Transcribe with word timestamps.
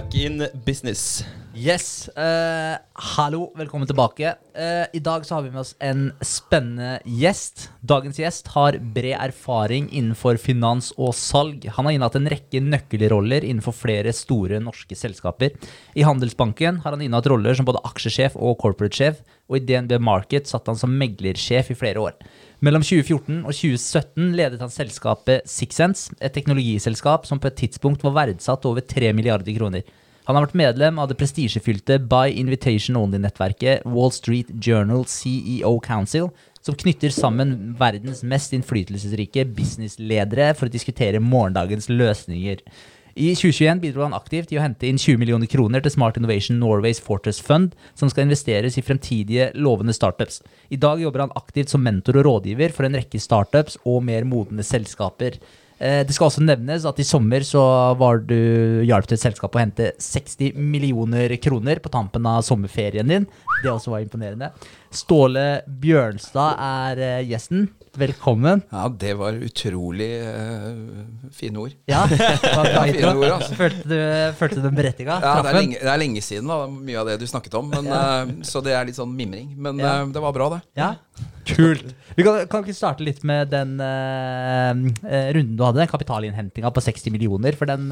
back 0.00 0.14
in 0.14 0.48
business. 0.64 1.24
Yes. 1.60 2.08
Uh, 2.16 2.78
hallo, 3.18 3.50
velkommen 3.58 3.84
tilbake. 3.88 4.30
Uh, 4.56 4.86
I 4.96 5.00
dag 5.04 5.26
så 5.26 5.34
har 5.34 5.42
vi 5.44 5.50
med 5.50 5.60
oss 5.60 5.74
en 5.84 6.06
spennende 6.24 7.02
gjest. 7.04 7.66
Dagens 7.84 8.16
gjest 8.22 8.48
har 8.54 8.78
bred 8.94 9.18
erfaring 9.18 9.90
innenfor 9.92 10.38
finans 10.40 10.88
og 10.96 11.12
salg. 11.18 11.66
Han 11.76 11.84
har 11.84 11.98
innehatt 11.98 12.16
en 12.16 12.30
rekke 12.32 12.62
nøkkelroller 12.64 13.44
innenfor 13.44 13.76
flere 13.76 14.14
store 14.16 14.62
norske 14.64 14.96
selskaper. 14.96 15.52
I 15.92 16.06
Handelsbanken 16.08 16.80
har 16.80 16.96
han 16.96 17.04
innehatt 17.04 17.28
roller 17.28 17.58
som 17.58 17.68
både 17.68 17.84
aksjesjef 17.92 18.40
og 18.40 18.56
corporate-sjef, 18.64 19.20
og 19.50 19.60
i 19.60 19.64
DNB 19.68 19.98
Market 20.00 20.48
satt 20.48 20.70
han 20.70 20.80
som 20.80 20.96
meglersjef 20.96 21.74
i 21.74 21.80
flere 21.82 22.00
år. 22.08 22.20
Mellom 22.64 22.86
2014 22.86 23.42
og 23.42 23.52
2017 23.52 24.36
ledet 24.38 24.64
han 24.64 24.72
selskapet 24.72 25.44
Sixsense, 25.50 26.14
et 26.24 26.32
teknologiselskap 26.32 27.28
som 27.28 27.42
på 27.42 27.52
et 27.52 27.64
tidspunkt 27.66 28.06
var 28.06 28.22
verdsatt 28.24 28.64
over 28.70 28.86
3 28.86 29.12
milliarder 29.18 29.60
kroner. 29.60 29.84
Han 30.30 30.36
har 30.38 30.44
vært 30.44 30.60
medlem 30.60 30.98
av 31.02 31.08
det 31.10 31.16
prestisjefylte 31.18 31.96
By 32.06 32.30
Invitation 32.38 32.94
Only-nettverket 32.94 33.82
Wall 33.82 34.12
Street 34.14 34.52
Journal 34.62 35.02
CEO 35.10 35.72
Council, 35.82 36.28
som 36.62 36.76
knytter 36.78 37.10
sammen 37.10 37.72
verdens 37.80 38.20
mest 38.22 38.54
innflytelsesrike 38.54 39.42
businessledere 39.56 40.52
for 40.54 40.70
å 40.70 40.72
diskutere 40.76 41.18
morgendagens 41.18 41.90
løsninger. 41.90 42.62
I 43.18 43.32
2021 43.34 43.80
bidro 43.82 44.04
han 44.04 44.14
aktivt 44.14 44.52
i 44.54 44.60
å 44.60 44.62
hente 44.62 44.86
inn 44.86 45.00
20 45.02 45.18
millioner 45.18 45.50
kroner 45.50 45.82
til 45.82 45.96
Smart 45.96 46.20
Innovation 46.20 46.60
Norways 46.62 47.02
Fortress 47.02 47.42
Fund, 47.42 47.74
som 47.98 48.12
skal 48.12 48.28
investeres 48.28 48.78
i 48.78 48.84
fremtidige 48.86 49.48
lovende 49.58 49.96
startups. 49.98 50.44
I 50.70 50.78
dag 50.78 51.02
jobber 51.02 51.24
han 51.24 51.34
aktivt 51.42 51.74
som 51.74 51.82
mentor 51.82 52.20
og 52.20 52.28
rådgiver 52.28 52.70
for 52.76 52.86
en 52.86 52.94
rekke 53.00 53.18
startups 53.18 53.80
og 53.82 54.04
mer 54.06 54.30
modne 54.30 54.62
selskaper. 54.62 55.42
Eh, 55.80 56.02
Det 56.04 56.12
skal 56.12 56.28
også 56.28 56.44
nevnes 56.44 56.84
at 56.84 56.98
i 57.00 57.06
sommer 57.08 57.40
så 57.46 57.62
var 57.96 58.20
du 58.28 58.36
hjalp 58.84 59.08
til 59.08 59.16
et 59.16 59.24
selskap 59.24 59.56
å 59.56 59.62
hente 59.62 59.92
60 59.96 60.52
millioner 60.60 61.32
kroner 61.40 61.80
på 61.80 61.92
tampen 61.92 62.26
av 62.28 62.44
sommerferien 62.44 63.08
din. 63.08 63.26
Det 63.62 63.72
også 63.72 63.94
var 63.94 64.04
imponerende. 64.04 64.52
Ståle 64.90 65.62
Bjørnstad 65.70 66.58
er 66.58 67.00
eh, 67.04 67.28
gjesten. 67.30 67.68
Velkommen. 67.98 68.62
Ja, 68.70 68.88
det 68.90 69.12
var 69.18 69.34
utrolig 69.38 70.08
uh, 70.22 71.30
fine 71.34 71.62
ord. 71.62 71.72
Ja, 71.90 72.04
det 72.10 72.18
Ja, 72.18 72.82
fine 72.86 73.12
ord, 73.14 73.26
altså. 73.36 73.54
Følte 73.58 73.82
du, 73.86 73.96
følte 74.38 74.58
du 74.58 74.66
den 74.66 74.76
berettiga? 74.78 75.18
Ja, 75.22 75.36
det 75.42 75.50
er, 75.50 75.58
lenge, 75.58 75.78
det 75.78 75.90
er 75.90 76.02
lenge 76.02 76.22
siden, 76.22 76.50
da, 76.50 76.58
mye 76.70 77.00
av 77.02 77.10
det 77.10 77.16
du 77.22 77.26
snakket 77.30 77.54
om. 77.58 77.70
Men, 77.70 77.90
uh, 77.90 78.46
så 78.46 78.62
det 78.66 78.74
er 78.74 78.86
litt 78.86 78.98
sånn 78.98 79.14
mimring. 79.14 79.52
Men 79.58 79.78
eh, 79.82 80.04
det 80.14 80.22
var 80.22 80.34
bra, 80.34 80.48
det. 80.56 80.60
Ja, 80.78 80.92
kult. 81.50 81.90
Vi 82.16 82.26
kan, 82.26 82.42
kan 82.50 82.66
ikke 82.66 82.78
starte 82.78 83.06
litt 83.06 83.22
med 83.26 83.50
den 83.50 83.76
runden 83.78 85.58
du 85.58 85.66
hadde, 85.66 85.86
kapitalinnhentinga 85.90 86.70
på 86.74 86.82
60 86.82 87.14
millioner. 87.14 87.58
For 87.58 87.70
den 87.70 87.90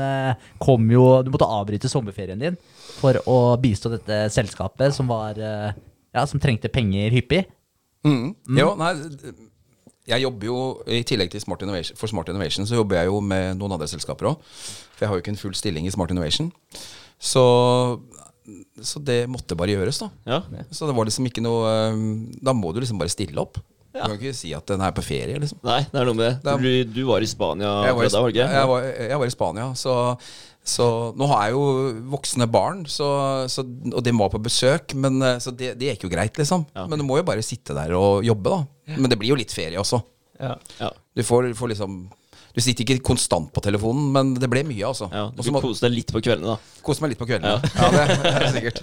kom 0.62 0.86
jo 0.90 1.04
Du 1.26 1.30
måtte 1.34 1.46
avbryte 1.46 1.90
sommerferien 1.90 2.38
din 2.42 2.58
for 2.98 3.18
å 3.30 3.38
bistå 3.62 3.92
dette 3.92 4.24
selskapet 4.34 4.94
som 4.94 5.10
var 5.10 5.38
Ja, 6.16 6.24
som 6.26 6.40
trengte 6.42 6.70
penger 6.72 7.12
hyppig. 7.14 7.44
Mm. 8.06 8.32
Jo, 8.56 8.72
nei, 8.78 8.92
jeg 10.08 10.24
jobber 10.24 10.48
jo 10.48 10.58
i 10.88 11.02
tillegg 11.06 11.32
til 11.32 11.42
Smart 11.42 11.62
Innovation, 11.64 11.98
for 11.98 12.10
Smart 12.10 12.30
Innovation, 12.32 12.66
så 12.68 12.78
jobber 12.78 13.00
jeg 13.00 13.10
jo 13.10 13.20
med 13.20 13.58
noen 13.58 13.74
andre 13.76 13.88
selskaper 13.90 14.30
òg. 14.30 14.44
For 14.96 15.04
jeg 15.04 15.10
har 15.10 15.18
jo 15.18 15.24
ikke 15.24 15.34
en 15.34 15.40
full 15.40 15.56
stilling 15.58 15.88
i 15.88 15.92
Smart 15.92 16.14
Innovation. 16.14 16.48
Så, 17.20 17.42
så 18.80 19.02
det 19.04 19.24
måtte 19.30 19.58
bare 19.58 19.74
gjøres, 19.74 20.00
da. 20.00 20.08
Ja. 20.28 20.40
Så 20.72 20.88
det 20.88 20.96
var 20.96 21.08
liksom 21.08 21.26
ikke 21.28 21.42
noe 21.42 21.72
eh, 21.74 21.98
Da 22.46 22.54
må 22.54 22.70
du 22.72 22.78
liksom 22.80 23.00
bare 23.00 23.12
stille 23.12 23.42
opp. 23.42 23.58
Du 23.88 23.98
kan 24.04 24.14
ikke 24.14 24.36
si 24.36 24.52
at 24.54 24.68
den 24.68 24.82
er 24.84 24.92
på 24.94 25.02
ferie, 25.02 25.40
liksom. 25.42 25.58
Nei, 25.66 25.80
det 25.90 25.98
er 25.98 26.06
noe 26.06 26.16
med 26.16 26.44
det. 26.44 26.54
Du, 26.62 27.00
du 27.00 27.00
var 27.08 27.24
i 27.24 27.28
Spania 27.28 27.70
Jeg 27.88 27.96
var, 27.96 28.04
i, 28.06 28.12
da, 28.12 28.20
var 28.20 28.30
det 28.30 28.36
ikke? 28.36 28.48
jeg, 28.54 28.68
var, 28.70 28.88
jeg 29.10 29.20
var 29.22 29.30
i 29.30 29.34
Spania, 29.34 29.68
så, 29.80 29.94
så 30.64 31.14
nå 31.16 31.26
har 31.30 31.46
jeg 31.46 31.54
jo 31.56 31.62
voksne 32.12 32.46
barn, 32.52 32.82
så, 32.90 33.06
så, 33.48 33.62
og 33.92 34.02
de 34.04 34.12
må 34.12 34.26
på 34.32 34.40
besøk. 34.44 34.92
Men, 35.00 35.16
eh, 35.24 35.38
så 35.40 35.50
det, 35.56 35.74
det 35.80 35.94
gikk 35.94 36.04
jo 36.08 36.12
greit, 36.12 36.36
liksom. 36.36 36.66
Ja. 36.76 36.84
Men 36.90 37.00
du 37.00 37.06
må 37.08 37.16
jo 37.20 37.24
bare 37.28 37.44
sitte 37.46 37.76
der 37.76 37.94
og 37.96 38.24
jobbe, 38.26 38.52
da. 38.58 38.94
Men 38.98 39.08
det 39.12 39.18
blir 39.20 39.32
jo 39.32 39.38
litt 39.40 39.52
ferie 39.54 39.80
også. 39.80 40.02
Ja. 40.38 40.54
Du 41.18 41.22
får, 41.26 41.48
får 41.58 41.72
liksom 41.72 41.94
Du 42.54 42.60
sitter 42.62 42.84
ikke 42.84 43.02
konstant 43.08 43.48
på 43.54 43.62
telefonen, 43.62 44.06
men 44.14 44.30
det 44.38 44.46
ble 44.50 44.62
mye, 44.66 44.84
altså. 44.86 45.08
ja. 45.14 45.24
Du 45.34 45.42
fikk 45.46 45.54
må 45.56 45.60
kose 45.62 45.84
deg 45.86 45.94
litt 45.96 46.12
på 46.14 46.20
kveldene, 46.24 46.54
da. 46.56 46.78
kose 46.86 47.02
meg 47.04 47.12
litt 47.12 47.20
på 47.20 47.26
kveldene. 47.28 47.58
Ja, 47.78 47.88
det, 47.94 48.04
det 48.22 48.32
er 48.34 48.46
sikkert. 48.56 48.80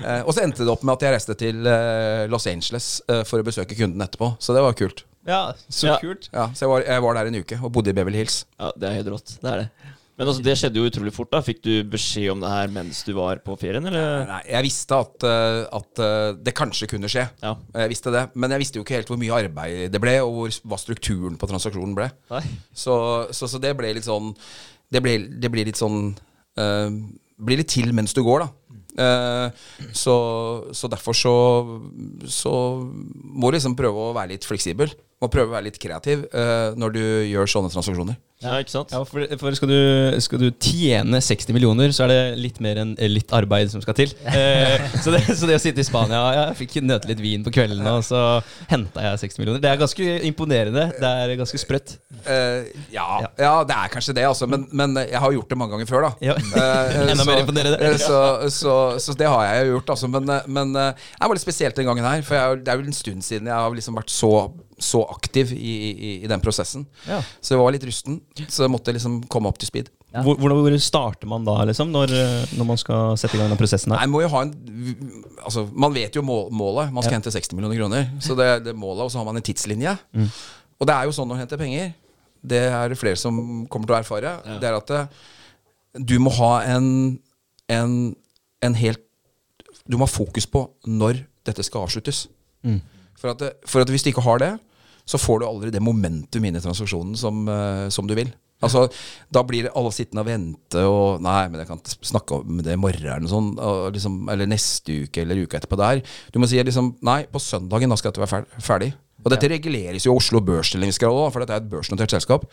Eh, 0.00 0.20
og 0.24 0.32
så 0.36 0.42
endte 0.44 0.64
det 0.64 0.72
opp 0.72 0.82
med 0.86 0.94
at 0.96 1.04
jeg 1.06 1.14
reiste 1.16 1.36
til 1.40 1.68
eh, 1.68 2.24
Los 2.32 2.46
Angeles 2.50 2.88
eh, 3.12 3.22
for 3.28 3.42
å 3.42 3.46
besøke 3.46 3.76
kunden 3.78 4.00
etterpå. 4.06 4.32
Så 4.40 4.56
det 4.56 4.62
var 4.64 4.76
kult. 4.78 5.04
Ja, 5.28 5.40
så 5.68 5.90
Ja. 5.92 5.96
kult. 6.00 6.30
Ja, 6.32 6.46
så 6.56 6.64
jeg 6.64 6.72
var, 6.72 6.86
jeg 6.88 7.02
var 7.04 7.18
der 7.20 7.28
en 7.28 7.40
uke 7.44 7.58
og 7.60 7.72
bodde 7.76 7.92
i 7.92 7.96
Beverly 8.00 8.22
Hills. 8.22 8.38
Ja, 8.58 8.70
Det 8.76 8.88
er 8.88 8.98
helt 9.02 9.10
rått. 9.12 9.34
Det 9.42 9.52
er 9.52 9.64
det. 9.66 9.94
Men 10.20 10.28
altså, 10.28 10.42
det 10.44 10.52
skjedde 10.60 10.76
jo 10.76 10.88
utrolig 10.90 11.14
fort. 11.16 11.30
da 11.32 11.40
Fikk 11.40 11.62
du 11.64 11.70
beskjed 11.88 12.34
om 12.34 12.42
det 12.42 12.50
her 12.52 12.72
mens 12.74 12.98
du 13.06 13.14
var 13.16 13.38
på 13.40 13.54
ferien, 13.56 13.86
eller? 13.88 14.26
Nei, 14.28 14.42
jeg 14.52 14.66
visste 14.66 14.98
at, 15.00 15.24
eh, 15.24 15.60
at 15.78 16.02
eh, 16.04 16.32
det 16.44 16.52
kanskje 16.58 16.90
kunne 16.90 17.08
skje. 17.08 17.24
Ja. 17.40 17.54
Jeg 17.80 17.92
visste 17.94 18.12
det, 18.12 18.26
Men 18.36 18.52
jeg 18.52 18.60
visste 18.60 18.76
jo 18.76 18.84
ikke 18.84 18.98
helt 18.98 19.08
hvor 19.08 19.20
mye 19.22 19.40
arbeid 19.46 19.88
det 19.94 20.02
ble, 20.02 20.18
og 20.20 20.36
hvor, 20.36 20.60
hva 20.68 20.80
strukturen 20.82 21.40
på 21.40 21.48
transaksjonen 21.48 21.96
ble. 21.96 22.10
Så, 22.76 22.94
så, 23.32 23.48
så 23.48 23.62
det 23.64 23.72
ble 23.80 23.94
litt 23.96 24.04
sånn 24.04 24.34
Det, 24.92 25.00
blir 25.00 25.64
litt 25.64 25.80
sånn 25.80 26.12
uh, 26.60 26.88
Blir 27.40 27.62
litt 27.62 27.72
til 27.72 27.94
mens 27.96 28.12
du 28.12 28.20
går, 28.26 28.44
da. 28.44 28.54
Så, 29.96 30.14
så 30.76 30.88
derfor 30.92 31.16
så, 31.16 31.36
så 32.28 32.52
må 32.82 33.48
du 33.48 33.56
liksom 33.56 33.78
prøve 33.78 34.10
å 34.10 34.12
være 34.12 34.34
litt 34.34 34.44
fleksibel. 34.44 34.92
Må 35.22 35.30
prøve 35.32 35.48
å 35.48 35.54
være 35.54 35.70
litt 35.70 35.80
kreativ 35.80 36.26
uh, 36.34 36.76
når 36.76 36.98
du 36.98 37.04
gjør 37.30 37.48
sånne 37.48 37.72
transaksjoner. 37.72 38.20
Ja, 38.40 38.54
ikke 38.62 38.72
sant? 38.72 38.88
Ja, 38.94 39.02
for, 39.04 39.20
for 39.36 39.52
skal, 39.58 39.68
du, 39.68 40.20
skal 40.24 40.40
du 40.40 40.46
tjene 40.64 41.18
60 41.20 41.52
millioner, 41.52 41.90
så 41.92 42.06
er 42.06 42.08
det 42.08 42.20
litt 42.40 42.60
mer 42.64 42.78
enn 42.80 42.94
eh, 42.96 43.10
litt 43.12 43.28
arbeid 43.36 43.68
som 43.68 43.82
skal 43.84 43.92
til. 43.98 44.14
Eh, 44.24 44.80
så, 45.04 45.12
det, 45.12 45.20
så 45.36 45.44
det 45.50 45.58
å 45.58 45.60
sitte 45.60 45.82
i 45.82 45.84
Spania 45.84 46.22
Jeg 46.38 46.56
fikk 46.62 46.78
nøte 46.88 47.10
litt 47.10 47.20
vin 47.20 47.44
på 47.44 47.52
kvelden, 47.52 47.84
og 47.90 48.00
så 48.06 48.22
henta 48.70 49.04
jeg 49.04 49.20
60 49.26 49.42
millioner. 49.42 49.60
Det 49.60 49.68
er 49.68 49.82
ganske 49.82 50.08
imponerende. 50.30 50.86
Det 50.96 51.10
er 51.26 51.34
ganske 51.42 51.60
sprøtt. 51.60 51.92
Eh, 52.24 52.70
ja, 52.96 53.06
ja, 53.36 53.52
det 53.68 53.76
er 53.76 53.92
kanskje 53.92 54.16
det, 54.16 54.24
altså. 54.30 54.48
Men, 54.48 54.64
men 54.72 54.96
jeg 55.02 55.20
har 55.20 55.36
gjort 55.36 55.52
det 55.52 55.60
mange 55.60 55.76
ganger 55.76 55.92
før, 55.92 56.08
da. 56.08 56.12
Ja. 56.30 56.38
Eh, 56.40 56.98
Enda 57.12 57.20
så- 57.20 57.28
mer 57.28 57.44
imponerende. 57.44 57.82
eh, 57.90 58.00
Så, 58.00 58.22
så, 58.56 58.78
så 59.04 59.18
det 59.20 59.28
har 59.28 59.44
jeg 59.50 59.68
jo 59.68 59.76
gjort, 59.76 59.92
altså. 59.98 60.08
Men, 60.16 60.32
eh, 60.38 60.48
men 60.48 60.72
det 60.80 60.88
var 61.28 61.36
litt 61.36 61.44
spesielt 61.44 61.76
den 61.76 61.92
gangen 61.92 62.08
her. 62.08 62.24
For 62.24 62.40
jeg, 62.40 62.64
det 62.64 62.72
er 62.72 62.80
jo 62.80 62.88
en 62.88 62.96
stund 63.04 63.26
siden 63.28 63.52
jeg 63.52 63.56
har 63.68 63.76
liksom 63.76 64.00
vært 64.00 64.16
så, 64.16 64.32
så 64.80 65.02
aktiv 65.12 65.52
i, 65.54 65.74
i, 65.90 66.10
i 66.24 66.28
den 66.30 66.40
prosessen. 66.42 66.86
Ja. 67.06 67.20
Så 67.40 67.54
jeg 67.54 67.60
var 67.60 67.74
litt 67.74 67.84
rusten. 67.84 68.20
Så 68.48 68.64
jeg 68.64 68.72
måtte 68.72 68.94
liksom 68.96 69.20
komme 69.32 69.50
opp 69.50 69.60
til 69.60 69.68
speed. 69.70 69.90
Ja. 70.10 70.24
Hvor, 70.26 70.40
hvordan 70.40 70.58
hvor 70.64 70.76
starter 70.82 71.28
man 71.30 71.44
da, 71.46 71.54
liksom, 71.68 71.92
når, 71.94 72.10
eh, 72.16 72.54
når 72.58 72.66
man 72.66 72.80
skal 72.80 73.12
sette 73.20 73.36
i 73.36 73.38
gang 73.38 73.52
den 73.52 73.60
prosessen 73.60 73.92
Nei, 73.94 74.08
må 74.10 74.24
jo 74.24 74.30
ha 74.32 74.40
en 74.42 74.54
Altså, 75.44 75.62
Man 75.70 75.94
vet 75.94 76.16
jo 76.18 76.24
mål, 76.26 76.48
målet. 76.50 76.90
Man 76.92 77.06
skal 77.06 77.20
hente 77.20 77.30
60 77.30 77.54
millioner 77.54 77.78
kroner. 77.78 78.08
Så 78.24 78.34
det 78.38 78.48
er 78.50 78.74
målet, 78.74 79.04
og 79.06 79.12
så 79.12 79.20
har 79.20 79.28
man 79.28 79.38
en 79.38 79.46
tidslinje. 79.46 79.94
Og 80.80 80.88
det 80.88 80.96
er 80.96 81.06
jo 81.06 81.14
sånn 81.14 81.30
å 81.30 81.38
hente 81.38 81.58
penger. 81.60 81.92
Det 82.40 82.60
er 82.72 82.90
det 82.92 82.98
flere 82.98 83.20
som 83.20 83.38
kommer 83.70 83.88
til 83.88 83.94
å 83.94 84.00
erfare. 84.00 84.34
Det 84.60 84.68
er 84.68 84.76
at 84.76 84.90
det, 84.90 85.04
du 86.10 86.16
må 86.22 86.32
ha 86.36 86.52
en, 86.76 87.18
en, 87.72 87.94
en 88.62 88.76
helt 88.78 89.02
Du 89.90 89.96
må 89.98 90.06
ha 90.06 90.10
fokus 90.12 90.46
på 90.46 90.64
når 90.86 91.22
dette 91.46 91.64
skal 91.66 91.86
avsluttes. 91.86 92.26
For, 93.20 93.32
at 93.32 93.40
det, 93.42 93.50
for 93.68 93.84
at 93.84 93.90
hvis 93.92 94.04
du 94.04 94.10
ikke 94.12 94.24
har 94.24 94.40
det, 94.42 94.50
så 95.04 95.18
får 95.20 95.40
du 95.40 95.48
aldri 95.48 95.72
det 95.74 95.82
momentum 95.82 96.44
inn 96.44 96.56
i 96.58 96.62
transaksjonen 96.62 97.16
som, 97.18 97.42
eh, 97.48 97.88
som 97.92 98.06
du 98.06 98.14
vil. 98.18 98.32
Altså, 98.60 98.88
Da 99.32 99.42
blir 99.46 99.70
alle 99.72 99.92
sittende 99.94 100.20
og 100.20 100.28
vente 100.28 100.82
og 100.84 101.22
Nei, 101.24 101.48
men 101.48 101.62
jeg 101.62 101.68
kan 101.70 101.80
snakke 101.84 102.40
om 102.42 102.58
det 102.60 102.74
i 102.74 102.80
morgen. 102.80 103.28
Og 103.32 103.92
liksom, 103.94 104.28
eller 104.28 104.50
neste 104.50 105.06
uke 105.06 105.22
eller 105.22 105.40
uka 105.46 105.58
etterpå 105.58 105.78
der. 105.80 106.02
Du 106.32 106.38
må 106.38 106.48
si 106.50 106.60
liksom 106.62 106.96
Nei, 107.02 107.24
på 107.24 107.40
søndagen 107.40 107.88
da 107.88 107.96
skal 107.96 108.12
dette 108.12 108.26
være 108.26 108.44
ferdig. 108.60 108.92
Og 109.24 109.30
dette 109.34 109.50
reguleres 109.52 110.06
jo 110.06 110.14
av 110.14 110.20
Oslo 110.22 110.40
Børsstillingsgrad 110.44 111.12
òg, 111.12 111.30
for 111.34 111.42
dette 111.44 111.56
er 111.58 111.62
et 111.64 111.70
børsnotert 111.70 112.14
selskap. 112.14 112.46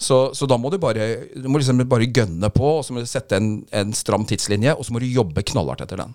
Så, 0.00 0.16
så 0.32 0.46
da 0.48 0.56
må 0.56 0.70
du 0.72 0.78
bare 0.80 1.26
Du 1.36 1.44
må 1.52 1.58
liksom 1.60 1.82
bare 1.84 2.06
gønne 2.08 2.48
på, 2.54 2.64
og 2.78 2.84
så 2.86 2.94
må 2.96 3.02
du 3.04 3.08
sette 3.10 3.36
en, 3.36 3.50
en 3.76 3.90
stram 3.92 4.24
tidslinje, 4.24 4.72
og 4.72 4.86
så 4.86 4.94
må 4.94 5.02
du 5.02 5.04
jobbe 5.10 5.44
knallhardt 5.50 5.82
etter 5.84 6.00
den. 6.00 6.14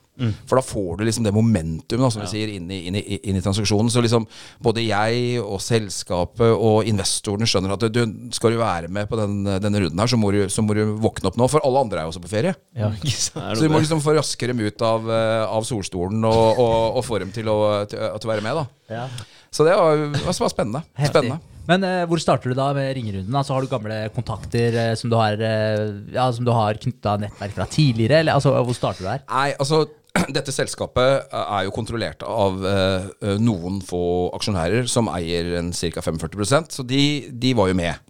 For 0.49 0.57
da 0.57 0.63
får 0.65 0.97
du 0.97 1.03
liksom 1.05 1.27
det 1.27 1.33
momentum, 1.35 2.01
da, 2.01 2.09
som 2.09 2.23
vi 2.23 2.29
sier, 2.31 2.53
inn 2.55 2.71
i, 2.73 2.79
inn, 2.89 2.97
i, 2.97 3.19
inn 3.29 3.37
i 3.37 3.43
transaksjonen. 3.45 3.91
Så 3.93 4.01
liksom 4.01 4.25
både 4.65 4.87
jeg 4.87 5.37
og 5.43 5.61
selskapet 5.61 6.49
og 6.55 6.89
investorene 6.89 7.45
skjønner 7.49 7.75
at 7.75 7.85
du, 7.93 8.01
skal 8.33 8.55
du 8.55 8.61
være 8.63 8.89
med 8.89 9.05
på 9.11 9.19
den, 9.21 9.37
denne 9.61 9.83
runden 9.85 10.01
her, 10.01 10.09
så 10.09 10.17
må, 10.17 10.33
du, 10.33 10.41
så 10.49 10.65
må 10.65 10.73
du 10.77 10.81
våkne 11.05 11.29
opp 11.29 11.37
nå. 11.37 11.49
For 11.51 11.61
alle 11.67 11.85
andre 11.85 12.01
er 12.01 12.09
jo 12.09 12.15
også 12.15 12.25
på 12.25 12.33
ferie. 12.33 12.55
Ja, 12.73 12.89
Så 13.05 13.61
du 13.61 13.69
må 13.69 13.83
liksom 13.83 14.01
få 14.01 14.17
raskere 14.17 14.55
dem 14.55 14.65
ut 14.65 14.81
av, 14.85 15.05
eh, 15.13 15.45
av 15.45 15.65
solstolen 15.67 16.25
og, 16.25 16.43
og, 16.57 16.75
og 16.97 17.05
få 17.05 17.21
dem 17.21 17.29
til 17.35 17.53
å, 17.53 17.59
til, 17.85 18.01
til 18.01 18.29
å 18.29 18.33
være 18.33 18.45
med, 18.49 18.63
da. 18.63 18.65
Ja. 18.97 19.07
Så 19.55 19.63
det 19.67 19.75
var, 19.79 20.07
det 20.11 20.23
var 20.27 20.51
spennende. 20.51 20.83
Spennende. 21.11 21.39
Men 21.65 21.81
uh, 21.81 22.03
hvor 22.09 22.21
starter 22.21 22.51
du 22.51 22.57
da 22.57 22.67
med 22.77 22.91
ringerunden? 22.93 23.33
Altså, 23.33 23.55
har 23.55 23.65
du 23.65 23.71
gamle 23.71 23.99
kontakter 24.13 24.75
uh, 24.75 24.93
som 24.99 25.09
du 25.09 25.15
har, 25.17 25.39
uh, 25.39 25.85
ja, 26.13 26.27
som 26.35 26.45
du 26.45 26.51
har 26.53 26.77
knytta 26.81 27.15
nettverk 27.23 27.55
fra 27.55 27.65
tidligere? 27.71 28.19
Eller, 28.21 28.37
altså, 28.37 28.53
hvor 28.59 28.77
starter 28.77 29.01
du 29.05 29.09
her? 29.09 29.23
Nei, 29.31 29.53
altså 29.57 29.85
dette 30.35 30.53
selskapet 30.53 31.31
er 31.35 31.65
jo 31.67 31.73
kontrollert 31.75 32.23
av 32.27 32.61
eh, 32.69 33.07
noen 33.41 33.81
få 33.83 34.31
aksjonærer 34.37 34.87
som 34.91 35.09
eier 35.11 35.57
en 35.59 35.73
ca. 35.75 36.03
45% 36.05 36.77
så 36.77 36.85
de, 36.87 37.01
de 37.31 37.53
var 37.57 37.71
jo 37.71 37.77
med. 37.77 38.05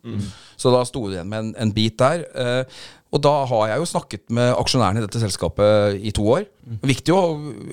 Så 0.56 0.72
da 0.74 0.84
sto 0.88 1.06
det 1.08 1.18
igjen 1.18 1.32
med 1.32 1.42
en, 1.42 1.50
en 1.66 1.74
bit 1.76 1.98
der. 2.00 2.26
eh, 2.36 2.84
Og 3.14 3.22
da 3.24 3.34
har 3.48 3.68
jeg 3.70 3.82
jo 3.82 3.88
snakket 3.90 4.26
med 4.34 4.52
aksjonærene 4.58 5.00
i 5.02 5.06
dette 5.06 5.22
selskapet 5.22 6.02
i 6.04 6.12
to 6.16 6.26
år. 6.34 6.48
Viktig 6.84 7.14
å, 7.16 7.22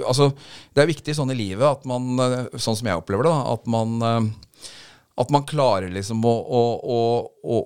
altså, 0.06 0.30
det 0.74 0.84
er 0.84 0.90
viktig 0.92 1.16
sånn 1.16 1.32
i 1.34 1.38
livet 1.38 1.66
at 1.66 1.86
man, 1.88 2.12
eh, 2.20 2.60
sånn 2.60 2.76
som 2.78 2.90
jeg 2.90 3.00
opplever 3.00 3.26
det, 3.26 3.34
at 3.56 3.70
man 3.72 3.96
eh, 4.06 4.30
at 5.20 5.32
man 5.32 5.44
klarer 5.44 5.90
liksom 5.92 6.22
å, 6.24 6.32
å, 6.48 7.00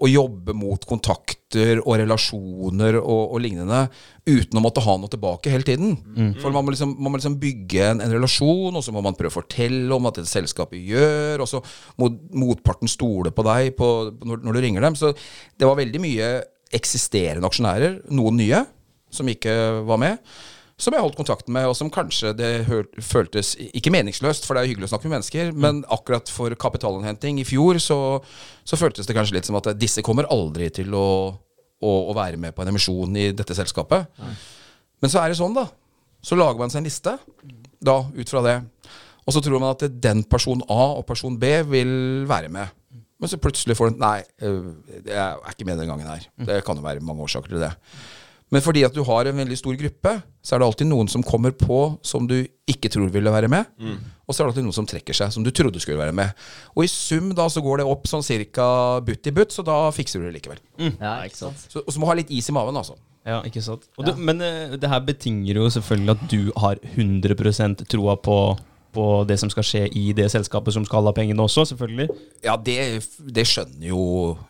å 0.02 0.08
jobbe 0.10 0.54
mot 0.56 0.82
kontakter 0.88 1.78
og 1.84 1.94
relasjoner 2.00 2.98
og, 2.98 3.20
og, 3.22 3.36
lignende 3.44 3.84
uten 4.26 4.58
å 4.58 4.62
måtte 4.64 4.82
ha 4.82 4.96
noe 4.98 5.12
tilbake 5.12 5.52
hele 5.52 5.66
tiden. 5.66 5.94
Mm. 6.16 6.32
For 6.42 6.50
man 6.50 6.66
må, 6.66 6.74
liksom, 6.74 6.96
man 6.98 7.14
må 7.14 7.20
liksom 7.20 7.38
bygge 7.42 7.84
en, 7.92 8.02
en, 8.02 8.16
relasjon, 8.16 8.74
og 8.74 8.82
så 8.82 8.94
må 8.94 9.04
man 9.06 9.14
prøve 9.14 9.30
å 9.30 9.36
fortelle 9.38 9.94
om 9.94 10.10
at 10.10 10.18
det 10.18 10.26
selskapet 10.30 10.82
gjør, 10.90 11.44
og 11.44 11.50
så 11.52 11.62
må 12.02 12.10
motparten 12.34 12.90
stole 12.90 13.30
på 13.30 13.46
deg 13.46 13.72
på, 13.78 13.92
når, 14.26 14.42
når, 14.42 14.58
du 14.58 14.66
ringer 14.66 14.88
dem. 14.88 14.98
Så 14.98 15.14
det 15.14 15.70
var 15.70 15.78
veldig 15.78 16.02
mye 16.02 16.30
eksisterende 16.74 17.46
aksjonærer, 17.46 18.00
noen 18.10 18.38
nye, 18.40 18.64
som 19.14 19.28
ikke 19.30 19.54
var 19.86 20.00
med 20.02 20.20
som 20.76 20.92
jeg 20.92 21.00
holdt 21.00 21.16
kontakten 21.16 21.54
med, 21.56 21.64
og 21.70 21.76
som 21.76 21.88
kanskje 21.92 22.34
det 22.36 22.50
føltes 23.04 23.54
ikke 23.56 23.92
meningsløst, 23.94 24.44
for 24.44 24.56
det 24.56 24.62
er 24.62 24.70
hyggelig 24.70 24.90
å 24.90 24.92
snakke 24.92 25.08
med 25.08 25.16
mennesker, 25.16 25.52
mm. 25.52 25.62
men 25.64 25.78
akkurat 25.92 26.28
for 26.28 26.52
kapitalinnhenting 26.52 27.40
i 27.40 27.46
fjor 27.48 27.80
så, 27.80 27.98
så, 28.60 28.76
føltes 28.76 29.08
det 29.08 29.16
kanskje 29.16 29.38
litt 29.38 29.48
som 29.48 29.56
at 29.56 29.70
disse 29.80 30.04
kommer 30.04 30.28
aldri 30.32 30.68
til 30.76 30.92
å, 30.92 31.08
å, 31.32 31.94
å 32.12 32.16
være 32.16 32.40
med 32.40 32.52
på 32.52 32.64
en 32.64 32.74
emisjon 32.74 33.16
i 33.16 33.30
dette 33.36 33.56
selskapet. 33.56 34.04
Mm. 34.20 34.36
Men 35.00 35.12
så 35.12 35.22
er 35.22 35.32
det 35.32 35.40
sånn, 35.40 35.56
da. 35.56 35.64
Så 36.20 36.36
lager 36.36 36.60
man 36.60 36.72
seg 36.72 36.82
en 36.82 36.90
liste 36.90 37.16
da, 37.80 37.96
ut 38.04 38.34
fra 38.34 38.44
det. 38.44 38.58
Og 39.24 39.32
så 39.32 39.40
tror 39.42 39.62
man 39.62 39.72
at 39.72 39.88
den 39.88 40.26
person 40.28 40.60
A 40.68 40.92
og 40.98 41.06
person 41.08 41.40
B 41.40 41.56
vil 41.72 41.94
være 42.28 42.52
med. 42.52 42.76
Men 43.20 43.32
så 43.32 43.38
plutselig 43.40 43.76
får 43.78 43.94
du 43.94 44.02
Nei, 44.02 44.18
jeg 44.42 45.16
er 45.16 45.50
ikke 45.52 45.66
med 45.68 45.80
den 45.80 45.88
gangen 45.88 46.08
her. 46.10 46.28
Det 46.36 46.60
kan 46.66 46.76
jo 46.76 46.84
være 46.84 47.04
mange 47.04 47.24
årsaker 47.24 47.54
til 47.54 47.64
det. 47.64 47.72
Men 48.54 48.62
fordi 48.62 48.84
at 48.86 48.94
du 48.94 49.02
har 49.06 49.26
en 49.26 49.40
veldig 49.40 49.56
stor 49.58 49.74
gruppe, 49.78 50.12
så 50.44 50.54
er 50.54 50.62
det 50.62 50.66
alltid 50.68 50.86
noen 50.86 51.08
som 51.10 51.24
kommer 51.26 51.50
på 51.50 51.80
som 52.06 52.28
du 52.30 52.36
ikke 52.70 52.90
tror 52.94 53.08
ville 53.10 53.32
være 53.32 53.50
med. 53.50 53.66
Mm. 53.82 53.96
Og 54.22 54.34
så 54.34 54.38
er 54.38 54.46
det 54.46 54.52
alltid 54.52 54.66
noen 54.68 54.76
som 54.76 54.86
trekker 54.86 55.18
seg, 55.18 55.32
som 55.34 55.42
du 55.46 55.50
trodde 55.50 55.82
skulle 55.82 55.98
være 55.98 56.14
med. 56.14 56.46
Og 56.76 56.84
i 56.86 56.90
sum 56.90 57.32
da 57.34 57.48
så 57.50 57.62
går 57.64 57.82
det 57.82 57.88
opp 57.90 58.06
sånn 58.10 58.22
cirka 58.26 58.68
butt 59.06 59.26
i 59.26 59.34
butt, 59.34 59.54
så 59.54 59.66
da 59.66 59.80
fikser 59.94 60.22
du 60.22 60.28
det 60.28 60.36
likevel. 60.38 60.62
Mm. 60.78 60.94
Ja, 60.94 61.16
ikke 61.26 61.40
sant. 61.40 61.66
Så, 61.66 61.82
og 61.82 61.90
så 61.90 61.98
må 61.98 62.06
du 62.06 62.12
ha 62.12 62.18
litt 62.20 62.30
is 62.34 62.50
i 62.52 62.54
maven, 62.54 62.78
altså. 62.78 62.94
Ja, 63.26 63.40
ikke 63.42 63.64
sant. 63.66 63.88
Du, 63.98 64.12
men 64.22 64.38
uh, 64.38 64.78
det 64.78 64.92
her 64.92 65.02
betinger 65.02 65.58
jo 65.58 65.66
selvfølgelig 65.74 66.14
at 66.14 66.24
du 66.30 66.40
har 66.62 66.78
100% 66.94 67.82
troa 67.90 68.14
på 68.22 68.38
på 68.96 69.06
det 69.28 69.36
som 69.40 69.52
skal 69.52 69.66
skje 69.66 69.82
i 69.96 70.06
det 70.16 70.30
selskapet 70.32 70.74
som 70.74 70.86
skal 70.88 71.06
ha 71.08 71.12
pengene 71.16 71.44
også, 71.44 71.66
selvfølgelig. 71.70 72.08
Ja, 72.46 72.56
det, 72.56 72.78
det 73.36 73.46
skjønner 73.48 73.90
jo 73.90 74.00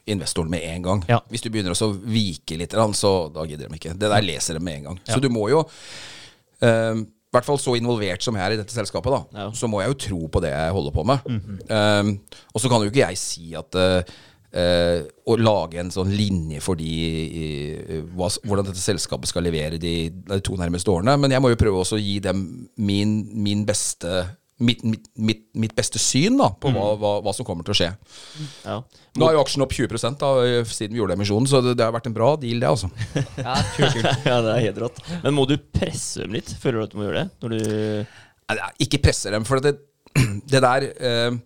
investoren 0.08 0.52
med 0.52 0.64
en 0.66 0.86
gang. 0.86 1.02
Ja. 1.10 1.20
Hvis 1.32 1.44
du 1.44 1.50
begynner 1.50 1.74
å 1.74 1.90
vike 2.06 2.58
litt, 2.60 2.76
så 2.96 3.12
da 3.34 3.44
gidder 3.48 3.68
de 3.68 3.80
ikke. 3.80 3.96
Det 3.98 4.12
der 4.12 4.24
leser 4.24 4.58
de 4.58 4.64
med 4.64 4.80
en 4.80 4.88
gang. 4.90 5.02
Ja. 5.04 5.16
Så 5.16 5.20
du 5.22 5.28
må 5.32 5.48
jo 5.52 5.64
um, 5.66 7.04
i 7.06 7.36
hvert 7.36 7.48
fall 7.48 7.58
så 7.60 7.74
involvert 7.76 8.24
som 8.24 8.36
jeg 8.38 8.46
er 8.46 8.54
i 8.54 8.60
dette 8.62 8.72
selskapet, 8.72 9.12
da, 9.12 9.42
ja. 9.42 9.50
så 9.52 9.68
må 9.68 9.82
jeg 9.82 9.92
jo 9.92 9.98
tro 10.06 10.20
på 10.32 10.40
det 10.44 10.54
jeg 10.54 10.72
holder 10.72 10.94
på 10.94 11.04
med. 11.04 11.26
Mm 11.26 11.40
-hmm. 11.42 12.00
um, 12.00 12.12
og 12.54 12.60
så 12.60 12.68
kan 12.68 12.80
jo 12.80 12.90
ikke 12.90 13.04
jeg 13.08 13.18
si 13.18 13.54
at 13.54 13.74
uh, 13.74 14.14
Uh, 14.56 15.02
å 15.28 15.34
lage 15.36 15.76
en 15.82 15.90
sånn 15.92 16.14
linje 16.16 16.62
for 16.64 16.78
de, 16.80 16.86
i, 16.88 17.98
hva, 18.16 18.30
hvordan 18.40 18.64
dette 18.64 18.80
selskapet 18.80 19.28
skal 19.28 19.44
levere 19.44 19.76
de, 19.76 20.08
de, 20.08 20.38
to 20.40 20.56
nærmeste 20.56 20.88
årene. 20.88 21.12
Men 21.20 21.34
jeg 21.34 21.44
må 21.44 21.50
jo 21.52 21.58
prøve 21.60 21.82
også 21.82 21.98
å 21.98 22.00
gi 22.00 22.14
dem 22.24 22.40
min, 22.80 23.18
min 23.36 23.66
beste 23.68 24.24
Mitt, 24.56 24.80
mitt, 24.88 25.42
mitt, 25.52 25.74
beste 25.76 26.00
syn 26.00 26.38
da, 26.40 26.46
på 26.56 26.70
mm. 26.72 26.76
hva, 26.78 26.84
hva, 26.96 27.10
hva, 27.26 27.32
som 27.36 27.44
kommer 27.44 27.66
til 27.66 27.74
å 27.74 27.76
skje. 27.76 27.90
Ja. 28.64 28.78
Nå 29.20 29.26
er 29.26 29.34
jo 29.36 29.42
aksjen 29.42 29.64
opp 29.66 29.74
20 29.76 30.16
da, 30.16 30.30
siden 30.64 30.94
vi 30.94 31.02
gjorde 31.02 31.12
emisjonen, 31.18 31.48
så 31.50 31.60
det, 31.60 31.74
det, 31.76 31.84
har 31.84 31.92
vært 31.92 32.08
en 32.08 32.16
bra 32.16 32.30
deal, 32.40 32.64
det. 32.64 32.70
altså. 32.70 32.88
ja, 33.36 33.58
ja, 34.24 34.38
det 34.46 34.54
er 34.54 34.62
helt 34.70 34.80
rått. 34.80 35.02
Men 35.26 35.36
må 35.36 35.44
du 35.50 35.58
presse 35.60 36.24
dem 36.24 36.38
litt? 36.38 36.54
Føler 36.62 36.80
du 36.80 36.86
at 36.86 36.94
du 36.94 36.96
må 36.96 37.04
gjøre 37.04 37.26
det? 37.26 37.28
Når 37.44 37.52
du 37.52 38.80
Ikke 38.86 39.02
presse 39.04 39.36
dem, 39.36 39.44
for 39.44 39.60
det, 39.60 39.76
det 40.54 40.64
der 40.64 40.88
uh, 40.88 41.36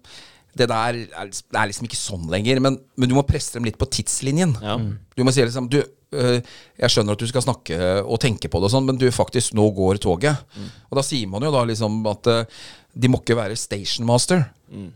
det 0.58 0.66
der 0.70 0.98
er, 0.98 1.30
er, 1.30 1.68
liksom 1.70 1.86
ikke 1.86 1.98
sånn 1.98 2.26
lenger. 2.32 2.60
Men, 2.64 2.78
men, 2.98 3.10
du 3.10 3.16
må 3.16 3.26
presse 3.26 3.54
dem 3.56 3.66
litt 3.68 3.78
på 3.80 3.88
tidslinjen. 3.90 4.56
Ja. 4.64 4.76
Du 5.16 5.24
må 5.26 5.34
si 5.34 5.44
liksom 5.44 5.68
du, 5.70 5.78
øh, 6.16 6.38
Jeg 6.80 6.92
skjønner 6.92 7.14
at 7.14 7.22
du 7.22 7.28
skal 7.30 7.44
snakke 7.44 7.78
og 8.02 8.20
tenke 8.22 8.50
på 8.50 8.60
det, 8.60 8.70
og 8.70 8.74
sånn, 8.74 8.88
men 8.88 8.98
du 9.00 9.06
faktisk, 9.14 9.54
nå 9.58 9.68
går 9.76 10.02
toget. 10.02 10.42
Mm. 10.56 10.70
Og 10.90 11.00
da 11.00 11.06
sier 11.06 11.30
man 11.30 11.46
jo 11.46 11.52
da 11.54 11.64
liksom 11.70 12.00
at 12.10 12.32
øh, 12.32 12.60
de 12.94 13.12
må 13.12 13.22
ikke 13.22 13.38
være 13.38 13.58
stationmaster. 13.58 14.44
Mm. 14.72 14.90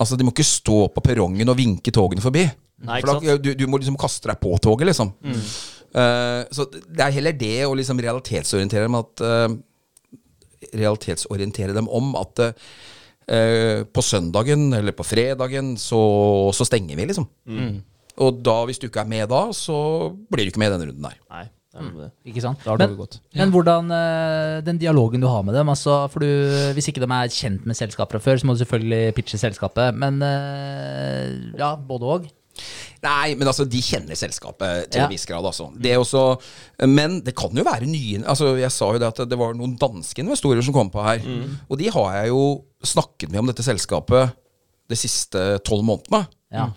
Altså, 0.00 0.18
de 0.18 0.26
må 0.26 0.32
ikke 0.34 0.46
stå 0.46 0.78
på 0.94 1.04
perrongen 1.04 1.52
og 1.52 1.58
vinke 1.58 1.92
togene 1.94 2.24
forbi. 2.24 2.48
Nei, 2.84 2.98
For 3.00 3.12
da, 3.12 3.36
du, 3.40 3.52
du, 3.56 3.68
må 3.70 3.78
liksom 3.80 3.98
kaste 4.00 4.28
deg 4.28 4.40
på 4.42 4.56
toget, 4.62 4.88
liksom. 4.90 5.12
Mm. 5.24 5.44
Uh, 5.94 6.42
så 6.50 6.66
det 6.72 7.04
er 7.04 7.14
heller 7.14 7.36
det 7.38 7.56
å 7.68 7.76
liksom 7.78 8.00
realitetsorientere 8.02 8.88
dem 8.88 8.98
at 8.98 9.22
uh, 9.22 9.46
Realitetsorientere 10.74 11.74
dem 11.76 11.86
om 11.92 12.14
at 12.18 12.40
uh, 12.40 12.72
på 13.24 14.02
søndagen 14.04 14.66
eller 14.76 14.92
på 14.92 15.06
fredagen 15.08 15.74
så, 15.80 16.00
så 16.52 16.66
stenger 16.68 16.98
vi, 16.98 17.06
liksom. 17.08 17.24
Mm. 17.48 17.78
Og 18.22 18.40
da, 18.44 18.60
hvis 18.68 18.78
du 18.78 18.86
ikke 18.90 19.02
er 19.02 19.10
med 19.10 19.28
da, 19.32 19.46
så 19.56 19.76
blir 20.30 20.44
du 20.44 20.52
ikke 20.52 20.62
med 20.62 20.70
i 20.70 20.74
denne 20.76 20.90
runden 20.90 21.08
der. 21.08 21.20
Nei. 21.32 21.46
Mm. 21.74 22.10
Ikke 22.30 22.42
sant? 22.42 22.62
Men, 22.78 22.92
men, 23.34 23.50
hvordan 23.50 23.90
uh, 23.90 24.60
den 24.62 24.78
dialogen 24.78 25.22
du 25.24 25.26
har 25.26 25.42
med 25.42 25.56
dem 25.58 25.72
altså, 25.72 26.04
for 26.06 26.22
du, 26.22 26.28
Hvis 26.76 26.86
ikke 26.92 27.02
de 27.02 27.08
er 27.10 27.32
kjent 27.34 27.66
med 27.66 27.74
selskapet 27.74 28.14
fra 28.14 28.22
før, 28.22 28.38
så 28.38 28.46
må 28.46 28.54
du 28.54 28.62
selvfølgelig 28.62 29.14
pitche 29.16 29.40
selskapet. 29.40 29.96
Men 29.98 30.22
uh, 30.22 31.58
ja, 31.58 31.74
både 31.74 32.16
òg. 32.16 32.32
Nei, 33.02 33.34
men 33.34 33.50
altså, 33.50 33.66
de 33.66 33.80
kjenner 33.82 34.14
selskapet 34.16 34.86
til 34.86 35.02
ja. 35.02 35.08
en 35.08 35.12
viss 35.12 35.26
grad, 35.26 35.44
altså. 35.44 35.66
Det 35.74 35.96
også, 35.98 36.22
men 36.86 37.18
det 37.26 37.34
kan 37.36 37.50
jo 37.58 37.64
være 37.66 37.88
nye 37.90 38.22
altså, 38.22 38.52
Jeg 38.60 38.70
sa 38.72 38.92
jo 38.94 39.00
det 39.02 39.10
at 39.10 39.24
det 39.26 39.38
var 39.40 39.56
noen 39.58 39.74
danske 39.80 40.22
investorer 40.22 40.62
som 40.62 40.76
kom 40.76 40.92
på 40.94 41.02
her. 41.02 41.26
Mm. 41.26 41.58
Og 41.68 41.80
de 41.82 41.90
har 41.90 42.20
jeg 42.20 42.30
jo 42.30 42.44
snakket 42.88 43.32
med 43.32 43.42
om 43.42 43.50
dette 43.50 43.64
selskapet 43.66 44.34
de 44.90 44.98
siste 44.98 45.42
tolv 45.64 45.84
månedene. 45.86 46.24
Ja. 46.54 46.68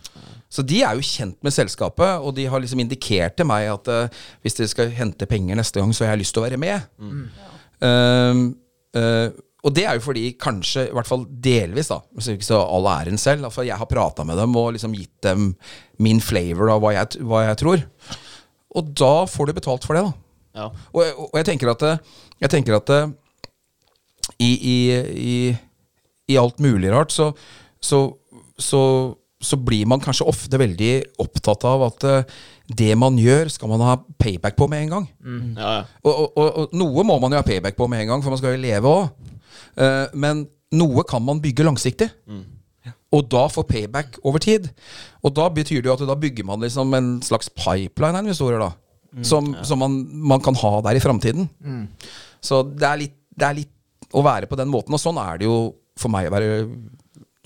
Så 0.47 0.63
de 0.63 0.79
er 0.85 0.95
jo 0.95 1.03
kjent 1.03 1.37
med 1.43 1.53
selskapet, 1.53 2.23
og 2.23 2.31
de 2.37 2.45
har 2.47 2.61
liksom 2.63 2.79
indikert 2.79 3.35
til 3.37 3.47
meg 3.49 3.67
at 3.71 3.89
uh, 3.91 4.21
hvis 4.43 4.55
dere 4.57 4.71
skal 4.71 4.93
hente 4.95 5.27
penger 5.29 5.59
neste 5.59 5.81
gang, 5.81 5.91
så 5.93 6.05
har 6.05 6.15
jeg 6.15 6.23
lyst 6.23 6.35
til 6.35 6.43
å 6.43 6.47
være 6.47 6.61
med. 6.61 6.87
Mm. 7.03 7.25
Uh, 7.83 8.39
uh, 8.95 9.27
og 9.67 9.73
det 9.75 9.83
er 9.83 9.97
jo 9.97 10.05
fordi, 10.05 10.23
kanskje, 10.39 10.85
i 10.87 10.95
hvert 10.95 11.09
fall 11.09 11.25
delvis, 11.43 11.89
da, 11.91 11.99
hvis 12.15 12.29
ikke 12.31 12.47
så 12.47 12.61
all 12.63 12.87
æren 12.87 13.19
selv, 13.19 13.49
altså 13.49 13.65
jeg 13.67 13.75
har 13.75 13.89
prata 13.91 14.23
med 14.27 14.39
dem 14.39 14.55
og 14.55 14.71
liksom 14.77 14.95
gitt 14.95 15.17
dem 15.25 15.49
min 16.03 16.21
flavor 16.23 16.71
av 16.71 16.79
hva 16.83 16.93
jeg, 16.95 17.19
hva 17.27 17.43
jeg 17.49 17.59
tror. 17.59 17.83
Og 18.79 18.91
da 19.01 19.13
får 19.27 19.49
du 19.49 19.57
betalt 19.57 19.87
for 19.87 19.97
det, 19.97 20.05
da. 20.07 20.13
Ja. 20.57 20.67
Og, 20.93 21.01
og, 21.03 21.33
jeg 21.35 21.49
tenker 21.49 21.73
at, 21.73 21.83
jeg 22.39 22.53
tenker 22.53 22.77
at 22.77 22.93
i, 24.39 24.47
i, 24.47 24.77
i 25.11 25.35
i 26.27 26.37
alt 26.39 26.59
mulig 26.63 26.91
rart, 26.91 27.13
så, 27.15 27.31
så, 27.79 28.01
så, 28.59 28.81
så, 29.39 29.59
blir 29.59 29.87
man 29.89 30.01
kanskje 30.03 30.27
ofte 30.27 30.59
veldig 30.59 30.91
opptatt 31.23 31.63
av 31.69 31.85
at 31.87 32.07
uh, 32.07 32.41
det 32.67 32.91
man 32.99 33.19
gjør, 33.21 33.51
skal 33.53 33.71
man 33.71 33.85
ha 33.85 33.95
payback 34.19 34.57
på 34.59 34.67
med 34.71 34.85
en 34.85 34.93
gang. 34.95 35.07
Mm. 35.23 35.55
Ja, 35.55 35.71
ja. 35.79 35.87
Og, 36.03 36.27
og, 36.27 36.45
og, 36.47 36.75
noe 36.75 37.07
må 37.07 37.19
man 37.23 37.33
jo 37.33 37.39
ha 37.39 37.47
payback 37.47 37.79
på 37.79 37.87
med 37.91 38.03
en 38.03 38.13
gang, 38.13 38.25
for 38.25 38.33
man 38.33 38.41
skal 38.41 38.57
jo 38.57 38.63
leve 38.65 38.91
òg. 38.91 39.33
Uh, 39.77 39.85
eh, 39.85 40.05
men 40.17 40.45
noe 40.75 41.05
kan 41.07 41.23
man 41.23 41.39
bygge 41.43 41.65
langsiktig. 41.67 42.09
Mm. 42.27 42.43
Og 43.15 43.23
da 43.31 43.45
får 43.51 43.67
payback 43.69 44.19
over 44.27 44.41
tid. 44.43 44.67
Og 45.23 45.31
da 45.35 45.47
betyr 45.53 45.79
det 45.79 45.89
jo 45.89 45.95
at 45.95 46.03
da 46.09 46.17
bygger 46.19 46.47
man 46.47 46.63
liksom 46.63 46.91
en 46.97 47.09
slags 47.23 47.49
pipeline 47.55 48.19
av 48.19 48.25
investorer, 48.25 48.59
da. 48.59 48.73
Mm, 49.15 49.23
som, 49.23 49.47
ja. 49.55 49.63
som 49.63 49.79
man, 49.79 49.95
man, 50.11 50.41
kan 50.43 50.57
ha 50.59 50.73
der 50.89 50.99
i 50.99 51.01
framtiden. 51.01 51.47
Mm. 51.63 51.85
Så 52.43 52.61
det 52.67 52.87
er, 52.87 52.99
litt, 52.99 53.15
det 53.31 53.47
er 53.47 53.59
litt 53.61 54.11
å 54.11 54.23
være 54.25 54.49
på 54.49 54.59
den 54.59 54.69
måten. 54.71 54.95
Og 54.95 55.01
sånn 55.01 55.19
er 55.21 55.39
det 55.39 55.47
jo 55.47 55.57
for 55.99 56.13
meg 56.13 56.29
å 56.29 56.37
være 56.37 56.53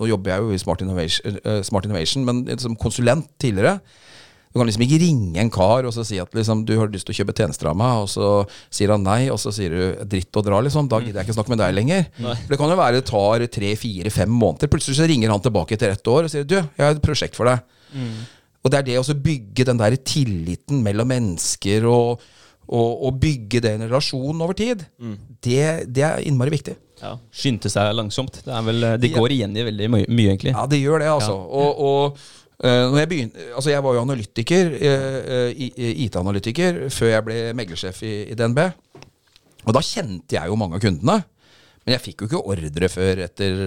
Nå 0.02 0.08
jobber 0.10 0.32
jeg 0.32 0.42
jo 0.42 0.54
i 0.56 0.58
Smart 0.58 0.82
Innovation, 0.82 1.36
uh, 1.46 1.60
Smart 1.62 1.86
Innovation 1.86 2.24
men 2.26 2.46
som 2.58 2.74
konsulent 2.80 3.28
tidligere 3.42 3.76
du 4.52 4.60
kan 4.60 4.68
liksom 4.68 4.84
ikke 4.84 5.00
ringe 5.00 5.40
en 5.40 5.52
kar 5.52 5.86
og 5.88 5.94
så 5.96 6.04
si 6.04 6.18
at 6.20 6.34
liksom, 6.36 6.66
du 6.68 6.74
har 6.76 6.90
lyst 6.92 7.08
til 7.08 7.16
å 7.16 7.18
kjøpe 7.22 7.36
tjenester 7.38 7.70
av 7.72 7.78
meg, 7.80 8.02
og 8.04 8.10
så 8.12 8.32
sier 8.68 8.92
han 8.92 9.06
nei, 9.06 9.30
og 9.32 9.40
så 9.40 9.54
sier 9.56 9.72
du 9.72 10.02
dritt 10.12 10.36
og 10.36 10.44
dra, 10.44 10.60
liksom. 10.66 10.90
Da 10.92 11.00
gidder 11.00 11.22
jeg 11.22 11.30
ikke 11.30 11.38
snakke 11.38 11.54
med 11.54 11.62
deg 11.64 11.78
lenger. 11.78 12.04
Nei. 12.20 12.36
For 12.42 12.52
det 12.52 12.60
kan 12.60 12.74
jo 12.74 12.80
være 12.82 12.98
det 12.98 13.06
tar 13.08 13.46
tre, 13.56 13.72
fire, 13.80 14.12
fem 14.12 14.34
måneder. 14.42 14.72
Plutselig 14.74 15.00
så 15.00 15.08
ringer 15.08 15.32
han 15.32 15.44
tilbake 15.46 15.78
etter 15.78 15.96
ett 15.96 16.12
år 16.12 16.28
og 16.28 16.34
sier 16.34 16.44
du, 16.44 16.58
jeg 16.60 16.84
har 16.84 16.98
et 16.98 17.04
prosjekt 17.06 17.40
for 17.40 17.48
deg. 17.48 17.64
Mm. 17.96 18.12
Og 18.62 18.74
det 18.74 18.82
er 18.82 18.88
det 18.90 19.00
å 19.00 19.18
bygge 19.30 19.68
den 19.72 19.80
der 19.80 19.96
tilliten 20.04 20.84
mellom 20.84 21.10
mennesker 21.16 21.88
og, 21.88 22.28
og, 22.72 23.04
og 23.08 23.18
bygge 23.20 23.62
den 23.64 23.84
relasjonen 23.84 24.42
over 24.46 24.56
tid. 24.58 24.86
Mm. 25.02 25.18
Det, 25.44 25.64
det 25.92 26.06
er 26.08 26.24
innmari 26.28 26.54
viktig. 26.54 26.78
Ja. 27.02 27.16
Skynde 27.34 27.72
seg 27.72 27.92
langsomt. 27.98 28.40
Det, 28.46 28.62
vel, 28.68 28.86
det 29.02 29.12
går 29.16 29.36
igjen 29.36 29.58
i 29.58 29.66
veldig 29.68 29.90
mye, 29.92 30.08
mye, 30.08 30.36
egentlig. 30.36 30.54
Ja, 30.56 30.68
det 30.70 30.80
gjør 30.80 31.02
det, 31.04 31.10
altså. 31.12 31.36
Ja. 31.36 31.64
Og, 31.64 31.82
og 31.88 32.22
uh, 32.64 33.00
jeg, 33.00 33.10
begynte, 33.12 33.48
altså 33.58 33.74
jeg 33.74 33.86
var 33.86 33.98
jo 33.98 34.04
analytiker, 34.06 34.76
uh, 34.78 35.64
IT-analytiker, 36.06 36.84
før 36.94 37.16
jeg 37.16 37.28
ble 37.28 37.40
meglersjef 37.58 38.04
i, 38.08 38.16
i, 38.32 38.38
DNB. 38.40 38.64
Og 39.66 39.76
da 39.78 39.84
kjente 39.86 40.38
jeg 40.38 40.52
jo 40.52 40.60
mange 40.60 40.78
av 40.78 40.86
kundene. 40.86 41.22
Men 41.82 41.98
jeg 41.98 42.06
fikk 42.06 42.24
jo 42.24 42.30
ikke 42.30 42.46
ordre 42.54 42.92
før 42.94 43.26
etter 43.26 43.66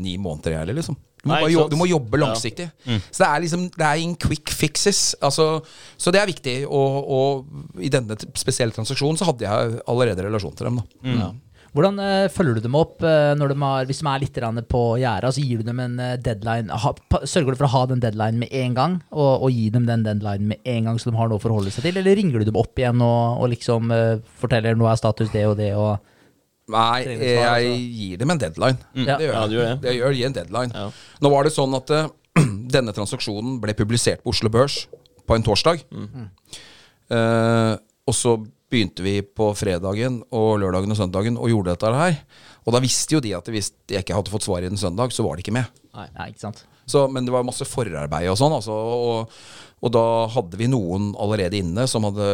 ni 0.00 0.16
måneder, 0.20 0.56
jeg 0.56 0.64
heller, 0.64 0.80
liksom. 0.80 0.98
Du 1.18 1.28
må, 1.28 1.32
Nei, 1.34 1.40
bare 1.42 1.52
jobbe, 1.52 1.70
du 1.70 1.76
må 1.80 1.88
jobbe 1.90 2.18
Ja. 2.18 2.26
langsiktig. 2.26 2.68
Så 3.10 3.18
det 3.24 3.26
er 3.28 3.40
liksom 3.42 3.66
Det 3.74 3.86
er 3.88 3.98
in 4.04 4.14
quick 4.14 4.50
fixes. 4.54 5.14
Altså, 5.20 5.64
så 5.98 6.12
det 6.14 6.20
er 6.22 6.30
viktig. 6.30 6.56
Og, 6.68 7.10
og 7.10 7.82
i 7.82 7.90
denne 7.90 8.14
spesielle 8.38 8.72
transaksjonen 8.72 9.18
så 9.18 9.26
hadde 9.26 9.44
jeg 9.48 9.80
allerede 9.88 10.24
relasjon 10.28 10.54
til 10.56 10.66
dem. 10.70 10.76
da 10.76 10.84
Mm. 11.08 11.18
ja. 11.20 11.30
Hvordan 11.74 11.98
uh, 12.00 12.28
følger 12.32 12.54
du 12.56 12.60
dem 12.64 12.74
opp 12.74 13.02
uh, 13.04 13.34
når 13.36 13.52
de 13.52 13.56
har, 13.60 13.84
hvis 13.84 13.98
de 14.00 14.06
er 14.08 14.22
litt 14.22 14.38
på 14.72 14.80
gjerdet? 14.98 15.28
Altså, 15.28 15.42
gir 15.44 15.58
du 15.58 15.66
dem 15.68 15.80
en 15.80 15.98
uh, 16.00 16.16
deadline? 16.16 16.70
Ha, 16.70 16.92
pa, 17.10 17.18
sørger 17.28 17.52
du 17.52 17.56
for 17.60 17.68
å 17.68 17.74
ha 17.74 17.82
den 17.86 18.00
deadline 18.00 18.38
med 18.40 18.48
en 18.50 18.74
gang? 18.74 18.94
Og, 19.12 19.42
og 19.44 19.50
gi 19.52 19.68
dem 19.70 19.84
den 19.86 20.02
deadline 20.02 20.48
med 20.48 20.58
en 20.64 20.84
gang, 20.88 20.98
så 20.98 21.10
de 21.10 21.18
har 21.18 21.28
noe 21.28 21.36
å 21.38 21.42
forholde 21.44 21.70
seg 21.70 21.84
til? 21.84 21.98
Eller 22.00 22.16
ringer 22.16 22.40
du 22.40 22.48
dem 22.48 22.56
opp 22.56 22.78
igjen 22.78 23.02
og, 23.04 23.42
og 23.42 23.50
liksom 23.52 23.92
forteller 24.40 24.78
nå 24.78 24.88
er 24.88 24.96
status 24.96 25.30
det 25.34 25.44
og 25.46 25.58
det? 25.60 25.74
Og, 25.76 25.98
Nei, 26.68 27.02
Trenger 27.06 27.24
jeg 27.24 27.42
altså? 27.48 27.76
gir 27.98 28.18
dem 28.20 28.30
en 28.34 28.40
deadline. 28.42 28.78
Ja. 28.94 29.16
Det 29.16 29.24
gjør 29.28 29.32
Ja, 29.34 29.40
jeg. 29.40 29.48
du 29.50 29.56
gjør 29.56 29.68
det. 29.68 29.88
Jeg 29.88 30.00
gjør, 30.02 30.16
gir 30.18 30.26
en 30.28 30.36
deadline. 30.36 30.72
Ja. 30.74 30.90
Nå 31.24 31.30
var 31.32 31.48
det 31.48 31.52
sånn 31.54 31.76
at 31.78 31.92
uh, 31.96 32.08
denne 32.76 32.92
transaksjonen 32.96 33.56
ble 33.62 33.74
publisert 33.78 34.20
på 34.24 34.34
Oslo 34.34 34.50
Børs 34.52 34.82
på 35.28 35.36
en 35.36 35.44
torsdag. 35.44 35.80
Eh, 37.08 37.74
og 38.08 38.14
så 38.16 38.34
begynte 38.68 39.04
vi 39.04 39.18
på 39.24 39.50
fredagen 39.56 40.20
og 40.36 40.58
lørdagen 40.60 40.92
og 40.92 40.98
søndagen 40.98 41.38
og 41.40 41.48
gjorde 41.52 41.72
dette 41.74 41.92
her. 41.96 42.18
Og 42.68 42.74
da 42.76 42.80
visste 42.84 43.16
jo 43.16 43.20
de 43.24 43.32
at 43.36 43.48
hvis 43.48 43.70
jeg 43.88 44.04
ikke 44.04 44.16
hadde 44.18 44.32
fått 44.32 44.44
svar 44.44 44.64
innen 44.64 44.80
søndag, 44.80 45.12
så 45.16 45.24
var 45.24 45.36
de 45.38 45.44
ikke 45.44 45.56
med. 45.56 45.68
nei, 45.96 46.08
nei, 46.18 46.26
ikke 46.34 46.44
sant? 46.46 46.64
Så, 46.88 47.02
men 47.12 47.24
det 47.26 47.32
var 47.34 47.44
masse 47.44 47.64
forarbeid 47.68 48.28
og 48.32 48.36
sånn. 48.40 48.54
Altså, 48.56 48.72
og, 48.72 49.32
og 49.78 49.92
da 49.94 50.04
hadde 50.34 50.58
vi 50.58 50.66
noen 50.70 51.12
allerede 51.22 51.60
inne 51.60 51.84
som 51.90 52.02
hadde, 52.08 52.26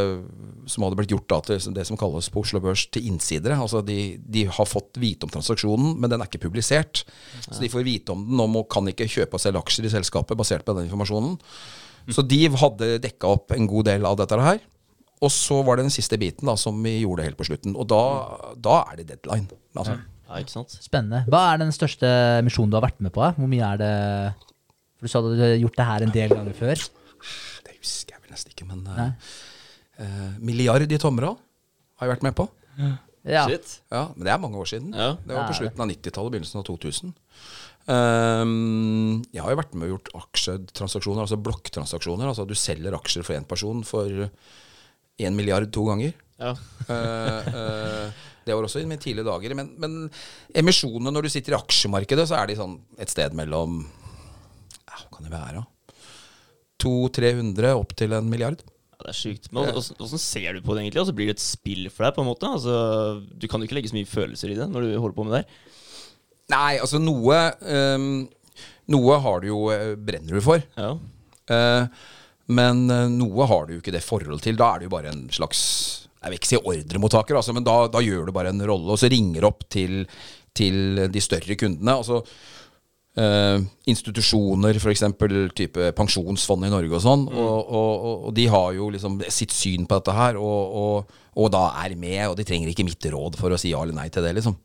som 0.71 0.87
hadde 0.87 0.97
blitt 0.97 1.13
gjort 1.13 1.29
da, 1.29 1.41
til 1.45 1.75
det 1.77 1.85
som 1.85 1.99
kalles 2.01 2.31
på 2.33 2.41
Oslo 2.41 2.61
Børs 2.65 2.87
til 2.89 3.05
innsidere. 3.11 3.59
Altså 3.61 3.83
de, 3.85 4.17
de 4.25 4.47
har 4.49 4.69
fått 4.69 4.97
vite 5.01 5.29
om 5.29 5.33
transaksjonen, 5.35 5.99
men 6.01 6.13
den 6.13 6.25
er 6.25 6.31
ikke 6.31 6.47
publisert. 6.47 7.03
Så 7.45 7.61
de 7.61 7.69
får 7.73 7.85
vite 7.85 8.17
om 8.17 8.25
den 8.25 8.41
og 8.47 8.65
kan 8.73 8.89
ikke 8.89 9.11
kjøpe 9.13 9.37
og 9.37 9.45
selge 9.45 9.61
aksjer 9.61 9.91
i 9.91 9.93
selskapet 9.93 10.41
basert 10.41 10.65
på 10.65 10.77
den 10.79 10.89
informasjonen. 10.89 11.37
Så 12.13 12.25
de 12.29 12.41
hadde 12.49 12.95
dekka 13.05 13.37
opp 13.37 13.53
en 13.57 13.69
god 13.69 13.93
del 13.93 14.09
av 14.09 14.17
dette 14.21 14.41
her. 14.41 14.65
Og 15.25 15.31
så 15.33 15.61
var 15.65 15.79
det 15.79 15.87
den 15.87 15.95
siste 15.95 16.19
biten 16.21 16.49
da, 16.49 16.57
som 16.61 16.81
vi 16.85 16.99
gjorde 17.03 17.29
helt 17.29 17.39
på 17.39 17.47
slutten. 17.49 17.77
Og 17.77 17.87
da, 17.93 18.03
da 18.57 18.81
er 18.89 19.01
det 19.01 19.09
deadline. 19.13 19.49
Altså. 19.77 20.01
Ja, 20.25 20.41
ikke 20.41 20.57
sant? 20.57 20.75
Spennende. 20.81 21.27
Hva 21.29 21.47
er 21.53 21.61
den 21.61 21.73
største 21.77 22.09
misjonen 22.45 22.73
du 22.73 22.81
har 22.81 22.89
vært 22.89 23.05
med 23.05 23.13
på? 23.15 23.25
Hvor 23.37 23.49
mye 23.51 23.73
er 23.75 23.81
det 23.81 23.95
For 24.97 25.07
Du 25.07 25.13
sa 25.13 25.21
du 25.25 25.33
hadde 25.37 25.57
gjort 25.61 25.81
det 25.81 25.91
her 25.93 26.05
en 26.07 26.15
del 26.15 26.33
ganger 26.33 26.57
før. 26.57 26.85
Det 27.65 27.79
husker 27.79 28.17
jeg 28.17 28.25
vel 28.25 28.35
nesten 28.35 28.55
ikke, 28.55 28.69
men 28.69 28.85
uh, 28.87 30.31
Milliard 30.41 30.85
i 30.85 31.01
Tomra 31.01 31.35
har 31.35 32.09
jeg 32.09 32.17
vært 32.17 32.27
med 32.27 32.39
på. 32.39 32.49
Ja. 33.25 33.47
Shit. 33.49 33.79
Ja, 33.89 34.11
Men 34.17 34.27
det 34.27 34.33
er 34.35 34.41
mange 34.43 34.59
år 34.61 34.69
siden. 34.69 34.93
Ja. 34.93 35.15
Det 35.25 35.33
var 35.33 35.49
på 35.49 35.57
slutten 35.57 35.81
av 35.81 35.89
90-tallet, 35.89 36.35
begynnelsen 36.35 36.61
av 36.61 36.67
2000. 36.69 37.15
Um, 37.85 39.21
jeg 39.33 39.45
har 39.45 39.53
jo 39.53 39.61
vært 39.61 39.75
med 39.77 39.89
og 39.89 39.95
gjort 39.95 40.11
aksjetransaksjoner, 40.23 41.25
altså 41.25 41.41
blokktransaksjoner. 41.41 42.29
Altså 42.31 42.47
du 42.49 42.55
selger 42.57 42.97
aksjer 42.97 43.25
for 43.27 43.37
én 43.37 43.49
person 43.49 43.83
for 43.87 44.29
én 45.21 45.37
milliard 45.37 45.71
to 45.73 45.87
ganger. 45.89 46.15
Ja. 46.41 46.53
uh, 46.91 47.49
uh, 47.49 48.31
det 48.45 48.53
var 48.53 48.67
også 48.67 48.83
i 48.83 48.89
mine 48.89 49.01
tidlige 49.01 49.27
dager. 49.27 49.57
Men, 49.57 49.73
men 49.81 49.99
emisjonene 50.57 51.13
når 51.15 51.27
du 51.27 51.33
sitter 51.33 51.55
i 51.55 51.61
aksjemarkedet, 51.61 52.27
så 52.29 52.41
er 52.41 52.51
de 52.51 52.59
sånn 52.59 52.77
et 53.01 53.13
sted 53.13 53.37
mellom 53.37 53.81
ja, 53.85 54.99
Hva 54.99 55.09
kan 55.17 55.29
det 55.29 55.33
være? 55.33 55.65
200-300 56.83 57.75
opp 57.77 57.95
til 57.99 58.17
en 58.17 58.31
milliard. 58.31 58.65
Ja, 58.95 59.01
det 59.03 59.13
er 59.13 59.19
sykt. 59.19 59.51
Men 59.51 59.69
hvordan, 59.69 59.99
hvordan 60.01 60.23
ser 60.23 60.57
du 60.57 60.65
på 60.65 60.75
det 60.75 60.85
egentlig? 60.85 61.03
Altså, 61.03 61.17
blir 61.17 61.31
det 61.31 61.37
et 61.37 61.45
spill 61.45 61.87
for 61.91 62.07
deg? 62.07 62.17
på 62.17 62.25
en 62.25 62.31
måte? 62.31 62.51
Altså, 62.59 62.75
du 63.31 63.47
kan 63.51 63.61
jo 63.63 63.69
ikke 63.69 63.79
legge 63.79 63.93
så 63.93 63.99
mye 63.99 64.11
følelser 64.11 64.55
i 64.55 64.59
det 64.59 64.69
når 64.71 64.87
du 64.87 64.97
holder 64.97 65.19
på 65.19 65.27
med 65.27 65.37
det 65.37 65.43
her. 65.45 65.61
Nei, 66.55 66.73
altså 66.77 67.01
noe 67.01 67.39
um, 67.97 68.09
Noe 68.93 69.15
har 69.25 69.39
du 69.41 69.47
jo 69.49 69.61
eh, 69.73 69.95
brenner 69.97 70.37
du 70.37 70.45
for. 70.45 70.61
Ja. 70.77 70.91
Uh, 71.49 72.11
men 72.53 72.83
eh, 72.93 73.07
noe 73.09 73.47
har 73.49 73.65
du 73.65 73.75
jo 73.75 73.81
ikke 73.81 73.95
det 73.95 74.05
forhold 74.05 74.43
til. 74.45 74.59
Da 74.61 74.75
er 74.75 74.83
det 74.83 74.91
jo 74.91 74.93
bare 74.93 75.13
en 75.15 75.23
slags 75.33 75.61
Jeg 76.21 76.29
vil 76.29 76.37
ikke 76.37 76.51
si 76.51 76.59
ordremottaker, 76.61 77.39
altså, 77.39 77.55
men 77.57 77.65
da, 77.65 77.79
da 77.93 78.03
gjør 78.05 78.29
du 78.29 78.35
bare 78.37 78.53
en 78.53 78.61
rolle, 78.65 78.93
og 78.93 79.01
så 79.01 79.09
ringer 79.13 79.47
opp 79.49 79.65
til, 79.73 80.05
til 80.57 81.07
de 81.13 81.23
større 81.25 81.57
kundene. 81.61 81.97
Altså 81.97 82.21
eh, 83.17 83.59
institusjoner, 83.91 84.79
f.eks. 84.81 85.05
type 85.55 85.91
pensjonsfond 85.99 86.67
i 86.67 86.73
Norge 86.73 86.97
og 86.99 87.03
sånn. 87.05 87.27
Og, 87.33 87.59
og, 87.65 87.93
og, 87.95 88.25
og 88.29 88.35
de 88.37 88.47
har 88.53 88.73
jo 88.77 88.89
liksom 88.95 89.21
sitt 89.29 89.55
syn 89.55 89.87
på 89.91 90.01
dette 90.01 90.17
her, 90.17 90.39
og, 90.41 90.79
og, 90.81 91.21
og 91.35 91.51
da 91.55 91.65
er 91.85 91.97
med. 91.99 92.21
Og 92.31 92.37
de 92.39 92.47
trenger 92.49 92.71
ikke 92.73 92.87
mitt 92.89 93.09
råd 93.15 93.39
for 93.41 93.55
å 93.55 93.61
si 93.61 93.73
ja 93.75 93.83
eller 93.83 93.97
nei 93.97 94.09
til 94.15 94.27
det, 94.27 94.35
liksom. 94.39 94.59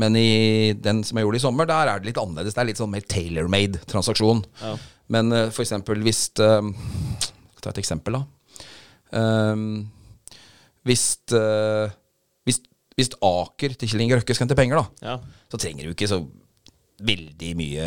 Men 0.00 0.18
i 0.20 0.72
den 0.78 1.02
som 1.06 1.18
jeg 1.18 1.26
gjorde 1.28 1.40
i 1.42 1.44
sommer, 1.46 1.70
der 1.70 1.92
er 1.92 2.02
det 2.02 2.10
litt 2.12 2.20
annerledes. 2.22 2.56
Det 2.56 2.64
er 2.64 2.70
litt 2.72 2.82
sånn 2.82 2.92
mer 2.94 3.06
tailor-made 3.08 3.82
transaksjon. 3.90 4.44
Ja. 4.62 4.76
Men 5.14 5.32
uh, 5.34 5.48
for 5.52 5.66
eksempel 5.66 6.00
hvis 6.00 6.30
uh, 6.40 6.64
Ta 7.64 7.72
et 7.72 7.80
eksempel, 7.80 8.18
da. 8.18 8.22
Ehm, 9.16 9.86
hvis, 10.84 11.04
uh, 11.32 11.88
hvis, 12.44 12.58
hvis 12.98 13.12
Aker 13.24 13.72
til 13.78 13.88
Kjell 13.88 14.04
Inge 14.04 14.18
Røkke 14.18 14.36
skal 14.36 14.44
hente 14.44 14.58
penger, 14.58 14.82
da, 14.82 15.12
Ja. 15.14 15.14
så 15.48 15.60
trenger 15.62 15.86
du 15.86 15.94
ikke 15.94 16.10
så 16.10 16.18
veldig 17.02 17.50
mye 17.58 17.86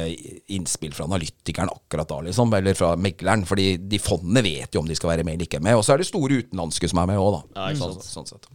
innspill 0.57 0.91
fra 0.93 1.05
analytikeren 1.07 1.69
akkurat 1.71 2.09
da, 2.09 2.17
liksom, 2.27 2.51
eller 2.57 2.75
fra 2.77 2.89
megleren. 2.99 3.45
Fordi 3.47 3.69
de 3.79 3.99
fondene 4.03 4.43
vet 4.43 4.75
jo 4.75 4.81
om 4.83 4.89
de 4.89 4.97
skal 4.97 5.13
være 5.13 5.23
med 5.27 5.37
eller 5.37 5.47
ikke 5.47 5.61
med. 5.63 5.77
Og 5.79 5.85
så 5.87 5.93
er 5.95 6.01
det 6.03 6.09
store 6.09 6.41
utenlandske 6.43 6.89
som 6.91 6.99
er 7.03 7.07
med 7.13 7.21
òg, 7.21 7.37
da. 7.37 7.41
Ja, 7.55 7.67
ikke 7.73 7.85
sånn, 7.85 8.01
sånn 8.03 8.29
sett. 8.33 8.49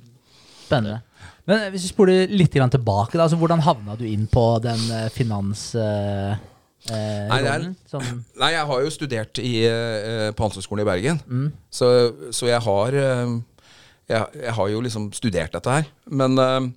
Spennende. 0.67 1.01
Men 1.49 1.65
hvis 1.73 1.87
vi 1.89 1.91
spoler 1.91 2.31
litt 2.31 2.55
grann 2.55 2.71
tilbake, 2.71 3.17
da, 3.17 3.25
altså, 3.27 3.39
hvordan 3.41 3.65
havna 3.65 3.97
du 3.99 4.05
inn 4.07 4.29
på 4.31 4.45
den 4.63 4.83
eh, 4.95 5.09
finans... 5.15 5.65
eh, 5.75 6.35
eh, 6.93 7.25
Nei, 7.33 7.41
er- 7.41 7.49
rollen 7.49 7.73
som 7.91 8.05
Nei, 8.43 8.53
jeg 8.55 8.69
har 8.69 8.85
jo 8.85 8.93
studert 8.95 9.41
i, 9.43 9.55
eh, 9.67 10.29
på 10.37 10.45
Handelshøyskolen 10.47 10.85
i 10.85 10.91
Bergen. 10.93 11.23
Mm. 11.27 11.49
Så, 11.73 11.89
så 12.31 12.47
jeg 12.53 12.63
har 12.69 12.99
eh, 13.01 13.35
jeg, 14.13 14.23
jeg 14.45 14.55
har 14.59 14.71
jo 14.71 14.85
liksom 14.85 15.11
studert 15.17 15.55
dette 15.57 15.75
her. 15.81 15.91
Men, 16.13 16.39
eh, 16.39 16.71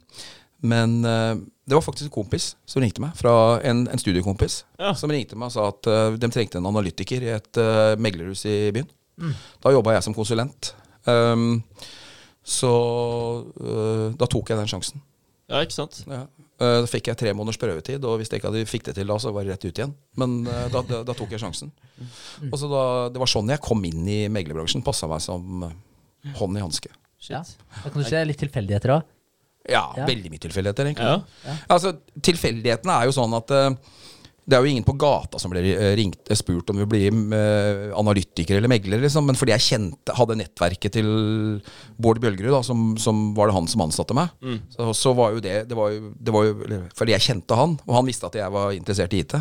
men 0.66 0.98
eh, 1.06 1.36
det 1.66 1.78
var 1.78 1.84
faktisk 1.86 2.10
en 2.10 2.14
kompis 2.18 2.52
som 2.70 2.84
ringte 2.84 3.02
meg, 3.04 3.16
fra 3.18 3.32
en, 3.66 3.86
en 3.90 4.02
studiekompis. 4.02 4.60
Ja. 4.82 4.92
Som 4.98 5.14
ringte 5.14 5.38
meg 5.40 5.50
og 5.50 5.56
sa 5.56 5.68
at 5.72 5.90
eh, 5.90 6.18
de 6.22 6.30
trengte 6.34 6.60
en 6.62 6.70
analytiker 6.70 7.26
i 7.26 7.32
et 7.38 7.62
uh, 7.62 7.94
meglerhus 8.02 8.44
i 8.50 8.58
byen. 8.76 8.90
Mm. 9.22 9.34
Da 9.64 9.72
jobba 9.74 9.96
jeg 9.96 10.06
som 10.06 10.16
konsulent. 10.18 10.74
Um, 11.10 11.62
så 12.46 12.72
uh, 13.58 14.08
da 14.18 14.28
tok 14.30 14.52
jeg 14.52 14.60
den 14.60 14.70
sjansen. 14.70 15.02
ja, 15.50 15.62
ikke 15.66 15.78
sant? 15.78 16.04
Ja. 16.10 16.26
Eh, 16.56 16.78
Da 16.82 16.88
fikk 16.88 17.10
jeg 17.10 17.18
tre 17.20 17.34
måneders 17.36 17.60
prøvetid, 17.60 18.06
og 18.08 18.20
hvis 18.22 18.30
jeg 18.32 18.40
ikke 18.40 18.48
hadde 18.48 18.68
fikk 18.70 18.86
det 18.88 18.94
til 18.96 19.10
da, 19.12 19.18
så 19.20 19.34
var 19.36 19.44
det 19.44 19.56
rett 19.56 19.66
ut 19.68 19.80
igjen. 19.82 19.92
Men 20.16 20.38
eh, 20.48 20.68
da, 20.72 20.82
da, 20.88 21.02
da 21.04 21.16
tok 21.18 21.34
jeg 21.36 21.42
sjansen. 21.44 21.74
Og 22.48 22.56
så 22.62 22.70
da, 22.72 22.84
Det 23.12 23.20
var 23.20 23.28
sånn 23.32 23.52
jeg 23.52 23.60
kom 23.66 23.84
inn 23.90 24.06
i 24.08 24.22
meglerbransjen. 24.32 24.84
Passa 24.86 25.10
meg 25.12 25.20
som 25.26 25.66
eh, 25.68 25.74
hånd 26.40 26.56
i 26.58 26.64
hanske. 26.64 26.94
ja. 27.28 27.42
Da 27.84 27.90
kan 27.92 28.00
du 28.02 28.08
se 28.08 28.22
litt 28.30 28.40
tilfeldigheter 28.40 28.96
òg. 28.96 29.04
Ja, 29.70 29.94
Ja. 29.98 30.06
veldig 30.06 30.30
mye 30.32 30.40
tilfeldigheter, 30.46 30.86
egentlig. 30.92 31.06
Ja. 31.46 31.58
Altså, 31.70 31.96
Tilfeldighetene 32.22 33.02
er 33.02 33.06
jo 33.10 33.12
sånn 33.16 33.34
at 33.38 33.52
eh, 33.52 33.70
det 34.48 34.54
er 34.54 34.62
jo 34.62 34.70
ingen 34.70 34.84
på 34.86 34.94
gata 35.02 35.40
som 35.42 35.50
blir 35.50 35.66
eh, 35.74 35.96
ringt, 35.98 36.20
eh, 36.30 36.38
spurt 36.38 36.70
om 36.70 36.78
vi 36.78 36.86
blir 36.86 37.08
eh, 37.34 37.88
analytiker 37.98 38.60
eller 38.60 38.70
megler, 38.70 39.02
liksom. 39.02 39.26
Men 39.26 39.34
fordi 39.40 39.56
jeg 39.56 39.66
kjente, 39.66 40.14
hadde 40.14 40.38
nettverket 40.38 40.94
til 41.00 41.10
Bård 41.98 42.20
Bjølgerud, 42.22 42.52
da, 42.54 42.62
som, 42.62 42.92
som 43.02 43.34
var 43.34 43.50
det 43.50 43.56
han 43.58 43.68
som 43.68 43.82
ansatte 43.88 44.14
meg, 44.14 44.30
så, 44.76 44.92
så 44.94 45.16
var 45.18 45.34
jo 45.34 45.42
det, 45.42 45.68
det, 45.68 45.76
var 45.76 45.90
jo, 45.96 46.14
det 46.20 46.34
var 46.36 46.46
jo 46.46 46.82
Fordi 46.94 47.16
jeg 47.18 47.26
kjente 47.26 47.58
han, 47.58 47.74
og 47.88 47.96
han 47.98 48.06
visste 48.06 48.30
at 48.30 48.38
jeg 48.38 48.54
var 48.54 48.72
interessert 48.78 49.14
i 49.18 49.24
IT. 49.26 49.34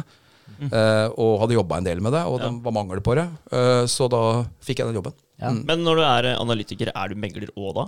eh, 0.73 1.09
og 1.19 1.41
hadde 1.43 1.57
jobba 1.59 1.79
en 1.83 1.85
del 1.85 2.01
med 2.01 2.13
det, 2.17 2.25
og 2.25 2.41
det 2.41 2.49
var 2.65 2.73
mangel 2.73 3.01
på 3.05 3.15
det. 3.21 3.29
eh, 3.53 3.85
så 3.91 4.09
da 4.09 4.45
fikk 4.65 4.79
jeg 4.81 4.89
den 4.89 4.97
jobben. 5.03 5.13
Ja. 5.43 5.51
Men 5.51 5.83
når 5.83 5.99
du 5.99 6.03
er 6.07 6.27
eh, 6.31 6.37
analytiker, 6.39 6.93
er 6.95 7.11
du 7.11 7.19
megler 7.19 7.49
òg 7.59 7.73
da? 7.75 7.85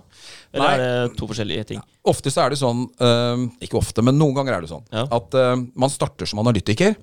Eller 0.52 0.64
Nei. 0.66 0.72
er 0.74 0.80
det 1.08 1.18
to 1.20 1.28
forskjellige 1.30 1.66
ting? 1.68 1.82
Ofte 2.10 2.32
så 2.34 2.42
er 2.42 2.50
det 2.54 2.58
sånn 2.58 2.80
eh, 2.98 3.44
Ikke 3.62 3.78
ofte, 3.78 4.02
men 4.02 4.18
noen 4.18 4.34
ganger 4.34 4.56
er 4.56 4.64
det 4.66 4.70
sånn 4.72 4.82
Ja. 4.90 5.04
at 5.14 5.36
eh, 5.38 5.52
man 5.78 5.92
starter 5.94 6.26
som 6.26 6.42
analytiker, 6.42 6.96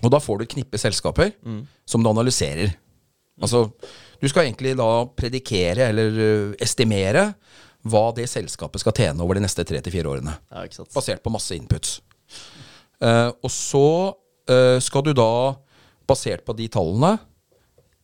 og 0.00 0.12
da 0.14 0.20
får 0.22 0.38
du 0.38 0.44
et 0.46 0.54
knippe 0.54 0.78
selskaper 0.80 1.34
som 1.84 2.00
du 2.00 2.08
analyserer. 2.08 2.70
Altså, 3.42 3.66
du 4.22 4.28
skal 4.30 4.46
egentlig 4.46 4.72
da 4.78 4.86
predikere 5.12 5.90
eller 5.90 6.54
estimere 6.62 7.26
hva 7.84 8.06
det 8.16 8.24
selskapet 8.30 8.80
skal 8.80 8.94
tjene 8.96 9.20
over 9.24 9.36
de 9.36 9.42
neste 9.44 9.64
tre 9.68 9.80
til 9.84 9.92
fire 9.92 10.08
årene. 10.14 10.32
Ja, 10.52 10.64
ikke 10.64 10.78
sant? 10.78 10.92
Basert 10.96 11.20
på 11.24 11.32
masse 11.34 11.52
inputs. 11.58 11.98
Eh, 13.00 13.28
og 13.28 13.52
så 13.52 13.84
eh, 14.48 14.78
skal 14.84 15.04
du 15.04 15.12
da, 15.16 15.28
basert 16.08 16.44
på 16.48 16.56
de 16.56 16.68
tallene, 16.72 17.14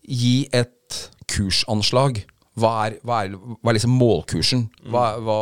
gi 0.07 0.47
et 0.55 0.76
kursanslag. 1.37 2.25
Hva 2.57 2.73
er, 2.87 2.99
hva 3.05 3.23
er, 3.27 3.35
hva 3.37 3.71
er 3.71 3.77
liksom 3.77 3.97
målkursen? 4.01 4.67
Hva, 4.89 5.09
hva, 5.21 5.41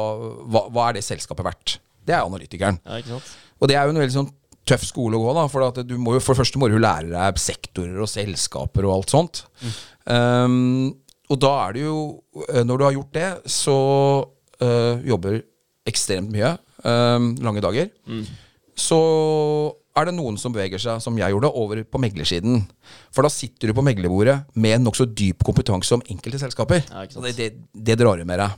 hva, 0.67 0.89
er 0.89 0.99
det 0.99 1.05
selskapet 1.07 1.47
verdt? 1.47 1.77
Det 2.05 2.17
er 2.17 2.27
analytikeren. 2.27 2.81
Ja? 2.85 3.21
Og 3.63 3.71
det 3.71 3.79
er 3.79 3.87
jo 3.87 3.95
en 3.95 4.03
veldig 4.03 4.17
sånn 4.17 4.33
tøff 4.69 4.85
skole 4.89 5.19
å 5.19 5.23
gå, 5.23 5.33
da. 5.37 5.47
For 5.53 5.85
du 5.85 5.95
må 6.01 6.17
jo, 6.17 6.25
for 6.25 6.35
det 6.35 6.43
første 6.43 6.61
må 6.61 6.69
du 6.73 6.79
lære 6.81 7.13
deg 7.13 7.41
sektorer 7.41 8.03
og 8.03 8.11
selskaper 8.11 8.89
og 8.89 8.97
alt 8.99 9.15
sånt. 9.15 9.43
Um, 10.09 10.93
og 11.33 11.41
da 11.41 11.53
er 11.63 11.73
det 11.73 11.85
jo 11.87 11.99
eh, 12.51 12.61
Når 12.69 12.77
du 12.77 12.83
har 12.85 12.93
gjort 12.93 13.15
det, 13.17 13.29
så 13.49 13.77
uh, 14.61 14.95
jobber 15.09 15.39
ekstremt 15.89 16.33
mye. 16.33 16.57
um, 16.85 17.31
lange 17.45 17.63
dager. 17.65 17.89
Så 18.77 18.99
er 19.95 20.09
det 20.09 20.15
noen 20.17 20.37
som 20.41 20.55
beveger 20.55 20.81
seg, 20.83 20.99
som 21.03 21.15
jeg 21.19 21.31
gjorde, 21.31 21.51
over 21.55 21.83
på 21.87 22.01
meglersiden. 22.03 22.65
For 23.15 23.27
da 23.27 23.31
sitter 23.31 23.71
du 23.71 23.77
på 23.79 23.85
meglerbordet 23.87 24.41
med 24.59 24.83
nokså 24.83 25.07
dyp 25.07 25.45
kompetanse 25.47 25.95
om 25.95 26.03
enkelte 26.11 26.41
selskaper. 26.43 26.83
Ja, 26.91 27.05
det, 27.07 27.35
det, 27.39 27.51
det 27.73 27.99
drar 28.01 28.19
du 28.19 28.27
med 28.27 28.43
deg. 28.43 28.57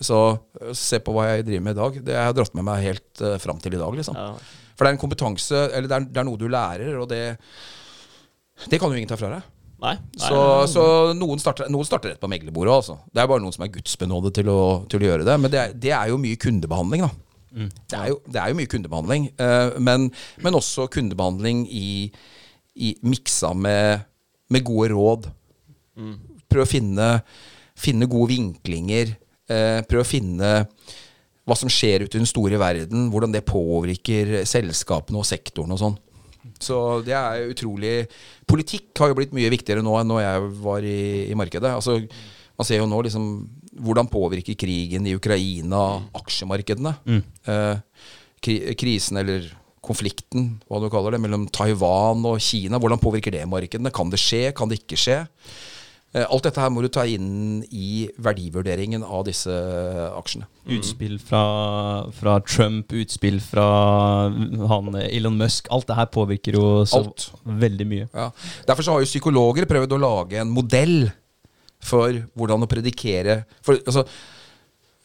Så 0.00 0.22
øh, 0.38 0.72
se 0.76 1.00
på 1.04 1.12
hva 1.12 1.26
jeg 1.28 1.44
driver 1.50 1.66
med 1.66 1.76
i 1.76 1.80
dag. 1.82 2.00
Det 2.06 2.16
har 2.16 2.30
jeg 2.30 2.38
dratt 2.40 2.56
med 2.56 2.66
meg 2.70 2.86
helt 2.86 3.24
uh, 3.24 3.36
fram 3.42 3.60
til 3.60 3.76
i 3.76 3.82
dag, 3.82 4.00
liksom. 4.00 4.16
Ja. 4.16 4.32
For 4.72 4.86
det 4.86 4.90
er 4.90 4.96
en 4.96 5.02
kompetanse, 5.02 5.62
eller 5.74 5.90
det 5.90 5.98
er, 5.98 6.08
det 6.08 6.22
er 6.22 6.28
noe 6.30 6.40
du 6.40 6.48
lærer, 6.48 6.96
og 7.02 7.08
det 7.10 7.22
Det 8.68 8.80
kan 8.80 8.90
jo 8.90 8.96
ingen 8.96 9.10
ta 9.10 9.18
fra 9.20 9.36
deg. 9.36 9.54
Nei. 9.78 9.94
nei, 9.94 10.24
Så, 10.24 10.38
så 10.72 10.84
noen, 11.14 11.38
starter, 11.38 11.68
noen 11.70 11.86
starter 11.86 12.14
rett 12.14 12.22
på 12.22 12.30
meglerbordet. 12.30 12.72
Altså. 12.80 12.96
Det 13.12 13.22
er 13.22 13.28
bare 13.30 13.44
noen 13.44 13.54
som 13.54 13.62
er 13.66 13.70
gudsbenådet 13.76 14.32
til 14.40 14.50
å, 14.50 14.60
til 14.90 15.04
å 15.04 15.10
gjøre 15.12 15.26
det. 15.28 15.36
Men 15.38 15.52
det 15.52 15.60
er, 15.60 15.76
det 15.84 15.92
er 15.94 16.10
jo 16.10 16.18
mye 16.18 16.40
kundebehandling, 16.40 17.04
da. 17.06 17.12
Det, 17.52 17.96
er 17.96 18.10
jo, 18.12 18.20
det 18.28 18.40
er 18.40 18.52
jo 18.52 18.58
mye 18.58 18.70
kundebehandling. 18.70 19.28
eh, 19.40 19.78
men, 19.80 20.08
men 20.44 20.58
også 20.58 20.88
kundebehandling 20.92 21.64
i, 21.72 22.10
i 22.76 22.94
miksa 23.02 23.54
med, 23.56 24.04
med 24.52 24.66
gode 24.66 24.92
råd. 24.94 25.28
Prøve 26.48 26.64
å 26.64 26.70
finne, 26.70 27.10
finne 27.78 28.08
gode 28.10 28.32
vinklinger. 28.34 29.14
Eh, 29.48 29.80
prøve 29.88 30.04
å 30.04 30.08
finne 30.08 30.52
hva 31.48 31.56
som 31.56 31.70
skjer 31.72 32.04
ute 32.04 32.18
i 32.18 32.20
den 32.20 32.28
store 32.28 32.60
verden. 32.60 33.08
Hvordan 33.12 33.32
det 33.34 33.46
påvirker 33.48 34.42
selskapene 34.48 35.20
og 35.20 35.26
sektoren 35.28 35.72
og 35.74 35.80
sånn. 35.80 35.96
Så 36.62 36.76
det 37.04 37.12
er 37.12 37.48
utrolig 37.50 37.92
Politikk 38.48 38.96
har 39.02 39.10
jo 39.10 39.16
blitt 39.18 39.34
mye 39.36 39.50
viktigere 39.52 39.82
nå 39.84 39.92
enn 39.98 40.08
når 40.08 40.22
jeg 40.22 40.44
var 40.64 40.86
i, 40.86 41.00
i 41.28 41.36
markedet. 41.36 41.74
Altså, 41.74 41.98
man 42.58 42.68
ser 42.68 42.80
jo 42.80 42.88
nå 42.88 43.00
liksom 43.04 43.26
hvordan 43.80 44.10
påvirker 44.10 44.58
krigen 44.58 45.06
i 45.08 45.14
Ukraina 45.18 46.02
aksjemarkedene. 46.18 46.94
Eh, 47.08 48.04
kri 48.44 48.58
krisen 48.78 49.20
eller 49.22 49.48
konflikten, 49.84 50.58
hva 50.68 50.82
du 50.82 50.90
kaller 50.92 51.16
det, 51.16 51.22
mellom 51.24 51.48
Taiwan 51.54 52.26
og 52.28 52.42
Kina. 52.44 52.80
Hvordan 52.82 53.00
påvirker 53.00 53.34
det 53.34 53.46
markedene? 53.48 53.92
Kan 53.94 54.10
det 54.12 54.20
skje? 54.20 54.50
Kan 54.56 54.70
det 54.70 54.82
ikke 54.82 54.98
skje? 55.00 55.22
Eh, 56.16 56.24
alt 56.24 56.46
dette 56.46 56.60
her 56.62 56.70
må 56.72 56.80
du 56.80 56.88
ta 56.88 57.02
inn 57.04 57.60
i 57.68 58.08
verdivurderingen 58.24 59.02
av 59.04 59.26
disse 59.28 59.52
aksjene. 60.16 60.48
Utspill 60.78 61.18
fra, 61.20 61.42
fra 62.16 62.38
Trump, 62.48 62.94
utspill 62.96 63.36
fra 63.44 63.66
han 64.72 64.98
Elon 65.04 65.36
Musk. 65.40 65.68
Alt 65.74 65.88
det 65.90 65.98
her 65.98 66.08
påvirker 66.12 66.56
jo 66.56 66.66
så 66.88 67.02
Alt. 67.02 67.28
veldig 67.44 67.88
mye. 67.88 68.08
Ja. 68.14 68.30
Derfor 68.68 68.86
så 68.86 68.96
har 68.96 69.04
jo 69.04 69.10
psykologer 69.10 69.68
prøvd 69.68 69.96
å 69.96 70.00
lage 70.00 70.40
en 70.40 70.52
modell 70.52 71.10
for 71.84 72.16
hvordan 72.34 72.64
å 72.64 72.68
predikere 72.70 73.42
For 73.64 73.78
altså 73.78 74.02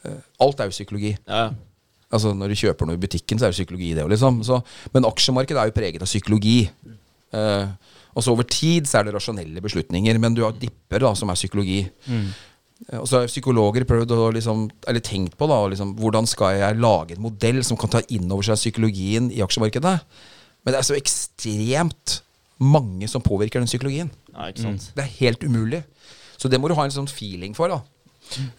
eh, 0.05 0.19
Alt 0.43 0.59
er 0.59 0.69
jo 0.69 0.75
psykologi. 0.75 1.13
Ja, 1.27 1.51
Altså 2.13 2.33
Når 2.37 2.51
du 2.53 2.59
kjøper 2.59 2.85
noe 2.85 2.97
i 2.97 3.01
butikken, 3.01 3.39
så 3.39 3.47
er 3.47 3.53
det 3.53 3.57
psykologi 3.57 3.93
det. 3.97 4.03
Liksom. 4.11 4.43
Så, 4.45 4.59
men 4.93 5.07
aksjemarkedet 5.09 5.57
er 5.57 5.69
jo 5.71 5.73
preget 5.73 6.03
av 6.05 6.09
psykologi. 6.09 6.59
Uh, 7.33 7.71
og 8.13 8.21
så 8.21 8.35
over 8.35 8.45
tid 8.45 8.85
så 8.85 8.99
er 8.99 9.07
det 9.07 9.15
rasjonelle 9.15 9.61
beslutninger, 9.65 10.19
men 10.21 10.35
du 10.37 10.43
har 10.45 10.53
dipper 10.53 11.01
da, 11.01 11.13
som 11.17 11.31
er 11.33 11.39
psykologi. 11.39 11.79
Eh, 12.05 12.99
Og 12.99 13.07
så 13.09 13.21
har 13.23 13.31
psykologer 13.31 13.87
prøvd 13.89 14.13
å 14.13 14.27
liksom, 14.35 14.67
eller 14.85 15.01
tenkt 15.01 15.37
på 15.39 15.47
da, 15.49 15.57
liksom, 15.73 15.95
hvordan 15.97 16.29
skal 16.29 16.59
jeg 16.59 16.77
lage 16.83 17.17
en 17.17 17.23
modell 17.25 17.63
som 17.65 17.79
kan 17.79 17.89
ta 17.95 18.03
inn 18.13 18.29
over 18.29 18.45
seg 18.45 18.59
psykologien 18.61 19.31
i 19.33 19.41
aksjemarkedet. 19.41 19.95
Men 20.63 20.75
det 20.75 20.79
er 20.83 20.87
så 20.91 20.99
ekstremt 20.99 22.19
mange 22.61 23.09
som 23.09 23.23
påvirker 23.25 23.59
den 23.63 23.71
psykologien. 23.71 24.13
ja, 24.35 24.51
sant. 24.61 24.91
Det 24.93 25.03
er 25.07 25.17
helt 25.17 25.41
umulig. 25.43 25.81
Så 26.43 26.51
det 26.51 26.59
må 26.59 26.67
du 26.67 26.75
ha 26.75 26.83
en 26.83 26.91
sånn 26.91 27.07
feeling 27.07 27.55
for. 27.55 27.71
da 27.71 27.79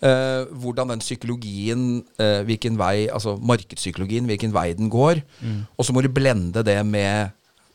Uh, 0.05 0.45
hvordan 0.61 0.93
den 0.93 1.03
psykologien, 1.03 1.87
uh, 2.21 2.43
hvilken 2.47 2.77
vei, 2.79 3.09
altså 3.11 3.35
markedspsykologien, 3.43 4.29
hvilken 4.29 4.53
vei 4.55 4.73
den 4.77 4.91
går. 4.93 5.25
Og 5.77 5.87
så 5.87 5.95
må 5.97 6.05
du 6.05 6.11
blende 6.13 6.63
det 6.67 6.79
med 6.87 7.33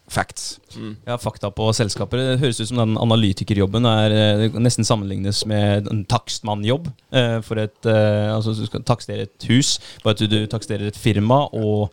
facts. 0.09 0.59
Ja, 1.05 1.17
Fakta 1.21 1.51
på 1.53 1.67
selskaper. 1.75 2.17
Det 2.17 2.39
høres 2.41 2.61
ut 2.61 2.69
som 2.71 2.79
den 2.81 2.95
analytikerjobben 2.97 3.85
er 3.85 4.15
eh, 4.15 4.55
nesten 4.57 4.87
sammenlignes 4.87 5.43
med 5.45 5.89
en 5.91 6.01
takstmannjobb. 6.09 6.87
Uh, 7.13 7.41
For 7.45 7.61
et, 7.61 7.77
altså 7.85 8.55
Du 8.57 8.63
skal 8.65 8.85
takstere 8.87 9.27
et 9.27 9.49
hus, 9.51 9.75
bare 10.03 10.15
at 10.17 10.23
du, 10.23 10.25
du 10.31 10.47
taksterer 10.49 10.89
et 10.89 10.97
firma 10.97 11.43
og 11.53 11.89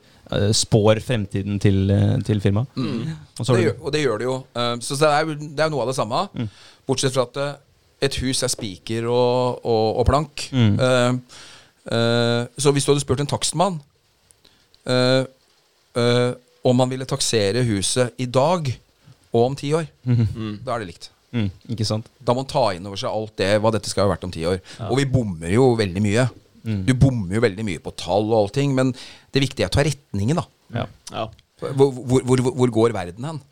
spår 0.56 0.98
fremtiden 1.06 1.60
til, 1.62 1.92
til 2.26 2.40
firmaet. 2.42 2.66
Og 3.38 3.46
Det 3.46 3.60
gjør, 3.62 3.76
og 3.78 3.92
det 3.94 4.00
gjør 4.00 4.18
det 4.18 4.26
jo. 4.26 4.38
Så 4.82 4.96
det 4.98 5.10
er 5.12 5.20
jo 5.22 5.36
det 5.38 5.62
er 5.62 5.70
noe 5.70 5.84
av 5.84 5.92
det 5.92 5.94
samme. 5.94 6.24
Bortsett 6.88 7.14
fra 7.14 7.28
at 7.28 7.60
et 8.04 8.16
hus 8.22 8.42
er 8.44 8.52
spiker 8.52 9.08
og, 9.08 9.64
og, 9.64 10.00
og 10.00 10.06
plank. 10.08 10.46
Mm. 10.52 10.76
Uh, 10.76 11.42
uh, 11.92 12.42
så 12.60 12.72
hvis 12.74 12.86
du 12.86 12.92
hadde 12.92 13.04
spurt 13.04 13.22
en 13.24 13.30
takstmann 13.30 13.78
uh, 14.90 15.24
eh, 15.96 16.32
om 16.66 16.82
han 16.82 16.90
ville 16.90 17.06
taksere 17.08 17.62
huset 17.66 18.16
i 18.20 18.26
dag 18.28 18.68
og 19.32 19.42
om 19.42 19.54
ti 19.58 19.70
år, 19.76 19.86
da 20.64 20.74
er 20.74 20.82
det 20.82 20.88
likt. 20.90 21.08
mm, 21.36 21.48
Ikke 21.74 21.86
sant? 21.88 22.08
Da 22.18 22.32
må 22.32 22.42
man 22.42 22.48
ta 22.50 22.62
inn 22.74 22.86
over 22.88 23.00
seg 23.00 23.12
alt 23.12 23.34
det, 23.38 23.50
hva 23.60 23.72
dette 23.74 23.90
skal 23.90 24.06
ha 24.06 24.12
vært 24.14 24.24
om 24.26 24.32
ti 24.32 24.44
år. 24.48 24.58
Og 24.88 24.96
vi 25.00 25.06
bommer 25.10 25.52
jo 25.52 25.70
veldig 25.78 26.02
mye. 26.04 26.24
Du 26.86 26.92
bommer 26.98 27.36
jo 27.36 27.42
veldig 27.44 27.66
mye 27.66 27.82
på 27.82 27.92
tall 28.00 28.30
og 28.30 28.38
allting, 28.38 28.72
men 28.74 28.94
det 29.34 29.42
viktige 29.44 29.66
er 29.66 29.70
å 29.70 29.76
ta 29.76 29.84
retningen, 29.86 30.40
da. 30.40 30.46
Ja. 30.74 30.86
Ja. 31.12 31.26
Hvor, 31.60 31.92
hvor, 31.92 32.24
hvor, 32.26 32.42
hvor 32.60 32.72
går 32.80 32.96
verden 32.96 33.28
hen? 33.28 33.42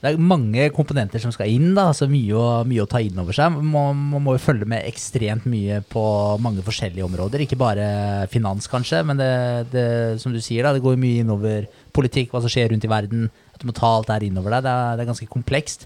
Det 0.00 0.08
er 0.08 0.16
mange 0.22 0.64
komponenter 0.72 1.20
som 1.20 1.32
skal 1.34 1.50
inn, 1.52 1.74
da, 1.76 1.90
altså 1.90 2.06
mye 2.08 2.32
å, 2.32 2.44
mye 2.64 2.84
å 2.86 2.88
ta 2.88 3.02
inn 3.04 3.18
over 3.20 3.36
seg. 3.36 3.52
Man, 3.52 3.98
man 4.14 4.22
må 4.24 4.32
jo 4.32 4.40
følge 4.40 4.64
med 4.68 4.86
ekstremt 4.88 5.44
mye 5.50 5.82
på 5.92 6.04
mange 6.40 6.62
forskjellige 6.64 7.04
områder. 7.04 7.42
Ikke 7.44 7.58
bare 7.60 7.88
finans, 8.32 8.64
kanskje, 8.72 9.02
men 9.04 9.20
det, 9.20 9.28
det 9.74 9.84
som 10.22 10.32
du 10.32 10.38
sier, 10.40 10.64
da, 10.64 10.72
det 10.72 10.80
går 10.84 10.96
mye 11.00 11.20
innover 11.20 11.66
politikk, 11.92 12.30
hva 12.32 12.40
som 12.40 12.52
skjer 12.52 12.72
rundt 12.72 12.86
i 12.88 12.90
verden. 12.90 13.26
At 13.52 13.60
du 13.60 13.68
må 13.68 13.74
ta 13.76 13.90
alt 13.98 14.08
det 14.08 14.16
her 14.16 14.24
innover 14.30 14.56
deg. 14.56 14.64
Det 14.64 14.72
er, 14.72 14.96
det 14.96 15.04
er 15.04 15.10
ganske 15.10 15.28
komplekst. 15.34 15.84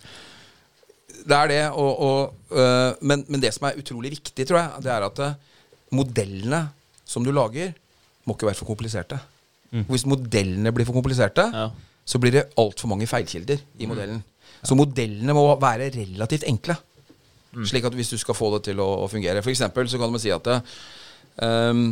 Det 1.24 1.35
er 1.40 1.50
det, 1.50 1.59
og, 1.72 2.05
og, 2.05 2.37
øh, 2.55 3.00
men, 3.03 3.24
men 3.33 3.42
det 3.42 3.50
som 3.57 3.66
er 3.66 3.81
utrolig 3.81 4.12
viktig, 4.14 4.46
tror 4.46 4.61
jeg, 4.61 4.85
det 4.85 4.92
er 4.94 5.07
at 5.09 5.22
øh, 5.27 5.35
modellene 5.96 6.61
som 7.09 7.27
du 7.27 7.33
lager, 7.35 7.72
må 8.29 8.37
ikke 8.37 8.46
være 8.53 8.61
for 8.61 8.70
kompliserte. 8.70 9.18
Hvis 9.90 10.07
modellene 10.07 10.70
blir 10.70 10.87
for 10.87 10.94
kompliserte, 10.94 11.48
Ja. 11.50 11.66
Så 12.05 12.21
blir 12.21 12.35
det 12.37 12.49
altfor 12.61 12.90
mange 12.90 13.09
feilkilder 13.09 13.62
i 13.81 13.88
modellen. 13.88 14.21
Så 14.64 14.77
modellene 14.77 15.37
må 15.37 15.47
være 15.61 15.90
relativt 15.95 16.47
enkle. 16.49 16.77
Slik 17.69 17.87
at 17.87 17.95
hvis 17.95 18.11
du 18.11 18.19
skal 18.19 18.37
få 18.37 18.51
det 18.57 18.64
til 18.69 18.81
å, 18.83 18.88
å 19.05 19.11
fungere 19.11 19.38
For 19.45 19.53
eksempel 19.53 19.87
så 19.87 20.01
kan 20.01 20.11
man 20.11 20.19
si 20.19 20.33
at 20.35 20.49
det, 20.49 20.57
um, 21.38 21.85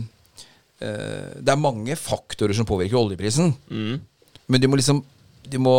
uh, 0.82 1.28
det 1.38 1.52
er 1.52 1.60
mange 1.60 1.94
faktorer 1.98 2.56
som 2.58 2.66
påvirker 2.68 2.98
oljeprisen. 2.98 3.52
Mm. 3.70 4.00
Men 4.50 4.62
de 4.62 4.70
må 4.70 4.80
liksom 4.80 5.04
De 5.46 5.60
må 5.62 5.76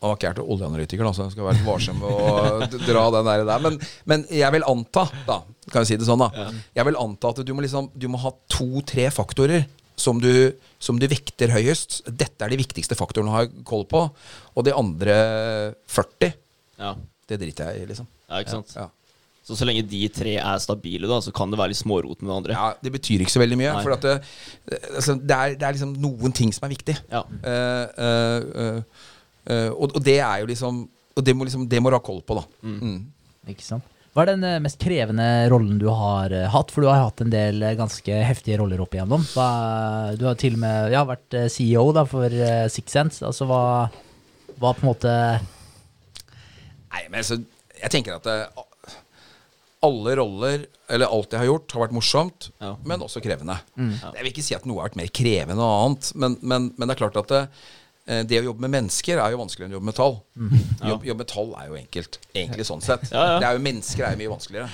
Nå 0.00 0.08
har 0.08 0.16
ikke 0.16 0.28
jeg 0.30 0.36
til 0.38 0.50
oljeanalytiker, 0.54 1.04
da, 1.04 1.10
så 1.12 1.26
jeg 1.26 1.34
skal 1.34 1.44
være 1.44 1.58
litt 1.58 1.66
varsom 1.66 1.98
med 2.00 2.08
å 2.08 2.84
dra 2.88 3.02
den 3.12 3.26
der. 3.26 3.42
der. 3.44 3.58
Men, 3.60 3.74
men 4.08 4.22
jeg 4.32 4.54
vil 4.54 4.64
anta, 4.64 5.02
da, 5.26 5.34
kan 5.66 5.84
jeg 5.84 5.90
si 5.90 5.98
det 6.00 6.06
sånn, 6.08 6.22
da. 6.24 6.46
Jeg 6.72 6.86
vil 6.88 6.96
anta 6.96 7.34
at 7.34 7.42
du 7.44 7.52
må, 7.52 7.60
liksom, 7.60 7.90
du 7.92 8.06
må 8.08 8.16
ha 8.22 8.32
to-tre 8.48 9.10
faktorer 9.12 9.66
som 10.00 10.20
du, 10.22 10.32
som 10.82 10.98
du 11.00 11.06
vekter 11.10 11.52
høyest. 11.54 12.00
Dette 12.08 12.46
er 12.46 12.52
de 12.52 12.60
viktigste 12.60 12.96
faktorene 12.98 13.32
å 13.32 13.36
ha 13.38 13.44
koll 13.68 13.84
på. 13.90 14.06
Og 14.56 14.66
de 14.66 14.74
andre 14.76 15.18
40, 15.90 16.32
Ja. 16.80 16.94
det 17.28 17.38
driter 17.42 17.70
jeg 17.70 17.84
i, 17.84 17.90
liksom. 17.92 18.08
ja, 18.28 18.40
ikke 18.40 18.56
sant. 18.58 18.74
Ja. 18.76 18.88
Så 19.50 19.56
så 19.58 19.66
lenge 19.66 19.82
de 19.82 20.00
tre 20.14 20.36
er 20.38 20.58
stabile, 20.62 21.08
da, 21.10 21.16
så 21.24 21.32
kan 21.34 21.50
det 21.50 21.58
være 21.58 21.72
litt 21.72 21.80
smårot 21.80 22.20
med 22.22 22.30
det 22.30 22.36
andre. 22.36 22.54
Ja, 22.54 22.74
Det 22.78 22.92
betyr 22.94 23.24
ikke 23.24 23.34
så 23.34 23.42
veldig 23.42 23.58
mye. 23.58 23.72
Nei. 23.74 23.82
For 23.82 23.96
at 23.96 24.04
det, 24.04 24.12
altså, 24.94 25.16
det, 25.18 25.36
er, 25.36 25.56
det 25.58 25.66
er 25.66 25.74
liksom 25.74 25.94
noen 25.98 26.36
ting 26.36 26.52
som 26.54 26.68
er 26.68 26.74
viktig. 26.74 26.94
Ja. 27.10 27.24
Uh, 27.24 27.86
uh, 27.98 28.60
uh, 28.60 29.06
eh, 29.50 29.70
og, 29.72 29.96
og 29.96 30.04
det 30.06 30.20
er 30.20 30.44
jo 30.44 30.50
liksom 30.52 30.84
Og 31.18 31.24
det 31.26 31.34
må, 31.34 31.44
liksom, 31.44 31.64
det 31.68 31.80
må 31.82 31.90
du 31.90 31.96
ha 31.96 32.04
koll 32.04 32.20
på, 32.22 32.36
da. 32.38 32.44
Mm. 32.62 33.00
Ikke 33.50 33.66
sant? 33.66 33.86
Hva 34.10 34.24
er 34.24 34.32
den 34.32 34.42
eh, 34.46 34.56
mest 34.62 34.80
krevende 34.82 35.26
rollen 35.52 35.76
du 35.78 35.86
har 35.94 36.32
eh, 36.34 36.48
hatt? 36.50 36.72
For 36.74 36.82
du 36.82 36.88
har 36.90 37.04
hatt 37.04 37.22
en 37.22 37.30
del 37.30 37.62
eh, 37.62 37.76
ganske 37.78 38.16
heftige 38.26 38.58
roller 38.58 38.82
opp 38.82 38.96
igjennom. 38.96 39.22
Hva, 39.36 39.50
du 40.18 40.24
har 40.26 40.38
til 40.40 40.56
og 40.58 40.62
med 40.64 40.90
ja, 40.96 41.04
vært 41.06 41.36
CEO 41.54 41.84
da, 41.94 42.02
for 42.10 42.34
Six 42.74 42.96
Sense. 42.96 43.22
Altså, 43.26 43.46
hva, 43.50 43.60
hva 44.58 44.72
på 44.74 44.82
en 44.84 44.90
måte 44.90 45.14
Nei, 46.90 47.04
men 47.06 47.20
altså, 47.22 47.38
jeg 47.78 47.92
tenker 47.94 48.16
at 48.18 48.26
det, 48.26 48.38
alle 49.86 50.14
roller, 50.18 50.64
eller 50.92 51.12
alt 51.14 51.32
jeg 51.32 51.40
har 51.40 51.48
gjort, 51.52 51.72
har 51.72 51.84
vært 51.86 51.94
morsomt, 51.96 52.48
Ja. 52.60 52.72
men 52.84 53.00
også 53.06 53.22
krevende. 53.24 53.54
Jeg 53.78 54.18
vil 54.18 54.32
ikke 54.34 54.42
si 54.44 54.56
at 54.58 54.66
noe 54.68 54.82
har 54.82 54.90
vært 54.90 54.98
mer 54.98 55.12
krevende 55.14 55.54
enn 55.54 55.62
noe 55.62 55.76
annet, 55.86 56.10
men, 56.20 56.34
men, 56.42 56.66
men 56.76 56.90
det 56.90 56.96
er 56.96 57.00
klart 57.04 57.16
at 57.22 57.30
det, 57.30 57.44
det 58.26 58.40
å 58.40 58.46
jobbe 58.48 58.64
med 58.64 58.72
mennesker 58.74 59.20
er 59.22 59.34
jo 59.34 59.38
vanskeligere 59.38 59.68
enn 59.68 59.74
å 59.74 59.78
jobbe 59.78 59.88
med 59.90 59.98
tall. 59.98 60.16
Jobb, 60.88 61.04
jobbe 61.06 61.22
med 61.22 61.28
tall 61.30 61.52
er 61.60 61.68
jo 61.68 61.76
enkelt, 61.78 62.18
egentlig 62.34 62.66
sånn 62.66 62.82
sett. 62.82 63.04
Ja, 63.12 63.26
ja. 63.34 63.36
Det 63.38 63.48
er 63.48 63.58
jo 63.58 63.64
Mennesker 63.68 64.06
er 64.06 64.16
jo 64.16 64.20
mye 64.22 64.32
vanskeligere 64.32 64.70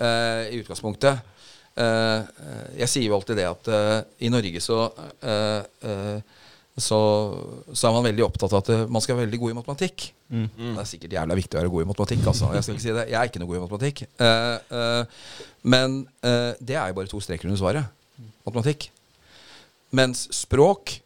uh, 0.00 0.42
i 0.50 0.58
utgangspunktet. 0.62 1.30
Uh, 1.74 1.84
eh, 1.84 2.64
jeg 2.84 2.90
sier 2.92 3.08
jo 3.08 3.16
alltid 3.16 3.38
det 3.38 3.46
at 3.50 3.70
uh, 3.70 4.00
i 4.22 4.28
Norge 4.30 4.60
så 4.62 4.76
eh, 5.26 5.62
eh, 5.90 6.34
så, 6.74 6.98
så 7.70 7.86
er 7.86 7.94
man 7.94 8.06
veldig 8.08 8.24
opptatt 8.26 8.50
av 8.50 8.64
at 8.64 8.70
eh, 8.74 8.86
man 8.90 9.02
skal 9.02 9.14
være 9.14 9.28
veldig 9.28 9.38
god 9.44 9.52
i 9.52 9.56
matematikk. 9.60 10.06
Det 10.34 10.70
er 10.82 10.88
sikkert 10.90 11.12
jævla 11.14 11.36
viktig 11.38 11.54
å 11.54 11.60
være 11.60 11.70
god 11.70 11.84
i 11.84 11.88
matematikk. 11.92 12.24
Altså. 12.32 12.48
Jeg 12.56 12.66
skal 12.66 12.74
ikke 12.74 12.82
si 12.82 12.94
det. 12.96 13.04
Jeg 13.12 13.18
er 13.20 13.30
ikke 13.30 13.42
noe 13.42 13.50
god 13.52 13.58
i 13.58 13.62
matematikk. 13.62 14.02
Eh, 14.26 14.78
eh, 14.80 15.28
men 15.70 16.00
eh, 16.26 16.50
det 16.58 16.74
er 16.80 16.90
jo 16.90 16.96
bare 16.98 17.12
to 17.12 17.20
streker 17.22 17.46
under 17.46 17.60
svaret. 17.60 18.26
Matematikk. 18.42 18.88
Mens 19.94 20.26
språk 20.34 20.96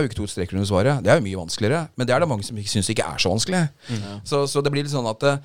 er 0.00 0.06
ikke 0.08 0.18
to 0.22 0.26
streker 0.30 0.56
under 0.56 0.68
svaret. 0.68 1.02
Det 1.04 1.12
er 1.12 1.18
jo 1.20 1.26
mye 1.26 1.40
vanskeligere. 1.42 1.82
Men 1.96 2.08
det 2.08 2.14
er 2.14 2.22
det 2.24 2.28
mange 2.30 2.46
som 2.46 2.56
syns 2.56 2.88
ikke 2.92 3.04
er 3.04 3.20
så 3.20 3.32
vanskelig. 3.32 3.62
Så, 4.24 4.46
så 4.48 4.62
det 4.64 4.72
blir 4.72 4.86
litt 4.86 4.94
sånn 4.94 5.08
at 5.10 5.22
eh, 5.28 5.40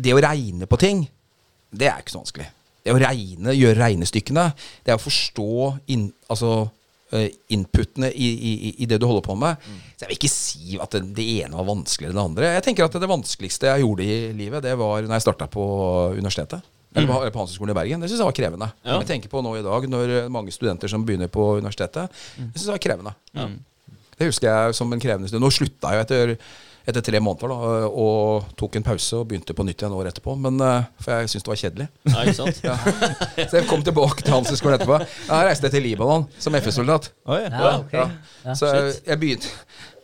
det 0.00 0.14
å 0.16 0.22
regne 0.24 0.68
på 0.70 0.78
ting, 0.80 1.04
det 1.70 1.90
er 1.90 2.00
ikke 2.00 2.14
så 2.14 2.22
vanskelig. 2.22 2.48
Det 2.80 2.94
å 2.94 3.00
regne, 3.00 3.52
gjøre 3.52 3.76
regnestykkene, 3.82 4.46
det 4.86 4.94
er 4.94 4.96
å 4.96 5.02
forstå 5.04 5.50
inn, 5.92 6.06
altså, 6.32 6.70
eh, 7.12 7.28
inputene 7.52 8.08
i, 8.08 8.30
i, 8.32 8.72
i 8.80 8.88
det 8.88 8.96
du 9.02 9.04
holder 9.04 9.26
på 9.26 9.36
med. 9.36 9.60
Så 9.98 10.06
jeg 10.06 10.14
vil 10.14 10.16
ikke 10.16 10.32
si 10.32 10.80
at 10.80 10.96
det, 10.96 11.02
det 11.20 11.26
ene 11.44 11.60
var 11.60 11.68
vanskeligere 11.68 12.14
enn 12.16 12.22
det 12.22 12.26
andre. 12.30 12.52
Jeg 12.56 12.66
tenker 12.70 12.88
at 12.88 12.96
det 13.04 13.10
vanskeligste 13.12 13.68
jeg 13.68 13.84
gjorde 13.84 14.08
i 14.08 14.18
livet, 14.40 14.64
det 14.64 14.72
var 14.80 15.04
når 15.04 15.18
jeg 15.18 15.26
starta 15.28 15.50
på 15.52 15.64
universitetet. 16.16 16.64
Eller 16.90 17.06
på, 17.06 17.20
eller 17.20 17.30
på 17.30 17.38
Handelshøyskolen 17.38 17.70
i 17.70 17.78
Bergen. 17.78 18.00
Det 18.02 18.08
syns 18.10 18.18
jeg 18.24 18.26
var 18.32 18.34
krevende. 18.34 18.66
Ja. 18.82 18.96
Jeg 18.98 19.06
tenker 19.12 19.30
på 19.30 19.44
nå 19.46 19.52
i 19.60 19.62
dag, 19.62 19.84
når 19.92 20.14
mange 20.34 20.50
studenter 20.50 20.90
som 20.90 21.04
begynner 21.06 21.28
på 21.30 21.44
universitetet. 21.60 22.10
Det 22.40 22.54
syns 22.56 22.64
jeg 22.66 22.74
var 22.74 22.82
krevende. 22.82 23.12
Det 24.20 24.28
husker 24.28 24.50
jeg 24.50 24.74
som 24.76 24.90
en 24.92 25.00
krevende 25.00 25.30
stund. 25.30 25.40
Nå 25.40 25.48
slutta 25.54 25.94
jeg 25.94 26.00
jo 26.00 26.04
etter, 26.04 26.32
etter 26.90 27.04
tre 27.06 27.20
måneder 27.24 27.52
da, 27.54 27.88
og 27.88 28.50
tok 28.60 28.76
en 28.76 28.84
pause 28.84 29.16
og 29.16 29.28
begynte 29.30 29.54
på 29.56 29.64
nytt 29.64 29.80
igjen 29.80 29.94
året 29.96 30.12
etterpå. 30.12 30.34
Men, 30.44 30.60
eh, 30.64 30.88
for 31.00 31.14
jeg 31.16 31.30
syntes 31.32 31.46
det 31.46 31.52
var 31.54 31.60
kjedelig. 31.62 31.86
Ja, 32.10 32.24
ikke 32.26 32.36
sant? 32.40 32.60
Så 33.50 33.60
jeg 33.60 33.68
kom 33.70 33.84
tilbake 33.86 34.24
til 34.26 34.34
Handelshøyskolen 34.36 34.76
etterpå. 34.76 34.98
Ja, 35.00 35.40
Jeg 35.40 35.48
reiste 35.50 35.70
til 35.72 35.86
Libanon 35.88 36.26
som 36.38 36.58
FS-soldat. 36.60 37.08
Oi. 37.32 37.40
Ja. 37.46 37.70
Ja. 37.96 38.06
Ja. 38.44 38.56
Så 38.58 38.68
jeg, 38.74 38.98
jeg 39.08 39.22
begynte, 39.24 39.54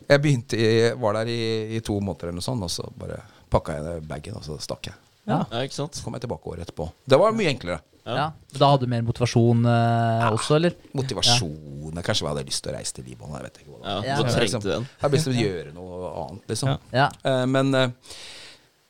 jeg 0.09 0.23
begynte 0.25 0.61
i, 0.61 0.71
var 1.03 1.19
der 1.21 1.33
i, 1.33 1.41
i 1.77 1.83
to 1.85 1.99
måneder 2.01 2.31
eller 2.31 2.41
noe 2.41 2.49
sånt, 2.49 2.65
og 2.65 2.73
så 2.73 2.89
bare 2.97 3.21
pakka 3.53 3.77
jeg 3.77 4.07
bagen, 4.09 4.41
og 4.41 4.47
så 4.49 4.57
stakk 4.65 4.89
jeg. 4.93 4.97
Ja. 5.27 5.43
Ja, 5.51 5.61
ikke 5.67 5.77
sant? 5.77 5.99
Så 5.99 6.07
kom 6.07 6.17
jeg 6.17 6.25
tilbake 6.25 6.49
året 6.55 6.65
etterpå. 6.65 6.89
Det 7.05 7.19
var 7.21 7.37
mye 7.37 7.53
enklere. 7.53 7.83
Ja. 8.07 8.27
Da 8.55 8.69
hadde 8.71 8.87
du 8.87 8.91
mer 8.93 9.03
motivasjon 9.03 9.65
eh, 9.67 10.27
også, 10.31 10.57
eller? 10.61 10.77
Motivasjon 10.95 11.97
Kanskje 11.97 12.23
jeg 12.23 12.29
hadde 12.31 12.45
lyst 12.47 12.63
til 12.63 12.73
å 12.73 12.77
reise 12.77 12.95
til 12.95 13.07
Libanon. 13.09 13.37
Jeg 13.41 13.47
vet 13.49 13.59
ikke 13.63 13.73
hva 13.73 13.79
det 13.81 13.87
Ja. 13.89 13.97
Ja. 13.97 14.17
Du 14.17 14.23
Jeg 14.23 14.33
trengte 14.37 14.45
liksom- 14.47 14.63
den. 14.63 14.83
Jeg 14.87 15.03
hadde 15.03 15.17
lyst 15.17 15.25
til 15.27 15.35
å 15.35 15.45
gjøre 15.47 15.75
noe 15.75 16.11
annet, 16.23 16.47
liksom. 16.53 16.69
Ja. 16.69 16.79
Ja. 16.93 17.09
Eh, 17.25 17.47
men 17.47 17.75
eh, 17.75 17.89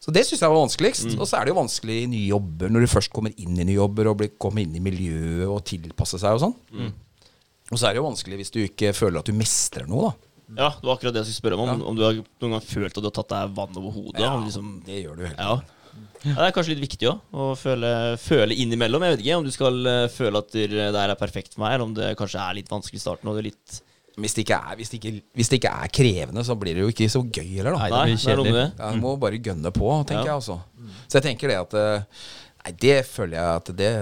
Så 0.06 0.12
det 0.12 0.22
syns 0.26 0.40
jeg 0.40 0.50
var 0.52 0.60
vanskeligst. 0.60 1.18
Og 1.18 1.26
så 1.26 1.40
er 1.40 1.44
det 1.46 1.54
jo 1.54 1.60
vanskelig 1.62 2.02
i 2.02 2.06
nye 2.06 2.28
jobber, 2.28 2.68
når 2.70 2.80
du 2.80 2.86
først 2.92 3.10
kommer 3.10 3.32
inn 3.36 3.58
i 3.58 3.64
nye 3.64 3.74
jobber 3.80 4.06
og 4.12 4.18
blir, 4.18 4.30
kommer 4.38 4.62
inn 4.62 4.76
i 4.76 4.80
miljøet 4.84 5.48
og 5.48 5.64
tilpasser 5.64 6.18
seg 6.22 6.36
og 6.36 6.40
sånn. 6.44 6.92
Og 7.72 7.78
så 7.78 7.88
er 7.88 7.94
det 7.96 8.02
jo 8.02 8.06
vanskelig 8.06 8.36
hvis 8.38 8.52
du 8.54 8.60
ikke 8.62 8.92
føler 8.94 9.18
at 9.18 9.26
du 9.26 9.32
mestrer 9.32 9.88
noe, 9.88 10.12
da. 10.12 10.12
Ja, 10.54 10.68
det 10.78 10.86
var 10.86 10.94
akkurat 10.94 11.12
det 11.16 11.24
jeg 11.24 11.32
skulle 11.34 11.42
spørre 11.42 11.58
om. 11.58 11.68
Om, 11.74 11.82
om 11.90 11.96
du 11.98 12.04
har 12.06 12.14
noen 12.14 12.52
gang 12.54 12.62
følt 12.62 12.94
at 12.94 13.02
du 13.02 13.08
har 13.08 13.16
tatt 13.16 13.32
deg 13.32 13.56
vann 13.56 13.74
over 13.80 13.90
hodet? 13.90 14.22
om 14.22 14.44
liksom, 14.46 14.68
det 14.86 15.00
gjør 15.02 15.16
du 15.18 15.24
hele 15.26 15.34
ja. 15.42 15.56
Ja, 16.26 16.34
Det 16.34 16.46
er 16.48 16.54
kanskje 16.56 16.74
litt 16.74 16.84
viktig 16.88 17.08
òg, 17.10 17.18
å 17.32 17.48
føle, 17.58 17.90
føle 18.18 18.54
innimellom. 18.58 19.02
Jeg 19.06 19.16
vet 19.16 19.24
ikke 19.26 19.36
om 19.40 19.44
du 19.46 19.52
skal 19.54 19.76
eh, 19.92 20.06
føle 20.10 20.40
at 20.42 20.54
det 20.56 20.70
her 20.96 21.12
er 21.12 21.18
perfekt 21.20 21.54
for 21.54 21.62
meg, 21.64 21.74
eller 21.76 21.86
om 21.88 21.94
det 21.96 22.12
kanskje 22.18 22.40
er 22.42 22.56
litt 22.58 22.70
vanskelig 22.72 22.98
i 22.98 23.04
starten. 23.04 23.28
Og 23.30 23.36
det 23.38 23.44
er 23.44 23.50
litt 23.52 23.76
Hvis 24.16 24.32
det, 24.34 24.46
ikke 24.46 24.56
er, 24.56 24.76
hvis, 24.80 24.88
det 24.90 24.98
ikke, 25.00 25.14
hvis 25.36 25.50
det 25.52 25.58
ikke 25.60 25.74
er 25.84 25.90
krevende, 25.92 26.42
så 26.48 26.54
blir 26.56 26.74
det 26.78 26.82
jo 26.86 26.92
ikke 26.94 27.10
så 27.12 27.20
gøy 27.20 27.50
heller, 27.58 27.74
da. 27.76 27.82
Nei, 27.82 27.90
det 27.92 28.04
blir 28.08 28.22
kjedelig. 28.24 28.64
Ja, 28.80 28.92
du 28.96 29.02
må 29.02 29.12
bare 29.20 29.42
gønne 29.44 29.72
på, 29.76 29.90
tenker 30.08 30.24
Ja. 30.24 30.30
jeg 30.32 30.40
også. 30.40 30.56
Så 31.06 31.18
jeg 31.20 31.26
tenker 31.28 31.52
det 31.52 31.58
at 31.60 31.76
eh, 31.76 32.24
Nei, 32.66 32.72
det 32.82 32.96
føler 33.06 33.36
jeg 33.38 33.60
at 33.60 33.68
det 33.78 33.92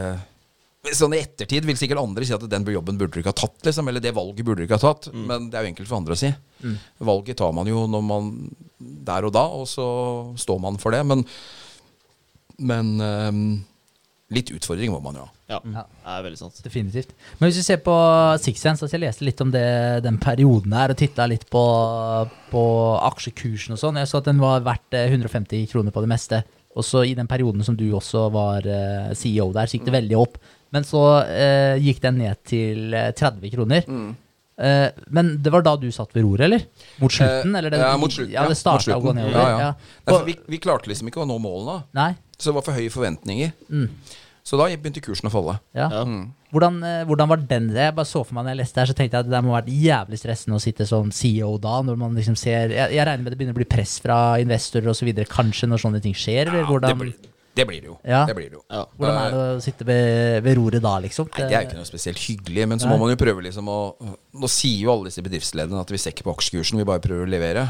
Sånn 0.92 1.14
i 1.16 1.20
ettertid 1.24 1.64
vil 1.64 1.78
sikkert 1.80 1.96
andre 2.02 2.26
si 2.28 2.33
at 2.37 2.42
den 2.52 2.64
jobben 2.68 2.98
burde 3.00 3.14
du 3.16 3.22
ikke 3.22 3.33
ha 3.33 3.37
tatt, 3.40 3.54
liksom. 3.64 3.87
Eller 3.88 4.02
det 4.04 4.11
valget 4.12 4.44
burde 4.44 4.61
du 4.61 4.66
ikke 4.66 4.76
ha 4.76 4.83
tatt. 4.92 5.07
Men 5.16 5.46
det 5.48 5.57
er 5.57 5.64
jo 5.64 5.70
enkelt 5.72 5.88
for 5.88 5.96
andre 5.96 6.12
å 6.12 6.18
si. 6.20 6.28
Valget 7.09 7.38
tar 7.40 7.54
man 7.57 7.68
jo 7.70 7.87
når 7.88 8.02
man 8.04 8.26
Der 9.09 9.24
og 9.24 9.33
da, 9.33 9.46
og 9.48 9.64
så 9.70 9.87
står 10.37 10.61
man 10.61 10.76
for 10.76 10.92
det. 10.92 11.00
Men 11.09 11.24
Men 12.59 12.90
um, 13.01 13.40
litt 14.35 14.51
utfordring 14.55 14.93
må 14.95 15.01
man 15.05 15.19
jo 15.19 15.25
ha. 15.27 15.31
Ja, 15.51 15.59
Ja. 15.61 15.83
det 15.85 16.12
er 16.14 16.23
veldig 16.25 16.38
sant. 16.40 16.61
Definitivt. 16.64 17.11
Men 17.38 17.51
hvis 17.51 17.59
vi 17.61 17.67
ser 17.67 17.81
på 17.85 17.95
Six 18.40 18.62
Sense, 18.64 18.81
altså 18.85 18.97
jeg 18.97 19.05
leste 19.05 19.27
litt 19.27 19.40
om 19.45 19.51
det, 19.53 19.64
den 20.07 20.17
perioden 20.23 20.73
her, 20.73 20.95
og 20.95 20.97
titta 20.97 21.27
litt 21.29 21.45
på, 21.53 21.62
på 22.51 22.64
aksjekursen 23.11 23.77
og 23.77 23.81
sånn. 23.83 24.01
Jeg 24.01 24.09
så 24.11 24.23
at 24.23 24.31
den 24.31 24.40
var 24.43 24.64
verdt 24.64 24.97
eh, 24.97 25.11
150 25.12 25.67
kroner 25.73 25.93
på 25.95 26.01
det 26.05 26.11
meste. 26.14 26.43
Og 26.75 26.83
så 26.83 27.05
i 27.07 27.12
den 27.14 27.29
perioden 27.31 27.62
som 27.62 27.77
du 27.79 27.85
også 27.95 28.27
var 28.35 28.64
eh, 28.67 29.12
CEO 29.19 29.51
der, 29.55 29.69
så 29.71 29.77
gikk 29.77 29.85
det 29.90 29.95
veldig 30.01 30.17
opp. 30.19 30.40
Men 30.75 30.83
så 30.88 31.05
eh, 31.29 31.77
gikk 31.85 32.01
den 32.03 32.19
ned 32.25 32.40
til 32.49 32.95
eh, 32.97 33.12
30 33.14 33.53
kroner. 33.55 33.85
Eh, 34.57 34.88
men 35.14 35.31
det 35.43 35.53
var 35.55 35.62
da 35.67 35.77
du 35.79 35.87
satt 35.95 36.14
ved 36.17 36.25
roret, 36.27 36.49
eller? 36.49 36.64
Mot 37.03 37.12
slutten? 37.14 37.53
Eh, 37.55 37.59
eller 37.61 37.75
det, 37.75 37.79
ja, 37.85 37.93
mot 38.01 38.11
slutten. 38.11 38.33
Ja, 38.35 38.49
det 38.51 38.59
starta 38.59 38.90
ja, 38.95 38.99
å 38.99 39.05
gå 39.05 39.12
nedover. 39.14 39.38
Ja, 39.38 39.51
ja. 39.51 39.71
Ja. 39.71 40.11
Nei, 40.11 40.21
vi, 40.33 40.37
vi 40.57 40.62
klarte 40.62 40.90
liksom 40.90 41.11
ikke 41.12 41.23
å 41.23 41.29
nå 41.29 41.37
målene. 41.43 41.85
Nei? 41.95 42.12
Så 42.37 42.51
det 42.51 42.57
var 42.57 42.66
for 42.66 42.77
høye 42.77 42.92
forventninger. 42.92 43.53
Mm. 43.70 43.88
Så 44.44 44.59
da 44.61 44.66
begynte 44.68 45.01
kursen 45.01 45.31
å 45.31 45.33
falle. 45.33 45.55
Ja. 45.73 45.87
Ja. 45.88 46.03
Hvordan, 46.53 46.77
eh, 46.85 47.05
hvordan 47.09 47.31
var 47.31 47.40
den 47.40 47.70
det? 47.73 47.81
Jeg 47.81 47.94
bare 47.97 48.07
så 48.07 48.20
for 48.27 48.37
meg 48.37 48.44
når 48.44 48.53
jeg 48.53 48.59
leste 48.61 48.81
her, 48.83 48.90
så 48.90 48.97
tenkte 48.99 49.16
jeg 49.16 49.25
at 49.25 49.31
det 49.33 49.40
må 49.42 49.55
ha 49.55 49.62
vært 49.62 49.73
jævlig 49.73 50.18
stressende 50.20 50.59
å 50.59 50.62
sitte 50.62 50.87
som 50.87 51.09
CEO 51.16 51.55
da, 51.59 51.79
når 51.83 51.97
man 51.99 52.18
liksom 52.18 52.37
ser 52.38 52.75
Jeg, 52.75 52.92
jeg 52.92 53.07
regner 53.09 53.25
med 53.25 53.33
det 53.33 53.38
begynner 53.40 53.57
å 53.57 53.61
bli 53.62 53.70
press 53.73 53.97
fra 54.05 54.18
investorer 54.42 54.92
osv. 54.92 55.09
Kanskje 55.33 55.70
når 55.70 55.81
sånne 55.87 56.03
ting 56.05 56.12
skjer? 56.12 56.51
Eller 56.51 56.61
Ja, 56.61 56.68
hvordan, 56.68 56.92
det, 56.92 57.01
blir, 57.01 57.33
det 57.55 57.64
blir 57.69 57.81
det 57.85 57.87
jo. 57.87 57.97
Ja. 58.03 58.25
Det 58.27 58.35
blir 58.35 58.49
det 58.51 58.57
jo. 58.59 58.62
Ja. 58.71 58.81
hvordan 58.99 59.19
er 59.21 59.31
det 59.35 59.43
å 59.55 59.61
sitte 59.62 59.85
ved, 59.87 60.40
ved 60.43 60.57
roret 60.59 60.83
da, 60.83 60.95
liksom? 61.05 61.29
Nei, 61.31 61.45
det 61.47 61.55
er 61.55 61.62
jo 61.62 61.69
ikke 61.69 61.79
noe 61.79 61.87
spesielt 61.88 62.19
hyggelig, 62.19 62.64
men 62.73 62.81
så 62.83 62.88
må 62.90 62.97
man 62.99 63.12
jo 63.12 63.19
prøve 63.21 63.45
liksom 63.47 63.69
å 63.71 63.79
Nå 64.35 64.49
sier 64.51 64.81
jo 64.83 64.90
alle 64.90 65.07
disse 65.12 65.23
bedriftslederne 65.23 65.79
at 65.85 65.93
vi 65.95 65.99
ser 66.03 66.11
ikke 66.11 66.25
på 66.27 66.33
aksjekursen, 66.35 66.81
vi 66.83 66.87
bare 66.88 67.03
prøver 67.05 67.23
å 67.29 67.31
levere. 67.31 67.62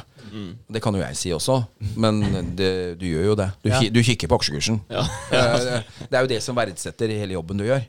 Det 0.72 0.80
kan 0.82 0.96
jo 0.96 1.02
jeg 1.04 1.18
si 1.20 1.32
også, 1.36 1.58
men 2.00 2.22
det, 2.56 2.70
du 2.98 3.04
gjør 3.10 3.26
jo 3.28 3.36
det. 3.42 3.50
Du, 3.60 3.68
Ja. 3.68 3.82
du 3.92 4.00
kikker 4.02 4.32
på 4.32 4.38
aksjekursen. 4.40 4.80
Ja. 4.88 5.04
Eh, 5.34 5.82
det 6.08 6.16
er 6.16 6.22
jo 6.24 6.30
det 6.30 6.40
som 6.42 6.56
verdsetter 6.56 7.10
i 7.12 7.18
hele 7.20 7.36
jobben 7.36 7.60
du 7.60 7.64
gjør. 7.66 7.84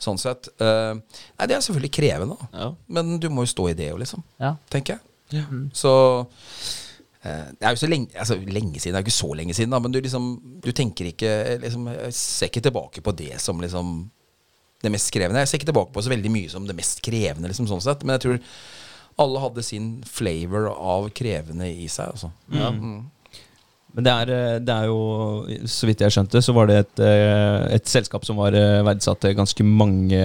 Sånn 0.00 0.16
sett. 0.20 0.48
Eh, 0.56 0.94
Nei, 0.96 1.46
det 1.50 1.56
er 1.58 1.60
selvfølgelig 1.66 1.92
krevende. 1.92 2.36
Ja. 2.56 2.70
men 2.88 3.18
du 3.20 3.28
må 3.28 3.44
jo 3.44 3.52
stå 3.52 3.68
i 3.70 3.76
det 3.76 3.90
òg, 3.92 4.00
liksom. 4.00 4.24
Ja. 4.40 4.54
Tenker 4.72 4.96
jeg. 4.96 5.42
Så 5.76 5.92
eh, 6.24 6.79
Det 7.20 7.66
er 7.66 7.74
jo 7.74 7.80
så 7.82 7.88
lenge, 7.90 8.08
altså, 8.16 8.38
lenge 8.40 8.80
siden, 8.80 8.94
det 8.94 8.98
er 8.98 9.02
jo 9.02 9.08
ikke 9.10 9.12
så 9.12 9.34
lenge 9.36 9.52
siden, 9.52 9.74
da, 9.74 9.80
men 9.84 9.92
du 9.92 9.98
liksom 10.00 10.28
Du 10.64 10.70
tenker 10.72 11.10
ikke 11.10 11.58
liksom, 11.60 11.90
Jeg 11.92 12.14
ser 12.16 12.48
ikke 12.48 12.62
tilbake 12.64 13.02
på 13.04 13.12
det 13.18 13.34
som 13.44 13.60
liksom 13.60 13.90
det 14.80 14.88
mest 14.94 15.10
krevende. 15.12 15.42
Jeg 15.42 15.50
ser 15.50 15.60
ikke 15.60 15.68
tilbake 15.68 15.92
på 15.92 16.00
så 16.00 16.08
veldig 16.08 16.30
mye 16.32 16.48
som 16.48 16.64
det 16.64 16.76
mest 16.78 17.02
krevende, 17.04 17.50
liksom, 17.50 17.66
sånn 17.68 17.82
sett. 17.84 18.00
Men 18.00 18.16
jeg 18.16 18.24
tror 18.24 18.38
alle 19.20 19.42
hadde 19.42 19.64
sin 19.66 19.88
flavor 20.08 20.70
av 20.72 21.10
krevende 21.16 21.68
i 21.68 21.88
seg. 21.92 22.14
Altså. 22.14 22.30
Ja. 22.54 22.70
Men 23.90 24.06
det 24.06 24.14
er, 24.14 24.32
eh, 24.36 24.58
det 24.62 24.74
er 24.74 24.88
jo, 24.88 25.00
så 25.68 25.88
vidt 25.88 26.04
jeg 26.04 26.14
skjønte, 26.14 26.42
så 26.44 26.54
var 26.56 26.70
det 26.70 26.78
et, 26.84 27.02
eh, 27.04 27.74
et 27.76 27.90
selskap 27.90 28.24
som 28.26 28.38
var 28.38 28.54
eh, 28.54 28.82
verdsatt 28.86 29.20
til 29.24 29.34
ganske 29.38 29.66
mange 29.66 30.22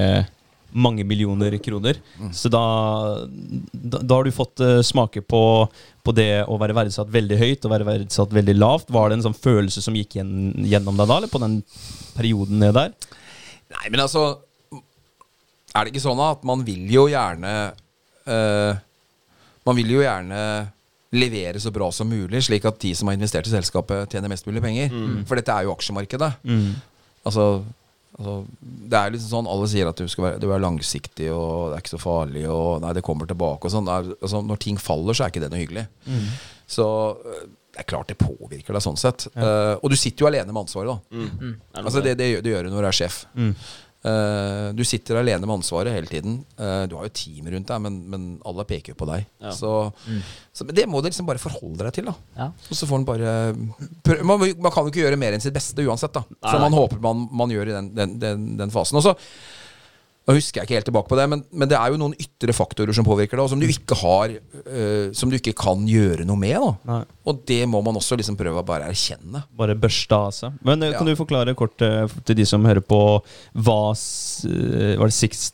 mange 0.75 1.05
millioner 1.07 1.55
kroner. 1.63 1.99
Så 2.35 2.49
da, 2.51 2.61
da, 3.71 4.01
da 4.01 4.17
har 4.17 4.27
du 4.27 4.35
fått 4.35 4.59
uh, 4.63 4.81
smake 4.83 5.23
på, 5.23 5.41
på 6.03 6.15
det 6.15 6.43
å 6.51 6.57
være 6.59 6.75
verdsatt 6.75 7.11
veldig 7.13 7.37
høyt 7.39 7.65
og 7.67 7.71
være 7.71 7.87
verdsatt 7.87 8.35
veldig 8.35 8.55
lavt. 8.57 8.91
Var 8.93 9.09
det 9.09 9.19
en 9.19 9.25
sånn 9.29 9.37
følelse 9.37 9.83
som 9.83 9.95
gikk 9.95 10.17
gjen, 10.19 10.33
gjennom 10.67 10.99
deg 10.99 11.07
da, 11.09 11.19
eller 11.21 11.31
på 11.31 11.41
den 11.43 11.61
perioden 12.17 12.59
ned 12.63 12.75
der? 12.75 12.91
Nei, 13.75 13.85
men 13.89 14.03
altså 14.03 14.27
Er 15.75 15.83
det 15.83 15.91
ikke 15.91 16.03
sånn 16.05 16.21
at 16.23 16.43
man 16.47 16.61
vil 16.63 16.85
jo 16.93 17.07
gjerne 17.11 17.53
uh, 18.29 18.77
Man 19.65 19.79
vil 19.79 19.95
jo 19.95 20.03
gjerne 20.03 20.41
levere 21.15 21.59
så 21.63 21.71
bra 21.73 21.87
som 21.95 22.09
mulig, 22.11 22.43
slik 22.43 22.67
at 22.67 22.77
de 22.83 22.91
som 22.97 23.07
har 23.07 23.15
investert 23.15 23.47
i 23.47 23.53
selskapet, 23.53 24.11
tjener 24.11 24.27
mest 24.27 24.47
mulig 24.49 24.59
penger. 24.63 24.91
For 25.29 25.39
dette 25.39 25.53
er 25.53 25.63
jo 25.63 25.71
aksjemarkedet. 25.71 26.27
Altså, 27.23 27.45
altså 28.15 28.35
Det 28.59 28.99
er 28.99 29.13
liksom 29.13 29.31
sånn 29.31 29.49
Alle 29.51 29.67
sier 29.71 29.89
at 29.89 29.99
du 29.99 30.07
skal 30.11 30.27
være, 30.29 30.41
du 30.43 30.47
er 30.53 30.63
langsiktig, 30.63 31.29
og 31.35 31.71
det 31.71 31.77
er 31.77 31.83
ikke 31.83 31.95
så 31.95 32.01
farlig, 32.01 32.47
og 32.51 32.81
nei, 32.83 32.95
det 32.97 33.03
kommer 33.05 33.29
tilbake 33.29 33.67
og 33.67 33.73
sånn. 33.75 33.91
Altså, 33.91 34.41
når 34.45 34.63
ting 34.63 34.81
faller, 34.81 35.17
så 35.17 35.25
er 35.25 35.33
ikke 35.33 35.43
det 35.43 35.51
noe 35.53 35.61
hyggelig. 35.61 35.85
Så 36.71 36.87
øh, 37.13 37.45
det 37.75 37.83
er 37.83 37.89
klart 37.91 38.07
det 38.07 38.15
påvirker 38.21 38.75
deg 38.75 38.83
sånn 38.83 38.99
sett. 38.99 39.27
Eh, 39.35 39.73
og 39.75 39.91
du 39.91 39.97
sitter 39.99 40.23
jo 40.23 40.29
alene 40.29 40.47
med 40.47 40.61
ansvaret, 40.63 40.93
da. 40.93 41.17
Mm. 41.17 41.31
Mm. 41.41 41.55
Altså 41.83 42.03
det, 42.05 42.15
det, 42.21 42.29
det 42.45 42.53
gjør 42.53 42.69
du 42.69 42.71
når 42.71 42.87
du 42.87 42.89
er 42.89 42.97
sjef. 43.03 43.17
Eh, 44.05 44.67
du 44.77 44.83
sitter 44.85 45.17
alene 45.17 45.47
med 45.47 45.55
ansvaret 45.55 45.93
hele 45.95 46.05
tiden. 46.09 46.35
Eh, 46.61 46.83
du 46.91 46.93
har 46.97 47.07
jo 47.07 47.13
team 47.17 47.47
rundt 47.49 47.71
deg, 47.71 47.81
men, 47.81 47.95
men 48.11 48.27
alle 48.45 48.65
peker 48.69 48.93
jo 48.93 48.99
på 48.99 49.07
deg. 49.09 49.25
Ja. 49.41 49.53
Så, 49.55 49.71
så 50.53 50.67
men 50.67 50.77
det 50.77 50.85
må 50.91 51.01
du 51.01 51.09
liksom 51.09 51.25
bare 51.25 51.41
forholde 51.41 51.87
deg 51.87 51.95
til. 51.97 52.11
da 52.11 52.15
Ja. 52.37 52.49
Og 52.69 52.77
så 52.77 52.85
får 52.89 53.01
man 53.01 53.07
bare 53.09 53.33
prø- 54.05 54.21
man, 54.23 54.45
man 54.61 54.71
kan 54.75 54.85
jo 54.85 54.93
ikke 54.93 55.03
gjøre 55.07 55.17
mer 55.21 55.33
enn 55.33 55.41
sitt 55.43 55.55
beste 55.57 55.81
uansett, 55.87 56.13
da 56.13 56.21
som 56.51 56.61
man 56.67 56.77
håper 56.77 57.01
man, 57.01 57.25
man 57.33 57.49
gjør 57.55 57.71
i 57.71 57.77
den, 57.79 57.89
den, 57.97 58.17
den, 58.21 58.45
den 58.61 58.73
fasen. 58.75 59.01
Og 59.01 59.07
så 59.07 59.15
nå 60.25 60.33
husker 60.33 60.61
jeg 60.61 60.65
ikke 60.65 60.77
helt 60.79 60.87
tilbake 60.89 61.09
på 61.11 61.17
det, 61.19 61.25
men, 61.29 61.43
men 61.53 61.69
det 61.69 61.77
er 61.77 61.91
jo 61.93 61.99
noen 62.01 62.15
ytre 62.17 62.53
faktorer 62.57 62.95
som 62.97 63.05
påvirker 63.05 63.37
det, 63.37 63.43
og 63.43 63.51
som 63.51 63.61
du 63.61 63.67
ikke 63.69 63.97
har 63.99 64.31
uh, 64.33 65.11
Som 65.13 65.29
du 65.29 65.37
ikke 65.37 65.53
kan 65.57 65.83
gjøre 65.85 66.25
noe 66.25 66.39
med. 66.41 66.57
da 66.85 67.03
Og 67.29 67.43
det 67.45 67.61
må 67.69 67.81
man 67.85 67.99
også 67.99 68.17
liksom 68.17 68.37
prøve 68.39 68.63
å 68.63 68.65
bare 68.65 68.89
erkjenne. 68.89 69.43
Bare 69.53 69.75
børste 69.77 70.17
av 70.17 70.31
seg. 70.33 70.57
Men 70.65 70.81
eh, 70.81 70.95
kan 70.97 71.05
Ja. 71.05 71.13
du 71.13 71.19
forklare 71.21 71.53
kort 71.57 71.77
uh, 71.85 72.09
til 72.25 72.39
de 72.41 72.45
som 72.49 72.65
hører 72.65 72.81
på, 72.81 73.01
hva 73.53 73.79
Var 73.93 75.05
det 75.05 75.13
Six 75.13 75.51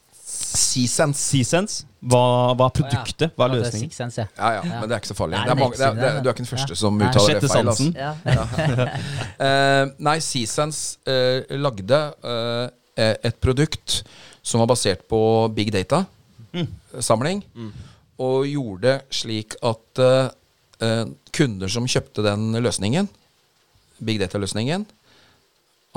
Seasense. 0.52 1.20
Seasense? 1.22 1.86
Hva, 2.02 2.56
hva 2.58 2.66
er 2.68 2.74
produktet? 2.76 3.36
Hva 3.38 3.46
er 3.48 3.60
løsningen? 3.60 3.92
Ja. 3.94 4.26
Ja, 4.26 4.50
ja, 4.58 4.62
men 4.66 4.90
det 4.90 4.96
er 4.96 5.04
ikke 5.04 5.12
så 5.12 5.16
farlig. 5.20 5.38
Nei, 5.38 5.46
Det 5.46 5.54
er 5.54 5.60
mange, 5.60 5.78
det 5.78 5.86
er, 5.86 5.94
det 6.00 6.08
er, 6.08 6.18
du 6.18 6.28
er 6.28 6.34
ikke 6.34 6.44
den 6.44 6.50
første 6.50 6.74
Ja. 6.74 6.80
som 6.82 6.98
uttaler 6.98 7.28
Sjette 7.28 7.46
det 7.46 7.52
feil. 7.54 7.68
Altså. 7.72 8.88
Eh, 9.48 9.84
nei, 10.08 10.18
Seasense 10.22 11.00
uh, 11.08 11.56
lagde 11.62 12.00
uh, 12.26 12.68
et 12.98 13.38
produkt 13.42 14.02
som 14.44 14.60
var 14.64 14.68
basert 14.72 15.08
på 15.10 15.20
big 15.56 15.72
data-samling. 15.72 17.44
og 18.22 18.46
gjorde 18.46 19.00
slik 19.10 19.56
at 19.66 20.00
eh, 20.00 21.06
kunder 21.34 21.68
som 21.72 21.88
kjøpte 21.90 22.22
den 22.26 22.52
løsningen, 22.62 23.08
big 24.02 24.20
data-løsningen, 24.22 24.86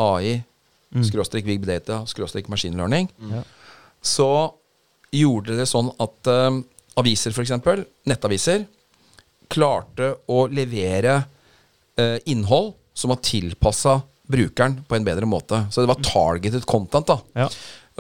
AI, 0.01 0.43
skråstrek 1.05 1.45
big 1.45 1.67
data, 1.67 2.05
skråstrek 2.07 2.49
machine 2.49 2.77
learning, 2.79 3.09
Ja. 3.31 3.43
så 4.03 4.53
gjorde 5.13 5.57
det 5.57 5.67
sånn 5.71 5.91
at 6.03 6.27
uh, 6.31 6.61
aviser, 6.99 7.31
f.eks., 7.31 7.53
nettaviser, 8.07 8.65
klarte 9.49 10.15
å 10.31 10.47
levere 10.51 11.21
uh, 12.01 12.19
innhold 12.27 12.73
som 12.95 13.11
var 13.13 13.21
tilpassa 13.23 14.01
brukeren 14.27 14.81
på 14.89 14.97
en 14.97 15.05
bedre 15.07 15.27
måte. 15.27 15.67
Så 15.71 15.83
det 15.85 15.91
var 15.91 16.01
targeted 16.03 16.65
content. 16.67 17.07
da 17.07 17.19
Ja. 17.45 17.49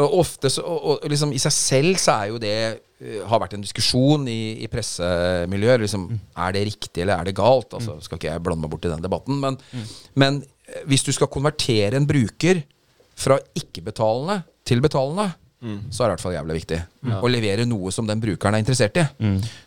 Og 0.02 0.16
ofte 0.24 0.50
så, 0.50 0.62
og, 0.66 1.04
og 1.04 1.10
liksom 1.10 1.30
I 1.36 1.38
seg 1.38 1.52
selv 1.54 1.98
så 2.02 2.16
er 2.16 2.30
jo 2.32 2.38
det 2.42 2.54
eh, 2.64 3.20
har 3.30 3.38
vært 3.42 3.54
en 3.54 3.62
diskusjon 3.62 4.24
i, 4.30 4.64
i 4.64 4.70
pressemiljøer. 4.72 5.84
Liksom, 5.84 6.08
Er 6.46 6.56
det 6.56 6.64
riktig 6.72 7.04
eller 7.04 7.20
er 7.20 7.28
det 7.28 7.36
galt? 7.38 7.76
Altså, 7.78 8.00
Skal 8.02 8.18
ikke 8.18 8.32
jeg 8.32 8.42
blande 8.42 8.64
meg 8.64 8.72
bort 8.74 8.88
i 8.88 8.90
den 8.90 9.04
debatten. 9.04 9.38
Men, 9.42 9.58
men 10.18 10.40
eh, 10.66 10.82
hvis 10.90 11.06
du 11.06 11.12
skal 11.14 11.30
konvertere 11.30 11.94
en 12.00 12.08
bruker 12.10 12.64
fra 13.14 13.38
ikke-betalende 13.54 14.40
til 14.66 14.82
betalende, 14.82 15.30
så 15.88 16.02
er 16.02 16.10
det 16.10 16.10
i 16.10 16.12
hvert 16.16 16.20
fall 16.20 16.34
jævlig 16.34 16.54
viktig 16.58 16.78
å 17.24 17.28
levere 17.30 17.64
noe 17.64 17.88
som 17.94 18.04
den 18.04 18.20
brukeren 18.20 18.52
er 18.58 18.60
interessert 18.60 18.98
i. 19.00 19.04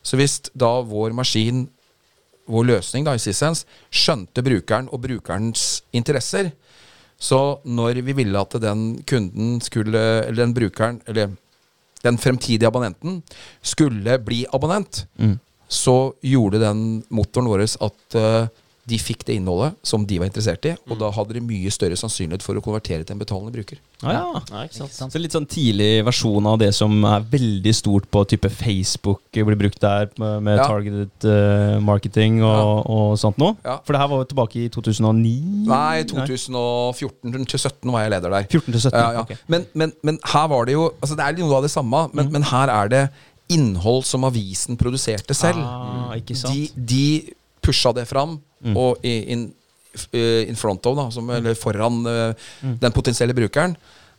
Så 0.05 0.19
hvis 0.19 0.35
da 0.53 0.75
vår 0.85 1.15
maskin 1.17 1.63
vår 2.47 2.67
løsning 2.69 3.03
da 3.07 3.15
i 3.17 3.19
Sissens 3.19 3.63
skjønte 3.89 4.43
brukeren 4.45 4.85
og 4.93 5.01
brukerens 5.03 5.81
interesser. 5.97 6.51
Så 7.19 7.59
når 7.65 8.01
vi 8.05 8.13
ville 8.13 8.39
at 8.39 8.53
den 8.61 9.03
kunden 9.07 9.61
skulle, 9.61 9.99
eller 10.27 10.45
den 10.45 10.53
brukeren, 10.53 11.01
eller 11.07 11.31
den 12.03 12.17
fremtidige 12.17 12.67
abonnenten 12.67 13.23
skulle 13.61 14.19
bli 14.19 14.45
abonnent, 14.53 15.07
så 15.67 16.13
gjorde 16.21 16.59
den 16.61 17.03
motoren 17.09 17.49
vår 17.49 17.65
at 17.65 18.15
eh, 18.15 18.47
de 18.87 18.97
fikk 19.03 19.25
det 19.27 19.35
innholdet 19.35 19.75
som 19.83 20.05
de 20.07 20.15
var 20.21 20.29
interessert 20.29 20.63
i, 20.69 20.71
og 20.87 20.95
da 21.01 21.09
hadde 21.11 21.33
de 21.35 21.41
mye 21.43 21.71
større 21.75 21.97
sannsynlighet 21.99 22.43
for 22.45 22.55
å 22.55 22.61
konvertere 22.63 23.03
til 23.03 23.17
en 23.17 23.19
betalende 23.19 23.51
bruker. 23.51 23.81
Ah, 24.01 24.13
ja. 24.13 24.21
Ja, 24.47 24.61
ikke 24.63 24.77
sant? 24.77 24.93
sant. 24.95 25.11
Så 25.11 25.19
litt 25.19 25.33
sånn 25.35 25.47
tidlig 25.49 26.05
versjon 26.07 26.45
av 26.47 26.55
det 26.61 26.69
som 26.77 26.93
er 27.09 27.25
veldig 27.33 27.73
stort 27.75 28.07
på 28.13 28.21
type 28.31 28.47
Facebook, 28.53 29.19
blir 29.35 29.59
brukt 29.59 29.81
der 29.83 30.07
med 30.21 30.43
med 30.47 30.57
Ja. 30.61 30.67
targeted 30.69 31.27
uh, 31.27 31.79
marketing 31.83 32.39
og, 32.47 32.85
og 32.87 33.17
sånt 33.19 33.37
noe. 33.41 33.57
Ja. 33.65 33.79
For 33.83 33.91
det 33.97 33.99
her 34.01 34.07
var 34.13 34.23
jo 34.23 34.29
tilbake 34.31 34.63
i 34.63 34.69
2009? 34.71 35.33
Nei, 35.67 36.03
2014 36.07 37.31
til 37.33 37.45
2017 37.45 37.91
var 37.93 38.05
jeg 38.05 38.13
leder 38.15 38.35
der. 38.37 38.47
14 38.51 38.71
til 38.71 38.81
17? 38.87 38.99
Ja, 38.99 39.09
ja. 39.17 39.23
ok. 39.25 39.35
Men, 39.51 39.65
men, 39.73 39.93
men 40.07 40.19
her 40.33 40.47
var 40.51 40.67
det 40.69 40.77
jo 40.77 40.87
Altså 41.01 41.17
Det 41.17 41.25
er 41.27 41.37
noe 41.41 41.57
av 41.59 41.65
det 41.67 41.71
samme, 41.73 42.05
Mm. 42.07 42.15
men, 42.15 42.31
men 42.37 42.43
her 42.43 42.69
er 42.71 42.89
det 42.91 43.01
innhold 43.51 44.03
som 44.05 44.25
avisen 44.27 44.75
produserte 44.79 45.33
selv. 45.35 45.59
Ah, 45.63 46.11
ikke 46.19 46.35
sant? 46.35 46.53
De, 46.53 46.67
de 46.75 47.33
pusha 47.67 47.93
det 47.93 48.07
fram, 48.09 48.39
Mm. 48.63 48.73
og 48.75 49.03
in, 49.05 49.51
eh, 50.13 50.47
in 50.49 50.55
front 50.57 50.85
of, 50.89 50.95
da, 50.97 51.09
som, 51.13 51.29
eller 51.29 51.53
foran 51.53 51.99
eh, 52.09 52.33
Mm. 52.63 52.79
den 52.81 52.91
potensielle 52.95 53.35
brukeren. 53.37 53.75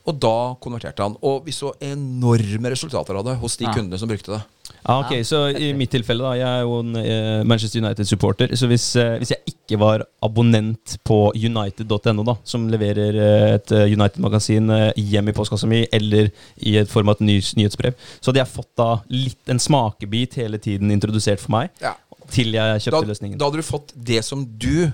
Og 0.08 0.14
da 0.22 0.54
konverterte 0.62 1.02
han. 1.04 1.16
Og 1.22 1.42
vi 1.44 1.52
så 1.52 1.72
enorme 1.84 2.70
resultater 2.72 3.18
av 3.18 3.24
det 3.26 3.34
hos 3.42 3.56
de 3.58 3.64
Ja. 3.66 3.72
kundene 3.74 3.98
som 3.98 4.08
brukte 4.08 4.32
det. 4.36 4.42
Ah, 4.86 5.00
ok, 5.02 5.18
Så 5.26 5.50
i 5.58 5.72
mitt 5.74 5.90
tilfelle, 5.90 6.22
da, 6.22 6.32
jeg 6.38 6.46
er 6.46 6.62
jo 6.62 6.78
en 6.80 6.96
eh, 6.96 7.42
Manchester 7.44 7.80
United-supporter. 7.82 8.48
Så 8.56 8.66
hvis, 8.70 8.94
hvis 9.18 9.30
jeg 9.34 9.40
ikke 9.52 9.78
var 9.78 10.04
abonnent 10.22 10.96
på 11.04 11.32
united.no, 11.34 12.22
da, 12.24 12.36
som 12.44 12.68
leverer 12.70 13.18
et 13.56 13.70
United-magasin 13.92 14.70
hjem 14.96 15.28
i 15.28 15.32
postkassa 15.36 15.66
mi, 15.68 15.86
eller 15.92 16.30
i 16.64 16.76
et 16.78 16.88
form 16.88 17.10
av 17.10 17.16
et 17.20 17.26
nyhetsbrev, 17.56 17.92
så 18.22 18.30
hadde 18.32 18.40
jeg 18.46 18.54
fått 18.54 18.70
da 18.76 18.88
litt 19.10 19.48
en 19.52 19.58
smakebit 19.58 20.34
hele 20.40 20.58
tiden 20.58 20.90
introdusert 20.94 21.40
for 21.40 21.50
meg, 21.58 21.70
Ja. 21.82 21.94
Til 22.30 22.52
jeg 22.56 22.80
kjøpte 22.86 23.00
Da, 23.04 23.12
løsningen. 23.12 23.38
da 23.38 23.44
hadde 23.48 23.60
du 23.62 23.66
fått 23.66 23.92
det 23.96 24.22
som 24.24 24.44
du 24.58 24.90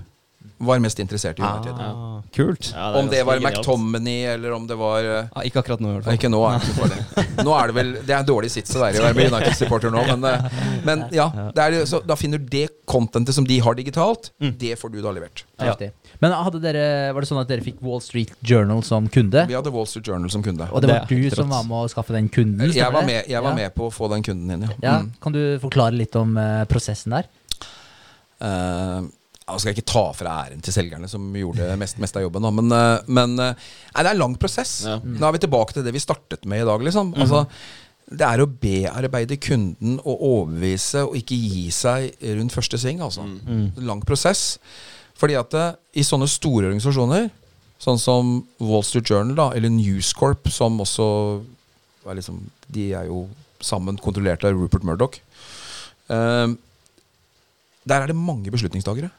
var 0.65 0.79
mest 0.81 1.01
interessert 1.03 1.39
i. 1.41 1.43
United. 1.43 1.73
ah, 1.83 2.21
kult. 2.33 2.69
Ja, 2.73 2.93
det 2.93 2.99
Om 3.01 3.09
det 3.11 3.23
var. 3.27 3.41
McTominay, 3.43 4.23
eller 4.35 4.53
om 4.53 4.67
det 4.71 4.77
var 4.79 5.05
Ah, 5.35 5.43
ikke 5.45 5.59
akkurat 5.61 5.81
nå, 5.83 5.91
i 5.91 5.97
hvert 5.99 6.05
fall. 6.05 6.15
Ikke 6.15 6.31
nå, 6.31 6.41
er. 6.47 7.43
Nå 7.45 7.53
er 7.59 7.67
det 7.67 7.75
vel 7.75 7.91
Det 8.07 8.15
er 8.17 8.23
dårlig 8.29 8.51
sits 8.55 8.77
å 8.77 8.81
være 8.85 8.97
i 8.97 9.03
å 9.03 9.05
være 9.09 9.27
United-supporter 9.33 9.91
nå, 9.93 10.05
men, 10.13 10.25
eh, 10.25 10.63
men 10.87 11.05
ja. 11.13 11.27
Det 11.53 11.65
er, 11.67 11.79
så 11.91 12.01
da 12.07 12.15
finner 12.17 12.39
du 12.39 12.47
det 12.49 12.69
contentet 12.87 13.35
som 13.35 13.45
de 13.49 13.59
har 13.61 13.75
digitalt, 13.75 14.31
det 14.41 14.77
får 14.81 14.93
du 14.95 15.01
da 15.03 15.11
levert. 15.17 15.45
Ja. 15.59 15.75
Men 16.25 16.33
hadde 16.41 16.61
dere, 16.65 16.85
var 17.13 17.21
det 17.25 17.29
sånn 17.29 17.41
at 17.43 17.51
dere 17.51 17.65
fikk 17.67 17.83
Wall 17.85 18.01
Street 18.01 18.31
Journal 18.41 18.81
som 18.87 19.11
kunde? 19.13 19.43
Vi 19.51 19.57
hadde 19.59 19.73
Wall 19.75 19.85
Street 19.91 20.09
Journal 20.09 20.33
som 20.33 20.45
kunde. 20.47 20.65
Og 20.73 20.81
det 20.81 20.89
var 20.89 21.05
Det 21.11 21.19
du 21.21 21.35
som 21.37 21.51
var 21.53 21.67
med 21.69 21.85
å 21.85 21.91
skaffe 21.93 22.15
den 22.17 22.31
kunden? 22.33 22.73
Jeg 22.73 22.93
var 22.95 23.05
med, 23.05 23.29
jeg 23.29 23.43
var 23.45 23.53
Ja. 23.53 23.59
med 23.59 23.75
på 23.77 23.91
å 23.91 23.93
få 23.93 24.09
den 24.15 24.25
kunden 24.25 24.55
inn, 24.57 24.65
ja. 24.65 24.77
Ja, 24.81 24.95
Mm. 25.05 25.11
Kan 25.21 25.33
du 25.37 25.59
forklare 25.61 25.93
litt 25.99 26.17
om 26.17 26.37
uh, 26.39 26.65
prosessen 26.65 27.13
der? 27.13 27.29
Uh, 28.41 29.05
jeg 29.45 29.61
skal 29.61 29.75
ikke 29.75 29.85
ta 29.93 30.05
fra 30.17 30.35
æren 30.47 30.63
til 30.65 30.73
selgerne 30.73 31.09
som 31.11 31.27
gjorde 31.37 31.77
mest, 31.77 31.99
mest 32.01 32.17
av 32.17 32.23
jobben, 32.25 32.47
men, 32.57 32.73
eh, 32.73 33.03
men 33.13 33.35
nei, 33.37 33.53
det 33.53 34.07
er 34.07 34.15
en 34.15 34.23
lang 34.23 34.37
prosess. 34.41 34.87
Ja. 34.89 34.95
Nå 35.05 35.21
er 35.29 35.33
vi 35.37 35.43
tilbake 35.45 35.75
til 35.77 35.85
det 35.85 35.93
vi 35.93 36.01
startet 36.01 36.47
med 36.49 36.63
i 36.63 36.65
dag. 36.65 36.81
Liksom. 36.81 37.13
Altså, 37.21 37.43
det 38.09 38.25
er 38.25 38.41
å 38.41 38.47
bearbeide 38.49 39.37
kunden 39.37 39.99
og 40.01 40.17
overbevise 40.25 41.05
og 41.05 41.19
ikke 41.21 41.37
gi 41.37 41.67
seg 41.71 42.17
rundt 42.39 42.57
første 42.57 42.81
sving. 42.81 43.03
Altså. 43.05 43.27
Lang 43.85 44.01
prosess. 44.01 44.57
Fordi 45.19 45.37
at 45.39 45.51
det, 45.55 45.67
i 45.95 46.05
sånne 46.07 46.29
store 46.31 46.69
organisasjoner, 46.69 47.29
sånn 47.83 48.01
som 48.01 48.37
Wall 48.63 48.85
Street 48.87 49.11
Journal 49.11 49.37
da, 49.39 49.49
eller 49.55 49.73
News 49.73 50.13
Corp, 50.17 50.49
som 50.53 50.81
også 50.83 51.07
er 52.05 52.19
liksom, 52.19 52.43
De 52.69 52.91
er 52.97 53.09
jo 53.09 53.27
sammen 53.65 53.97
kontrollert 54.01 54.45
av 54.45 54.57
Rupert 54.57 54.85
Murdoch. 54.85 55.21
Um, 56.09 56.59
der 57.85 58.03
er 58.03 58.11
det 58.11 58.17
mange 58.17 58.53
beslutningstagere. 58.53 59.11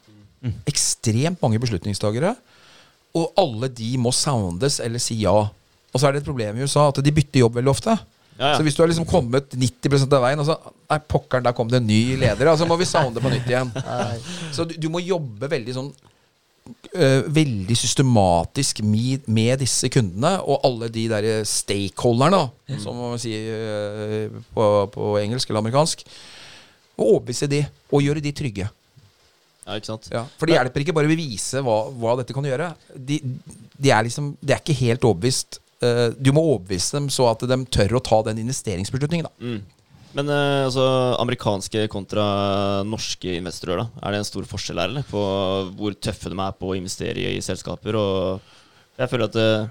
Ekstremt 0.69 1.41
mange 1.41 1.61
beslutningstagere. 1.61 2.35
Og 3.15 3.31
alle 3.39 3.69
de 3.71 3.95
må 4.01 4.11
soundes 4.13 4.79
eller 4.83 5.01
si 5.01 5.17
ja. 5.23 5.33
Og 5.95 5.97
så 6.01 6.07
er 6.07 6.15
det 6.15 6.23
et 6.23 6.27
problem 6.29 6.57
i 6.57 6.65
USA 6.65 6.89
at 6.89 6.99
de 7.01 7.13
bytter 7.15 7.45
jobb 7.45 7.57
veldig 7.57 7.71
ofte. 7.71 7.95
Ja, 8.35 8.49
ja. 8.51 8.55
Så 8.57 8.65
hvis 8.67 8.75
du 8.75 8.81
har 8.83 8.89
liksom 8.91 9.07
kommet 9.07 9.53
90% 9.55 10.11
av 10.17 10.25
veien, 10.25 10.41
og 10.43 10.49
så 10.49 10.57
Nei, 10.85 10.99
pokkeren, 11.01 11.41
der 11.41 11.55
kom 11.57 11.69
det 11.71 11.79
en 11.79 11.87
ny 11.89 12.17
leder. 12.21 12.51
Og 12.51 12.59
så 12.61 12.67
må 12.69 12.75
vi 12.77 12.85
sounde 12.85 13.23
på 13.23 13.31
nytt 13.31 13.47
igjen. 13.49 13.71
Så 14.55 14.67
du, 14.69 14.75
du 14.77 14.85
må 14.93 14.99
jobbe 15.01 15.49
veldig 15.49 15.73
sånn 15.73 15.87
uh, 16.69 17.25
veldig 17.33 17.77
systematisk 17.79 18.83
med, 18.85 19.25
med 19.25 19.63
disse 19.63 19.89
kundene 19.93 20.35
og 20.45 20.61
alle 20.67 20.91
de 20.93 21.07
der 21.09 21.27
stakeholderne, 21.49 22.43
mm. 22.69 22.79
som 22.83 23.01
man 23.01 23.21
sier 23.21 24.29
uh, 24.29 24.39
på, 24.53 24.69
på 24.93 25.11
engelsk 25.23 25.49
eller 25.49 25.63
amerikansk. 25.63 26.05
Og 26.99 27.05
overbevise 27.07 27.49
de, 27.51 27.63
og 27.89 28.05
gjøre 28.05 28.23
de 28.23 28.35
trygge. 28.35 28.69
Ja, 29.65 29.79
ikke 29.79 29.89
sant? 29.89 30.07
Ja, 30.13 30.27
for 30.37 30.45
det 30.45 30.59
hjelper 30.59 30.83
ikke 30.83 30.93
bare 30.93 31.09
å 31.09 31.17
vise 31.17 31.61
hva, 31.65 31.79
hva 31.89 32.13
dette 32.19 32.33
kan 32.37 32.45
gjøre. 32.45 32.69
De, 32.93 33.17
de 33.73 33.91
er 33.91 34.05
liksom 34.05 34.35
De 34.37 34.53
er 34.53 34.61
ikke 34.61 34.77
helt 34.77 35.07
overbevist. 35.07 35.59
Eh, 35.83 36.09
du 36.15 36.31
må 36.35 36.43
overbevise 36.53 36.95
dem 36.95 37.09
så 37.11 37.27
at 37.31 37.43
de 37.43 37.57
tør 37.73 37.97
å 37.97 38.03
ta 38.03 38.21
den 38.29 38.39
investeringsbeslutningen. 38.43 39.27
Mm. 39.41 39.57
Men 40.15 40.31
eh, 40.31 40.65
altså, 40.69 40.85
amerikanske 41.19 41.87
kontra 41.91 42.25
norske 42.87 43.33
investorer, 43.35 43.83
da? 43.83 44.03
Er 44.05 44.15
det 44.15 44.21
en 44.21 44.29
stor 44.29 44.47
forskjell 44.47 44.79
her, 44.79 44.93
eller? 44.93 45.07
På 45.09 45.23
hvor 45.75 45.97
tøffe 45.99 46.31
de 46.31 46.39
er 46.39 46.55
på 46.55 46.71
å 46.71 46.77
investere 46.77 47.19
i, 47.19 47.33
i 47.35 47.43
selskaper? 47.43 47.97
Og 47.99 49.01
jeg 49.01 49.11
føler 49.11 49.27
at 49.27 49.39
eh, 49.41 49.67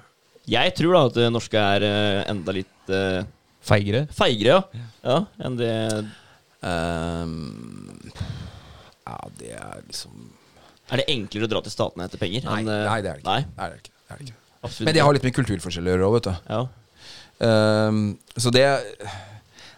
Jeg 0.53 0.75
tror 0.77 0.93
da 0.93 1.07
at 1.09 1.17
det 1.17 1.31
norske 1.33 1.64
er 1.79 1.88
enda 2.29 2.53
litt 2.53 2.93
Feigere? 3.64 4.03
feigere, 4.12 4.59
ja. 4.77 4.83
ja. 5.09 5.17
Enn 5.40 5.55
det 5.57 5.73
um, 6.61 7.97
ja, 9.07 9.17
det 9.40 9.55
er 9.57 9.81
liksom 9.87 10.27
Er 10.90 11.01
det 11.01 11.07
enklere 11.14 11.49
å 11.49 11.53
dra 11.55 11.62
til 11.64 11.73
statene 11.73 12.05
etter 12.05 12.21
penger? 12.21 12.45
Nei, 12.45 12.61
enn, 12.61 12.69
nei 12.69 12.99
det 13.01 13.14
er 13.14 13.17
det 13.17 13.23
ikke. 13.23 13.31
Nei, 13.31 13.40
Det 13.49 13.64
er 13.64 13.73
det 13.73 13.81
ikke. 13.81 13.95
Det 13.95 14.12
er 14.12 14.21
det 14.21 14.29
ikke. 14.29 14.43
Absolutt 14.64 14.88
Men 14.88 14.96
det 14.96 15.05
har 15.05 15.16
litt 15.16 15.27
med 15.27 15.37
kulturforskjeller 15.37 15.92
å 15.92 15.94
gjøre 15.94 16.09
òg, 16.09 16.16
vet 16.18 16.29
du. 16.29 16.35
Ja. 16.50 16.62
Um, 17.44 18.05
så 18.38 18.53
det 18.55 18.64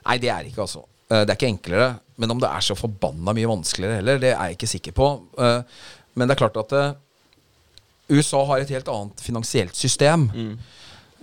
Nei, 0.06 0.20
det 0.22 0.30
er 0.30 0.46
ikke, 0.46 0.62
altså. 0.62 0.84
Eh, 1.10 1.24
det 1.24 1.32
er 1.32 1.38
ikke 1.38 1.50
enklere. 1.50 1.88
Men 2.16 2.32
om 2.32 2.40
det 2.42 2.46
er 2.46 2.62
så 2.64 2.76
forbanna 2.78 3.34
mye 3.36 3.48
vanskeligere 3.50 3.98
heller, 3.98 4.20
det 4.22 4.30
er 4.32 4.52
jeg 4.52 4.56
ikke 4.56 4.70
sikker 4.70 4.94
på. 4.96 5.08
Uh, 5.34 5.60
men 6.14 6.28
det 6.28 6.36
er 6.36 6.40
klart 6.44 6.60
at 6.62 6.74
uh, 6.76 6.94
USA 8.08 8.44
har 8.48 8.62
et 8.62 8.70
helt 8.72 8.88
annet 8.88 9.24
finansielt 9.24 9.76
system. 9.76 10.28
Mm. 10.30 10.54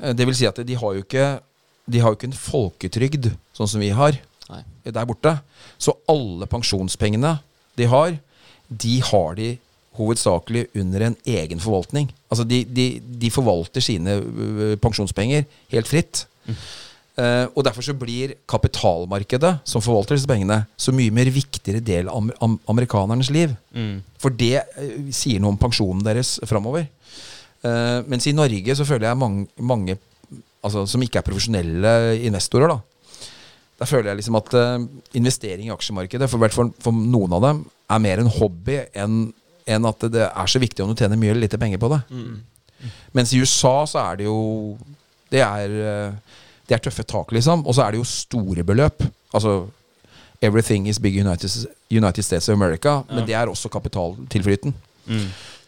Uh, 0.02 0.12
Det 0.12 0.28
vil 0.28 0.38
si 0.38 0.50
at 0.50 0.60
de 0.68 0.76
har 0.76 0.98
jo 0.98 1.06
ikke 1.06 1.40
De 1.86 2.00
har 2.00 2.12
jo 2.12 2.16
ikke 2.16 2.30
en 2.30 2.38
folketrygd 2.38 3.26
sånn 3.52 3.68
som 3.68 3.82
vi 3.84 3.90
har 3.92 4.16
Nei. 4.48 4.62
der 4.86 5.08
borte. 5.08 5.34
Så 5.76 5.98
alle 6.08 6.48
pensjonspengene 6.48 7.38
de 7.76 7.88
har, 7.92 8.14
de 8.70 8.94
har 9.04 9.36
de 9.36 9.50
hovedsakelig 9.98 10.68
under 10.80 11.08
en 11.10 11.18
egen 11.26 11.62
forvaltning. 11.64 12.10
Altså 12.32 12.46
de, 12.48 12.64
de, 12.66 12.88
de 13.02 13.32
forvalter 13.34 13.84
sine 13.84 14.18
pensjonspenger 14.82 15.46
helt 15.74 15.90
fritt. 15.90 16.26
Eh, 17.14 17.46
og 17.54 17.62
derfor 17.66 17.86
så 17.86 17.94
blir 17.94 18.34
kapitalmarkedet, 18.50 19.60
som 19.70 19.84
forvalter 19.86 20.18
disse 20.18 20.30
pengene, 20.30 20.64
så 20.78 20.94
mye 20.96 21.14
mer 21.14 21.30
viktigere 21.30 21.84
del 21.86 22.10
av 22.10 22.18
am 22.18 22.32
am 22.42 22.56
amerikanernes 22.74 23.30
liv. 23.30 23.54
Mm. 23.76 24.00
For 24.18 24.34
det 24.34 24.64
uh, 24.64 25.12
sier 25.14 25.44
noe 25.44 25.54
om 25.54 25.60
pensjonen 25.62 26.02
deres 26.06 26.40
framover. 26.50 26.88
Uh, 27.64 28.02
mens 28.10 28.26
i 28.28 28.34
Norge 28.34 28.76
så 28.76 28.88
føler 28.88 29.08
jeg 29.08 29.22
mange, 29.22 29.46
mange 29.62 30.00
altså, 30.64 30.88
som 30.90 31.06
ikke 31.06 31.22
er 31.22 31.28
profesjonelle 31.28 31.94
investorer, 32.26 32.72
da. 32.72 32.80
der 33.80 33.90
føler 33.90 34.10
jeg 34.10 34.22
liksom 34.22 34.40
at 34.40 34.54
eh, 34.56 34.86
investering 35.20 35.68
i 35.68 35.74
aksjemarkedet, 35.74 36.30
for, 36.32 36.50
for, 36.56 36.72
for 36.80 36.96
noen 36.96 37.34
av 37.36 37.44
dem, 37.44 37.64
er 37.92 38.04
mer 38.04 38.22
en 38.24 38.32
hobby 38.32 38.80
enn 38.96 39.26
enn 39.68 39.86
at 39.86 40.00
det 40.12 40.26
er 40.30 40.48
så 40.50 40.60
viktig 40.60 40.84
om 40.84 40.90
du 40.94 40.96
tjener 41.00 41.18
mye 41.20 41.32
eller 41.32 41.46
lite 41.48 41.58
penger 41.62 41.78
på 41.82 41.90
det. 41.94 42.02
Mens 43.16 43.32
i 43.34 43.40
USA 43.40 43.86
så 43.88 44.00
er 44.12 44.18
det 44.20 44.26
jo 44.26 44.78
Det 45.32 45.40
er, 45.42 45.70
eh, 45.72 46.14
det 46.68 46.76
er 46.76 46.82
tøffe 46.84 47.04
tak, 47.04 47.32
liksom. 47.32 47.64
Og 47.66 47.74
så 47.76 47.82
er 47.88 47.92
det 47.92 47.98
jo 47.98 48.04
store 48.06 48.64
beløp. 48.64 49.04
Altså 49.34 49.68
Everything 50.42 50.88
is 50.88 51.00
big 51.00 51.16
United, 51.26 51.50
United 51.90 52.24
States 52.24 52.50
of 52.50 52.54
America. 52.54 53.02
Men 53.10 53.26
det 53.26 53.34
er 53.34 53.48
også 53.48 53.70
kapitaltilflyten. 53.70 54.74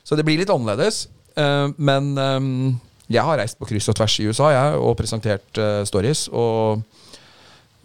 Så 0.03 0.15
det 0.15 0.25
blir 0.25 0.37
litt 0.37 0.49
annerledes. 0.49 1.07
eh, 1.37 1.69
men 1.77 2.17
eh, 2.17 2.75
jeg 3.09 3.21
har 3.23 3.37
reist 3.37 3.57
på 3.59 3.65
kryss 3.65 3.89
og 3.89 3.95
tvers 3.95 4.19
i 4.19 4.27
USA 4.27 4.49
jeg, 4.49 4.77
og 4.77 4.97
presentert 4.97 5.59
stories. 5.87 6.27
Og, 6.27 6.81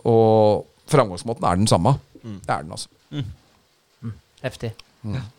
og 0.05 0.66
framgangsmåten 0.88 1.44
er 1.44 1.57
den 1.57 1.66
samme. 1.66 1.94
Det 2.23 2.49
er 2.49 2.62
den, 2.62 2.73
altså. 2.73 2.88
Heftig. 4.42 4.73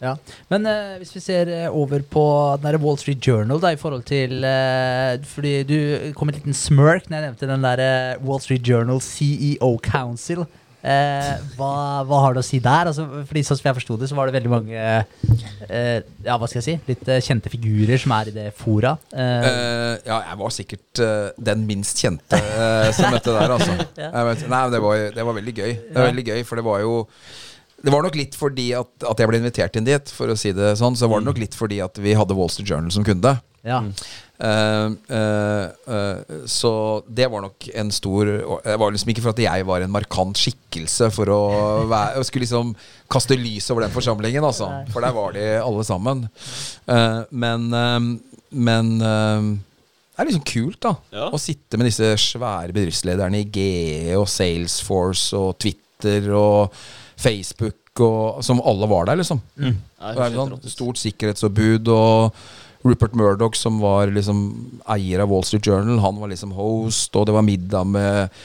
Ja. 0.01 0.15
Men 0.49 0.65
eh, 0.65 0.95
hvis 1.01 1.13
vi 1.13 1.21
ser 1.21 1.49
eh, 1.53 1.67
over 1.69 2.01
på 2.01 2.23
den 2.63 2.79
Wall 2.81 2.97
Street 2.97 3.21
Journal 3.21 3.61
da, 3.61 3.73
i 3.75 3.77
forhold 3.79 4.07
til 4.09 4.41
eh, 4.47 5.19
Fordi 5.35 5.51
du 5.69 5.77
kom 6.17 6.31
en 6.31 6.39
liten 6.39 6.57
smirk 6.57 7.09
når 7.09 7.17
jeg 7.19 7.27
nevnte 7.27 7.51
den 7.51 7.67
der 7.67 7.83
eh, 7.85 8.23
Wall 8.25 8.41
Street 8.41 8.65
Journal 8.65 9.01
CEO 9.05 9.75
Council. 9.85 10.47
Eh, 10.81 11.33
hva, 11.59 11.73
hva 12.09 12.19
har 12.23 12.33
du 12.33 12.39
å 12.41 12.45
si 12.45 12.57
der? 12.57 12.89
Altså, 12.89 13.03
fordi 13.29 13.43
som 13.45 13.59
jeg 13.61 13.77
forsto 13.77 13.99
det, 14.01 14.09
så 14.09 14.17
var 14.17 14.25
det 14.31 14.39
veldig 14.39 14.49
mange 14.49 14.79
eh, 14.81 15.99
Ja, 16.25 16.39
hva 16.41 16.49
skal 16.49 16.57
jeg 16.57 16.65
si? 16.65 16.75
Litt 16.89 17.05
eh, 17.05 17.21
kjente 17.21 17.53
figurer 17.53 18.01
som 18.01 18.15
er 18.17 18.31
i 18.31 18.33
det 18.33 18.47
fora. 18.57 18.95
Eh, 19.13 19.93
ja, 20.07 20.17
jeg 20.31 20.39
var 20.41 20.55
sikkert 20.57 21.03
den 21.37 21.67
minst 21.69 22.01
kjente 22.01 22.41
som 22.97 23.13
møtte 23.13 23.37
der, 23.37 23.53
altså. 23.59 23.77
Jeg 24.01 24.25
vet, 24.31 24.41
nei, 24.49 24.57
men 24.57 24.73
det 24.73 24.81
var, 24.81 25.05
det 25.13 25.29
var 25.29 25.37
veldig 25.37 25.53
gøy. 25.61 25.71
Det 25.85 25.95
var 25.99 26.09
veldig 26.09 26.27
gøy, 26.31 26.43
For 26.49 26.57
det 26.57 26.65
var 26.65 26.81
jo 26.81 26.95
Det 27.81 27.93
var 27.93 28.05
nok 28.05 28.17
litt 28.19 28.35
fordi 28.37 28.71
at, 28.77 28.91
at 29.09 29.21
jeg 29.21 29.29
ble 29.29 29.39
invitert 29.41 29.77
inn 29.77 29.87
dit, 29.87 30.11
for 30.13 30.31
å 30.31 30.37
si 30.37 30.53
det 30.55 30.75
sånn. 30.79 30.97
Så 30.97 31.09
var 31.11 31.21
det 31.21 31.29
nok 31.31 31.41
litt 31.41 31.57
fordi 31.57 31.81
at 31.83 31.97
vi 32.01 32.15
hadde 32.17 32.37
Wall 32.37 32.51
Street 32.53 32.69
Journal 32.69 32.93
som 32.93 33.07
kunde. 33.07 33.37
ja. 33.67 33.83
Uh, 34.41 34.95
uh, 35.13 35.67
uh, 35.85 36.37
så 36.49 36.71
det 37.05 37.27
var 37.29 37.43
nok 37.43 37.67
en 37.77 37.91
stor 37.93 38.25
Det 38.65 38.77
var 38.81 38.89
liksom 38.89 39.11
ikke 39.13 39.21
for 39.21 39.35
at 39.35 39.41
jeg 39.43 39.67
var 39.69 39.85
en 39.85 39.93
markant 39.93 40.33
skikkelse 40.33 41.11
for 41.13 41.29
å 41.29 41.41
være, 41.91 42.23
skulle 42.25 42.47
liksom 42.47 42.71
kaste 43.05 43.37
lys 43.37 43.69
over 43.69 43.85
den 43.85 43.93
forsamlingen, 43.93 44.41
altså. 44.41 44.71
For 44.89 45.05
der 45.05 45.13
var 45.13 45.37
de 45.37 45.45
alle 45.61 45.85
sammen. 45.85 46.25
Eh, 46.89 47.19
men 47.29 47.69
eh, 47.69 48.09
men 48.51 48.97
eh, 48.99 49.51
det 50.11 50.23
er 50.23 50.27
liksom 50.27 50.47
kult, 50.47 50.79
da. 50.83 50.95
Ja. 51.15 51.29
Å 51.31 51.39
sitte 51.41 51.79
med 51.79 51.87
disse 51.89 52.11
svære 52.19 52.75
bedriftslederne 52.75 53.41
i 53.41 53.47
GE 53.47 54.17
og 54.19 54.27
Salesforce 54.29 55.39
og 55.39 55.55
Twitter 55.63 56.27
og 56.35 56.75
Facebook 57.21 57.77
og 58.01 58.43
Som 58.45 58.61
alle 58.63 58.87
var 58.87 59.09
der, 59.09 59.19
liksom. 59.19 59.41
Mm. 59.59 59.75
Er 59.99 60.35
sånn 60.35 60.53
stort 60.71 60.99
sikkerhetsoppbud 61.01 61.89
og 61.91 62.37
Rupert 62.87 63.13
Murdoch, 63.13 63.57
som 63.59 63.81
var 63.81 64.09
liksom 64.09 64.39
eier 64.89 65.21
av 65.21 65.29
Wall 65.29 65.43
Street 65.45 65.67
Journal, 65.67 65.99
han 66.01 66.17
var 66.17 66.31
liksom 66.31 66.53
host, 66.57 67.13
og 67.15 67.27
det 67.27 67.35
var 67.35 67.45
middag 67.45 67.85
med, 67.85 68.39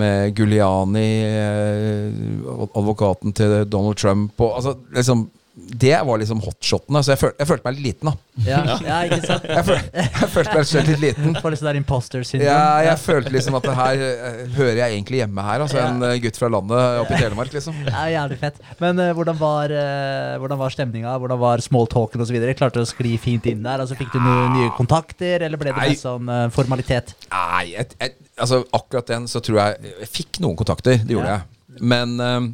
med 0.00 0.32
Guliani, 0.34 1.10
eh, 1.28 2.64
advokaten 2.72 3.36
til 3.36 3.60
Donald 3.70 4.00
Trump, 4.00 4.34
og 4.40 4.56
altså 4.56 4.74
liksom 4.96 5.28
Det 5.68 5.92
var 6.06 6.16
liksom 6.20 6.38
hotshotene. 6.40 7.00
Så 7.04 7.12
jeg, 7.12 7.20
føl, 7.20 7.32
jeg 7.36 7.48
følte 7.50 7.66
meg 7.68 7.74
litt 7.76 7.84
liten, 7.84 8.08
da. 8.08 8.44
Ja, 8.46 8.60
ja, 8.80 8.98
ikke 9.04 9.18
sant? 9.26 9.44
Jeg, 9.44 9.64
føl, 9.66 9.80
jeg 9.92 10.28
følte 10.32 10.54
meg 10.56 10.68
selv 10.70 10.88
litt 10.88 11.02
liten. 11.02 11.34
For 11.42 11.52
litt 11.52 11.60
sånn 11.60 11.68
der 11.68 11.78
imposter 11.80 12.22
syndrome. 12.24 12.48
Ja, 12.48 12.86
jeg 12.86 13.00
følte 13.02 13.32
liksom 13.34 13.56
at 13.58 13.66
det 13.68 13.74
her 13.76 14.04
eh, 14.06 14.38
hører 14.56 14.80
jeg 14.80 14.96
egentlig 14.96 15.20
hjemme 15.20 15.44
her. 15.44 15.64
Altså 15.66 15.80
En 15.82 16.06
eh, 16.08 16.14
gutt 16.24 16.38
fra 16.40 16.48
landet 16.54 17.02
oppe 17.02 17.16
i 17.18 17.20
Telemark, 17.20 17.52
liksom. 17.52 17.76
Ja, 17.84 18.04
jævlig 18.14 18.38
fett. 18.40 18.62
Men 18.80 19.02
uh, 19.02 19.10
hvordan 19.18 19.36
var, 19.42 19.74
uh, 19.74 20.38
hvordan 20.40 20.60
var 20.62 20.72
stemninga? 20.72 21.16
Hvordan 21.20 21.42
var 21.42 21.64
smalltalken 21.66 22.24
osv.? 22.24 22.38
Klarte 22.58 22.80
du 22.80 22.86
å 22.86 22.88
skli 22.88 23.12
fint 23.20 23.50
inn 23.52 23.60
der? 23.66 23.82
Altså, 23.84 23.98
fikk 23.98 24.14
du 24.14 24.22
noen 24.24 24.56
nye 24.56 24.70
kontakter, 24.78 25.44
eller 25.44 25.60
ble 25.60 25.74
det 25.74 25.82
Nei. 25.84 25.98
sånn 26.00 26.30
uh, 26.32 26.46
formalitet? 26.54 27.12
Nei, 27.34 27.74
jeg, 27.74 27.90
jeg, 28.00 28.16
altså 28.40 28.62
akkurat 28.78 29.12
den 29.12 29.28
så 29.28 29.42
tror 29.44 29.60
jeg 29.60 29.92
Jeg 30.04 30.10
fikk 30.14 30.40
noen 30.44 30.56
kontakter, 30.58 30.96
det 31.04 31.16
gjorde 31.18 31.36
Ja. 31.36 31.42
jeg. 31.42 31.82
Men 31.92 32.16
um, 32.24 32.48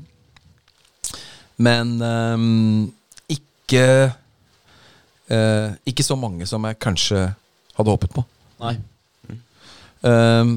Men 1.62 1.90
ehm, 2.02 2.92
ikke 3.74 4.14
uh, 5.34 5.74
Ikke 5.90 6.06
så 6.06 6.16
mange 6.18 6.46
som 6.48 6.64
jeg 6.68 6.80
kanskje 6.82 7.26
hadde 7.74 7.90
håpet 7.90 8.12
på. 8.14 8.22
Nei. 8.62 8.76
Ehm, 10.04 10.52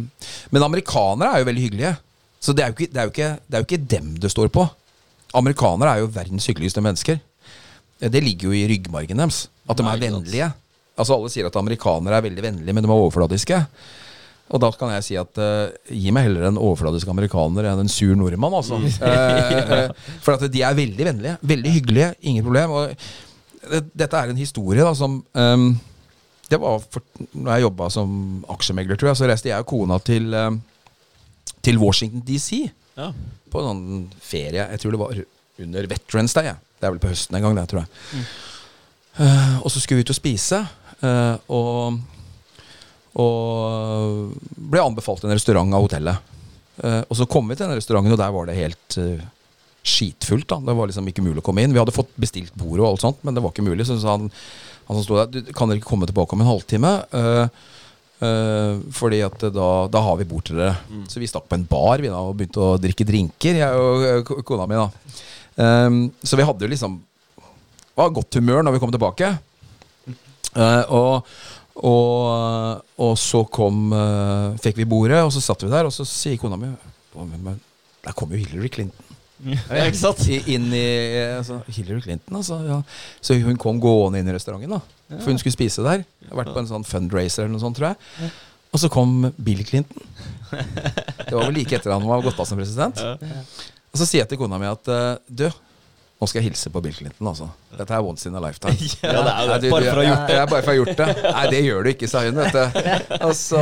men 0.54 0.66
amerikanere 0.66 1.32
er 1.34 1.42
jo 1.42 1.48
veldig 1.48 1.64
hyggelige. 1.64 1.94
Så 2.44 2.54
det 2.54 2.64
er, 2.64 2.74
ikke, 2.76 2.90
det, 2.92 3.00
er 3.02 3.10
ikke, 3.10 3.30
det 3.48 3.58
er 3.58 3.64
jo 3.64 3.68
ikke 3.68 3.88
dem 3.96 4.12
det 4.22 4.32
står 4.32 4.52
på. 4.54 4.68
Amerikanere 5.38 5.96
er 5.96 6.04
jo 6.04 6.12
verdens 6.14 6.46
hyggeligste 6.48 6.84
mennesker. 6.84 7.20
Det 7.98 8.22
ligger 8.22 8.52
jo 8.52 8.56
i 8.56 8.68
ryggmargen 8.70 9.18
deres. 9.18 9.48
At 9.68 9.80
de 9.80 9.88
er 9.88 10.04
vennlige. 10.04 10.52
Altså 10.98 11.18
Alle 11.18 11.32
sier 11.34 11.50
at 11.50 11.58
amerikanere 11.60 12.20
er 12.20 12.28
veldig 12.28 12.44
vennlige, 12.44 12.76
men 12.76 12.86
de 12.86 12.90
er 12.92 13.00
overfladiske. 13.00 13.64
Og 14.48 14.62
da 14.64 14.70
kan 14.80 14.94
jeg 14.96 15.04
si 15.04 15.18
at 15.20 15.40
uh, 15.44 15.74
gi 15.92 16.12
meg 16.16 16.30
heller 16.30 16.48
en 16.48 16.60
overfladisk 16.62 17.10
amerikaner 17.12 17.68
enn 17.68 17.82
en 17.84 17.92
sur 17.92 18.14
nordmann, 18.16 18.56
altså. 18.56 18.80
Eh, 19.08 19.74
uh, 19.90 20.14
for 20.24 20.38
at 20.38 20.48
de 20.54 20.64
er 20.64 20.78
veldig 20.78 21.08
vennlige. 21.10 21.36
Veldig 21.52 21.74
hyggelige. 21.76 22.10
Ingen 22.32 22.46
problem. 22.46 22.76
Og 22.78 23.68
det, 23.68 23.82
dette 23.92 24.22
er 24.22 24.32
en 24.32 24.40
historie 24.40 24.86
da 24.86 24.94
som 24.96 25.20
um, 25.20 25.66
Det 26.48 26.60
var 26.62 26.80
for, 26.80 27.04
når 27.34 27.50
jeg 27.52 27.66
jobba 27.66 27.90
som 27.92 28.12
aksjemegler, 28.56 28.96
tror 28.96 29.12
jeg, 29.12 29.20
så 29.20 29.28
reiste 29.28 29.52
jeg 29.52 29.66
og 29.66 29.68
kona 29.68 29.98
til, 30.00 30.32
um, 30.32 30.62
til 31.66 31.82
Washington 31.82 32.24
DC 32.28 32.64
Ja. 32.98 33.12
på 33.52 33.60
en 33.60 33.68
sånn 33.68 34.06
ferie. 34.24 34.64
Jeg 34.72 34.80
tror 34.82 34.96
det 34.96 35.02
var 35.02 35.20
under 35.68 35.90
Veterans 35.92 36.34
Day. 36.38 36.48
jeg. 36.54 36.64
Det 36.80 36.88
er 36.88 36.94
vel 36.94 37.02
på 37.02 37.12
høsten 37.12 37.36
en 37.38 37.44
gang, 37.44 37.58
det, 37.58 37.66
tror 37.72 37.84
jeg. 37.84 38.24
Eh, 39.18 39.56
og 39.66 39.72
så 39.74 39.82
skulle 39.82 40.00
vi 40.02 40.06
ut 40.06 40.14
og 40.14 40.18
spise, 40.18 40.60
eh, 41.02 41.36
og, 41.50 41.98
og 43.18 44.34
ble 44.70 44.84
anbefalt 44.84 45.26
en 45.26 45.34
restaurant 45.34 45.74
av 45.74 45.86
hotellet. 45.88 46.34
Eh, 46.84 47.02
og 47.08 47.18
så 47.18 47.26
kom 47.30 47.48
vi 47.50 47.58
til 47.58 47.66
den 47.66 47.80
restauranten, 47.80 48.14
og 48.14 48.22
der 48.22 48.34
var 48.34 48.50
det 48.50 48.58
helt 48.58 48.98
eh, 49.02 49.24
skitfullt. 49.88 50.48
da 50.52 50.60
Det 50.62 50.76
var 50.78 50.90
liksom 50.90 51.10
ikke 51.10 51.26
mulig 51.26 51.42
å 51.42 51.48
komme 51.48 51.64
inn. 51.66 51.74
Vi 51.74 51.82
hadde 51.82 51.96
fått 51.96 52.14
bestilt 52.20 52.54
bordet 52.58 52.84
og 52.84 52.92
alt 52.92 53.06
sånt, 53.06 53.24
men 53.26 53.38
det 53.38 53.44
var 53.44 53.56
ikke 53.56 53.66
mulig. 53.66 53.88
Så 53.90 53.98
sa 54.02 54.18
han, 54.18 54.30
han 54.90 55.00
som 55.00 55.08
sto 55.08 55.18
der, 55.18 55.32
du, 55.34 55.52
kan 55.56 55.70
dere 55.70 55.82
ikke 55.82 55.90
komme 55.90 56.10
tilbake 56.10 56.38
om 56.38 56.46
en 56.46 56.52
halvtime? 56.52 56.94
Uh, 57.16 57.74
uh 58.18 58.78
fordi 58.98 59.20
at 59.22 59.44
da, 59.54 59.68
da 59.94 60.00
har 60.02 60.16
vi 60.18 60.26
bord 60.30 60.48
til 60.48 60.58
dere. 60.58 60.78
Så 61.10 61.22
vi 61.22 61.30
stakk 61.30 61.46
på 61.50 61.58
en 61.58 61.68
bar 61.70 62.02
vi 62.02 62.10
da 62.10 62.22
og 62.26 62.38
begynte 62.38 62.64
å 62.64 62.80
drikke 62.82 63.06
drinker, 63.06 63.60
jeg 63.60 63.82
og 63.82 64.32
kona 64.46 64.66
mi. 64.70 64.80
da 64.80 65.86
um, 65.86 66.00
Så 66.26 66.40
vi 66.40 66.46
hadde 66.48 66.66
jo 66.66 66.72
liksom 66.72 66.98
var 67.98 68.14
godt 68.14 68.38
humør 68.38 68.66
når 68.66 68.76
vi 68.76 68.82
kom 68.82 68.94
tilbake. 68.94 69.30
Og, 70.58 71.30
og, 71.86 72.86
og 72.98 73.14
så 73.22 73.44
kom 73.54 73.92
eh, 73.94 74.56
Fikk 74.64 74.80
vi 74.80 74.88
bordet, 74.90 75.20
og 75.22 75.30
så 75.34 75.44
satt 75.44 75.62
vi 75.62 75.70
der, 75.70 75.86
og 75.86 75.94
så 75.94 76.06
sier 76.10 76.40
kona 76.42 76.58
mi 76.58 76.72
men, 77.18 77.60
Der 78.06 78.16
kom 78.18 78.34
jo 78.34 78.40
Hillary 78.42 78.72
Clinton. 78.74 79.04
Ja, 79.70 79.86
ikke 79.86 80.00
sant? 80.00 80.24
I, 80.34 80.40
inn 80.56 80.72
i 80.74 80.88
altså, 81.36 81.60
Hillary 81.70 82.02
Clinton, 82.02 82.40
altså. 82.40 82.58
Ja. 82.66 82.80
Så 83.22 83.38
hun 83.38 83.60
kom 83.62 83.82
gående 83.82 84.22
inn 84.22 84.30
i 84.30 84.34
restauranten, 84.34 84.74
da. 84.74 84.82
For 85.20 85.30
hun 85.30 85.38
skulle 85.42 85.54
spise 85.54 85.86
der. 85.86 86.02
Har 86.32 86.40
vært 86.42 86.56
på 86.56 86.64
en 86.64 86.70
sånn 86.70 86.88
fundraiser 86.88 87.46
eller 87.46 87.54
noe 87.54 87.62
sånt, 87.62 87.78
tror 87.78 87.94
jeg. 87.94 88.32
Og 88.74 88.82
så 88.82 88.90
kom 88.92 89.30
Bill 89.38 89.62
Clinton. 89.68 90.02
Det 91.28 91.36
var 91.36 91.46
vel 91.46 91.58
like 91.60 91.78
etter 91.78 91.94
han 91.94 92.08
var 92.08 92.26
gått 92.26 92.40
av 92.42 92.50
som 92.50 92.60
president. 92.60 92.98
Og 92.98 94.02
så 94.02 94.08
sier 94.08 94.24
jeg 94.24 94.32
til 94.32 94.42
kona 94.42 94.60
mi 94.62 94.68
at 94.70 94.90
eh, 94.92 95.14
du, 95.28 95.46
nå 96.18 96.26
skal 96.26 96.40
jeg 96.42 96.48
hilse 96.48 96.72
på 96.74 96.82
Bill 96.82 96.96
Clinton, 96.98 97.28
altså. 97.30 97.46
Dette 97.78 97.94
er 97.94 98.02
once 98.02 98.26
in 98.26 98.36
a 98.36 98.42
lifetime. 98.42 98.74
Ja, 99.06 99.22
det 99.22 99.34
er 99.34 99.62
det. 99.62 99.70
Bare 99.70 99.92
for 99.92 100.00
å 100.00 100.02
ha 100.02 100.08
gjort 100.08 100.24
det. 100.32 100.38
Ja, 100.40 100.46
bare 100.50 100.64
for 100.66 100.72
å 100.72 100.74
ha 100.74 100.78
gjort 100.80 100.98
det. 100.98 101.08
Nei, 101.28 101.44
det 101.54 101.60
gjør 101.62 101.86
du 101.86 101.90
ikke, 101.92 102.10
sa 102.10 102.24
hun. 102.26 102.40
vet 102.42 102.58
du 102.58 103.18
Og 103.28 103.34
så 103.38 103.62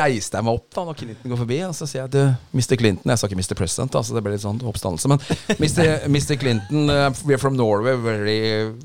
reiste 0.00 0.40
jeg 0.40 0.48
meg 0.48 0.58
opp 0.58 0.66
da 0.74 0.86
når 0.88 0.98
Clinton 0.98 1.34
går 1.34 1.40
forbi, 1.44 1.60
og 1.68 1.76
så 1.78 1.86
sier 1.86 2.02
jeg 2.02 2.12
du, 2.16 2.22
Mr. 2.58 2.74
Clinton 2.80 3.12
Jeg 3.14 3.22
sa 3.22 3.30
ikke 3.30 3.38
Mr. 3.38 3.56
President, 3.62 3.98
altså 4.02 4.16
det 4.18 4.24
ble 4.26 4.34
litt 4.34 4.42
sånn 4.42 4.58
oppstandelse. 4.66 5.12
Men 5.14 5.22
Mr. 5.62 6.08
Mr. 6.10 6.34
Clinton, 6.42 6.90
uh, 6.90 7.10
we 7.22 7.38
are 7.38 7.42
from 7.42 7.54
Norway. 7.58 7.94
Very, 8.02 8.38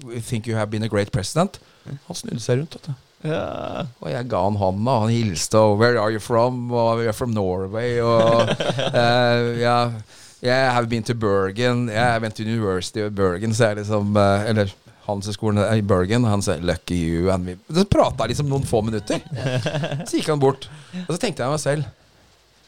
we 0.06 0.22
think 0.22 0.45
you 0.45 0.56
have 0.60 0.70
been 0.70 0.86
a 0.86 0.91
great 0.91 1.10
president. 1.12 1.58
Han 1.89 2.18
snudde 2.22 2.43
seg 2.43 2.62
rundt, 2.62 2.78
vet 2.78 2.91
du. 2.91 3.08
Ja. 3.22 3.86
Og 4.02 4.10
jeg 4.10 4.30
ga 4.30 4.39
han 4.45 4.58
hånda, 4.58 4.93
og 4.93 5.04
han 5.08 5.14
hilste, 5.14 5.58
og 5.58 5.78
'Where 5.82 5.99
are 6.02 6.14
you 6.14 6.22
from?' 6.22 6.72
Og 6.72 6.97
'We 6.99 7.10
are 7.10 7.14
from 7.14 7.34
Norway', 7.34 8.02
og 8.02 8.49
uh, 8.49 9.60
ja, 9.68 9.89
Yeah, 10.42 10.72
I 10.72 10.74
have 10.74 10.89
been 10.89 11.04
to 11.06 11.14
Bergen. 11.14 11.88
Yeah, 11.89 12.16
I 12.16 12.20
went 12.20 12.36
to 12.39 12.44
University 12.44 13.04
of 13.06 13.14
Bergen, 13.14 13.54
så 13.54 13.70
jeg 13.72 13.84
liksom 13.84 14.16
eh, 14.18 14.50
Eller 14.50 14.72
Handelshøyskolen 15.06 15.62
i 15.78 15.82
Bergen. 15.86 16.26
Han 16.30 16.42
sier 16.46 16.62
'lucky 16.66 16.98
you'. 16.98 17.30
And 17.34 17.46
we, 17.46 17.56
så 17.74 17.86
prata 17.89 18.26
jeg 18.26 18.34
liksom 18.34 18.50
noen 18.50 18.66
få 18.66 18.82
minutter. 18.86 19.22
Så 20.08 20.18
gikk 20.18 20.30
han 20.30 20.42
bort. 20.42 20.68
Og 21.08 21.12
så 21.16 21.20
tenkte 21.22 21.44
jeg 21.44 21.54
meg 21.54 21.62
selv 21.62 21.86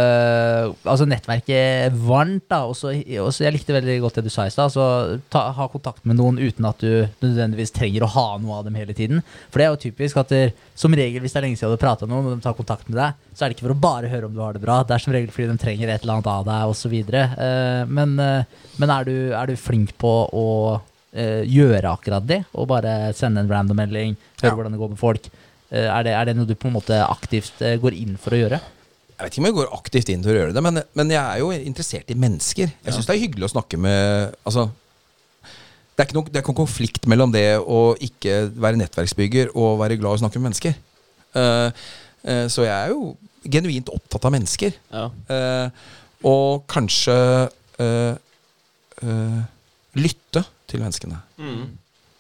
altså 0.84 1.08
nettverket 1.08 1.96
varmt. 2.04 2.44
da 2.52 2.62
Også, 2.68 2.92
også 3.24 3.46
Jeg 3.46 3.56
likte 3.56 3.76
veldig 3.78 3.98
godt 4.04 4.20
det 4.20 4.26
du 4.28 4.34
sa 4.34 4.50
i 4.50 4.54
stad. 4.54 4.68
Altså, 4.68 5.20
ha 5.32 5.70
kontakt 5.72 6.04
med 6.04 6.20
noen 6.20 6.42
uten 6.42 6.68
at 6.68 6.84
du 6.84 7.08
nødvendigvis 7.24 7.74
trenger 7.76 8.04
å 8.06 8.12
ha 8.18 8.28
noe 8.44 8.60
av 8.60 8.68
dem 8.68 8.78
hele 8.80 8.96
tiden. 8.98 9.24
For 9.48 9.62
det 9.62 9.70
er 9.70 9.74
jo 9.74 9.84
typisk 9.88 10.20
at 10.20 10.36
der, 10.36 10.52
som 10.76 10.94
regel 10.96 11.24
hvis 11.24 11.36
det 11.36 11.40
er 11.40 11.48
lenge 11.48 11.60
siden 11.60 11.72
du 11.72 11.80
har 11.80 11.86
prata 11.88 12.08
med 12.08 12.18
noen, 12.18 12.34
og 12.34 12.36
de 12.36 12.46
tar 12.46 12.58
kontakt 12.58 12.92
med 12.92 13.00
deg, 13.00 13.28
så 13.32 13.46
er 13.46 13.52
det 13.52 13.58
ikke 13.58 13.70
for 13.70 13.78
å 13.78 13.84
bare 13.88 14.12
høre 14.12 14.28
om 14.28 14.36
du 14.36 14.44
har 14.44 14.56
det 14.58 14.64
bra. 14.64 14.82
Det 14.84 14.98
er 14.98 15.06
som 15.06 15.16
regel 15.16 15.32
fordi 15.32 15.48
de 15.54 15.62
trenger 15.64 15.94
et 15.94 16.04
eller 16.04 16.20
annet 16.20 16.32
av 16.34 16.48
deg, 16.50 16.74
osv. 16.74 16.98
Uh, 17.16 17.84
men 17.88 18.20
uh, 18.20 18.60
men 18.80 18.92
er, 18.94 19.08
du, 19.08 19.16
er 19.36 19.50
du 19.50 19.60
flink 19.60 19.92
på 20.00 20.12
å 20.32 20.46
eh, 21.14 21.44
gjøre 21.50 21.92
akkurat 21.92 22.26
det? 22.26 22.42
Og 22.54 22.68
bare 22.70 23.14
sende 23.18 23.44
en 23.44 23.52
random 23.52 23.80
melding, 23.80 24.18
høre 24.42 24.52
Ja. 24.52 24.56
hvordan 24.56 24.76
det 24.76 24.82
går 24.82 24.90
med 24.90 25.00
folk? 25.00 25.30
Eh, 25.72 25.86
er, 25.86 26.04
det, 26.04 26.14
er 26.14 26.26
det 26.26 26.36
noe 26.38 26.50
du 26.50 26.56
på 26.56 26.70
en 26.70 26.78
måte 26.78 26.98
aktivt 27.06 27.62
eh, 27.62 27.78
går 27.82 27.98
inn 27.98 28.18
for 28.18 28.36
å 28.36 28.42
gjøre? 28.42 28.60
Jeg 29.20 29.26
vet 29.26 29.34
ikke 29.34 29.42
om 29.42 29.50
jeg 29.50 29.58
går 29.58 29.74
aktivt 29.76 30.10
inn 30.10 30.24
for 30.24 30.32
å 30.32 30.40
gjøre 30.40 30.56
det, 30.56 30.64
men, 30.64 30.82
men 30.96 31.10
jeg 31.12 31.20
er 31.20 31.40
jo 31.42 31.52
interessert 31.52 32.12
i 32.12 32.16
mennesker. 32.16 32.72
Jeg 32.86 32.96
syns 32.96 33.10
det 33.10 33.16
er 33.18 33.24
hyggelig 33.26 33.50
å 33.50 33.56
snakke 33.58 33.78
med 33.78 34.36
Altså 34.48 34.70
det 36.00 36.06
er, 36.06 36.08
ikke 36.08 36.16
noe, 36.16 36.30
det 36.30 36.38
er 36.38 36.44
ikke 36.46 36.54
noen 36.54 36.62
konflikt 36.62 37.08
mellom 37.12 37.32
det 37.34 37.48
å 37.60 37.80
ikke 38.00 38.36
være 38.56 38.80
nettverksbygger 38.80 39.50
og 39.52 39.82
være 39.82 39.98
glad 40.00 40.16
i 40.16 40.16
å 40.16 40.22
snakke 40.22 40.40
med 40.40 40.48
mennesker. 40.48 40.78
Uh, 41.36 41.68
uh, 42.24 42.46
så 42.48 42.64
jeg 42.64 42.72
er 42.72 42.94
jo 42.94 43.18
genuint 43.52 43.92
opptatt 43.92 44.24
av 44.30 44.32
mennesker. 44.32 44.78
Ja. 44.96 45.10
Uh, 45.28 45.90
og 46.28 46.66
kanskje 46.68 47.16
eh, 47.80 48.16
eh, 49.04 49.40
lytte 50.00 50.44
til 50.70 50.84
menneskene. 50.84 51.20
Mm. 51.42 51.66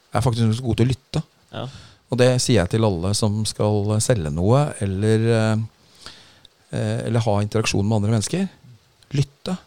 Jeg 0.10 0.18
er 0.18 0.26
faktisk 0.26 0.66
god 0.66 0.80
til 0.80 0.88
å 0.88 0.93
lytte. 0.93 1.24
ja. 1.54 1.68
Og 2.10 2.18
det 2.18 2.30
sier 2.41 2.64
jeg 2.64 2.74
til 2.74 2.86
alle 2.88 3.12
som 3.18 3.43
skal 3.45 3.91
selge 4.02 4.32
noe, 4.34 4.64
eller, 4.82 5.26
eh, 5.30 5.60
eh, 6.74 7.00
eller 7.06 7.22
ha 7.26 7.36
interaksjon 7.45 7.86
med 7.86 8.00
andre 8.00 8.16
mennesker. 8.16 8.47
Lytte. 9.14 9.58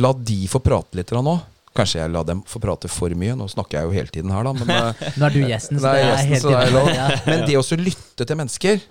La 0.00 0.14
de 0.16 0.46
få 0.48 0.62
prate 0.64 0.96
litt 0.96 1.12
nå. 1.12 1.36
Kanskje 1.76 2.00
jeg 2.00 2.10
la 2.10 2.24
dem 2.26 2.40
få 2.48 2.58
prate 2.62 2.88
for 2.90 3.12
mye. 3.14 3.36
Nå 3.38 3.46
snakker 3.52 3.78
jeg 3.78 3.86
jo 3.86 3.94
hele 3.94 4.14
tiden 4.14 4.32
her, 4.32 4.48
da. 4.48 4.54
Men, 4.56 4.72
eh, 4.78 5.12
Nå 5.20 5.28
er 5.28 5.36
du 5.36 5.40
gjesten, 5.44 5.78
så 5.78 5.92
det 5.92 6.00
er 6.00 6.08
gjesten, 6.08 6.32
helt 6.32 6.42
så 6.42 6.54
det 6.54 6.62
er 6.62 6.74
lov. 6.74 6.90
Ja. 6.96 7.06
men 7.28 7.46
det 7.46 7.60
å 7.60 7.80
lytte 7.84 8.26
til 8.26 8.40
mennesker, 8.40 8.84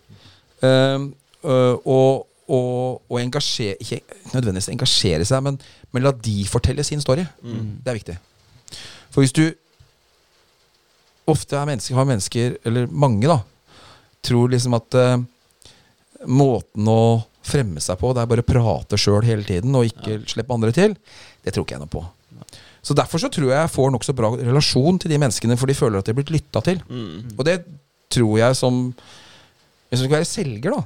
eh, 0.69 1.09
øh, 1.49 1.75
og, 1.89 2.25
og, 2.49 3.01
og 3.09 3.19
engasjere 3.21 3.77
Ikke 3.79 4.01
nødvendigvis 4.33 4.69
engasjere 4.73 5.25
seg, 5.25 5.43
men, 5.45 5.59
men 5.95 6.05
la 6.05 6.13
de 6.13 6.43
fortelle 6.49 6.85
sin 6.85 7.01
story. 7.01 7.25
Mm. 7.41 7.79
Det 7.81 7.91
er 7.91 7.99
viktig. 8.03 8.17
For 9.09 9.23
hvis 9.23 9.35
du 9.35 9.45
ofte 11.29 11.57
er 11.57 11.67
mennesker, 11.69 11.97
har 11.97 12.07
mennesker, 12.09 12.55
eller 12.65 12.87
mange, 12.89 13.27
da, 13.29 13.39
tror 14.25 14.49
liksom 14.51 14.75
at 14.77 14.97
uh, 14.97 15.17
måten 16.27 16.89
å 16.89 17.01
fremme 17.49 17.81
seg 17.81 17.99
på, 18.01 18.11
det 18.13 18.23
er 18.23 18.29
bare 18.29 18.43
å 18.45 18.49
prate 18.49 18.99
sjøl 18.99 19.25
hele 19.25 19.45
tiden 19.47 19.75
og 19.77 19.87
ikke 19.87 20.19
slippe 20.29 20.53
andre 20.53 20.73
til, 20.75 20.95
det 21.45 21.53
tror 21.55 21.65
ikke 21.65 21.77
jeg 21.77 21.83
noe 21.85 21.93
på. 21.93 22.03
Så 22.85 22.95
Derfor 22.95 23.21
så 23.21 23.29
tror 23.33 23.49
jeg 23.51 23.57
jeg 23.59 23.71
får 23.73 23.89
nokså 23.93 24.15
bra 24.15 24.31
relasjon 24.37 24.99
til 25.01 25.11
de 25.11 25.19
menneskene, 25.21 25.57
for 25.59 25.69
de 25.69 25.75
føler 25.77 25.99
at 25.99 26.07
de 26.07 26.13
er 26.13 26.19
blitt 26.19 26.31
lytta 26.33 26.61
til. 26.65 26.79
Mm. 26.87 27.35
Og 27.35 27.43
det 27.47 27.59
tror 28.09 28.37
jeg 28.39 28.55
som 28.57 28.77
Hvis 29.89 30.01
du 30.01 30.05
skal 30.05 30.19
være 30.19 30.29
selger, 30.29 30.75
da. 30.75 30.83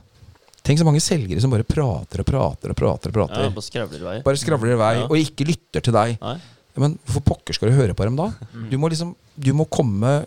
Tenk 0.63 0.80
så 0.80 0.86
mange 0.88 1.01
selgere 1.03 1.41
som 1.43 1.51
bare 1.51 1.65
prater 1.67 2.21
og 2.24 2.28
prater 2.28 2.71
og 2.71 2.78
prater. 2.80 3.11
og 3.11 3.15
prater 3.17 3.43
Ja, 3.43 3.51
bare 3.51 3.65
skravler 3.65 3.99
i 3.99 4.05
vei. 4.07 4.15
Bare 4.24 4.39
skravler 4.39 4.71
i 4.71 4.78
vei 4.80 4.93
Ja. 4.95 5.07
og 5.09 5.17
ikke 5.19 5.47
lytter 5.49 5.84
til 5.84 5.93
deg. 5.93 6.15
Nei. 6.21 6.38
Ja, 6.74 6.82
men 6.82 6.95
hvorfor 7.05 7.21
pokker 7.34 7.53
skal 7.53 7.69
du 7.69 7.76
høre 7.78 7.93
på 7.97 8.05
dem 8.07 8.15
da? 8.17 8.32
Du 8.71 8.78
må 8.82 8.89
liksom 8.89 9.15
Du 9.38 9.51
må 9.53 9.65
komme 9.69 10.26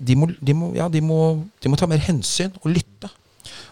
De 0.00 0.14
må, 0.16 0.26
de 0.40 0.54
må, 0.56 0.72
ja, 0.74 0.88
de 0.88 1.00
må, 1.04 1.18
de 1.62 1.68
må 1.70 1.76
ta 1.78 1.86
mer 1.86 2.00
hensyn 2.02 2.50
og 2.62 2.72
lytte. 2.72 3.10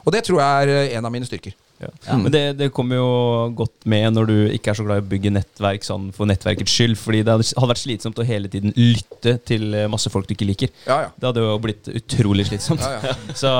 Og 0.06 0.12
det 0.14 0.22
tror 0.26 0.38
jeg 0.40 0.68
er 0.70 0.98
en 0.98 1.04
av 1.08 1.10
mine 1.12 1.26
styrker. 1.26 1.56
Ja. 1.80 1.88
Ja. 2.06 2.16
Men 2.20 2.32
det, 2.32 2.42
det 2.58 2.68
kommer 2.76 2.98
jo 3.00 3.10
godt 3.56 3.86
med 3.88 4.12
når 4.12 4.28
du 4.28 4.34
ikke 4.52 4.72
er 4.72 4.78
så 4.78 4.84
glad 4.84 5.00
i 5.00 5.04
å 5.04 5.08
bygge 5.10 5.32
nettverk 5.32 5.86
sånn 5.86 6.10
for 6.16 6.28
nettverkets 6.28 6.74
skyld. 6.76 6.98
Fordi 7.00 7.22
det 7.24 7.32
hadde 7.32 7.70
vært 7.72 7.82
slitsomt 7.82 8.20
å 8.20 8.26
hele 8.26 8.50
tiden 8.52 8.74
lytte 8.76 9.36
til 9.48 9.72
eh, 9.74 9.88
masse 9.90 10.12
folk 10.12 10.28
du 10.28 10.34
ikke 10.36 10.48
liker. 10.50 10.72
Ja, 10.84 11.00
ja. 11.06 11.10
Det 11.16 11.30
hadde 11.30 11.46
jo 11.46 11.56
blitt 11.64 11.88
utrolig 11.88 12.46
slitsomt. 12.50 12.84
ja, 12.84 13.00
ja. 13.10 13.16
Så 13.40 13.50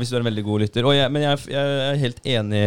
hvis 0.00 0.10
du 0.10 0.18
er 0.18 0.24
en 0.24 0.30
veldig 0.30 0.46
god 0.46 0.64
lytter 0.64 0.90
jeg, 0.90 1.12
Men 1.14 1.26
jeg, 1.28 1.42
jeg 1.52 1.80
er 1.86 2.02
helt 2.04 2.22
enig 2.36 2.64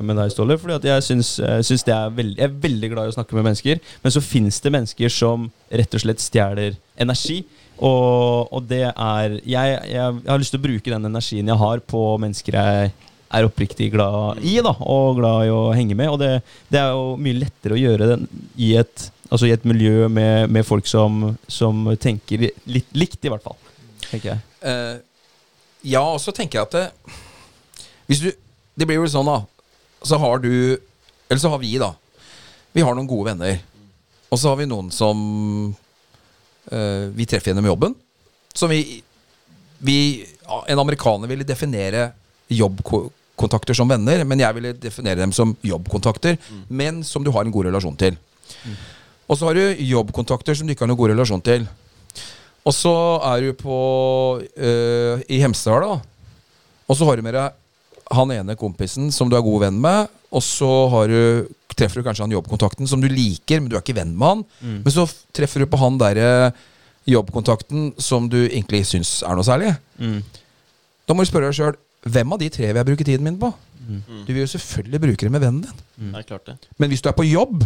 med 0.00 0.20
deg, 0.22 0.32
Ståle. 0.32 0.58
Fordi 0.60 0.80
jeg 0.88 1.06
syns, 1.06 1.36
er 1.40 1.60
jeg 1.60 2.36
er 2.40 2.60
veldig 2.62 2.92
glad 2.94 3.08
i 3.08 3.12
å 3.12 3.18
snakke 3.18 3.36
med 3.36 3.50
mennesker. 3.50 3.80
Men 4.04 4.14
så 4.14 4.24
fins 4.24 4.60
det 4.64 4.72
mennesker 4.74 5.12
som 5.12 5.50
rett 5.70 5.96
og 5.96 6.02
slett 6.02 6.22
stjeler 6.22 6.78
energi. 7.00 7.42
Og, 7.80 8.50
og 8.52 8.64
det 8.68 8.84
er 8.90 9.36
jeg, 9.48 9.76
jeg 9.88 10.18
har 10.26 10.40
lyst 10.40 10.52
til 10.52 10.60
å 10.60 10.66
bruke 10.66 10.92
den 10.92 11.08
energien 11.08 11.48
jeg 11.48 11.60
har, 11.62 11.80
på 11.80 12.02
mennesker 12.20 12.58
jeg 12.58 12.90
er 13.30 13.46
oppriktig 13.46 13.90
glad 13.94 14.40
i, 14.42 14.56
da, 14.64 14.72
og 14.80 15.20
glad 15.20 15.46
i 15.46 15.52
å 15.54 15.70
henge 15.76 15.96
med. 15.98 16.10
Og 16.10 16.18
det, 16.22 16.32
det 16.72 16.80
er 16.82 16.94
jo 16.94 17.14
mye 17.20 17.38
lettere 17.38 17.76
å 17.76 17.80
gjøre 17.80 18.08
den 18.14 18.26
i 18.58 18.72
et, 18.80 19.06
altså 19.28 19.46
i 19.46 19.54
et 19.54 19.66
miljø 19.68 20.08
med, 20.10 20.50
med 20.50 20.66
folk 20.66 20.88
som, 20.90 21.36
som 21.50 21.86
tenker 22.02 22.48
litt 22.66 22.90
likt, 22.96 23.22
i 23.22 23.32
hvert 23.32 23.44
fall. 23.44 23.58
Tenker 24.08 24.32
jeg. 24.32 24.42
Uh, 24.64 24.98
ja, 25.86 26.02
og 26.02 26.18
så 26.22 26.34
tenker 26.36 26.58
jeg 26.58 26.68
at 26.68 26.74
det, 26.76 27.14
Hvis 28.10 28.18
du 28.20 28.26
Det 28.76 28.84
blir 28.84 28.98
jo 28.98 29.06
sånn, 29.08 29.28
da. 29.28 29.38
Så 30.04 30.18
har 30.20 30.42
du 30.42 30.50
Eller 30.50 31.40
så 31.40 31.52
har 31.52 31.62
vi, 31.62 31.70
da. 31.80 31.94
Vi 32.76 32.84
har 32.84 32.96
noen 32.96 33.08
gode 33.08 33.30
venner. 33.30 33.62
Og 34.28 34.38
så 34.38 34.50
har 34.50 34.58
vi 34.60 34.68
noen 34.68 34.90
som 34.94 35.16
uh, 35.70 37.06
vi 37.14 37.26
treffer 37.26 37.54
gjennom 37.54 37.70
jobben. 37.70 37.94
Som 38.52 38.74
vi, 38.74 39.00
vi 39.78 39.98
En 40.68 40.82
amerikaner 40.82 41.30
ville 41.30 41.46
definere 41.46 42.10
jobbkontakter 43.40 43.74
som 43.74 43.88
venner, 43.88 44.24
men 44.24 44.40
jeg 44.40 44.54
ville 44.54 44.72
definere 44.76 45.20
dem 45.20 45.32
som 45.32 45.56
jobbkontakter, 45.62 46.36
men 46.68 47.02
som 47.04 47.24
du 47.24 47.30
har 47.30 47.44
en 47.44 47.52
god 47.52 47.66
relasjon 47.70 47.96
til. 47.96 48.16
Og 49.28 49.38
så 49.38 49.46
har 49.46 49.54
du 49.54 49.76
jobbkontakter 49.78 50.54
som 50.54 50.66
du 50.66 50.72
ikke 50.72 50.84
har 50.84 50.90
noen 50.90 50.98
god 50.98 51.12
relasjon 51.14 51.40
til. 51.40 51.66
Og 52.66 52.74
så 52.74 52.92
er 53.24 53.40
du 53.40 53.52
på 53.56 54.42
øh, 54.42 55.22
i 55.28 55.40
Hemsedal, 55.40 55.80
da. 55.80 56.00
Og 56.88 56.96
så 56.96 57.06
har 57.06 57.16
du 57.16 57.22
med 57.22 57.34
deg 57.34 57.56
han 58.10 58.32
ene 58.34 58.56
kompisen 58.58 59.12
som 59.14 59.30
du 59.30 59.36
er 59.38 59.44
god 59.46 59.62
venn 59.64 59.78
med. 59.80 60.10
Og 60.34 60.42
så 60.42 60.68
har 60.90 61.08
du, 61.08 61.46
treffer 61.72 62.00
du 62.00 62.06
kanskje 62.06 62.26
han 62.26 62.34
jobbkontakten 62.34 62.90
som 62.90 63.00
du 63.00 63.08
liker, 63.08 63.60
men 63.60 63.70
du 63.70 63.78
er 63.78 63.84
ikke 63.84 63.96
venn 63.96 64.12
med 64.18 64.26
han. 64.26 64.42
Men 64.82 64.92
så 64.92 65.06
treffer 65.32 65.62
du 65.62 65.70
på 65.70 65.80
han 65.80 65.96
derre 65.98 66.50
jobbkontakten 67.08 67.94
som 68.02 68.28
du 68.28 68.42
egentlig 68.42 68.82
syns 68.90 69.22
er 69.22 69.38
noe 69.38 69.46
særlig. 69.46 69.72
Mm. 70.02 70.20
Da 71.06 71.14
må 71.14 71.24
du 71.24 71.30
spørre 71.30 71.48
deg 71.48 71.56
sjøl 71.56 71.78
hvem 72.06 72.32
av 72.32 72.38
de 72.40 72.48
tre 72.48 72.66
vil 72.70 72.80
jeg 72.80 72.86
bruke 72.88 73.04
tiden 73.04 73.24
min 73.26 73.38
på? 73.40 73.52
Du 74.26 74.30
vil 74.32 74.42
jo 74.44 74.50
selvfølgelig 74.52 75.00
bruke 75.02 75.26
det 75.26 75.32
med 75.34 75.40
vennen 75.42 75.64
din. 75.66 76.12
Det 76.12 76.20
er 76.22 76.28
klart 76.28 76.46
det. 76.46 76.56
Men 76.78 76.88
hvis 76.92 77.02
du 77.02 77.08
er 77.10 77.16
på 77.18 77.26
jobb, 77.26 77.64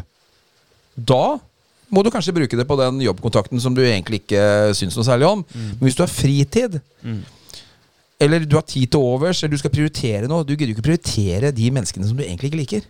da 0.97 1.37
må 1.95 2.03
du 2.03 2.11
kanskje 2.11 2.33
bruke 2.35 2.57
det 2.57 2.65
på 2.67 2.77
den 2.81 3.01
jobbkontakten 3.05 3.61
som 3.61 3.75
du 3.77 3.83
egentlig 3.85 4.23
ikke 4.23 4.73
syns 4.75 4.97
noe 4.97 5.05
særlig 5.07 5.27
om. 5.29 5.45
Men 5.55 5.85
hvis 5.85 5.99
du 5.99 6.03
har 6.07 6.11
fritid, 6.11 6.81
Mm. 7.05 7.21
eller 8.21 8.45
du 8.49 8.57
har 8.57 8.63
tid 8.65 8.87
til 8.91 9.01
overs, 9.01 9.43
eller 9.43 9.53
du 9.53 9.59
skal 9.61 9.71
prioritere 9.75 10.27
noe 10.31 10.45
Du 10.45 10.55
gidder 10.57 10.73
jo 10.73 10.77
ikke 10.79 10.87
prioritere 10.89 11.51
de 11.53 11.71
menneskene 11.71 12.07
som 12.09 12.17
du 12.17 12.23
egentlig 12.25 12.51
ikke 12.53 12.63
liker. 12.63 12.83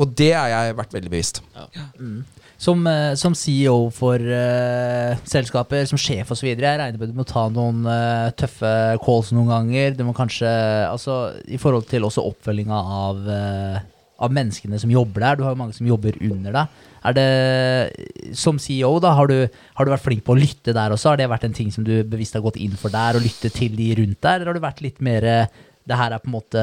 Og 0.00 0.12
det 0.16 0.32
har 0.32 0.48
jeg 0.48 0.76
vært 0.78 0.94
veldig 0.96 1.10
bevisst. 1.12 1.42
Som, 2.60 2.82
Mm. 2.84 3.16
som 3.16 3.34
CEO 3.36 3.90
for 3.92 4.20
uh, 4.20 5.16
selskaper, 5.24 5.86
som 5.88 6.00
sjef 6.00 6.32
osv., 6.34 6.48
jeg 6.50 6.58
regner 6.60 6.98
med 7.00 7.12
du 7.12 7.16
må 7.16 7.24
ta 7.28 7.46
noen 7.52 7.86
uh, 7.88 8.28
tøffe 8.36 8.72
calls 9.04 9.30
noen 9.36 9.48
ganger. 9.48 9.94
Du 9.96 10.04
må 10.08 10.12
kanskje 10.16 10.48
Altså 10.90 11.16
i 11.48 11.60
forhold 11.60 11.88
til 11.88 12.04
også 12.04 12.24
oppfølginga 12.32 12.80
av, 13.00 13.22
uh, 13.24 13.80
av 14.20 14.32
menneskene 14.36 14.80
som 14.80 14.92
jobber 14.92 15.24
der. 15.24 15.36
Du 15.40 15.44
har 15.46 15.54
jo 15.56 15.60
mange 15.62 15.76
som 15.76 15.88
jobber 15.88 16.16
under 16.20 16.52
deg. 16.58 16.86
Er 17.00 17.16
det, 17.16 18.36
Som 18.36 18.58
CEO, 18.60 18.98
da, 19.00 19.14
har 19.16 19.30
du, 19.30 19.48
har 19.48 19.84
du 19.88 19.92
vært 19.94 20.04
flink 20.04 20.24
på 20.26 20.34
å 20.36 20.40
lytte 20.40 20.74
der 20.76 20.92
også? 20.92 21.14
Har 21.14 21.20
det 21.20 21.30
vært 21.32 21.46
en 21.48 21.56
ting 21.56 21.72
som 21.72 21.84
du 21.86 22.02
bevisst 22.04 22.36
har 22.36 22.44
gått 22.44 22.60
inn 22.60 22.76
for 22.76 22.92
der, 22.92 23.16
og 23.16 23.24
lytte 23.24 23.48
til 23.52 23.72
de 23.76 23.94
rundt 23.96 24.20
der? 24.20 24.40
Eller 24.40 24.52
har 24.52 24.58
du 24.58 24.64
vært 24.64 24.82
litt 24.84 25.00
mer 25.00 25.24
eh, 25.24 25.46
Det 25.88 25.96
her 25.96 26.12
er 26.12 26.20
på 26.22 26.28
en 26.28 26.36
måte 26.36 26.60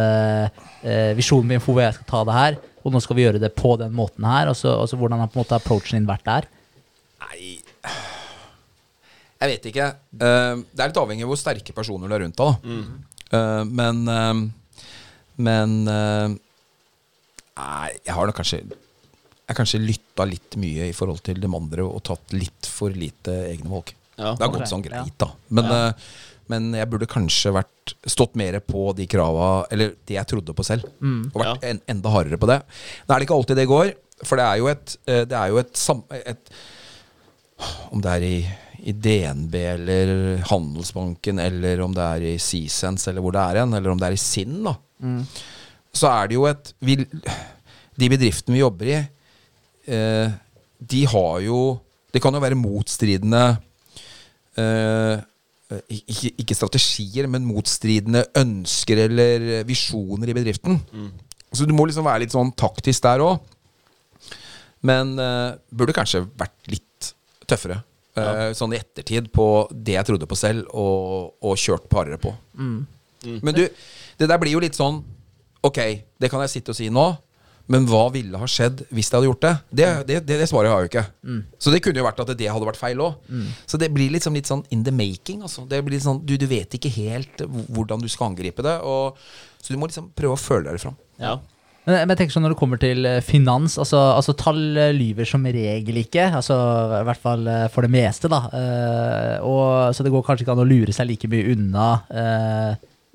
eh, 0.85 1.13
visjonen 1.17 1.49
min 1.55 1.63
for 1.63 1.73
hvor 1.73 1.83
jeg 1.87 1.97
skal 1.97 2.07
ta 2.11 2.21
det 2.29 2.35
her, 2.37 2.59
og 2.87 2.93
nå 2.95 3.01
skal 3.03 3.17
vi 3.17 3.25
gjøre 3.25 3.41
det 3.43 3.51
på 3.57 3.75
den 3.81 3.93
måten 3.95 4.25
her. 4.27 4.49
Altså, 4.51 4.71
altså 4.81 4.99
Hvordan 4.99 5.19
har 5.21 5.29
på 5.31 5.39
en 5.39 5.43
måte 5.43 5.57
approachen 5.57 5.99
din 5.99 6.07
vært 6.09 6.25
der? 6.27 6.47
Nei 7.27 7.57
Jeg 9.37 9.51
vet 9.51 9.69
ikke. 9.69 9.91
Uh, 10.15 10.63
det 10.71 10.81
er 10.81 10.89
litt 10.89 11.01
avhengig 11.03 11.27
av 11.27 11.33
hvor 11.33 11.39
sterke 11.41 11.75
personer 11.75 12.09
du 12.09 12.17
er 12.17 12.23
rundt 12.25 12.39
deg. 12.39 12.49
da. 12.63 12.81
Uh, 13.27 13.63
men 13.67 14.03
uh, 14.07 14.35
Men 15.37 15.73
Nei, 17.57 17.89
jeg 18.05 18.13
har 18.13 18.29
nok 18.29 18.37
kanskje 18.37 18.61
Jeg 18.61 19.49
har 19.51 19.57
kanskje 19.57 19.81
lytta 19.83 20.25
litt 20.29 20.57
mye 20.61 20.87
i 20.89 20.95
forhold 20.95 21.21
til 21.25 21.41
de 21.43 21.49
andre 21.49 21.85
og 21.85 22.01
tatt 22.07 22.33
litt 22.35 22.67
for 22.69 22.93
lite 22.93 23.33
egne 23.51 23.69
valg. 23.71 23.93
Ja. 24.17 24.33
Det 24.33 24.43
har 24.43 24.53
gått 24.53 24.71
sånn 24.71 24.83
greit, 24.83 25.13
da. 25.21 25.29
Men, 25.53 25.69
eh, 25.71 26.07
men 26.51 26.69
jeg 26.77 26.89
burde 26.91 27.09
kanskje 27.09 27.53
vært 27.55 27.93
stått 28.07 28.35
mer 28.39 28.59
på 28.63 28.89
de 28.97 29.07
krava 29.09 29.65
Eller 29.71 29.93
det 30.07 30.17
jeg 30.17 30.29
trodde 30.29 30.55
på 30.55 30.65
selv. 30.65 30.87
Og 31.31 31.41
vært 31.41 31.65
en, 31.67 31.81
enda 31.87 32.13
hardere 32.13 32.39
på 32.41 32.49
det. 32.49 32.61
Nå 33.05 33.13
er 33.13 33.19
det 33.19 33.27
ikke 33.27 33.37
alltid 33.37 33.59
det 33.61 33.67
går, 33.71 33.91
for 34.23 34.39
det 34.39 34.45
er 34.47 34.61
jo 34.61 34.69
et, 34.71 34.95
eh, 35.07 35.25
det 35.29 35.37
er 35.37 35.51
jo 35.53 35.59
et, 35.61 35.75
sam, 35.77 36.01
et 36.11 36.55
Om 37.91 38.01
det 38.03 38.15
er 38.15 38.25
i, 38.27 38.37
i 38.89 38.93
DNB 38.93 39.55
eller 39.55 40.09
Handelsbanken, 40.49 41.39
eller 41.41 41.81
om 41.85 41.93
det 41.95 42.07
er 42.07 42.25
i 42.33 42.37
Seasense, 42.41 43.09
eller 43.09 43.25
hvor 43.25 43.35
det 43.35 43.43
er 43.43 43.61
hen, 43.63 43.73
eller 43.77 43.93
om 43.93 44.01
det 44.01 44.09
er 44.09 44.17
i 44.17 44.21
Sinn, 44.21 44.59
da. 44.65 44.75
Så 45.93 46.09
er 46.09 46.27
det 46.29 46.37
jo 46.37 46.45
et 46.49 46.73
vi, 46.85 46.95
De 47.97 48.09
bedriftene 48.11 48.55
vi 48.55 48.61
jobber 48.63 48.91
i, 48.91 48.99
eh, 49.93 50.35
de 50.77 51.05
har 51.09 51.39
jo 51.45 51.79
Det 52.13 52.21
kan 52.21 52.33
jo 52.33 52.41
være 52.41 52.57
motstridende 52.57 53.43
eh, 54.57 55.17
ikke, 55.91 56.31
ikke 56.39 56.55
strategier, 56.55 57.27
men 57.27 57.43
motstridende 57.47 58.21
ønsker 58.39 59.01
eller 59.07 59.47
visjoner 59.67 60.29
i 60.31 60.35
bedriften. 60.37 60.79
Så 61.51 61.65
du 61.67 61.73
må 61.75 61.85
liksom 61.89 62.05
være 62.07 62.23
litt 62.25 62.31
sånn 62.35 62.53
taktisk 62.55 63.03
der 63.03 63.23
òg. 63.25 63.39
Men 64.87 65.15
uh, 65.19 65.55
burde 65.73 65.95
kanskje 65.95 66.21
vært 66.37 66.71
litt 66.71 67.11
tøffere. 67.47 67.81
eh, 68.17 68.51
Sånn 68.57 68.73
i 68.75 68.79
ettertid 68.79 69.29
på 69.33 69.45
det 69.71 69.95
jeg 69.97 70.07
trodde 70.09 70.27
på 70.29 70.35
selv, 70.37 70.67
og, 70.73 71.33
og 71.41 71.55
kjørt 71.59 71.87
på 71.91 72.03
Mm. 72.03 72.17
på. 72.21 72.33
Men 73.43 73.53
du, 73.55 73.63
det 74.19 74.27
der 74.29 74.37
blir 74.39 74.51
jo 74.53 74.59
litt 74.63 74.75
sånn 74.77 75.03
Ok, 75.65 75.77
det 76.21 76.29
kan 76.29 76.39
jeg 76.45 76.49
sitte 76.53 76.71
og 76.71 76.77
si 76.77 76.87
nå. 76.93 77.03
Men 77.67 77.87
hva 77.89 78.05
ville 78.13 78.39
ha 78.39 78.47
skjedd 78.47 78.85
hvis 78.95 79.09
de 79.11 79.17
hadde 79.17 79.27
gjort 79.27 79.43
det? 79.43 79.53
Det, 79.69 79.89
det, 80.07 80.21
det, 80.29 80.39
det 80.39 80.47
svaret 80.47 80.71
har 80.71 80.83
jeg 80.83 80.87
jo 80.87 80.91
ikke. 80.93 81.41
Så 81.59 81.73
det 81.73 81.81
kunne 81.83 81.99
jo 81.99 82.07
vært 82.07 82.21
at 82.23 82.31
det 82.39 82.47
hadde 82.47 82.69
vært 82.69 82.79
feil 82.79 83.03
òg. 83.03 83.17
Så 83.67 83.79
det 83.81 83.91
blir 83.95 84.13
liksom 84.13 84.37
litt 84.39 84.47
sånn 84.47 84.63
in 84.71 84.85
the 84.87 84.93
making. 84.95 85.43
Altså. 85.43 85.65
Det 85.67 85.81
blir 85.83 85.99
sånn, 86.03 86.23
du, 86.23 86.37
du 86.39 86.47
vet 86.47 86.79
ikke 86.79 86.93
helt 86.95 87.43
hvordan 87.47 88.03
du 88.03 88.07
skal 88.11 88.31
angripe 88.31 88.63
det. 88.65 88.79
Og, 88.87 89.19
så 89.59 89.75
du 89.75 89.81
må 89.81 89.91
liksom 89.91 90.13
prøve 90.15 90.37
å 90.37 90.41
føle 90.41 90.71
deg 90.71 90.83
fram. 90.85 90.95
Ja. 91.19 91.35
Men 91.87 92.01
men 92.01 92.11
jeg 92.11 92.19
tenker 92.19 92.35
sånn 92.35 92.43
når 92.43 92.51
det 92.51 92.59
kommer 92.59 92.79
til 92.81 93.07
eh, 93.07 93.21
finans, 93.23 93.77
altså, 93.79 93.99
altså 94.17 94.33
tall 94.35 94.59
eh, 94.75 94.91
lyver 94.95 95.27
som 95.29 95.45
regel 95.47 96.01
ikke. 96.01 96.25
Altså 96.35 96.57
i 96.99 97.05
hvert 97.07 97.21
fall 97.23 97.47
eh, 97.47 97.67
for 97.71 97.87
det 97.87 97.91
meste, 97.93 98.27
da. 98.31 98.41
Uh, 98.51 99.35
og, 99.47 99.95
så 99.95 100.03
det 100.03 100.11
går 100.11 100.25
kanskje 100.27 100.43
ikke 100.43 100.57
an 100.57 100.65
å 100.65 100.67
lure 100.67 100.95
seg 100.95 101.07
like 101.07 101.29
mye 101.31 101.53
unna 101.53 101.87
uh, 102.11 102.73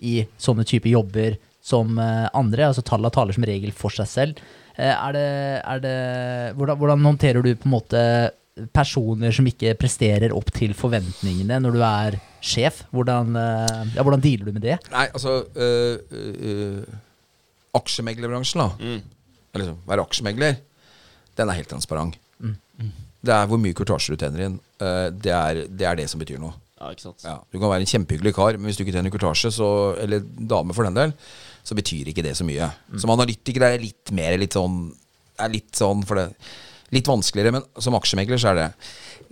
i 0.08 0.22
sånne 0.40 0.64
typer 0.68 0.94
jobber 0.94 1.36
som 1.62 1.98
eh, 2.02 2.26
andre. 2.34 2.68
Altså 2.68 2.84
tallene 2.86 3.12
taler 3.14 3.36
som 3.36 3.46
regel 3.46 3.72
for 3.76 3.94
seg 3.94 4.10
selv. 4.10 4.42
Eh, 4.76 4.92
er 4.92 5.16
det, 5.16 5.26
er 5.62 5.82
det 5.82 5.96
hvordan, 6.58 6.78
hvordan 6.80 7.10
håndterer 7.10 7.44
du 7.44 7.52
på 7.54 7.68
en 7.68 7.76
måte 7.76 8.02
personer 8.76 9.32
som 9.32 9.46
ikke 9.48 9.72
presterer 9.80 10.34
opp 10.36 10.50
til 10.52 10.74
forventningene 10.76 11.60
når 11.62 11.76
du 11.76 11.84
er 11.86 12.18
sjef? 12.44 12.82
Hvordan, 12.92 13.36
eh, 13.36 13.94
ja, 13.96 14.04
hvordan 14.04 14.24
dealer 14.24 14.48
du 14.48 14.56
med 14.56 14.64
det? 14.64 14.78
Nei, 14.92 15.06
altså 15.12 15.42
øh, 15.54 15.98
øh, 16.10 16.82
Aksjemeglerbransjen, 17.78 18.60
da. 18.60 18.98
Eller 19.52 19.64
liksom, 19.64 19.78
være 19.88 20.04
aksjemegler, 20.04 20.58
den 21.40 21.48
er 21.48 21.56
helt 21.56 21.70
transparent. 21.72 22.18
Det 23.22 23.32
er 23.32 23.46
hvor 23.46 23.60
mye 23.60 23.76
kortasje 23.76 24.12
du 24.12 24.18
tjener 24.18 24.42
inn. 24.44 24.56
det, 25.22 25.30
er, 25.30 25.60
det 25.70 25.86
er 25.86 25.96
det 25.96 26.08
som 26.10 26.20
betyr 26.20 26.40
noe. 26.42 26.52
ja, 26.80 26.90
ikke 26.90 27.04
sant. 27.04 27.22
Ja, 27.24 27.36
du 27.46 27.56
kan 27.60 27.70
være 27.70 27.84
en 27.84 27.88
kjempehyggelig 27.88 28.32
kar, 28.34 28.58
men 28.58 28.68
hvis 28.68 28.76
du 28.76 28.82
ikke 28.82 28.96
tjener 28.96 29.14
kortasje, 29.14 29.52
så, 29.54 29.68
eller 30.02 30.24
dame 30.50 30.74
for 30.74 30.88
den 30.88 30.98
del, 30.98 31.14
så 31.62 31.76
betyr 31.78 32.10
ikke 32.10 32.24
det 32.24 32.34
så 32.38 32.46
mye. 32.46 32.68
Som 32.98 33.12
analytiker 33.14 33.64
er 33.66 33.76
det 33.76 33.86
litt 33.86 34.12
mer 34.14 34.36
litt 34.40 34.56
sånn 34.58 34.84
er 35.42 35.52
litt 35.52 35.72
sånn 35.78 36.04
for 36.06 36.20
det 36.20 36.28
Litt 36.92 37.08
vanskeligere, 37.08 37.54
men 37.56 37.62
som 37.80 37.94
aksjemegler 37.96 38.36
så 38.36 38.50
er 38.50 38.58
det 38.58 38.64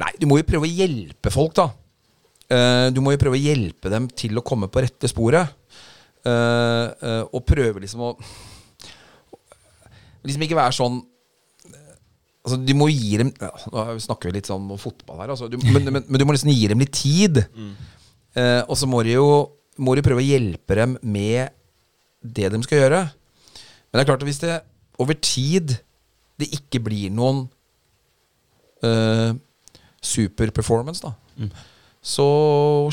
Nei, 0.01 0.15
du 0.17 0.25
må 0.31 0.39
jo 0.39 0.47
prøve 0.49 0.65
å 0.65 0.71
hjelpe 0.71 1.29
folk, 1.29 1.53
da. 1.59 1.67
Uh, 2.49 2.89
du 2.89 3.03
må 3.05 3.13
jo 3.13 3.21
prøve 3.21 3.37
å 3.37 3.43
hjelpe 3.43 3.93
dem 3.93 4.07
til 4.17 4.41
å 4.41 4.45
komme 4.47 4.71
på 4.73 4.81
rette 4.81 5.11
sporet. 5.11 5.53
Uh, 6.25 6.89
uh, 7.05 7.25
og 7.37 7.45
prøve 7.49 7.83
liksom 7.85 8.07
å 8.09 8.15
Liksom 10.21 10.43
ikke 10.45 10.57
være 10.59 10.77
sånn 10.77 10.99
Altså, 12.45 12.59
du 12.61 12.75
må 12.77 12.91
gi 12.93 13.15
dem 13.21 13.31
Nå 13.41 13.85
snakker 14.05 14.29
vi 14.29 14.35
litt 14.39 14.49
sånn 14.49 14.67
om 14.69 14.81
fotball 14.81 15.23
her, 15.23 15.33
altså. 15.33 15.49
du, 15.49 15.57
men, 15.61 15.85
men, 15.89 16.05
men 16.05 16.21
du 16.21 16.27
må 16.29 16.37
liksom 16.37 16.53
gi 16.53 16.69
dem 16.73 16.81
litt 16.81 16.93
tid. 16.97 17.43
Eh, 18.37 18.61
og 18.65 18.77
så 18.79 18.89
må 18.89 19.03
du 19.05 19.11
jo 19.13 19.27
må 19.81 19.95
du 19.97 20.03
prøve 20.05 20.23
å 20.23 20.27
hjelpe 20.27 20.77
dem 20.77 20.97
med 21.01 21.53
det 22.23 22.51
de 22.53 22.63
skal 22.65 22.83
gjøre. 22.85 23.01
Men 23.91 23.99
det 23.99 24.03
er 24.03 24.11
klart 24.11 24.23
at 24.23 24.29
hvis 24.29 24.43
det 24.43 24.59
over 25.01 25.17
tid 25.17 25.77
det 26.41 26.49
ikke 26.57 26.81
blir 26.85 27.13
noen 27.13 27.45
uh, 28.85 29.33
superperformance, 30.01 31.05
da, 31.05 31.13
så 32.01 32.27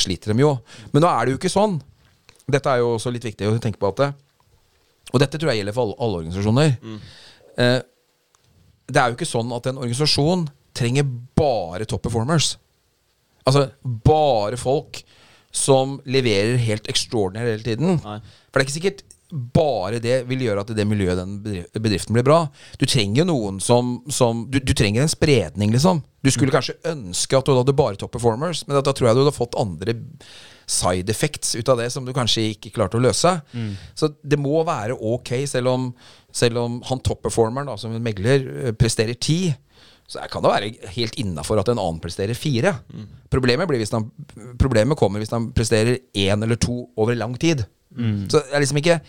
sliter 0.04 0.34
de 0.34 0.44
jo. 0.44 0.54
Men 0.92 1.06
nå 1.06 1.12
er 1.12 1.26
det 1.26 1.36
jo 1.36 1.40
ikke 1.40 1.52
sånn. 1.52 1.78
Dette 2.48 2.72
er 2.72 2.82
jo 2.82 2.96
også 2.96 3.12
litt 3.12 3.28
viktig 3.28 3.48
å 3.48 3.60
tenke 3.64 3.80
på 3.80 3.92
at 3.92 4.02
det, 4.02 4.10
Og 5.14 5.22
dette 5.24 5.40
tror 5.40 5.54
jeg 5.54 5.62
gjelder 5.62 5.76
for 5.76 5.88
alle, 5.88 5.96
alle 6.04 6.20
organisasjoner. 6.22 6.74
Eh, 7.64 7.80
det 8.88 9.00
er 9.00 9.12
jo 9.12 9.16
ikke 9.16 9.28
sånn 9.28 9.52
at 9.56 9.70
en 9.70 9.80
organisasjon 9.80 10.48
trenger 10.76 11.08
bare 11.40 11.88
top 11.88 12.04
performers. 12.04 12.58
Altså 13.48 13.70
bare 13.84 14.60
folk 14.60 15.00
som 15.56 15.98
leverer 16.06 16.60
helt 16.60 16.90
extraordinary 16.92 17.56
hele 17.56 17.64
tiden. 17.64 17.96
Nei. 18.04 18.20
For 18.20 18.60
det 18.60 18.66
er 18.66 18.68
ikke 18.68 18.76
sikkert 18.76 19.07
bare 19.32 20.00
det 20.00 20.22
vil 20.30 20.46
gjøre 20.46 20.64
at 20.64 20.70
det 20.76 20.86
miljøet 20.88 21.20
den 21.20 21.34
bedriften 21.76 22.16
blir 22.16 22.26
bra. 22.28 22.40
Du 22.80 22.86
trenger 22.88 23.28
noen 23.28 23.60
som, 23.64 23.98
som 24.08 24.46
du, 24.52 24.62
du 24.64 24.72
trenger 24.78 25.04
en 25.04 25.12
spredning, 25.12 25.74
liksom. 25.76 26.00
Du 26.24 26.32
skulle 26.32 26.54
kanskje 26.54 26.78
ønske 26.88 27.38
at 27.38 27.48
du 27.48 27.56
hadde 27.56 27.76
bare 27.76 28.00
top 28.00 28.14
performers, 28.16 28.64
men 28.68 28.80
da, 28.80 28.94
tror 28.94 29.10
jeg 29.10 29.18
du 29.18 29.24
hadde 29.26 29.36
fått 29.36 29.58
andre 29.60 29.98
side 30.68 31.12
effects 31.12 31.56
ut 31.56 31.70
av 31.72 31.80
det 31.80 31.90
som 31.94 32.08
du 32.08 32.12
kanskje 32.16 32.50
ikke 32.54 32.74
klarte 32.76 33.00
å 33.00 33.04
løse. 33.04 33.38
Så 33.96 34.12
det 34.24 34.40
må 34.40 34.64
være 34.68 34.96
ok, 34.96 35.34
selv 35.48 35.72
om, 35.72 35.86
selv 36.36 36.60
om 36.64 36.82
han 36.90 37.04
top 37.04 37.22
performeren, 37.28 37.70
da, 37.72 37.78
som 37.80 37.96
en 37.96 38.04
megler, 38.04 38.48
eh, 38.64 38.76
presterer 38.76 39.16
ti. 39.16 39.54
Så 40.08 40.24
kan 40.32 40.44
det 40.44 40.52
være 40.54 40.92
helt 40.96 41.18
innafor 41.20 41.60
at 41.60 41.68
en 41.68 41.82
annen 41.82 42.00
presterer 42.04 42.38
fire. 42.38 42.78
Problemet, 43.34 43.68
blir 43.68 43.82
hvis 43.82 43.92
han, 43.92 44.06
problemet 44.60 44.98
kommer 45.00 45.20
hvis 45.20 45.34
han 45.36 45.50
presterer 45.56 45.98
én 46.16 46.44
eller 46.44 46.56
to 46.56 46.86
over 46.96 47.18
lang 47.20 47.36
tid. 47.40 47.66
Så 48.32 48.40
det 48.40 48.54
er 48.54 48.64
liksom 48.64 48.78
ikke 48.84 49.02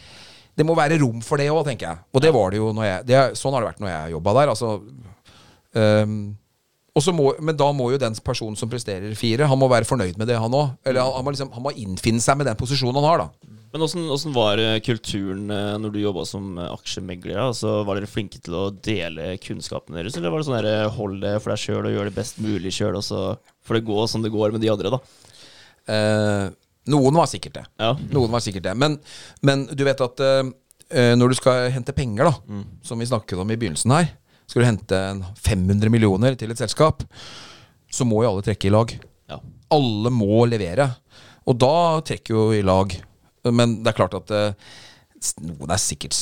Det 0.58 0.64
må 0.66 0.74
være 0.74 0.98
rom 0.98 1.20
for 1.22 1.38
det 1.38 1.50
òg, 1.52 1.64
tenker 1.68 1.86
jeg. 1.86 1.98
Og 2.12 2.22
det 2.22 2.32
var 2.34 2.50
det 2.50 2.58
jo 2.58 2.72
når 2.74 2.84
jeg 2.84 3.06
det 3.06 3.18
Sånn 3.38 3.54
har 3.54 3.62
det 3.62 3.68
vært 3.68 3.82
når 3.82 3.90
jeg 3.92 4.14
jobba 4.16 4.34
der. 4.40 4.48
Altså 4.54 4.70
um, 5.78 6.16
må, 7.14 7.28
men 7.38 7.54
da 7.54 7.68
må 7.70 7.92
jo 7.92 8.00
den 8.02 8.16
personen 8.24 8.56
som 8.58 8.70
presterer 8.70 9.14
fire, 9.14 9.46
Han 9.46 9.58
må 9.58 9.68
være 9.70 9.86
fornøyd 9.86 10.18
med 10.18 10.26
det, 10.26 10.38
han 10.38 10.50
òg. 10.50 10.72
Eller 10.84 11.04
han, 11.04 11.12
han, 11.14 11.24
må 11.24 11.30
liksom, 11.30 11.52
han 11.54 11.62
må 11.62 11.70
innfinne 11.78 12.20
seg 12.20 12.40
med 12.40 12.50
den 12.50 12.58
posisjonen 12.58 12.98
han 12.98 13.06
har, 13.06 13.22
da. 13.22 13.57
Men 13.72 13.84
åssen 13.84 14.32
var 14.32 14.58
eh, 14.58 14.78
kulturen 14.80 15.50
eh, 15.52 15.74
når 15.80 15.92
du 15.92 15.98
jobba 16.00 16.24
som 16.28 16.56
eh, 16.56 16.70
aksjemegler? 16.72 17.36
Altså, 17.42 17.82
var 17.84 17.98
dere 17.98 18.08
flinke 18.08 18.40
til 18.40 18.56
å 18.56 18.68
dele 18.72 19.34
kunnskapen 19.44 19.98
deres, 19.98 20.16
eller 20.16 20.32
var 20.32 20.40
det 20.40 20.48
sånn 20.48 20.56
der, 20.56 20.92
hold 20.96 21.18
det 21.24 21.34
for 21.42 21.52
deg 21.52 21.60
sjøl 21.60 21.88
og 21.88 21.92
gjør 21.92 22.08
det 22.08 22.16
best 22.16 22.40
mulig 22.40 22.72
sjøl, 22.74 22.96
og 22.96 23.04
så 23.04 23.24
får 23.68 23.78
det 23.78 23.88
gå 23.90 24.06
som 24.08 24.24
det 24.24 24.32
går 24.32 24.54
med 24.54 24.64
de 24.64 24.70
andre, 24.72 24.94
da? 24.96 25.02
Eh, 25.92 26.46
noen 26.88 27.20
var 27.20 27.28
sikkert 27.28 27.58
det. 27.58 27.66
Ja. 27.82 27.92
Noen 28.16 28.32
var 28.32 28.44
sikkert 28.44 28.64
det. 28.70 28.72
Men, 28.80 28.96
men 29.44 29.66
du 29.68 29.84
vet 29.84 30.00
at 30.00 30.24
eh, 30.24 31.12
når 31.20 31.34
du 31.34 31.36
skal 31.36 31.68
hente 31.74 31.92
penger, 31.92 32.30
da, 32.30 32.62
som 32.88 33.00
vi 33.00 33.10
snakket 33.10 33.42
om 33.42 33.52
i 33.52 33.58
begynnelsen 33.60 33.92
her, 33.92 34.08
skal 34.48 34.64
du 34.64 34.68
hente 34.70 34.98
500 35.44 35.92
millioner 35.92 36.38
til 36.40 36.54
et 36.54 36.60
selskap, 36.60 37.04
så 37.92 38.06
må 38.08 38.22
jo 38.24 38.30
alle 38.30 38.46
trekke 38.46 38.70
i 38.70 38.72
lag. 38.72 38.94
Ja. 39.28 39.36
Alle 39.76 40.12
må 40.12 40.46
levere. 40.48 40.88
Og 41.48 41.60
da 41.60 42.00
trekker 42.08 42.32
jo 42.32 42.46
i 42.56 42.64
lag. 42.64 42.96
Men 43.54 43.78
det 43.82 43.92
er 43.92 43.98
klart 43.98 44.16
at 44.18 44.32
eh, 44.34 44.68
noen 45.44 45.72
er 45.74 45.80
sikkert 45.82 46.16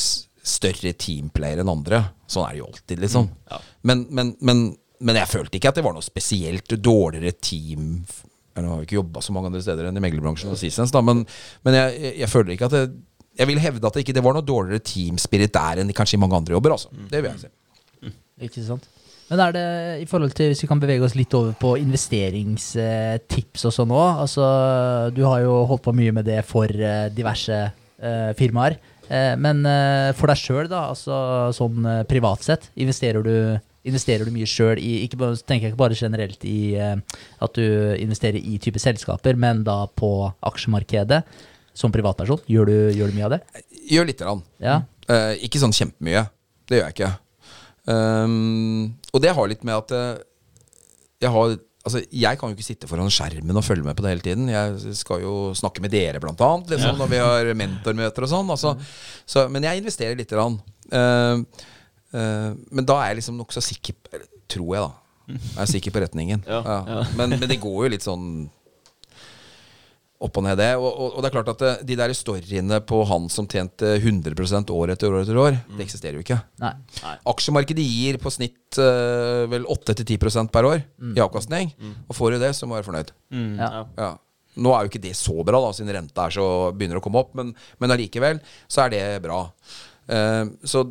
større 0.47 0.93
teamplayer 0.95 1.63
enn 1.63 1.73
andre. 1.73 2.03
Sånn 2.31 2.47
er 2.47 2.55
det 2.55 2.63
jo 2.63 2.69
alltid, 2.71 3.03
liksom. 3.03 3.29
ja. 3.51 3.61
Men, 3.89 4.07
men, 4.15 4.33
men, 4.47 4.63
men 5.03 5.19
jeg 5.21 5.31
følte 5.31 5.59
ikke 5.59 5.73
at 5.73 5.79
det 5.81 5.85
var 5.87 5.97
noe 5.97 6.07
spesielt 6.07 6.77
dårligere 6.83 7.35
team 7.43 7.99
Jeg 8.07 8.65
har 8.65 8.81
vi 8.81 8.87
ikke 8.87 8.97
jobba 8.99 9.21
så 9.23 9.35
mange 9.35 9.51
andre 9.51 9.61
steder 9.63 9.89
enn 9.89 9.99
i 9.99 10.03
meglerbransjen 10.03 10.55
og 10.55 10.59
Seasons, 10.61 10.95
da, 10.95 11.03
men, 11.05 11.25
men 11.67 11.77
jeg, 11.77 11.99
jeg, 12.01 12.15
jeg 12.23 12.33
føler 12.33 12.55
ikke 12.55 12.71
at 12.71 12.77
det 12.79 12.85
Jeg 13.43 13.51
vil 13.51 13.61
hevde 13.61 13.85
at 13.87 13.99
det 13.99 14.07
ikke 14.07 14.17
det 14.17 14.25
var 14.25 14.39
noe 14.39 14.47
dårligere 14.47 14.87
teamspirit 14.87 15.53
der 15.55 15.83
enn 15.83 15.93
kanskje 15.97 16.17
i 16.17 16.23
mange 16.23 16.39
andre 16.39 16.57
jobber, 16.57 16.77
altså. 16.79 16.89
Det 17.11 17.21
vil 17.21 17.31
jeg 17.35 17.43
si. 17.45 18.15
Ikke 18.47 18.65
sant? 18.65 18.87
Men 19.27 19.41
er 19.43 19.55
det 19.57 19.63
i 20.05 20.07
forhold 20.07 20.35
til, 20.39 20.53
hvis 20.53 20.63
vi 20.63 20.69
kan 20.71 20.79
bevege 20.83 21.03
oss 21.03 21.17
litt 21.19 21.35
over 21.35 21.55
på 21.59 21.73
investeringstips 21.81 23.67
og 23.67 23.75
sånn 23.75 23.95
òg. 23.95 24.21
Altså, 24.23 24.45
du 25.17 25.25
har 25.27 25.41
jo 25.43 25.65
holdt 25.67 25.83
på 25.87 25.95
mye 25.99 26.15
med 26.15 26.29
det 26.29 26.45
for 26.47 26.71
eh, 26.71 27.09
diverse 27.15 27.57
eh, 27.67 28.31
firmaer. 28.39 28.79
Eh, 29.11 29.35
men 29.41 29.65
eh, 29.67 30.13
for 30.19 30.31
deg 30.31 30.39
sjøl, 30.39 30.69
da, 30.71 30.85
altså 30.93 31.17
sånn 31.57 31.91
eh, 31.91 32.05
privat 32.07 32.47
sett, 32.47 32.71
investerer 32.79 33.27
du, 33.27 33.35
investerer 33.87 34.27
du 34.27 34.35
mye 34.35 34.47
sjøl 34.51 34.79
i 34.79 35.03
ikke 35.09 35.33
tenker 35.43 35.69
jeg 35.69 35.75
ikke 35.75 35.83
bare 35.83 35.99
generelt 35.99 36.47
i 36.47 36.57
eh, 36.79 37.19
at 37.43 37.59
du 37.59 37.67
investerer 37.99 38.39
i 38.39 38.61
type 38.63 38.83
selskaper, 38.83 39.35
men 39.35 39.67
da 39.67 39.83
på 39.91 40.15
aksjemarkedet 40.47 41.25
som 41.77 41.91
privatperson? 41.93 42.47
Gjør 42.47 42.71
du, 42.71 42.77
gjør 42.95 43.11
du 43.11 43.19
mye 43.19 43.27
av 43.27 43.37
det? 43.37 43.43
Gjør 43.91 44.07
lite 44.09 44.25
grann. 44.25 44.47
Ja. 44.63 44.81
Ikke 45.43 45.61
sånn 45.61 45.75
kjempemye. 45.77 46.29
Det 46.67 46.79
gjør 46.79 46.89
jeg 46.89 47.01
ikke. 47.01 47.15
Um, 47.87 48.97
og 49.15 49.23
det 49.23 49.31
har 49.37 49.47
litt 49.51 49.63
med 49.67 49.77
at 49.79 49.93
eh, 49.95 50.25
jeg 51.23 51.31
har 51.33 51.57
Altså, 51.87 52.01
jeg 52.11 52.35
kan 52.35 52.51
jo 52.51 52.57
ikke 52.57 52.67
sitte 52.67 52.89
foran 52.91 53.07
skjermen 53.15 53.55
og 53.55 53.63
følge 53.63 53.87
med 53.87 53.95
på 53.95 54.03
det 54.03 54.11
hele 54.11 54.25
tiden. 54.25 54.49
Jeg 54.51 54.95
skal 54.99 55.21
jo 55.23 55.35
snakke 55.55 55.79
med 55.85 55.93
dere, 55.95 56.19
blant 56.19 56.41
annet, 56.43 56.73
liksom, 56.73 56.97
når 56.99 57.11
vi 57.13 57.21
har 57.23 57.51
mentormøter 57.55 58.27
og 58.27 58.31
sånn. 58.33 58.51
Altså, 58.51 58.73
så, 59.23 59.45
men 59.55 59.63
jeg 59.69 59.79
investerer 59.85 60.19
lite 60.19 60.35
grann. 60.35 60.57
Uh, 60.91 61.47
uh, 62.11 62.51
men 62.75 62.89
da 62.91 62.97
er 63.05 63.13
jeg 63.13 63.21
liksom 63.21 63.39
nokså 63.39 63.63
sikker 63.63 63.95
Tror 64.51 64.75
jeg, 64.75 64.83
da. 64.83 65.39
Jeg 65.39 65.63
er 65.63 65.71
sikker 65.77 65.95
på 65.95 66.03
retningen. 66.03 66.43
Ja, 66.47 66.59
Ja. 66.67 66.77
ja. 66.91 66.99
Men, 67.19 67.39
men 67.39 67.47
det 67.51 67.61
går 67.63 67.79
jo 67.87 67.93
litt 67.95 68.05
sånn 68.07 68.27
opp 70.23 70.39
og 70.41 70.45
ned, 70.47 70.57
det. 70.61 70.71
Og, 70.81 70.87
og, 70.89 71.17
og 71.17 71.23
det 71.23 71.29
er 71.29 71.35
klart 71.35 71.51
at 71.53 71.65
eh, 71.67 71.81
de 71.89 71.97
der 71.99 72.13
storyene 72.17 72.81
på 72.89 73.03
han 73.11 73.29
som 73.33 73.49
tjente 73.51 73.97
100% 73.99 74.73
år 74.73 74.93
etter 74.95 75.13
år 75.13 75.25
etter 75.25 75.41
år, 75.41 75.59
det 75.77 75.85
eksisterer 75.85 76.19
jo 76.19 76.25
ikke. 76.25 76.39
Nei. 76.63 76.73
Aksjemarkedet 77.33 77.85
gir 77.85 78.21
på 78.23 78.33
snitt 78.33 78.81
uh, 78.81 79.45
vel 79.53 79.67
8-10% 79.73 80.53
per 80.55 80.69
år 80.69 80.79
i 81.13 81.23
avkastning. 81.23 81.75
Og 82.07 82.17
får 82.17 82.37
du 82.37 82.45
det, 82.47 82.55
så 82.57 82.69
må 82.69 82.75
du 82.75 82.81
være 82.81 82.89
fornøyd. 82.91 83.13
Ja. 83.61 83.69
Ja. 83.69 83.83
Ja. 84.01 84.13
Nå 84.57 84.73
er 84.73 84.85
jo 84.85 84.93
ikke 84.93 85.05
det 85.05 85.13
så 85.19 85.35
bra, 85.45 85.61
da 85.61 85.75
siden 85.77 85.93
renta 85.93 86.29
er 86.29 86.33
så, 86.39 86.47
begynner 86.73 87.01
å 87.01 87.05
komme 87.05 87.21
opp, 87.21 87.35
men, 87.37 87.53
men 87.83 87.93
allikevel 87.93 88.41
så 88.65 88.87
er 88.87 88.95
det 88.95 89.03
bra. 89.27 89.43
Uh, 90.09 90.55
så 90.65 90.87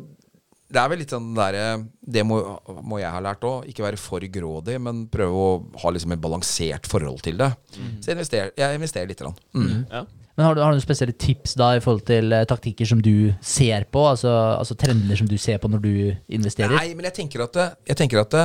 det 0.66 0.80
er 0.82 0.90
vel 0.90 0.98
litt 0.98 1.12
sånn 1.14 1.28
derre 1.36 1.66
Det 2.02 2.24
må, 2.26 2.40
må 2.82 2.98
jeg 2.98 3.12
ha 3.14 3.20
lært 3.22 3.44
òg. 3.46 3.68
Ikke 3.70 3.84
være 3.84 4.00
for 4.00 4.24
grådig, 4.32 4.78
men 4.82 5.04
prøve 5.12 5.42
å 5.42 5.50
ha 5.82 5.92
liksom 5.94 6.14
et 6.16 6.22
balansert 6.22 6.88
forhold 6.90 7.22
til 7.26 7.38
det. 7.38 7.52
Så 8.00 8.10
jeg 8.10 8.16
investerer, 8.18 8.54
jeg 8.58 8.80
investerer 8.80 9.10
litt. 9.10 9.22
Mm. 9.54 9.84
Ja. 9.92 10.02
Men 10.36 10.44
har 10.44 10.56
du, 10.56 10.60
har 10.60 10.74
du 10.74 10.76
noen 10.76 10.84
spesielle 10.84 11.14
tips 11.16 11.54
da 11.56 11.70
i 11.76 11.80
forhold 11.80 12.02
til 12.08 12.34
eh, 12.34 12.44
taktikker 12.48 12.88
som 12.88 12.98
du 13.00 13.30
ser 13.40 13.86
på? 13.88 14.02
Altså, 14.10 14.32
altså 14.58 14.76
trender 14.76 15.16
som 15.16 15.30
du 15.30 15.38
ser 15.40 15.62
på 15.62 15.70
når 15.72 15.84
du 15.84 15.94
investerer? 16.36 16.74
Nei, 16.76 16.90
men 16.98 17.08
jeg 17.08 17.16
tenker 17.22 17.46
at, 17.46 17.56
jeg 17.88 17.96
tenker 18.02 18.20
at 18.20 18.34
det, 18.34 18.42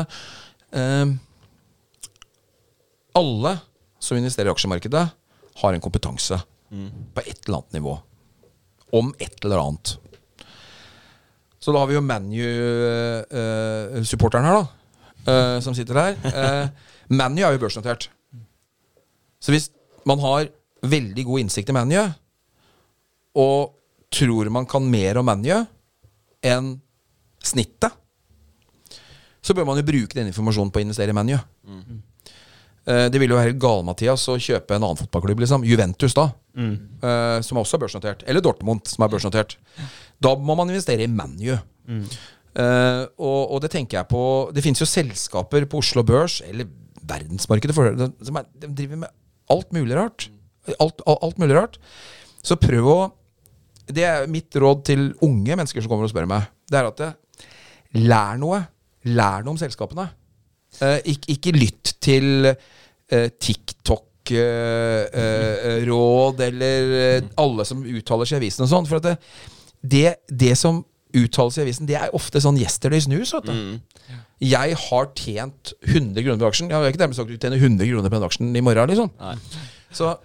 ehm, 0.80 1.17
alle 3.19 3.57
som 3.99 4.15
investerer 4.15 4.47
i 4.47 4.53
aksjemarkedet, 4.53 5.03
har 5.61 5.76
en 5.76 5.84
kompetanse 5.84 6.38
på 6.72 7.26
et 7.26 7.43
eller 7.43 7.57
annet 7.57 7.76
nivå. 7.76 7.97
Om 8.95 9.11
et 9.19 9.43
eller 9.43 9.59
annet. 9.59 9.97
Så 11.62 11.70
da 11.74 11.78
har 11.84 11.88
vi 11.91 11.95
jo 11.97 12.01
ManU-supporteren 12.01 14.45
her, 14.47 14.55
da. 14.57 14.64
eh, 15.30 15.57
som 15.62 15.74
sitter 15.78 15.95
her. 15.99 16.14
ManU 17.12 17.41
er 17.45 17.51
jo 17.53 17.59
børsnotert. 17.62 18.03
Så 19.41 19.49
hvis 19.53 19.68
man 20.09 20.20
har 20.24 20.47
veldig 20.82 21.24
god 21.28 21.39
innsikt 21.43 21.70
i 21.70 21.74
ManU, 21.76 22.01
og 23.38 23.76
tror 24.12 24.49
man 24.51 24.66
kan 24.68 24.84
mer 24.91 25.18
om 25.22 25.26
ManU 25.30 25.66
enn 26.43 26.82
snittet, 27.45 27.91
så 29.41 29.53
bør 29.57 29.66
man 29.70 29.78
jo 29.80 29.86
bruke 29.88 30.14
den 30.18 30.28
informasjonen 30.30 30.72
på 30.74 30.80
å 30.82 30.84
investere 30.86 31.12
i 31.14 31.18
ManU. 31.18 31.36
Eh, 31.38 31.41
Det 32.86 33.19
ville 33.21 33.36
jo 33.36 33.38
være 33.38 33.51
helt 33.51 33.61
gal-Mathias 33.61 34.23
å 34.32 34.39
kjøpe 34.41 34.73
en 34.73 34.84
annen 34.88 34.97
fotballklubb, 34.97 35.43
liksom. 35.43 35.65
Juventus, 35.69 36.15
da. 36.17 36.32
eh, 37.05 37.38
som 37.45 37.59
også 37.61 37.77
er 37.77 37.84
børsnotert. 37.86 38.23
Eller 38.27 38.43
Dortmund, 38.43 38.88
som 38.89 39.05
er 39.05 39.11
børsnotert. 39.13 39.57
Da 40.21 40.34
må 40.36 40.55
man 40.57 40.71
investere 40.71 41.05
i 41.05 41.11
ManU. 41.11 41.53
Uh, 42.51 43.07
og, 43.15 43.53
og 43.55 43.61
det 43.63 43.69
tenker 43.71 43.95
jeg 43.95 44.07
på 44.11 44.21
Det 44.51 44.59
finnes 44.59 44.82
jo 44.82 44.88
selskaper 44.89 45.63
på 45.71 45.79
Oslo 45.79 46.03
Børs, 46.03 46.41
eller 46.43 46.67
verdensmarkedet, 47.07 47.75
for 47.75 47.95
som 47.95 48.39
er, 48.41 48.49
de 48.59 48.67
driver 48.75 48.99
med 49.05 49.13
alt 49.51 49.71
mulig 49.71 49.95
rart. 49.95 50.27
Alt, 50.77 50.99
alt, 51.07 51.23
alt 51.23 51.39
mulig 51.41 51.55
rart. 51.55 51.79
Så 52.43 52.59
prøv 52.59 52.89
å 52.91 52.99
Det 53.91 54.03
er 54.07 54.27
mitt 54.32 54.55
råd 54.55 54.84
til 54.88 55.07
unge 55.25 55.55
mennesker 55.55 55.84
som 55.84 55.91
kommer 55.91 56.07
og 56.07 56.11
spør 56.13 56.27
meg. 56.29 56.49
Det 56.69 56.79
er 56.79 56.89
at 56.89 57.01
lær 57.97 58.38
noe. 58.39 58.61
Lær 59.09 59.43
noe 59.43 59.55
om 59.55 59.59
selskapene. 59.59 60.05
Eh, 60.80 60.99
ikke, 61.13 61.36
ikke 61.36 61.53
lytt 61.57 61.95
til 62.01 62.47
eh, 62.47 63.28
eller 66.47 66.93
eh, 66.95 67.28
alle 67.41 67.65
som 67.67 67.84
uttaler 67.84 68.30
seg 68.30 68.39
i 68.39 68.45
avisen 68.45 68.65
og 68.65 68.72
sånn. 68.72 68.88
For 68.89 69.03
det, 69.03 69.17
det, 69.82 70.15
det 70.30 70.55
som 70.59 70.84
uttales 71.17 71.59
i 71.59 71.65
avisen, 71.65 71.89
det 71.89 71.97
er 71.99 72.15
ofte 72.15 72.41
sånn 72.43 72.59
yesterday's 72.61 73.09
news. 73.11 73.34
Vet 73.36 73.49
du. 73.49 73.53
Jeg 74.41 74.78
har 74.88 75.11
tjent 75.17 75.74
100 75.84 76.24
kroner 76.24 76.39
på 76.41 76.49
aksjen. 76.49 76.72
Jeg 76.72 76.80
har 76.80 76.89
ikke 76.89 77.03
dermed 77.03 77.19
sagt 77.19 77.28
at 77.30 77.36
du 77.36 77.41
tjener 77.41 77.61
100 77.61 77.91
kroner 77.91 78.09
på 78.09 78.17
den 78.17 78.30
aksjen 78.30 78.55
i 78.55 78.63
morgen. 78.65 78.89
liksom 78.89 79.11
Nei. 79.19 79.36
Så 79.93 80.15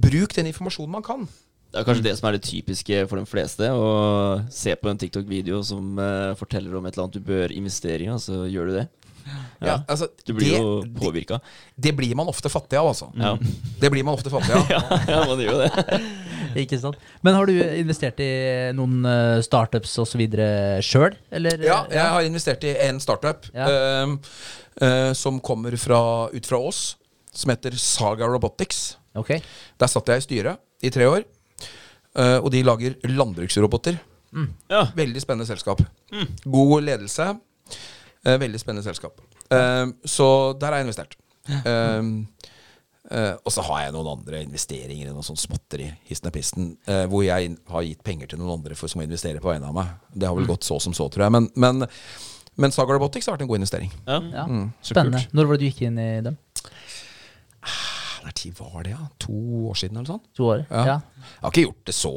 bruk 0.00 0.34
den 0.34 0.48
informasjonen 0.50 0.96
man 0.96 1.06
kan. 1.06 1.28
Det 1.70 1.78
er 1.78 1.86
kanskje 1.86 2.02
det 2.08 2.16
som 2.18 2.26
er 2.26 2.34
det 2.34 2.46
typiske 2.48 3.04
for 3.06 3.20
de 3.20 3.28
fleste. 3.30 3.68
Å 3.70 3.90
se 4.50 4.74
på 4.74 4.90
en 4.90 4.98
TikTok-video 4.98 5.60
som 5.66 6.00
uh, 6.02 6.34
forteller 6.38 6.74
om 6.74 6.86
et 6.88 6.96
eller 6.96 7.06
annet 7.06 7.18
du 7.20 7.28
bør 7.28 7.54
investere 7.54 8.08
i, 8.08 8.10
og 8.10 8.18
så 8.24 8.42
gjør 8.50 8.72
du 8.72 8.78
det. 8.80 8.86
Ja, 9.60 9.76
altså, 9.88 10.08
Du 10.26 10.32
blir 10.32 10.50
det, 10.54 10.58
jo 10.58 10.68
det, 10.82 10.94
påvirka. 10.96 11.40
det 11.76 11.92
blir 11.96 12.14
man 12.16 12.28
ofte 12.32 12.48
fattig 12.48 12.78
av, 12.80 12.88
altså. 12.92 13.10
Ja. 13.18 13.34
Det 13.80 13.90
blir 13.92 14.04
man 14.06 14.16
ofte 14.16 14.32
fattig 14.32 14.54
av. 14.56 14.70
ja, 14.74 14.80
ja, 15.08 15.18
man 15.28 15.40
gjør 15.42 15.52
jo 15.52 15.60
det. 15.66 16.00
Ikke 16.64 16.78
sant? 16.82 16.96
Men 17.22 17.36
har 17.36 17.46
du 17.46 17.52
investert 17.62 18.18
i 18.24 18.30
noen 18.74 19.04
eh, 19.06 19.42
startups 19.46 19.92
osv. 20.02 20.22
sjøl? 20.82 21.14
Eller? 21.30 21.60
Ja, 21.62 21.82
jeg 21.92 22.06
har 22.16 22.26
investert 22.26 22.64
i 22.66 22.72
en 22.88 22.98
startup 23.02 23.46
Ja. 23.54 23.68
Um, 24.02 24.16
uh, 24.80 25.12
som 25.14 25.38
kommer 25.44 25.76
fra, 25.78 26.00
ut 26.32 26.46
fra 26.48 26.58
oss, 26.70 26.96
som 27.32 27.52
heter 27.52 27.76
Saga 27.78 28.26
Robotics. 28.26 28.96
Okay. 29.18 29.42
Der 29.78 29.90
satt 29.90 30.08
jeg 30.10 30.22
i 30.22 30.26
styret 30.26 30.62
i 30.82 30.90
tre 30.90 31.06
år. 31.10 31.26
uh, 32.18 32.38
og 32.40 32.50
de 32.54 32.64
lager 32.64 32.96
landbruksroboter. 33.06 34.00
Ja. 34.70 34.84
Veldig 34.94 35.20
spennende 35.22 35.46
selskap. 35.46 35.82
God 36.46 36.84
ledelse. 36.86 37.32
Eh, 38.24 38.38
veldig 38.40 38.60
spennende 38.60 38.84
selskap. 38.86 39.20
Ehm, 39.50 39.94
så 40.04 40.52
der 40.58 40.72
har 40.72 40.80
jeg 40.80 40.88
investert. 40.88 41.16
Ehm, 41.64 42.26
eh, 43.10 43.34
og 43.44 43.52
så 43.52 43.64
har 43.66 43.84
jeg 43.86 43.94
noen 43.96 44.10
andre 44.12 44.42
investeringer 44.44 45.08
i 45.08 45.14
noe 45.14 45.26
sånn 45.26 45.40
småtteri. 45.40 45.88
Histen 46.10 46.30
og 46.30 46.36
pisten. 46.36 46.76
eh, 46.86 47.06
hvor 47.10 47.24
jeg 47.26 47.56
har 47.68 47.86
gitt 47.86 48.04
penger 48.06 48.30
til 48.30 48.38
noen 48.42 48.58
andre 48.58 48.76
for 48.78 48.88
som 48.92 49.00
å 49.02 49.06
investere 49.06 49.40
på 49.42 49.50
vegne 49.50 49.66
av 49.70 49.74
meg. 49.74 49.94
Det 50.14 50.28
har 50.28 50.36
vel 50.36 50.46
gått 50.46 50.64
så 50.68 50.78
som 50.80 50.94
så, 50.96 51.08
tror 51.10 51.26
jeg. 51.26 51.32
Men, 51.32 51.50
men, 51.56 51.88
men 52.56 52.70
Saga 52.76 52.94
Robotics 52.94 53.26
har 53.26 53.34
vært 53.38 53.46
en 53.46 53.50
god 53.50 53.62
investering. 53.62 53.92
Ja. 54.06 54.20
Ja. 54.30 54.46
Mm, 54.46 54.72
Spennende. 54.82 55.24
kult. 55.24 55.34
Når 55.34 55.50
var 55.50 55.56
det 55.56 55.60
du 55.64 55.70
gikk 55.70 55.82
inn 55.88 55.98
i 55.98 56.10
dem? 56.28 56.38
Når 58.20 58.34
tid 58.36 58.56
var 58.58 58.82
det, 58.84 58.90
ja? 58.92 59.06
To 59.24 59.34
år 59.70 59.78
siden, 59.80 59.96
eller 59.96 60.06
noe 60.06 60.18
sånt? 60.18 60.26
To 60.36 60.50
år? 60.52 60.66
Ja. 60.68 60.84
Ja. 60.84 60.96
Jeg 61.24 61.40
har 61.42 61.52
ikke 61.54 61.66
gjort 61.66 61.86
det 61.88 61.94
så 61.96 62.14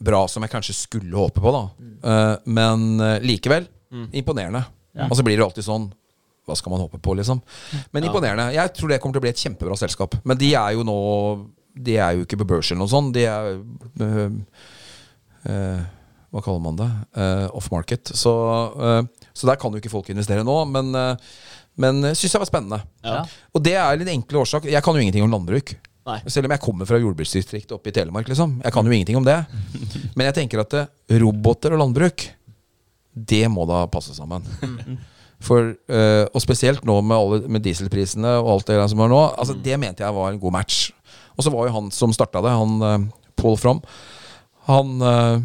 bra 0.00 0.22
som 0.28 0.44
jeg 0.44 0.52
kanskje 0.52 0.76
skulle 0.76 1.16
håpe 1.16 1.42
på, 1.44 1.52
da. 1.52 1.62
Eh, 2.10 2.34
men 2.52 2.84
uh, 3.00 3.16
likevel 3.24 3.66
imponerende. 3.90 4.64
Ja. 4.96 5.06
Og 5.08 5.16
så 5.18 5.24
blir 5.26 5.38
det 5.38 5.46
alltid 5.46 5.66
sånn 5.66 5.90
Hva 6.48 6.56
skal 6.58 6.72
man 6.72 6.82
håpe 6.82 6.98
på, 7.02 7.14
liksom? 7.14 7.38
Men 7.94 8.08
imponerende. 8.08 8.48
Jeg 8.56 8.72
tror 8.74 8.90
det 8.90 8.98
kommer 9.02 9.14
til 9.16 9.22
å 9.22 9.26
bli 9.26 9.32
et 9.32 9.42
kjempebra 9.42 9.76
selskap. 9.78 10.16
Men 10.26 10.38
de 10.40 10.50
er 10.58 10.74
jo 10.74 10.86
nå 10.86 10.98
De 11.78 11.96
er 12.00 12.18
jo 12.18 12.26
ikke 12.26 12.40
på 12.40 12.48
børs 12.54 12.72
eller 12.72 12.82
noe 12.82 12.90
sånt. 12.90 13.14
De 13.14 13.26
er 13.28 13.52
øh, 14.06 14.32
øh, 15.52 15.84
Hva 16.30 16.42
kaller 16.42 16.64
man 16.64 16.80
det? 16.80 16.88
Uh, 17.14 17.46
off-market. 17.58 18.12
Så, 18.14 18.32
øh, 18.78 19.30
så 19.34 19.50
der 19.50 19.60
kan 19.60 19.70
jo 19.70 19.82
ikke 19.82 19.92
folk 19.92 20.10
investere 20.10 20.46
nå. 20.46 20.56
Men, 20.70 20.90
men 21.80 22.02
syns 22.14 22.34
jeg 22.34 22.42
var 22.42 22.50
spennende. 22.50 22.82
Ja. 23.06 23.22
Og 23.54 23.62
det 23.66 23.76
er 23.78 24.02
en 24.02 24.12
enkel 24.16 24.42
årsak. 24.42 24.66
Jeg 24.70 24.82
kan 24.82 24.94
jo 24.94 25.02
ingenting 25.02 25.26
om 25.26 25.32
landbruk. 25.34 25.74
Nei. 26.08 26.18
Selv 26.32 26.48
om 26.48 26.54
jeg 26.54 26.62
kommer 26.62 26.88
fra 26.88 26.98
jordbruksdistriktet 27.00 27.74
oppe 27.76 27.90
i 27.90 27.94
Telemark. 27.94 28.28
liksom 28.28 28.58
Jeg 28.64 28.72
kan 28.72 28.86
jo 28.86 28.94
ingenting 28.94 29.18
om 29.20 29.26
det. 29.26 29.38
Men 30.16 30.30
jeg 30.30 30.38
tenker 30.40 30.62
at 30.62 30.76
eh, 30.78 31.18
roboter 31.20 31.76
og 31.76 31.82
landbruk, 31.84 32.24
det 33.14 33.46
må 33.52 33.66
da 33.68 33.84
passe 33.90 34.14
sammen. 34.16 34.44
For, 35.40 35.72
eh, 35.72 36.26
og 36.28 36.42
spesielt 36.44 36.84
nå 36.84 36.98
med, 37.00 37.16
alle, 37.16 37.38
med 37.48 37.64
dieselprisene 37.64 38.34
og 38.42 38.50
alt 38.54 38.66
det 38.68 38.76
der 38.76 38.90
som 38.92 39.00
er 39.00 39.08
nå. 39.12 39.20
Altså 39.40 39.56
Det 39.56 39.78
mente 39.80 40.04
jeg 40.04 40.16
var 40.16 40.28
en 40.28 40.40
god 40.42 40.52
match. 40.58 40.90
Og 41.36 41.46
så 41.46 41.52
var 41.54 41.68
jo 41.68 41.76
han 41.78 41.88
som 41.94 42.12
starta 42.12 42.42
det, 42.44 42.52
han 42.52 42.84
uh, 42.84 43.06
Paul 43.40 43.56
From, 43.56 43.80
han 44.68 45.00
eh, 45.00 45.40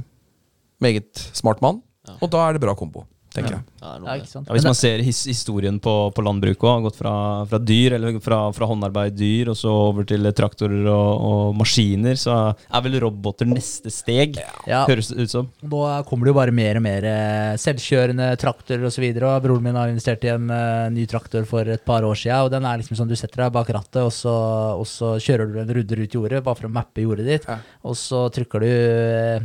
Meget 0.84 1.16
smart 1.32 1.62
mann. 1.64 1.80
Og 2.20 2.28
da 2.30 2.42
er 2.44 2.58
det 2.58 2.62
bra 2.62 2.74
kombo, 2.78 3.06
tenker 3.34 3.56
jeg. 3.56 3.62
Ja, 3.64 3.75
noe 3.75 3.75
Ja, 4.06 4.16
ikke 4.20 4.30
sant? 4.32 4.48
Ja, 4.50 4.56
hvis 4.58 4.66
man 4.68 4.78
ser 4.78 5.04
his 5.06 5.22
historien 5.30 5.80
på, 5.84 5.94
på 6.16 6.24
landbruket 6.26 6.66
òg, 6.70 6.86
gått 6.90 7.00
fra, 7.00 7.14
fra 7.50 7.60
dyr, 7.62 7.96
eller 7.98 8.20
fra, 8.24 8.40
fra 8.56 8.70
håndarbeid 8.70 9.16
dyr, 9.20 9.52
og 9.54 9.58
så 9.60 9.72
over 9.90 10.08
til 10.10 10.26
traktorer 10.36 10.88
og, 10.92 11.26
og 11.30 11.56
maskiner, 11.60 12.18
så 12.20 12.38
er 12.56 12.86
vel 12.86 13.00
roboter 13.04 13.50
neste 13.50 13.92
steg, 13.94 14.40
Ja. 14.68 14.84
høres 14.90 15.12
det 15.12 15.26
ut 15.26 15.32
som. 15.34 15.50
Nå 15.64 15.84
kommer 16.10 16.28
det 16.28 16.34
jo 16.34 16.38
bare 16.40 16.56
mer 16.56 16.80
og 16.80 16.86
mer 16.86 17.06
eh, 17.10 17.54
selvkjørende 17.62 18.32
traktorer 18.42 18.86
osv. 18.90 19.06
Broren 19.16 19.64
min 19.66 19.78
har 19.80 19.92
investert 19.92 20.24
i 20.26 20.32
en 20.34 20.50
eh, 20.54 20.90
ny 20.96 21.06
traktor 21.10 21.46
for 21.50 21.68
et 21.70 21.84
par 21.86 22.06
år 22.08 22.18
siden. 22.20 22.46
Og 22.48 22.52
den 22.54 22.66
er 22.68 22.82
liksom 22.82 22.98
sånn 23.00 23.10
du 23.12 23.16
setter 23.20 23.46
deg 23.46 23.54
bak 23.56 23.70
rattet, 23.76 24.02
og 24.04 24.12
så, 24.16 24.34
og 24.80 24.88
så 24.90 25.16
kjører 25.22 25.52
du 25.54 25.60
en 25.62 25.74
rudder 25.80 26.02
ut 26.04 26.18
jordet 26.18 26.44
bare 26.46 26.60
for 26.60 26.70
å 26.70 26.74
mappe 26.74 27.04
jordet 27.06 27.28
ditt. 27.28 27.48
Ja. 27.50 27.60
Og 27.86 27.98
så 28.00 28.26
trykker 28.34 28.64
du 28.66 28.70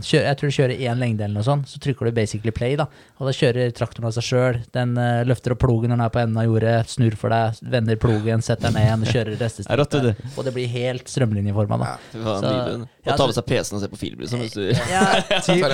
kjører, 0.00 0.26
Jeg 0.30 0.38
tror 0.40 0.50
du 0.52 0.56
kjører 0.56 0.84
én 0.90 1.00
lengde 1.00 1.24
eller 1.26 1.40
noe 1.40 1.46
sånt. 1.46 1.68
Så 1.70 1.80
trykker 1.82 2.08
du 2.10 2.16
basically 2.16 2.54
play, 2.54 2.76
da. 2.80 2.86
Og 3.20 3.28
da 3.28 3.34
kjører 3.36 3.72
traktoren 3.76 4.08
av 4.10 4.14
seg 4.16 4.26
sjøl. 4.30 4.58
Den 4.74 4.94
uh, 4.98 5.20
løfter 5.28 5.54
opp 5.54 5.60
plogen 5.64 5.90
når 5.92 5.98
den 5.98 6.04
er 6.06 6.12
på 6.14 6.20
enden 6.22 6.38
av 6.40 6.46
jordet, 6.48 6.74
snur 6.92 7.16
for 7.20 7.34
deg, 7.34 7.58
vender 7.74 7.98
plogen, 8.00 8.42
setter 8.46 8.68
den 8.68 8.78
ned 8.78 8.86
igjen, 8.86 9.06
kjører 9.10 9.38
restestikket. 9.42 10.24
Og 10.38 10.46
det 10.46 10.54
blir 10.56 10.70
helt 10.72 11.10
strømlinjeforma, 11.10 11.78
ja, 11.84 11.94
Og 12.20 13.10
ta 13.10 13.16
så- 13.16 13.28
med 13.30 13.36
seg 13.38 13.46
PC-en 13.50 13.78
og 13.78 13.84
se 13.84 13.90
på 13.92 14.00
film, 14.00 14.24
liksom. 14.24 14.44
Hvis 14.44 14.56
du 14.56 14.64
Ja, 14.90 15.04
typ. 15.46 15.64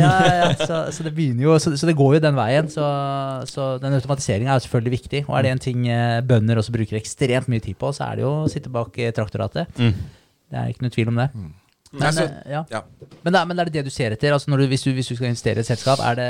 Ja. 0.00 0.14
Så, 0.60 0.80
så 0.96 1.06
det 1.06 1.14
begynner 1.16 1.46
jo 1.48 1.56
Så, 1.62 1.74
så 1.80 1.86
det 1.88 1.96
går 1.98 2.16
jo 2.18 2.22
den 2.24 2.38
veien. 2.38 2.70
Så, 2.72 2.84
så 3.50 3.68
den 3.82 3.96
automatiseringa 3.98 4.52
er 4.54 4.60
jo 4.60 4.66
selvfølgelig 4.68 4.94
viktig. 4.98 5.24
Og 5.28 5.36
er 5.38 5.46
det 5.48 5.54
en 5.54 5.64
ting 5.70 5.88
eh, 5.90 6.20
bønder 6.26 6.60
også 6.60 6.74
bruker 6.74 6.98
ekstremt 7.00 7.50
mye 7.52 7.62
tid 7.64 7.78
på, 7.80 7.90
så 7.96 8.08
er 8.10 8.20
det 8.20 8.26
jo 8.26 8.32
å 8.44 8.48
sitte 8.52 8.72
bak 8.72 8.96
traktoratet. 9.16 9.70
Mm. 9.78 9.94
Det 10.50 10.60
er 10.60 10.72
ikke 10.72 10.86
noe 10.86 10.94
tvil 10.94 11.12
om 11.14 11.22
det. 11.24 11.28
Men, 11.94 12.06
Altså, 12.08 12.24
eh, 12.26 12.50
ja. 12.52 12.62
ja. 12.70 12.80
men, 13.22 13.32
det 13.32 13.38
er, 13.40 13.44
men 13.46 13.56
det 13.56 13.62
er 13.64 13.70
det 13.76 13.82
du 13.86 13.90
ser 13.94 14.14
etter? 14.16 14.34
Altså 14.34 14.50
når 14.50 14.64
du, 14.64 14.66
hvis, 14.72 14.82
du, 14.82 14.90
hvis 14.96 15.08
du 15.10 15.14
skal 15.14 15.28
investere 15.30 15.60
i 15.60 15.64
et 15.64 15.68
selskap, 15.68 16.02
er 16.02 16.18
det 16.18 16.26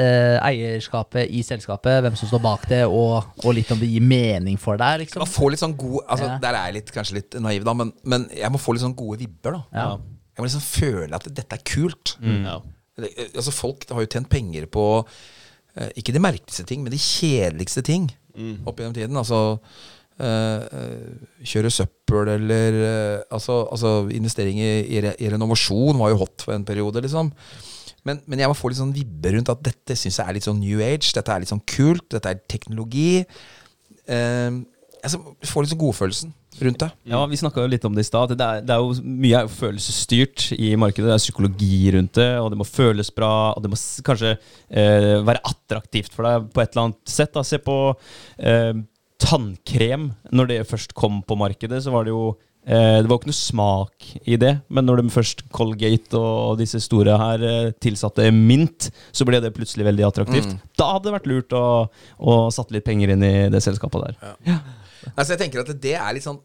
eh, 0.00 0.36
eierskapet 0.48 1.28
i 1.28 1.42
selskapet, 1.44 2.00
hvem 2.06 2.16
som 2.18 2.30
står 2.30 2.42
bak 2.44 2.64
det, 2.70 2.80
og, 2.88 3.28
og 3.44 3.54
litt 3.56 3.70
om 3.74 3.80
det 3.82 3.90
gir 3.92 4.04
mening 4.04 4.56
for 4.60 4.80
deg? 4.80 5.02
Liksom? 5.04 5.20
Man 5.22 5.30
får 5.34 5.54
litt 5.54 5.62
sånn 5.64 5.76
god 5.78 6.00
altså, 6.06 6.30
Ja. 6.32 6.40
Der 6.46 6.58
er 6.58 6.70
jeg 6.70 6.78
litt, 6.78 6.94
kanskje 6.96 7.18
litt 7.20 7.38
naiv, 7.44 7.68
da, 7.68 7.76
men, 7.76 7.92
men 8.08 8.26
jeg 8.32 8.52
må 8.54 8.60
få 8.62 8.74
litt 8.76 8.84
sånn 8.86 8.96
gode 8.98 9.20
vibber. 9.20 9.60
da 9.60 9.84
Ja. 9.84 9.86
Jeg 10.34 10.42
må 10.42 10.48
liksom 10.48 10.64
føle 10.66 11.14
at 11.14 11.28
dette 11.30 11.60
er 11.60 11.62
kult. 11.68 12.16
ja. 12.24 12.58
Altså 13.34 13.52
Folk 13.54 13.84
har 13.90 14.02
jo 14.02 14.10
tjent 14.10 14.28
penger 14.30 14.66
på 14.70 14.84
eh, 15.76 15.90
ikke 15.98 16.14
de 16.14 16.22
merkeligste 16.22 16.64
ting, 16.66 16.82
men 16.82 16.94
de 16.94 16.98
kjedeligste 17.02 17.82
ting 17.86 18.08
opp 18.66 18.80
gjennom 18.80 18.94
tiden. 18.96 19.18
Altså 19.18 19.40
eh, 19.54 19.58
eh, 19.58 19.93
kjøre 20.18 21.70
søppel 21.74 22.30
eller 22.36 22.76
eh, 22.78 23.22
altså, 23.34 23.64
altså 23.66 23.94
investering 24.14 24.60
i, 24.62 24.74
i, 24.94 25.00
i 25.02 25.30
renovasjon 25.32 25.98
var 25.98 26.12
jo 26.12 26.20
hot 26.22 26.44
for 26.46 26.54
en 26.54 26.66
periode, 26.66 27.02
liksom. 27.02 27.32
Men, 28.04 28.20
men 28.28 28.42
jeg 28.42 28.50
må 28.50 28.56
få 28.56 28.68
litt 28.70 28.78
sånn 28.78 28.94
vibber 28.94 29.34
rundt 29.38 29.50
at 29.50 29.64
dette 29.64 29.96
syns 29.96 30.20
jeg 30.20 30.28
er 30.28 30.36
litt 30.36 30.46
sånn 30.46 30.60
new 30.60 30.82
age. 30.84 31.14
Dette 31.16 31.32
er 31.32 31.40
litt 31.40 31.50
sånn 31.50 31.64
kult. 31.64 32.04
Dette 32.12 32.34
er 32.34 32.42
teknologi. 32.52 33.24
Eh, 34.04 34.58
altså, 35.00 35.22
få 35.48 35.64
litt 35.64 35.72
sånn 35.72 35.80
godfølelsen 35.80 36.34
rundt 36.62 36.84
det. 36.84 36.90
Ja, 37.10 37.24
Vi 37.26 37.40
snakka 37.40 37.64
litt 37.66 37.84
om 37.88 37.96
det 37.96 38.04
i 38.04 38.08
stad. 38.10 38.36
Det, 38.36 38.48
det 38.68 38.76
er 38.76 38.82
jo 38.84 39.16
mye 39.24 39.40
er 39.40 39.50
følelsesstyrt 39.50 40.50
i 40.58 40.74
markedet. 40.78 41.08
Det 41.08 41.16
er 41.16 41.24
psykologi 41.24 41.78
rundt 41.96 42.20
det, 42.20 42.30
og 42.44 42.52
det 42.52 42.60
må 42.60 42.68
føles 42.68 43.10
bra. 43.16 43.32
Og 43.56 43.64
det 43.64 43.72
må 43.72 43.80
kanskje 44.06 44.36
eh, 44.36 45.14
være 45.24 45.42
attraktivt 45.48 46.14
for 46.14 46.28
deg 46.28 46.52
på 46.52 46.62
et 46.62 46.74
eller 46.74 46.90
annet 46.90 47.16
sett. 47.16 47.32
Da. 47.34 47.42
Se 47.46 47.58
på 47.64 47.78
eh, 48.36 48.74
tannkrem. 49.24 50.10
Når 50.34 50.50
det 50.50 50.58
først 50.68 50.94
kom 50.96 51.22
på 51.26 51.36
markedet, 51.40 51.80
så 51.84 51.92
var 51.94 52.06
det 52.06 52.12
jo 52.14 52.24
eh, 52.66 53.00
Det 53.02 53.08
var 53.10 53.18
ikke 53.20 53.30
noe 53.32 53.38
smak 53.38 54.08
i 54.28 54.38
det, 54.40 54.52
men 54.68 54.86
når 54.88 55.02
de 55.02 55.12
først 55.14 55.44
Colgate 55.54 56.20
og 56.20 56.58
disse 56.60 56.80
store 56.84 57.16
her 57.20 57.44
eh, 57.48 57.72
tilsatte 57.82 58.28
mint, 58.34 58.90
så 59.12 59.26
ble 59.28 59.40
det 59.44 59.54
plutselig 59.56 59.88
veldig 59.90 60.06
attraktivt. 60.08 60.56
Da 60.78 60.92
hadde 60.94 61.08
det 61.08 61.16
vært 61.18 61.30
lurt 61.30 61.56
å, 61.58 61.64
å 62.20 62.38
satte 62.54 62.76
litt 62.76 62.86
penger 62.86 63.14
inn 63.16 63.24
i 63.26 63.34
det 63.52 63.62
selskapet 63.64 64.08
der. 64.08 64.34
Altså, 65.14 65.34
jeg 65.34 65.42
tenker 65.44 65.64
at 65.64 65.72
det 65.84 65.96
er 66.00 66.14
litt 66.16 66.24
sånn 66.24 66.38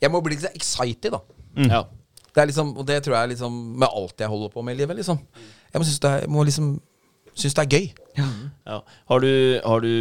Jeg 0.00 0.08
må 0.12 0.22
bli 0.24 0.36
litt 0.36 0.46
sånn 0.46 0.56
excited, 0.56 1.12
da. 1.12 1.22
ja. 1.68 1.82
Det 2.28 2.42
er 2.44 2.50
liksom, 2.52 2.68
og 2.78 2.84
det 2.86 3.00
tror 3.02 3.16
jeg 3.16 3.26
er 3.26 3.30
liksom 3.32 3.54
med 3.82 3.88
alt 3.88 4.22
jeg 4.22 4.30
holder 4.30 4.50
på 4.52 4.62
med 4.62 4.76
i 4.76 4.78
livet. 4.78 5.00
liksom 5.00 5.18
Jeg 5.72 5.80
må 5.80 5.86
synes 5.88 6.02
det 6.04 6.10
er, 6.10 6.20
jeg 6.22 6.30
må 6.30 6.44
liksom 6.46 6.68
synes 7.38 7.56
det 7.56 7.64
er 7.64 7.78
gøy. 7.78 7.88
Ja. 8.68 8.78
Har 9.08 9.22
du, 9.22 9.32
har 9.64 9.84
du 9.84 9.92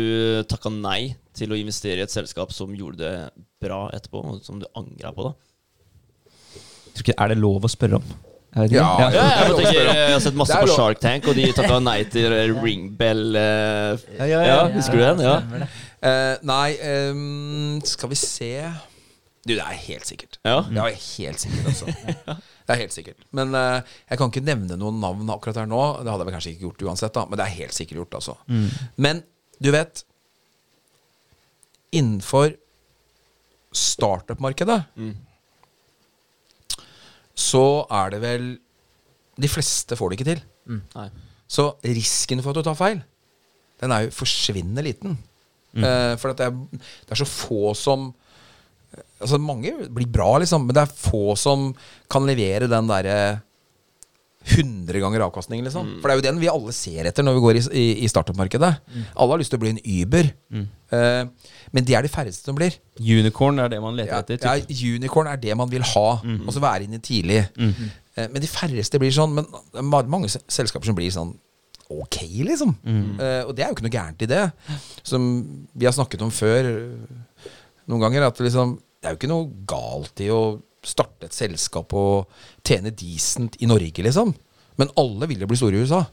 takka 0.50 0.72
nei 0.74 1.16
til 1.38 1.54
å 1.54 1.60
investere 1.60 2.02
i 2.02 2.06
et 2.08 2.14
selskap 2.14 2.54
som 2.56 2.74
gjorde 2.76 3.04
det 3.04 3.44
bra 3.64 3.88
etterpå, 3.96 4.24
og 4.24 4.40
som 4.46 4.62
du 4.62 4.66
angra 4.78 5.14
på? 5.16 5.30
da? 5.30 5.36
Ikke, 6.98 7.14
er 7.14 7.30
det 7.30 7.38
lov 7.38 7.66
å 7.66 7.70
spørre 7.72 8.02
om? 8.02 8.16
Ja, 8.58 8.66
Ja, 8.74 9.10
jeg, 9.14 9.54
tenker, 9.54 9.90
jeg 9.92 10.14
har 10.16 10.22
sett 10.24 10.38
masse 10.40 10.58
på. 10.64 10.70
Shark 10.74 11.02
Tank, 11.04 11.28
og 11.30 11.38
de 11.38 11.46
takka 11.54 11.78
nei 11.84 12.00
til 12.10 12.34
Ringbell 12.58 13.38
eh, 13.38 14.06
ja, 14.18 14.26
ja, 14.26 14.30
ja, 14.32 14.42
ja. 14.48 14.62
Husker 14.74 14.98
du 14.98 15.04
den? 15.04 15.22
Ja. 15.28 15.36
Uh. 15.52 15.84
Eh, 16.08 16.34
nei, 16.48 16.70
um, 17.12 17.78
skal 17.86 18.12
vi 18.14 18.18
se 18.20 18.52
Du, 19.48 19.54
det 19.56 19.64
er 19.64 19.80
helt 19.80 20.08
sikkert. 20.10 20.40
Ja. 20.44 20.60
Det 20.68 20.82
er 20.84 20.98
helt 21.00 21.44
sikkert, 21.44 21.68
også. 21.72 21.94
Det 22.68 22.76
er 22.76 22.82
helt 22.82 22.92
sikkert. 22.92 23.22
Men 23.32 23.54
uh, 23.56 23.80
jeg 24.10 24.20
kan 24.20 24.28
ikke 24.28 24.44
nevne 24.44 24.76
noen 24.76 24.98
navn 25.00 25.30
akkurat 25.32 25.62
her 25.62 25.70
nå. 25.72 25.80
Det 26.04 26.12
hadde 26.12 26.20
jeg 26.20 26.28
vel 26.28 26.36
kanskje 26.36 26.52
ikke 26.52 26.66
gjort 26.66 26.84
uansett, 26.90 27.14
da 27.16 27.24
men 27.24 27.40
det 27.40 27.46
er 27.46 27.54
helt 27.62 27.78
sikkert 27.78 28.02
gjort, 28.02 28.18
altså. 28.20 28.36
Men 29.00 29.22
du 29.64 29.72
vet 29.72 30.04
Innenfor 31.96 32.52
startup-markedet 33.72 34.82
så 37.38 37.64
er 37.94 38.12
det 38.12 38.20
vel 38.24 38.48
De 39.40 39.50
fleste 39.52 39.96
får 39.96 40.10
det 40.10 40.18
ikke 40.18 40.30
til. 40.34 40.44
Mm. 40.68 40.82
Så 41.48 41.70
risken 41.86 42.42
for 42.44 42.52
at 42.52 42.60
du 42.60 42.68
tar 42.68 42.78
feil, 42.80 43.00
den 43.80 43.94
er 43.94 44.08
jo 44.08 44.16
forsvinnende 44.18 44.84
liten. 44.84 45.16
Uh, 45.78 46.18
for 46.18 46.34
at 46.34 46.40
det, 46.42 46.50
er, 46.50 46.82
det 47.06 47.14
er 47.14 47.22
så 47.22 47.30
få 47.30 47.76
som 47.78 48.10
Altså 49.22 49.40
Mange 49.42 49.74
blir 49.90 50.08
bra, 50.14 50.38
liksom, 50.44 50.68
men 50.68 50.76
det 50.78 50.84
er 50.86 50.92
få 50.94 51.36
som 51.40 51.72
kan 52.12 52.26
levere 52.28 52.70
den 52.72 52.90
derre 52.90 53.18
100 54.48 55.02
ganger 55.04 55.26
avkastning, 55.26 55.60
liksom. 55.66 55.98
For 56.00 56.08
det 56.08 56.14
er 56.14 56.20
jo 56.22 56.26
den 56.30 56.38
vi 56.40 56.48
alle 56.48 56.72
ser 56.72 57.10
etter 57.10 57.26
når 57.26 57.36
vi 57.36 57.42
går 57.44 57.58
i, 57.60 57.62
i, 57.82 57.86
i 58.06 58.08
startup-markedet. 58.08 58.70
Alle 59.20 59.34
har 59.34 59.42
lyst 59.42 59.52
til 59.52 59.60
å 59.60 59.64
bli 59.66 59.74
en 59.74 59.82
Uber. 59.84 60.30
Eh, 60.56 61.50
men 61.76 61.84
det 61.88 61.98
er 61.98 62.06
de 62.06 62.12
færreste 62.14 62.48
som 62.48 62.56
blir. 62.56 62.78
Unicorn 63.02 63.60
er 63.60 63.74
det 63.74 63.82
man 63.84 63.98
leter 63.98 64.14
Ja, 64.14 64.22
etter. 64.24 64.40
ja, 64.48 64.94
unicorn 64.96 65.28
er 65.34 65.42
det 65.42 65.58
man 65.60 65.68
vil 65.74 65.84
ha. 65.84 66.06
Og 66.46 66.54
så 66.56 66.64
være 66.64 66.88
inne 66.88 67.02
tidlig. 67.04 67.42
Uh, 67.60 68.24
Men 68.32 68.40
de 68.42 68.48
færreste 68.50 69.02
blir 69.04 69.12
sånn. 69.12 69.36
Men 69.36 69.50
det 69.52 69.84
er 69.84 70.14
mange 70.16 70.32
selskaper 70.32 70.88
som 70.88 70.96
blir 70.98 71.12
sånn 71.12 71.36
ok, 71.92 72.22
liksom. 72.48 72.72
Uh, 73.20 73.44
og 73.50 73.54
det 73.58 73.66
er 73.66 73.70
jo 73.74 73.76
ikke 73.76 73.90
noe 73.90 73.98
gærent 74.00 74.24
i 74.24 74.32
det. 74.32 74.46
Som 75.04 75.28
vi 75.76 75.90
har 75.90 75.96
snakket 75.98 76.24
om 76.24 76.32
før 76.32 76.72
noen 77.88 78.04
ganger, 78.08 78.30
at 78.32 78.40
liksom, 78.48 78.78
det 79.08 79.14
er 79.14 79.16
jo 79.16 79.20
ikke 79.22 79.32
noe 79.32 79.48
galt 79.70 80.20
i 80.24 80.28
å 80.34 80.42
starte 80.88 81.28
et 81.28 81.36
selskap 81.36 81.94
og 81.98 82.28
tjene 82.68 82.92
decent 82.96 83.56
i 83.64 83.68
Norge, 83.70 84.04
liksom. 84.04 84.34
Men 84.78 84.92
alle 85.00 85.28
vil 85.32 85.42
jo 85.42 85.48
bli 85.50 85.58
store 85.58 85.80
i 85.80 85.84
USA. 85.88 86.04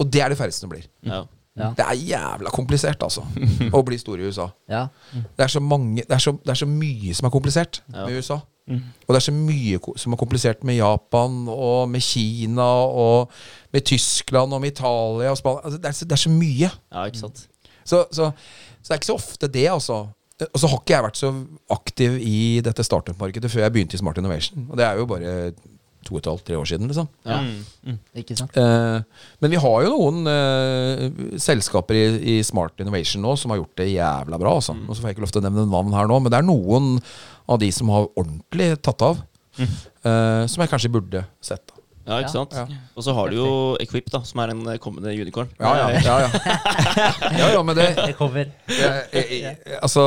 Og 0.00 0.08
det 0.12 0.20
er 0.22 0.32
det 0.32 0.38
færreste 0.38 0.64
som 0.64 0.70
blir. 0.72 0.84
Ja. 1.04 1.22
Ja. 1.58 1.72
Det 1.76 1.82
er 1.84 1.98
jævla 1.98 2.52
komplisert, 2.54 3.02
altså, 3.04 3.24
å 3.76 3.80
bli 3.84 3.98
stor 4.00 4.20
i 4.22 4.28
USA. 4.30 4.46
Ja. 4.70 4.84
Det 5.12 5.44
er 5.44 5.50
så, 5.52 5.60
mange, 5.60 6.04
det 6.06 6.14
er 6.14 6.22
så, 6.22 6.32
det 6.40 6.52
er 6.54 6.60
så 6.62 6.68
mye 6.70 7.12
som 7.18 7.26
er 7.28 7.32
komplisert 7.34 7.80
Ja. 7.90 8.06
med 8.06 8.20
USA. 8.20 8.38
Og 8.70 9.08
det 9.10 9.18
er 9.18 9.24
så 9.24 9.32
mye 9.34 9.80
som 9.98 10.14
er 10.14 10.18
komplisert 10.20 10.60
med 10.64 10.76
Japan 10.78 11.40
og 11.50 11.88
med 11.90 12.04
Kina 12.06 12.68
og 12.86 13.32
med 13.74 13.82
Tyskland 13.90 14.54
og 14.54 14.60
med 14.62 14.70
Italia 14.76 15.32
og 15.34 15.40
Spania. 15.40 15.64
Altså, 15.66 15.80
det, 15.82 15.88
er 15.90 15.96
så, 15.98 16.04
det 16.06 16.14
er 16.14 16.22
så 16.22 16.30
mye. 16.30 16.70
ja, 16.70 17.04
ikke 17.10 17.18
sant? 17.24 17.42
Så, 17.82 18.04
så, 18.14 18.30
så 18.30 18.86
det 18.86 18.94
er 18.94 19.00
ikke 19.00 19.10
så 19.10 19.18
ofte 19.18 19.48
det, 19.50 19.66
altså. 19.72 19.98
Og 20.48 20.60
så 20.62 20.70
har 20.70 20.78
ikke 20.80 20.94
jeg 20.96 21.04
vært 21.08 21.20
så 21.20 21.30
aktiv 21.74 22.16
i 22.24 22.38
dette 22.64 22.84
startup-markedet 22.86 23.50
før 23.52 23.66
jeg 23.66 23.74
begynte 23.74 23.98
i 23.98 24.00
Smart 24.00 24.18
Innovation. 24.20 24.66
Og 24.70 24.78
det 24.80 24.86
er 24.86 25.00
jo 25.00 25.08
bare 25.10 25.34
to 26.06 26.14
og 26.16 26.20
et 26.22 26.28
halvt, 26.30 26.44
tre 26.48 26.56
år 26.56 26.64
siden, 26.68 26.88
liksom. 26.88 27.08
Ja. 27.28 27.38
Ikke 28.16 28.36
sant? 28.38 28.54
Eh, 28.56 29.26
men 29.44 29.52
vi 29.52 29.58
har 29.60 29.82
jo 29.84 29.90
noen 29.92 30.30
eh, 30.32 31.02
selskaper 31.44 31.98
i, 31.98 32.04
i 32.34 32.36
Smart 32.46 32.80
Innovation 32.80 33.20
nå 33.24 33.34
som 33.36 33.52
har 33.52 33.60
gjort 33.60 33.82
det 33.82 33.90
jævla 33.92 34.38
bra. 34.40 34.54
Altså. 34.62 34.72
Og 34.88 34.94
så 34.96 35.02
får 35.02 35.10
jeg 35.10 35.18
ikke 35.18 35.26
lov 35.26 35.34
til 35.34 35.42
å 35.42 35.46
nevne 35.48 35.66
navn 35.68 35.96
her 35.98 36.08
nå, 36.08 36.20
men 36.24 36.32
det 36.32 36.40
er 36.40 36.48
noen 36.48 36.88
av 37.50 37.60
de 37.60 37.68
som 37.74 37.92
har 37.92 38.08
ordentlig 38.14 38.70
tatt 38.86 39.04
av. 39.10 39.20
eh, 39.60 40.46
som 40.48 40.62
jeg 40.64 40.72
kanskje 40.72 40.92
burde 40.94 41.24
sett. 41.44 41.66
Da. 41.68 41.79
Ja, 42.10 42.18
ikke 42.24 42.32
sant? 42.32 42.54
Ja. 42.56 42.64
Og 42.98 43.04
så 43.06 43.14
har 43.14 43.30
du 43.30 43.36
jo 43.38 43.50
Equip, 43.82 44.08
da, 44.10 44.20
som 44.26 44.42
er 44.42 44.52
en 44.54 44.64
eh, 44.72 44.80
kommende 44.82 45.12
unicorn. 45.14 45.50
Ja, 45.60 45.70
ja. 45.78 45.86
ja, 46.08 46.16
ja. 46.24 46.30
ja, 47.38 47.50
ja 47.54 47.62
men 47.66 47.78
det 47.78 47.86
Det 48.10 48.16
kommer. 48.18 48.50
jeg, 48.66 49.04
jeg, 49.14 49.40
jeg, 49.44 49.78
altså, 49.78 50.04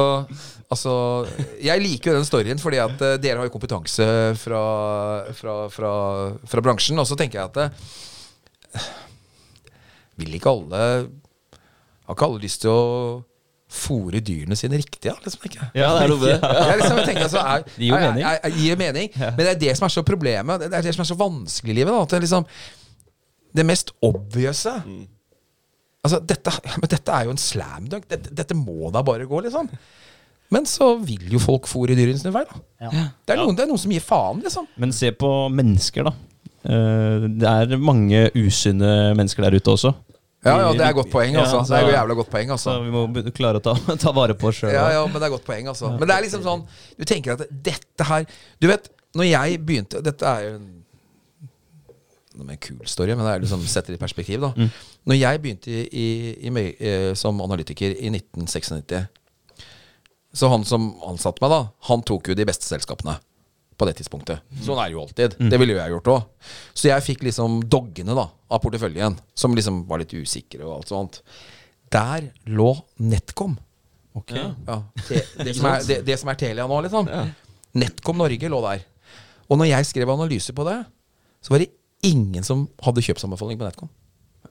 altså 0.67 0.93
Jeg 1.63 1.83
liker 1.83 2.11
jo 2.11 2.19
den 2.19 2.27
storyen 2.27 2.61
fordi 2.61 2.81
at 2.83 3.03
eh, 3.07 3.17
dere 3.23 3.39
har 3.39 3.47
jo 3.47 3.55
kompetanse 3.55 4.05
fra, 4.41 4.63
fra, 5.37 5.57
fra, 5.71 5.93
fra 6.43 6.65
bransjen. 6.65 6.99
Og 6.99 7.07
så 7.07 7.17
tenker 7.19 7.39
jeg 7.39 7.51
at 7.53 7.61
eh, 7.63 8.89
Vil 10.19 10.35
ikke 10.35 10.51
alle 10.51 10.81
Har 12.03 12.17
ikke 12.17 12.27
alle 12.27 12.43
lyst 12.43 12.65
til 12.65 12.73
å 12.73 12.81
fôre 13.73 14.19
dyrene 14.21 14.55
sine 14.59 14.77
riktig? 14.77 15.09
Ja, 15.09 15.15
liksom 15.25 15.47
ikke. 15.49 15.69
Ja, 15.73 15.87
det 15.97 16.03
er 16.05 16.11
noe 16.13 16.19
med 16.21 16.29
det. 16.29 16.51
Ja, 16.69 16.75
liksom, 16.79 16.99
jeg 17.01 17.07
tenker, 17.09 17.25
altså, 17.27 17.41
er, 17.41 17.63
Det 17.65 17.79
gir 17.87 17.89
jo 17.89 17.99
mening. 18.03 18.23
er- 18.29 18.39
er- 18.47 18.57
gir 18.61 18.77
mening. 18.83 19.09
Men 19.23 19.41
det 19.41 19.49
er 19.55 19.59
det 19.65 19.73
som 19.79 19.87
er 19.89 19.93
så 19.95 20.03
problemet. 20.05 20.61
Det 20.67 20.69
er 20.77 20.85
det 20.85 20.93
som 20.95 21.03
er 21.05 21.09
så 21.09 21.17
vanskelig 21.19 21.73
i 21.73 21.77
livet. 21.81 21.91
Da, 21.95 22.01
at 22.05 22.13
det 22.15 22.21
liksom 22.27 22.45
det 23.53 23.65
mest 23.69 23.91
obviouse 24.01 24.71
Altså, 26.03 26.17
dette, 26.27 26.51
men 26.81 26.89
dette 26.91 27.13
er 27.15 27.27
jo 27.29 27.31
en 27.31 27.39
slam 27.39 27.85
dunk. 27.87 28.07
Dette, 28.11 28.31
dette 28.35 28.55
må 28.59 28.89
da 28.91 28.99
bare 29.07 29.23
gå, 29.29 29.37
liksom. 29.45 29.69
Men 30.51 30.65
så 30.67 30.89
vil 30.99 31.29
jo 31.31 31.39
folk 31.39 31.69
fòre 31.71 31.95
dyrene 31.95 32.19
sine 32.19 32.33
feil. 32.35 32.49
Da. 32.49 32.59
Ja. 32.83 32.89
Det, 33.23 33.37
er 33.37 33.39
noen, 33.39 33.55
det 33.55 33.63
er 33.63 33.69
noen 33.71 33.79
som 33.79 33.93
gir 33.95 34.03
faen, 34.03 34.41
liksom. 34.43 34.67
Men 34.83 34.91
se 34.91 35.13
på 35.15 35.29
mennesker, 35.55 36.09
da. 36.09 36.11
Eh, 36.67 37.29
det 37.39 37.47
er 37.53 37.79
mange 37.79 38.25
usunne 38.35 38.91
mennesker 39.15 39.47
der 39.47 39.55
ute 39.55 39.71
også. 39.77 39.93
Ja, 40.43 40.53
ja, 40.59 40.71
det 40.75 40.83
er 40.83 40.93
godt 40.97 41.09
poeng, 41.11 41.35
altså. 41.39 41.61
Ja, 41.61 41.63
det 41.63 41.77
er 41.77 41.85
jo 41.85 41.87
så- 41.87 41.95
jævla 41.95 42.15
godt 42.19 42.29
poeng, 42.33 42.49
altså. 42.51 42.71
Så 42.73 42.83
vi 42.83 42.91
må 42.91 43.31
klare 43.31 43.61
å 43.61 43.63
ta, 43.63 43.73
ta 44.03 44.11
vare 44.11 44.35
på 44.35 44.49
oss 44.49 44.59
sjøl. 44.59 44.73
Ja, 44.75 44.89
ja, 44.91 45.03
men 45.07 45.15
det 45.21 45.27
er 45.29 45.33
godt 45.37 45.45
poeng, 45.47 45.67
altså. 45.71 45.91
Men 45.97 46.07
det 46.09 46.15
er 46.17 46.25
liksom 46.25 46.43
sånn 46.43 46.65
Du 46.99 47.05
tenker 47.07 47.37
at 47.37 47.45
dette 47.63 48.03
her 48.09 48.25
Du 48.59 48.67
vet, 48.67 48.89
når 49.15 49.29
jeg 49.29 49.61
begynte 49.65 50.01
Dette 50.03 50.23
er 50.27 50.47
jo 50.49 50.55
en 50.59 50.71
en 52.49 52.57
kul 52.57 52.79
story, 52.89 53.13
men 53.13 53.27
det 53.27 53.31
er 53.35 53.41
liksom 53.43 53.61
setter 53.69 53.93
det 53.93 53.99
i 53.99 54.01
perspektiv, 54.01 54.41
da. 54.41 54.49
Når 55.05 55.15
jeg 55.19 55.41
begynte 55.43 55.69
i, 55.69 55.83
i, 55.93 56.47
i, 56.49 56.63
eh, 56.81 57.11
som 57.13 57.37
analytiker 57.45 57.93
i 57.93 58.09
1996 58.09 59.05
Så 60.33 60.49
han 60.49 60.65
som 60.65 60.87
ansatte 61.05 61.43
meg, 61.45 61.51
da, 61.53 61.59
han 61.91 62.01
tok 62.01 62.31
jo 62.31 62.35
de 62.35 62.45
beste 62.49 62.65
selskapene 62.65 63.19
på 63.77 63.87
det 63.89 63.95
tidspunktet. 63.99 64.43
Sånn 64.63 64.79
er 64.79 64.89
det 64.91 64.95
jo 64.95 65.03
alltid. 65.03 65.35
Det 65.51 65.59
ville 65.59 65.75
jo 65.75 65.81
jeg 65.81 65.93
gjort 65.95 66.09
òg. 66.13 66.49
Så 66.77 66.89
jeg 66.89 67.05
fikk 67.05 67.23
liksom 67.27 67.61
doggene 67.71 68.15
da 68.17 68.27
av 68.53 68.61
porteføljen, 68.63 69.17
som 69.37 69.55
liksom 69.57 69.83
var 69.89 70.03
litt 70.03 70.13
usikre 70.13 70.63
og 70.65 70.75
alt 70.77 70.93
sånt. 70.93 71.21
Der 71.93 72.29
lå 72.49 72.71
NetCom. 73.01 73.55
Ok. 74.17 74.33
Ja, 74.37 74.77
te, 75.07 75.21
det, 75.41 75.55
som 75.57 75.69
er, 75.71 75.85
det, 75.87 75.99
det 76.05 76.17
som 76.21 76.29
er 76.29 76.37
Telia 76.37 76.67
nå, 76.69 76.79
liksom. 76.85 77.09
Netcom 77.81 78.19
Norge 78.21 78.49
lå 78.53 78.59
der. 78.67 78.83
Og 79.49 79.59
når 79.59 79.71
jeg 79.71 79.89
skrev 79.89 80.11
analyse 80.13 80.53
på 80.55 80.65
det, 80.67 80.79
så 81.43 81.53
var 81.53 81.63
det 81.63 81.71
ingen 82.05 82.45
som 82.45 82.67
hadde 82.83 83.03
kjøpsanbefaling 83.05 83.59
på 83.59 83.67
Netcom. 83.67 83.89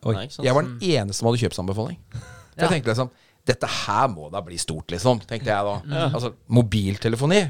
Oi. 0.03 0.15
Nei. 0.17 0.27
Jeg 0.43 0.55
var 0.57 0.67
den 0.67 0.79
eneste 0.83 1.21
som 1.21 1.31
hadde 1.31 1.43
kjøpsanbefaling. 1.45 1.99
Så 2.13 2.65
jeg 2.65 2.73
tenkte 2.75 2.91
liksom 2.93 3.13
Dette 3.47 3.67
her 3.67 4.07
må 4.11 4.29
da 4.31 4.39
bli 4.47 4.55
stort, 4.61 4.93
liksom. 4.95 5.19
Tenkte 5.27 5.51
jeg 5.51 5.67
da. 5.67 6.03
Altså, 6.13 6.29
mobiltelefoni. 6.55 7.41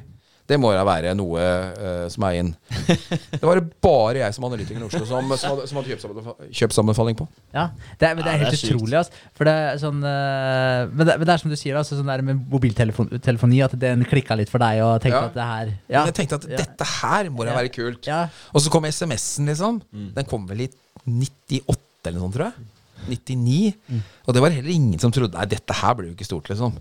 Det 0.51 0.57
må 0.59 0.73
da 0.75 0.83
være 0.85 1.13
noe 1.17 1.39
uh, 1.39 2.07
som 2.13 2.25
er 2.27 2.39
inn. 2.41 2.49
Det 3.33 3.41
var 3.41 3.61
det 3.61 3.69
bare 3.85 4.19
jeg 4.19 4.35
som 4.37 4.47
analytiker 4.49 4.83
i 4.83 4.87
Oslo 4.89 5.05
som, 5.07 5.31
som 5.39 5.53
hadde, 5.53 5.69
som 5.71 5.79
hadde 5.79 6.51
kjøpsanbefaling 6.59 7.17
på. 7.19 7.27
Ja, 7.55 7.69
det 8.01 8.09
er, 8.09 8.17
men 8.19 8.27
det 8.27 8.33
er 8.33 8.43
Ja, 8.43 8.49
det 8.51 8.51
helt 8.51 8.59
er 8.59 8.75
utrolig. 8.75 8.99
Altså. 8.99 9.23
For 9.39 9.49
det 9.49 9.55
er 9.61 9.79
sånn, 9.81 10.03
uh, 10.03 10.91
men, 10.91 11.05
det, 11.07 11.17
men 11.21 11.29
det 11.29 11.37
er 11.37 11.43
som 11.45 11.55
du 11.55 11.57
sier, 11.61 11.79
altså, 11.79 11.97
sånn 12.01 12.11
der 12.11 12.25
med 12.27 12.43
mobiltelefoni, 12.53 13.63
at 13.65 13.79
den 13.81 14.05
klikka 14.11 14.37
litt 14.39 14.53
for 14.53 14.63
deg 14.63 14.83
og 14.85 14.99
tenkte 15.05 15.23
Ja. 15.23 15.31
at 15.31 15.39
det 15.39 15.49
her 15.53 15.73
ja. 15.95 16.05
jeg 16.11 16.19
tenkte 16.19 16.41
at 16.41 16.49
dette 16.51 16.91
her 16.99 17.31
må 17.31 17.47
da 17.47 17.55
Ja. 17.55 17.59
være 17.63 17.73
kult. 17.79 18.11
Ja. 18.11 18.23
Og 18.53 18.65
så 18.65 18.73
kom 18.75 18.89
SMS-en, 18.91 19.49
liksom. 19.53 19.83
Den 20.19 20.29
kom 20.29 20.49
vel 20.51 20.67
i 20.67 20.71
98 21.07 21.79
eller 22.11 22.19
noe 22.19 22.27
sånt, 22.27 22.39
tror 22.41 22.51
jeg. 22.51 22.71
99. 23.09 24.01
Og 24.27 24.35
det 24.35 24.43
var 24.43 24.55
heller 24.55 24.71
ingen 24.71 25.01
som 25.03 25.11
trodde 25.15 25.35
Nei, 25.35 25.47
dette 25.51 25.75
her 25.75 25.95
blir 25.99 26.11
jo 26.11 26.17
ikke 26.17 26.29
stort, 26.29 26.51
liksom. 26.51 26.77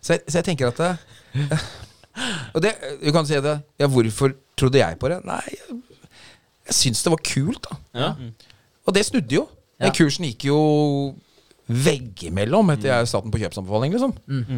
Så 0.00 0.16
jeg, 0.16 0.24
så 0.28 0.40
jeg 0.40 0.46
tenker 0.50 0.68
at 0.72 0.80
det, 0.80 1.60
Og 2.54 2.62
det, 2.64 2.72
du 3.02 3.10
kan 3.12 3.26
si 3.28 3.36
det 3.44 3.56
Ja, 3.82 3.86
hvorfor 3.92 4.32
trodde 4.56 4.80
jeg 4.80 4.98
på 5.02 5.10
det? 5.12 5.18
Nei, 5.28 5.42
jeg, 5.52 5.78
jeg 6.70 6.74
syns 6.78 7.02
det 7.04 7.12
var 7.12 7.22
kult, 7.26 7.66
da. 7.68 7.76
Ja. 7.94 8.10
Og 8.86 8.94
det 8.96 9.04
snudde 9.08 9.34
jo. 9.40 9.46
Den 9.80 9.90
Ja. 9.92 9.96
kursen 9.98 10.24
gikk 10.24 10.46
jo 10.48 10.58
veggimellom 11.66 12.68
etter 12.76 12.92
jeg 12.92 13.08
satt 13.10 13.24
den 13.26 13.32
på 13.34 13.40
kjøpsanbefaling. 13.42 13.92
Liksom. 13.96 14.12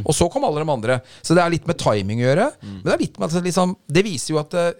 Og 0.05 0.13
så 0.15 0.27
kom 0.31 0.45
alle 0.45 0.61
de 0.63 0.71
andre. 0.75 0.99
Så 1.25 1.35
det 1.35 1.43
er 1.45 1.55
litt 1.55 1.67
med 1.67 1.79
timing 1.81 2.21
å 2.21 2.27
gjøre. 2.29 2.49
Men 2.63 2.83
det 2.85 2.93
er 2.95 3.03
litt 3.07 3.17
med 3.19 3.29
at 3.31 3.37
det 3.39 3.45
liksom, 3.49 3.73
Det 3.89 4.05
viser 4.05 4.35
jo 4.35 4.41
at 4.43 4.55
eh, 4.61 4.73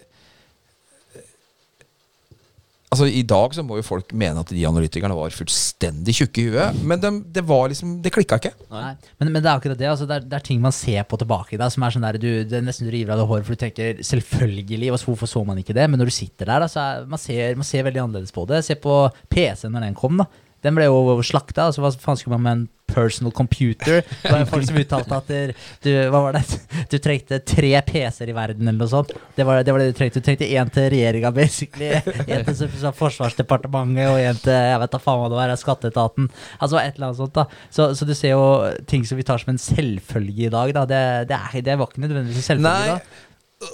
Altså 2.89 3.05
I 3.05 3.21
dag 3.27 3.53
så 3.53 3.61
må 3.61 3.77
jo 3.77 3.85
folk 3.85 4.09
mene 4.17 4.41
at 4.41 4.49
de 4.49 4.63
analytikerne 4.65 5.13
var 5.13 5.33
fullstendig 5.35 6.15
tjukke 6.17 6.41
i 6.41 6.45
huet. 6.49 6.79
Men 6.89 7.01
de, 7.03 7.11
det 7.35 7.43
var 7.45 7.67
liksom 7.69 7.99
Det 8.01 8.09
klikka 8.15 8.39
ikke. 8.41 8.51
Nei. 8.73 8.95
Men, 9.19 9.29
men 9.35 9.43
det 9.43 9.51
er 9.51 9.59
akkurat 9.59 9.77
det. 9.77 9.89
Altså, 9.91 10.07
det, 10.09 10.17
er, 10.17 10.25
det 10.31 10.39
er 10.39 10.45
ting 10.47 10.63
man 10.63 10.73
ser 10.73 11.05
på 11.05 11.19
tilbake 11.21 11.53
i 11.53 11.59
deg 11.61 11.69
som 11.75 11.85
er 11.85 11.93
sånn 11.93 12.07
der 12.07 12.17
du, 12.21 12.29
det 12.49 12.57
er 12.57 12.65
nesten 12.65 12.89
du 12.89 12.93
river 12.95 13.13
av 13.13 13.21
deg 13.21 13.29
håret, 13.29 13.45
for 13.45 13.53
du 13.53 13.61
tenker 13.61 14.01
selvfølgelig, 14.09 14.89
hvorfor 15.05 15.29
så 15.29 15.43
man 15.45 15.61
ikke 15.61 15.77
det? 15.77 15.85
Men 15.85 16.01
når 16.01 16.09
du 16.09 16.15
sitter 16.17 16.49
der, 16.49 16.65
da, 16.65 16.71
så 16.71 16.81
er, 16.81 17.05
man, 17.13 17.21
ser, 17.21 17.53
man 17.59 17.69
ser 17.69 17.85
veldig 17.85 18.03
annerledes 18.07 18.33
på 18.33 18.47
det. 18.49 18.63
Se 18.65 18.79
på 18.81 18.97
PC 19.29 19.69
når 19.69 19.85
den 19.85 19.99
kom, 19.99 20.17
da. 20.23 20.25
Den 20.65 20.75
ble 20.75 20.89
jo 20.89 21.19
slakta. 21.23 21.69
Altså, 21.69 21.85
hva 21.85 21.93
faen 21.93 22.17
skulle 22.19 22.39
man 22.39 22.47
med 22.47 22.57
en 22.57 22.67
personal 22.99 23.33
computer? 23.35 24.03
Det 24.21 24.33
var 24.35 24.45
folk 24.51 24.67
som 24.67 24.77
uttalte 24.83 25.17
at 25.23 25.31
der, 25.31 25.53
du, 25.85 25.89
hva 26.11 26.21
var 26.27 26.37
det? 26.37 26.43
du 26.91 26.97
trengte 27.01 27.39
tre 27.47 27.71
PC-er 27.87 28.31
i 28.33 28.35
verden, 28.37 28.67
eller 28.67 28.83
noe 28.83 28.91
sånt. 28.91 29.15
Det 29.37 29.47
var 29.47 29.63
det, 29.63 29.73
var 29.73 29.81
det 29.83 29.89
du 29.93 29.97
trengte. 29.97 30.19
Du 30.21 30.27
trengte 30.27 30.49
én 30.51 30.69
til 30.75 30.89
regjeringa, 30.93 31.31
basically. 31.35 31.93
En 32.27 32.45
til 32.47 32.59
så- 32.59 32.93
Forsvarsdepartementet, 32.99 34.09
og 34.11 34.19
en 34.19 34.39
til 34.43 34.53
jeg 34.59 34.81
vet 34.83 34.93
da 34.95 34.99
faen 35.01 35.21
hva 35.23 35.29
det 35.31 35.39
var, 35.39 35.55
Skatteetaten. 35.59 36.29
Altså 36.59 36.79
et 36.81 36.93
eller 36.99 37.09
annet 37.09 37.21
sånt, 37.21 37.35
da. 37.35 37.47
Så, 37.73 37.89
så 37.97 38.07
du 38.09 38.13
ser 38.17 38.35
jo 38.35 38.43
ting 38.89 39.05
som 39.07 39.19
vi 39.19 39.25
tar 39.27 39.41
som 39.41 39.53
en 39.53 39.61
selvfølge 39.61 40.47
i 40.49 40.53
dag, 40.53 40.73
da. 40.75 40.85
Det, 40.89 41.01
det, 41.31 41.39
er, 41.39 41.65
det 41.65 41.79
var 41.79 41.89
ikke 41.91 42.03
nødvendigvis 42.05 42.43
en 42.43 42.47
selvfølge 42.53 42.75
Nei. 42.91 42.99
da. 42.99 43.25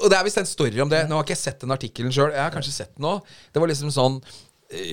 Og 0.01 0.07
det 0.09 0.17
er 0.17 0.25
visst 0.25 0.39
en 0.41 0.47
story 0.49 0.79
om 0.81 0.89
det. 0.89 1.03
Nå 1.05 1.13
har 1.19 1.25
ikke 1.27 1.35
jeg 1.35 1.43
sett 1.43 1.61
den 1.61 1.73
artikkelen 1.75 2.13
sjøl. 2.13 2.31
Jeg 2.33 2.41
har 2.41 2.53
kanskje 2.53 2.71
sett 2.73 2.95
den 2.97 3.05
òg. 3.05 3.19
Det 3.53 3.61
var 3.61 3.69
liksom 3.69 3.91
sånn 3.93 4.15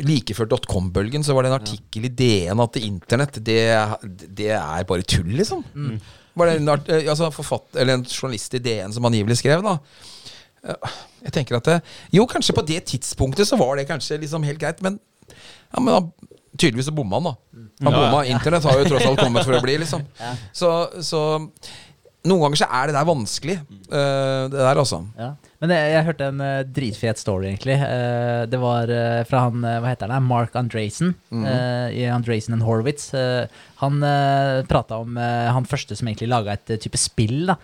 Like 0.06 0.34
før 0.38 0.48
dotcom-bølgen 0.52 1.24
så 1.26 1.34
var 1.36 1.44
det 1.46 1.52
en 1.52 1.58
artikkel 1.60 2.08
i 2.08 2.12
DN 2.18 2.60
at 2.64 2.76
internett, 2.80 3.38
det, 3.44 3.58
det 4.38 4.50
er 4.56 4.84
bare 4.88 5.02
tull, 5.06 5.30
liksom. 5.38 5.64
Var 6.38 6.48
det 6.48 6.56
en, 6.60 6.68
art- 6.72 6.88
eh, 6.88 7.08
altså 7.12 7.28
forfatt, 7.34 7.74
eller 7.76 7.98
en 7.98 8.04
journalist 8.08 8.54
i 8.56 8.60
DN 8.64 8.92
som 8.94 9.04
angivelig 9.08 9.36
skrev, 9.42 9.64
da. 9.66 9.78
Eh, 10.64 10.92
Jeg 11.26 11.32
tenker 11.36 11.58
at 11.60 11.68
det, 11.68 11.80
Jo, 12.14 12.24
kanskje 12.26 12.54
på 12.56 12.64
det 12.66 12.80
tidspunktet 12.90 13.46
så 13.48 13.58
var 13.60 13.76
det 13.76 13.88
kanskje 13.90 14.20
liksom 14.22 14.42
helt 14.46 14.58
greit, 14.62 14.80
men 14.82 14.98
ja, 15.32 15.80
men 15.80 15.92
da, 15.94 16.00
tydeligvis 16.58 16.88
så 16.90 16.94
bomma 16.96 17.20
han, 17.20 17.30
da. 17.30 17.34
Han 17.86 17.92
Ja, 17.96 18.02
ja. 18.22 18.22
Internett 18.36 18.64
har 18.68 18.78
jo 18.80 18.88
tross 18.90 19.06
alt 19.08 19.20
kommet 19.22 19.44
for 19.46 19.56
å 19.56 19.62
bli, 19.64 19.76
liksom. 19.82 20.02
Så, 20.52 20.72
så 21.02 21.22
noen 22.28 22.44
ganger 22.44 22.60
så 22.60 22.68
er 22.70 22.88
det 22.88 22.94
der 22.96 23.08
vanskelig. 23.08 23.56
Uh, 23.90 24.46
det 24.52 24.58
der, 24.60 24.78
altså. 24.78 25.00
Ja. 25.18 25.32
Men 25.62 25.74
jeg, 25.74 25.90
jeg 25.94 26.06
hørte 26.08 26.28
en 26.30 26.42
uh, 26.42 26.62
dritfet 26.78 27.22
story, 27.22 27.48
egentlig. 27.50 27.76
Uh, 27.82 28.44
det 28.50 28.60
var 28.62 28.92
fra 29.28 29.44
han 29.48 29.62
Hva 29.62 29.90
heter 29.90 30.12
han? 30.12 30.26
Mark 30.26 30.56
Andresen. 30.58 31.14
eh, 31.32 31.88
I 31.98 32.06
Andresen 32.12 32.56
and 32.56 32.66
Horwitz. 32.66 33.10
Han 33.82 34.02
uh, 34.02 34.62
prata 34.70 35.00
om 35.02 35.18
han 35.18 35.68
første 35.68 35.98
som 35.98 36.10
egentlig 36.10 36.30
laga 36.30 36.56
et 36.56 36.76
type 36.82 37.00
spill. 37.00 37.46
da 37.50 37.58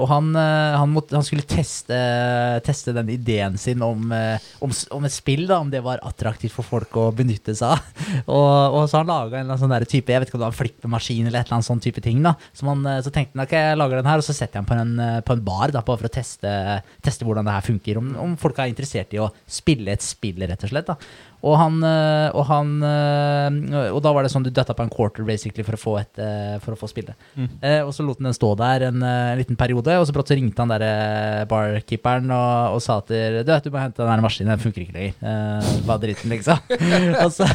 og 0.00 0.06
han, 0.08 0.30
eh, 0.40 0.74
han, 0.80 0.92
måtte, 0.92 1.16
han 1.18 1.24
skulle 1.26 1.44
teste, 1.44 1.96
teste 2.64 2.94
den 2.96 3.10
ideen 3.12 3.58
sin 3.60 3.82
om, 3.84 4.08
eh, 4.14 4.40
om, 4.64 4.72
om 4.96 5.04
et 5.04 5.12
spill, 5.12 5.44
da 5.50 5.58
om 5.60 5.70
det 5.72 5.82
var 5.84 6.00
attraktivt 6.06 6.54
for 6.56 6.64
folk 6.64 6.96
å 6.96 7.10
benytte 7.16 7.52
seg 7.56 7.74
av. 7.74 8.06
og, 8.36 8.78
og 8.78 8.88
så 8.88 9.02
han 9.02 9.10
laga 9.10 9.42
en 9.42 9.52
sånn 9.60 9.72
der 9.72 9.86
type 9.88 10.12
Jeg 10.12 10.22
vet 10.22 10.30
ikke 10.30 10.38
om 10.38 10.44
det 10.44 10.48
var 10.48 10.54
en 10.54 10.60
flippemaskin 10.62 11.28
eller 11.28 11.42
et 11.42 11.50
eller 11.50 11.58
annet 11.58 11.68
sånn 11.68 11.84
type 11.84 12.04
ting. 12.04 12.22
da 12.24 12.34
Så, 12.52 12.64
man, 12.68 12.84
eh, 12.88 13.02
så 13.04 13.12
tenkte 13.12 13.36
han 13.36 13.44
ok, 13.44 13.56
jeg 13.58 13.80
lager 13.82 14.00
den 14.00 14.10
her, 14.10 14.24
og 14.24 14.28
så 14.28 14.36
setter 14.36 14.56
jeg 14.58 14.64
den 14.64 14.70
på 14.70 14.80
en, 14.80 14.96
eh, 15.04 15.20
på 15.26 15.36
en 15.36 15.46
bar 15.50 15.76
da 15.76 15.84
bare 15.84 16.00
for 16.00 16.08
å 16.08 16.16
teste, 16.16 16.56
teste 17.04 17.28
hvordan 17.28 17.48
det 17.48 17.58
her 17.58 17.68
funker. 17.68 18.00
Om, 18.00 18.12
om 18.24 18.36
folk 18.40 18.60
er 18.62 18.72
interessert 18.72 19.12
i 19.12 19.20
å 19.20 19.30
spille 19.44 19.92
et 19.92 20.04
spill, 20.04 20.40
rett 20.48 20.64
og 20.64 20.72
slett. 20.72 20.88
da 20.88 20.96
og 21.44 21.58
han, 21.60 21.76
øh, 21.84 22.28
og 22.36 22.46
han 22.48 22.70
øh, 22.82 23.92
Og 23.94 24.00
da 24.04 24.12
var 24.14 24.24
det 24.24 24.32
sånn 24.32 24.46
du 24.46 24.50
døtta 24.50 24.74
på 24.76 24.86
en 24.86 24.92
quarter 24.92 25.26
basically 25.26 25.64
for 25.66 25.76
å 25.76 25.80
få, 25.80 25.96
et, 26.00 26.22
øh, 26.22 26.56
for 26.64 26.76
å 26.76 26.80
få 26.80 26.88
spille. 26.90 27.14
Eh, 27.36 27.82
og 27.84 27.92
så 27.94 28.06
lot 28.06 28.20
han 28.20 28.30
den 28.30 28.36
stå 28.36 28.54
der 28.58 28.88
en 28.88 29.02
en 29.06 29.38
liten 29.38 29.56
periode, 29.58 29.94
og 30.00 30.06
så 30.08 30.14
brått 30.14 30.30
så 30.32 30.36
ringte 30.36 30.62
han 30.62 30.72
der 30.72 31.44
barkeeperen 31.50 32.30
og, 32.34 32.76
og 32.76 32.80
sa 32.82 32.98
at 33.02 33.10
du, 33.10 33.42
vet, 33.46 33.64
du 33.64 33.72
må 33.72 33.80
hente 33.80 34.02
den 34.02 34.10
her 34.10 34.22
maskinen, 34.24 34.52
den 34.54 34.62
funker 34.62 34.82
ikke 34.82 34.96
lenger. 34.96 35.14
Eh, 35.20 35.70
Hva 35.86 35.96
dritten, 36.02 36.32
liksom. 36.32 36.74
og, 37.24 37.30
så, 37.34 37.48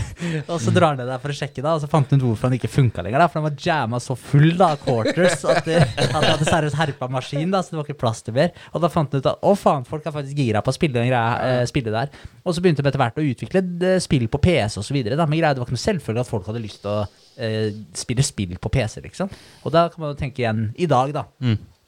og 0.45 0.57
så 0.61 0.73
drar 0.73 0.93
han 0.93 1.01
ned 1.01 1.11
der 1.11 1.21
for 1.23 1.33
å 1.33 1.37
sjekke, 1.37 1.63
da, 1.63 1.75
og 1.75 1.83
så 1.83 1.89
fant 1.91 2.11
han 2.11 2.21
ut 2.21 2.27
hvorfor 2.29 2.49
han 2.49 2.57
ikke 2.57 2.71
funka 2.71 3.05
lenger. 3.05 3.23
da 3.23 3.29
For 3.31 3.41
han 3.41 3.47
var 3.49 3.57
jamma 3.65 4.01
så 4.03 4.17
full 4.19 4.53
da, 4.59 4.73
quarters 4.81 5.45
at 5.45 5.65
det, 5.67 5.79
at 5.81 6.15
det 6.15 6.31
hadde 6.33 6.49
seriøst 6.49 6.79
herpa 6.79 7.09
maskinen, 7.11 7.51
da, 7.53 7.63
så 7.63 7.75
det 7.75 7.81
var 7.81 7.89
ikke 7.89 8.01
plass 8.03 8.23
til 8.25 8.37
mer. 8.37 8.53
Og 8.71 8.83
da 8.83 8.91
fant 8.93 9.11
han 9.13 9.23
ut 9.23 9.31
at 9.33 9.47
å 9.47 9.55
faen, 9.59 9.87
folk 9.87 10.05
er 10.07 10.15
faktisk 10.15 10.39
gira 10.39 10.63
på 10.63 10.73
å 10.73 10.77
spille, 10.77 10.97
den 10.97 11.09
greia, 11.11 11.61
eh, 11.61 11.63
spille 11.69 11.93
der. 11.93 12.11
Og 12.45 12.55
så 12.55 12.63
begynte 12.63 12.83
de 12.83 12.89
etter 12.91 13.01
hvert 13.01 13.19
å 13.21 13.25
utvikle 13.25 13.61
eh, 13.61 13.70
spill 14.03 14.27
på 14.31 14.37
PC 14.41 14.77
og 14.81 14.85
så 14.87 14.93
videre. 14.95 15.17
Men 15.27 15.39
greia, 15.39 15.53
det 15.53 15.61
var 15.61 15.67
ikke 15.69 15.77
noe 15.77 15.83
selvfølgelig 15.87 16.21
at 16.25 16.29
folk 16.31 16.47
hadde 16.49 16.61
lyst 16.63 16.81
til 16.83 16.91
å 16.91 17.01
eh, 17.37 17.69
spille 17.97 18.23
spill 18.25 18.55
på 18.61 18.69
PC, 18.73 19.01
liksom. 19.05 19.29
Og 19.65 19.71
da 19.75 19.87
kan 19.93 20.01
man 20.03 20.13
jo 20.13 20.19
tenke 20.19 20.43
igjen, 20.43 20.65
i 20.77 20.87
dag, 20.91 21.13
da. 21.15 21.25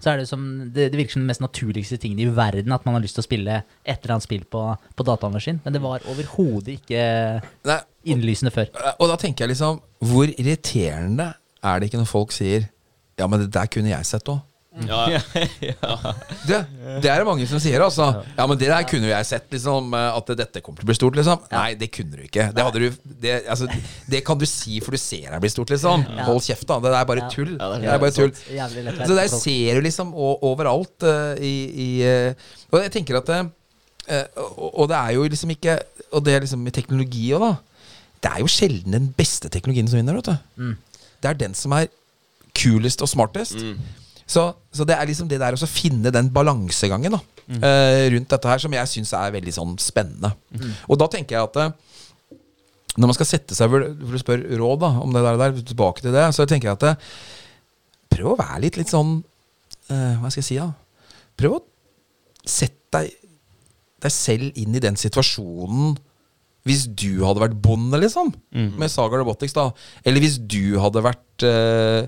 Så 0.04 0.10
er 0.12 0.18
det, 0.20 0.28
som, 0.28 0.42
det, 0.76 0.90
det 0.92 1.00
virker 1.00 1.16
som 1.16 1.22
den 1.24 1.30
mest 1.32 1.40
naturligste 1.44 1.96
tingen 2.02 2.20
i 2.20 2.26
verden 2.36 2.74
at 2.76 2.84
man 2.84 2.98
har 2.98 3.04
lyst 3.06 3.16
til 3.16 3.24
å 3.24 3.28
spille 3.28 3.62
et 3.64 3.94
eller 4.04 4.18
annet 4.18 4.26
spill 4.26 4.44
på, 4.52 4.64
på 5.00 5.06
datamaskin. 5.08 5.62
Men 5.64 5.78
det 5.78 5.80
var 5.84 6.04
overhodet 6.12 6.74
ikke 6.82 7.06
Nei, 7.70 7.78
innlysende 8.12 8.52
før. 8.52 8.68
og 8.98 9.08
da 9.14 9.16
tenker 9.22 9.46
jeg 9.46 9.54
liksom 9.54 9.80
Hvor 10.04 10.28
irriterende 10.28 11.30
er 11.64 11.80
det 11.80 11.88
ikke 11.88 12.02
når 12.02 12.10
folk 12.12 12.36
sier 12.36 12.66
Ja, 13.16 13.30
men 13.32 13.46
det 13.46 13.54
der 13.56 13.70
kunne 13.72 13.94
jeg 13.94 14.10
sett 14.10 14.28
òg. 14.28 14.42
Ja, 14.88 15.03
ja. 15.61 16.13
Det, 16.47 16.57
det 17.03 17.09
er 17.11 17.21
det 17.21 17.26
mange 17.28 17.45
som 17.45 17.59
sier, 17.61 17.84
altså. 17.86 18.07
Ja, 18.34 18.45
men 18.49 18.57
det 18.57 18.71
der 18.71 18.86
kunne 18.89 19.05
jo 19.05 19.11
jeg 19.13 19.28
sett, 19.30 19.45
liksom. 19.53 19.91
eh, 19.93 20.17
At 20.17 20.32
dette 20.39 20.63
kommer 20.65 20.82
til 20.82 20.88
å 20.88 20.89
bli 20.89 20.95
stort, 20.97 21.17
liksom. 21.19 21.43
Nei, 21.53 21.76
det 21.78 21.91
kunne 21.93 22.17
du 22.17 22.24
ikke. 22.26 22.47
Det, 22.55 22.65
hadde 22.65 22.82
du, 22.82 23.11
det, 23.21 23.36
altså, 23.53 23.67
det 24.09 24.24
kan 24.26 24.39
du 24.41 24.47
si 24.49 24.80
for 24.82 24.97
du 24.97 25.01
ser 25.01 25.30
det 25.30 25.41
blir 25.43 25.53
stort, 25.53 25.69
liksom. 25.76 26.07
Hold 26.26 26.41
kjeft, 26.47 26.65
da. 26.71 26.80
Det 26.82 26.93
er 26.97 27.09
bare 27.11 27.28
tull. 27.30 27.53
Ja, 27.59 27.69
det 27.69 27.78
er 27.78 27.86
Det 27.86 27.93
er 27.93 28.01
bare 28.01 28.15
tull. 28.17 28.34
Så 29.05 29.19
der 29.19 29.30
ser 29.36 29.78
du 29.78 29.86
liksom 29.86 30.15
overalt 30.17 31.05
uh, 31.05 31.36
i, 31.38 31.53
i 31.86 31.89
uh, 32.07 32.51
Og 32.74 32.82
jeg 32.82 32.95
tenker 32.97 33.21
at 33.21 33.30
det, 33.30 33.39
eh, 34.09 34.26
og, 34.41 34.69
og 34.84 34.89
det 34.91 34.97
er 34.99 35.13
jo 35.19 35.24
liksom 35.30 35.53
ikke 35.53 35.78
Og 36.17 36.26
det 36.26 36.34
er 36.36 36.43
liksom 36.47 36.65
i 36.67 36.74
teknologi 36.76 37.28
òg, 37.38 37.45
da. 37.45 37.53
Det 38.24 38.32
er 38.34 38.41
jo 38.41 38.49
sjelden 38.49 38.95
den 38.97 39.09
beste 39.17 39.49
teknologien 39.53 39.86
som 39.91 39.99
vinner. 40.01 40.17
Vet 40.17 40.34
du. 40.34 40.74
Det 41.21 41.30
er 41.30 41.38
den 41.45 41.53
som 41.57 41.74
er 41.78 41.89
kulest 42.57 43.01
og 43.03 43.09
smartest. 43.11 43.59
Så, 44.30 44.45
så 44.71 44.86
det 44.88 44.95
er 44.95 45.09
liksom 45.09 45.30
det 45.30 45.39
der 45.41 45.55
å 45.55 45.69
finne 45.69 46.11
den 46.13 46.30
balansegangen 46.34 47.17
da, 47.17 47.19
eh, 47.59 48.05
rundt 48.13 48.30
dette 48.32 48.49
her, 48.49 48.61
som 48.63 48.76
jeg 48.76 48.91
syns 48.91 49.13
er 49.17 49.34
veldig 49.36 49.53
sånn 49.55 49.74
spennende. 49.82 50.32
Og 50.88 50.99
da 51.01 51.09
tenker 51.11 51.38
jeg 51.38 51.49
at 51.49 51.59
eh, 51.63 51.74
når 52.93 53.09
man 53.09 53.17
skal 53.17 53.30
sette 53.30 53.55
seg 53.57 53.71
For 53.74 53.89
du 53.89 54.17
spør 54.21 54.43
råd 54.59 54.84
da, 54.84 54.91
om 55.01 55.13
det 55.15 55.24
der, 55.26 55.39
der, 55.41 55.59
tilbake 55.65 56.03
til 56.03 56.13
det, 56.13 56.28
så 56.36 56.45
tenker 56.49 56.69
jeg 56.69 56.78
at 56.78 56.88
eh, 56.91 57.11
prøv 58.13 58.34
å 58.34 58.39
være 58.39 58.61
litt, 58.67 58.78
litt 58.78 58.91
sånn 58.91 59.15
uh, 59.89 60.13
Hva 60.21 60.30
skal 60.30 60.43
jeg 60.43 60.49
si, 60.51 60.59
da? 60.61 60.69
Prøv 61.39 61.57
å 61.57 61.61
sette 62.45 62.93
deg, 62.93 63.13
deg 64.03 64.13
selv 64.13 64.59
inn 64.59 64.76
i 64.78 64.84
den 64.84 64.99
situasjonen 64.99 65.95
hvis 66.67 66.86
du 66.88 67.26
hadde 67.26 67.41
vært 67.41 67.55
bonde, 67.59 67.97
liksom, 67.99 68.30
med 68.80 68.91
Saga 68.91 69.17
Robotics, 69.19 69.51
da. 69.51 69.65
Eller 70.07 70.24
hvis 70.24 70.38
du 70.39 70.78
hadde 70.80 71.01
vært 71.03 71.43
eh, 71.43 72.05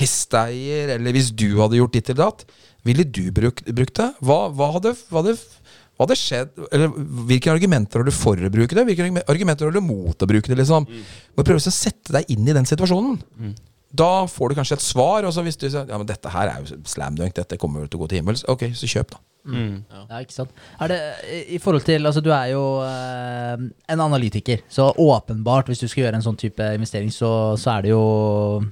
hesteeier, 0.00 0.94
eller 0.96 1.14
hvis 1.16 1.30
du 1.36 1.48
hadde 1.60 1.78
gjort 1.80 1.94
ditt 1.96 2.10
eller 2.10 2.24
datt. 2.26 2.44
Ville 2.88 3.04
du 3.04 3.26
brukt, 3.36 3.64
brukt 3.76 3.96
det? 4.00 4.08
Hva, 4.24 4.46
hva, 4.56 4.70
hadde, 4.76 4.94
hva, 5.10 5.20
hadde, 5.20 5.34
hva 5.96 6.06
hadde 6.06 6.16
skjedd? 6.16 6.52
Eller 6.72 6.92
hvilke 7.28 7.52
argumenter 7.52 8.00
har 8.00 8.08
du 8.08 8.14
for 8.16 8.40
å 8.40 8.52
bruke 8.52 8.76
det? 8.76 8.86
Hvilke 8.88 9.24
argumenter 9.28 9.68
har 9.68 9.76
du 9.76 9.82
mot 9.84 10.16
å 10.24 10.30
bruke 10.30 10.48
det? 10.48 10.56
liksom? 10.62 10.88
Må 11.36 11.44
prøve 11.44 11.60
å 11.60 11.74
sette 11.74 12.14
deg 12.16 12.32
inn 12.32 12.48
i 12.48 12.56
den 12.56 12.68
situasjonen. 12.68 13.20
Da 13.92 14.26
får 14.30 14.48
du 14.52 14.54
kanskje 14.60 14.76
et 14.78 14.84
svar. 14.86 15.24
Og 15.26 15.32
så 15.34 15.42
hvis 15.42 15.56
du 15.58 15.66
sier 15.68 15.88
ja, 15.88 15.98
men 15.98 16.06
dette 16.06 16.30
her 16.30 16.48
er 16.52 16.62
jo 16.62 16.78
slam 16.86 17.16
dunk, 17.18 17.34
dette 17.34 17.58
kommer 17.58 17.88
til 17.90 17.98
å 17.98 18.04
gå 18.04 18.08
til 18.12 18.20
himmels. 18.22 18.44
Ok, 18.48 18.68
så 18.78 18.86
kjøp, 18.86 19.10
da. 19.16 19.18
Ja, 19.50 20.18
ikke 20.20 20.34
sant. 20.34 20.50
Er 20.84 20.88
det, 20.92 20.96
i- 21.32 21.54
I 21.56 21.58
forhold 21.58 21.82
til 21.86 22.04
Altså, 22.06 22.20
du 22.22 22.28
er 22.30 22.50
jo 22.52 22.82
eh, 22.84 23.56
en 23.88 24.00
analytiker, 24.04 24.60
så 24.68 24.90
åpenbart, 24.94 25.66
hvis 25.72 25.80
du 25.80 25.88
skal 25.88 26.04
gjøre 26.04 26.18
en 26.18 26.22
sånn 26.26 26.36
type 26.36 26.60
investering, 26.76 27.08
så, 27.10 27.56
så 27.56 27.78
er 27.78 27.82
det 27.86 27.90
jo 27.94 28.02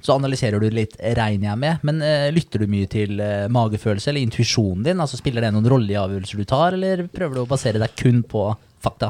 Så 0.05 0.13
analyserer 0.13 0.61
du 0.61 0.69
litt, 0.69 0.93
regner 1.01 1.49
jeg 1.49 1.57
med. 1.57 1.79
Men 1.83 2.01
eh, 2.05 2.29
lytter 2.31 2.59
du 2.61 2.67
mye 2.67 2.85
til 2.87 3.19
eh, 3.19 3.47
magefølelse 3.49 4.11
eller 4.13 4.21
intuisjonen 4.21 4.83
din? 4.85 5.01
Altså 5.01 5.17
Spiller 5.17 5.41
det 5.41 5.51
noen 5.57 5.67
rolle 5.73 5.89
i 5.89 5.97
avgjørelser 5.99 6.37
du 6.37 6.45
tar, 6.45 6.77
eller 6.77 7.07
prøver 7.09 7.33
du 7.33 7.41
å 7.41 7.49
basere 7.49 7.81
deg 7.81 7.95
kun 7.97 8.21
på 8.29 8.45
fakta? 8.79 9.09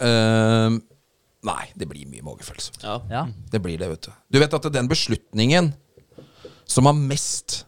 Ehm, 0.00 0.80
nei, 1.46 1.70
det 1.78 1.88
blir 1.88 2.08
mye 2.10 2.24
magefølelse. 2.24 2.80
Ja. 2.82 2.98
Ja. 3.10 3.24
Det 3.52 3.60
blir 3.64 3.78
det, 3.80 3.88
vet 3.94 4.08
du. 4.08 4.12
Du 4.28 4.38
vet 4.42 4.54
at 4.56 4.68
den 4.72 4.90
beslutningen 4.90 5.72
som 6.70 6.86
har 6.86 6.94
mest 6.96 7.64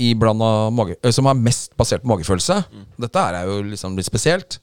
i 0.00 0.14
blanda 0.16 0.70
mage, 0.70 0.96
øh, 1.04 1.12
Som 1.12 1.26
er 1.28 1.34
mest 1.36 1.74
basert 1.76 2.00
på 2.02 2.08
magefølelse 2.08 2.62
Dette 3.00 3.18
er 3.18 3.44
jo 3.44 3.58
liksom 3.66 3.96
litt 3.96 4.08
spesielt. 4.08 4.60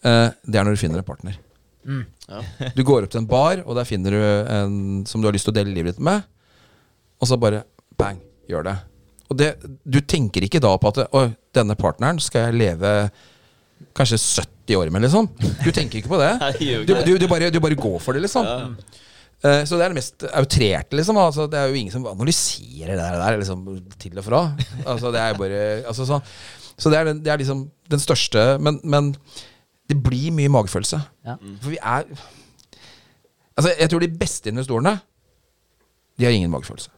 Uh, 0.00 0.30
det 0.46 0.56
er 0.56 0.64
når 0.64 0.76
du 0.76 0.80
finner 0.80 1.02
en 1.02 1.04
partner. 1.04 1.36
Ja. 2.26 2.40
Du 2.76 2.82
går 2.86 3.04
opp 3.04 3.12
til 3.12 3.20
en 3.22 3.28
bar, 3.30 3.62
og 3.66 3.76
der 3.78 3.86
finner 3.88 4.14
du 4.14 4.20
en 4.52 4.76
som 5.06 5.20
du 5.20 5.28
har 5.28 5.34
lyst 5.34 5.46
til 5.48 5.54
å 5.54 5.56
dele 5.56 5.74
livet 5.74 5.96
ditt 5.96 6.04
med. 6.04 6.22
Og 7.20 7.30
så 7.30 7.38
bare 7.40 7.64
bang, 7.98 8.20
gjør 8.50 8.66
det. 8.66 8.76
Og 9.30 9.38
det, 9.38 9.48
du 9.82 10.00
tenker 10.02 10.44
ikke 10.46 10.62
da 10.62 10.72
på 10.78 10.92
at 10.92 11.06
Oi, 11.16 11.28
denne 11.56 11.76
partneren 11.78 12.20
skal 12.22 12.48
jeg 12.48 12.60
leve 12.60 12.92
kanskje 13.96 14.18
70 14.18 14.76
år 14.80 14.90
med, 14.92 15.02
liksom. 15.06 15.28
Du 15.64 15.70
tenker 15.72 15.98
ikke 16.00 16.12
på 16.12 16.20
det. 16.20 16.30
Du, 16.88 16.94
du, 17.06 17.16
du, 17.18 17.26
bare, 17.30 17.50
du 17.50 17.60
bare 17.60 17.78
går 17.78 17.98
for 18.02 18.12
det, 18.16 18.22
liksom. 18.26 18.46
Eh, 19.44 19.62
Så 19.68 19.76
det 19.76 19.84
er 19.84 19.92
det 19.92 19.98
mest 19.98 20.24
outrerte, 20.32 20.96
liksom. 20.96 21.18
Altså, 21.20 21.46
det 21.52 21.58
er 21.60 21.70
jo 21.72 21.80
ingen 21.80 21.92
som 21.92 22.06
analyserer 22.10 22.94
det 22.96 23.08
der, 23.20 23.36
liksom, 23.40 23.66
til 24.00 24.18
og 24.18 24.24
fra. 24.24 24.40
Altså, 24.86 25.12
det 25.14 25.20
er 25.20 25.34
bare 25.38 25.60
altså, 25.86 26.06
så, 26.08 26.20
så 26.78 26.90
det 26.92 26.98
er, 26.98 27.12
det 27.12 27.32
er 27.32 27.36
liksom 27.40 27.66
den 27.90 28.00
største 28.02 28.58
Men, 28.60 28.80
men 28.84 29.12
det 29.88 29.96
blir 30.02 30.32
mye 30.34 30.50
magefølelse. 30.50 30.98
Ja. 31.26 31.36
For 31.62 31.70
vi 31.72 31.78
er 31.82 32.04
Altså, 33.56 33.70
jeg 33.80 33.88
tror 33.88 34.02
de 34.02 34.08
beste 34.20 34.50
investorene, 34.52 34.98
de 36.18 36.24
har 36.26 36.32
ingen 36.36 36.50
magefølelse. 36.52 36.90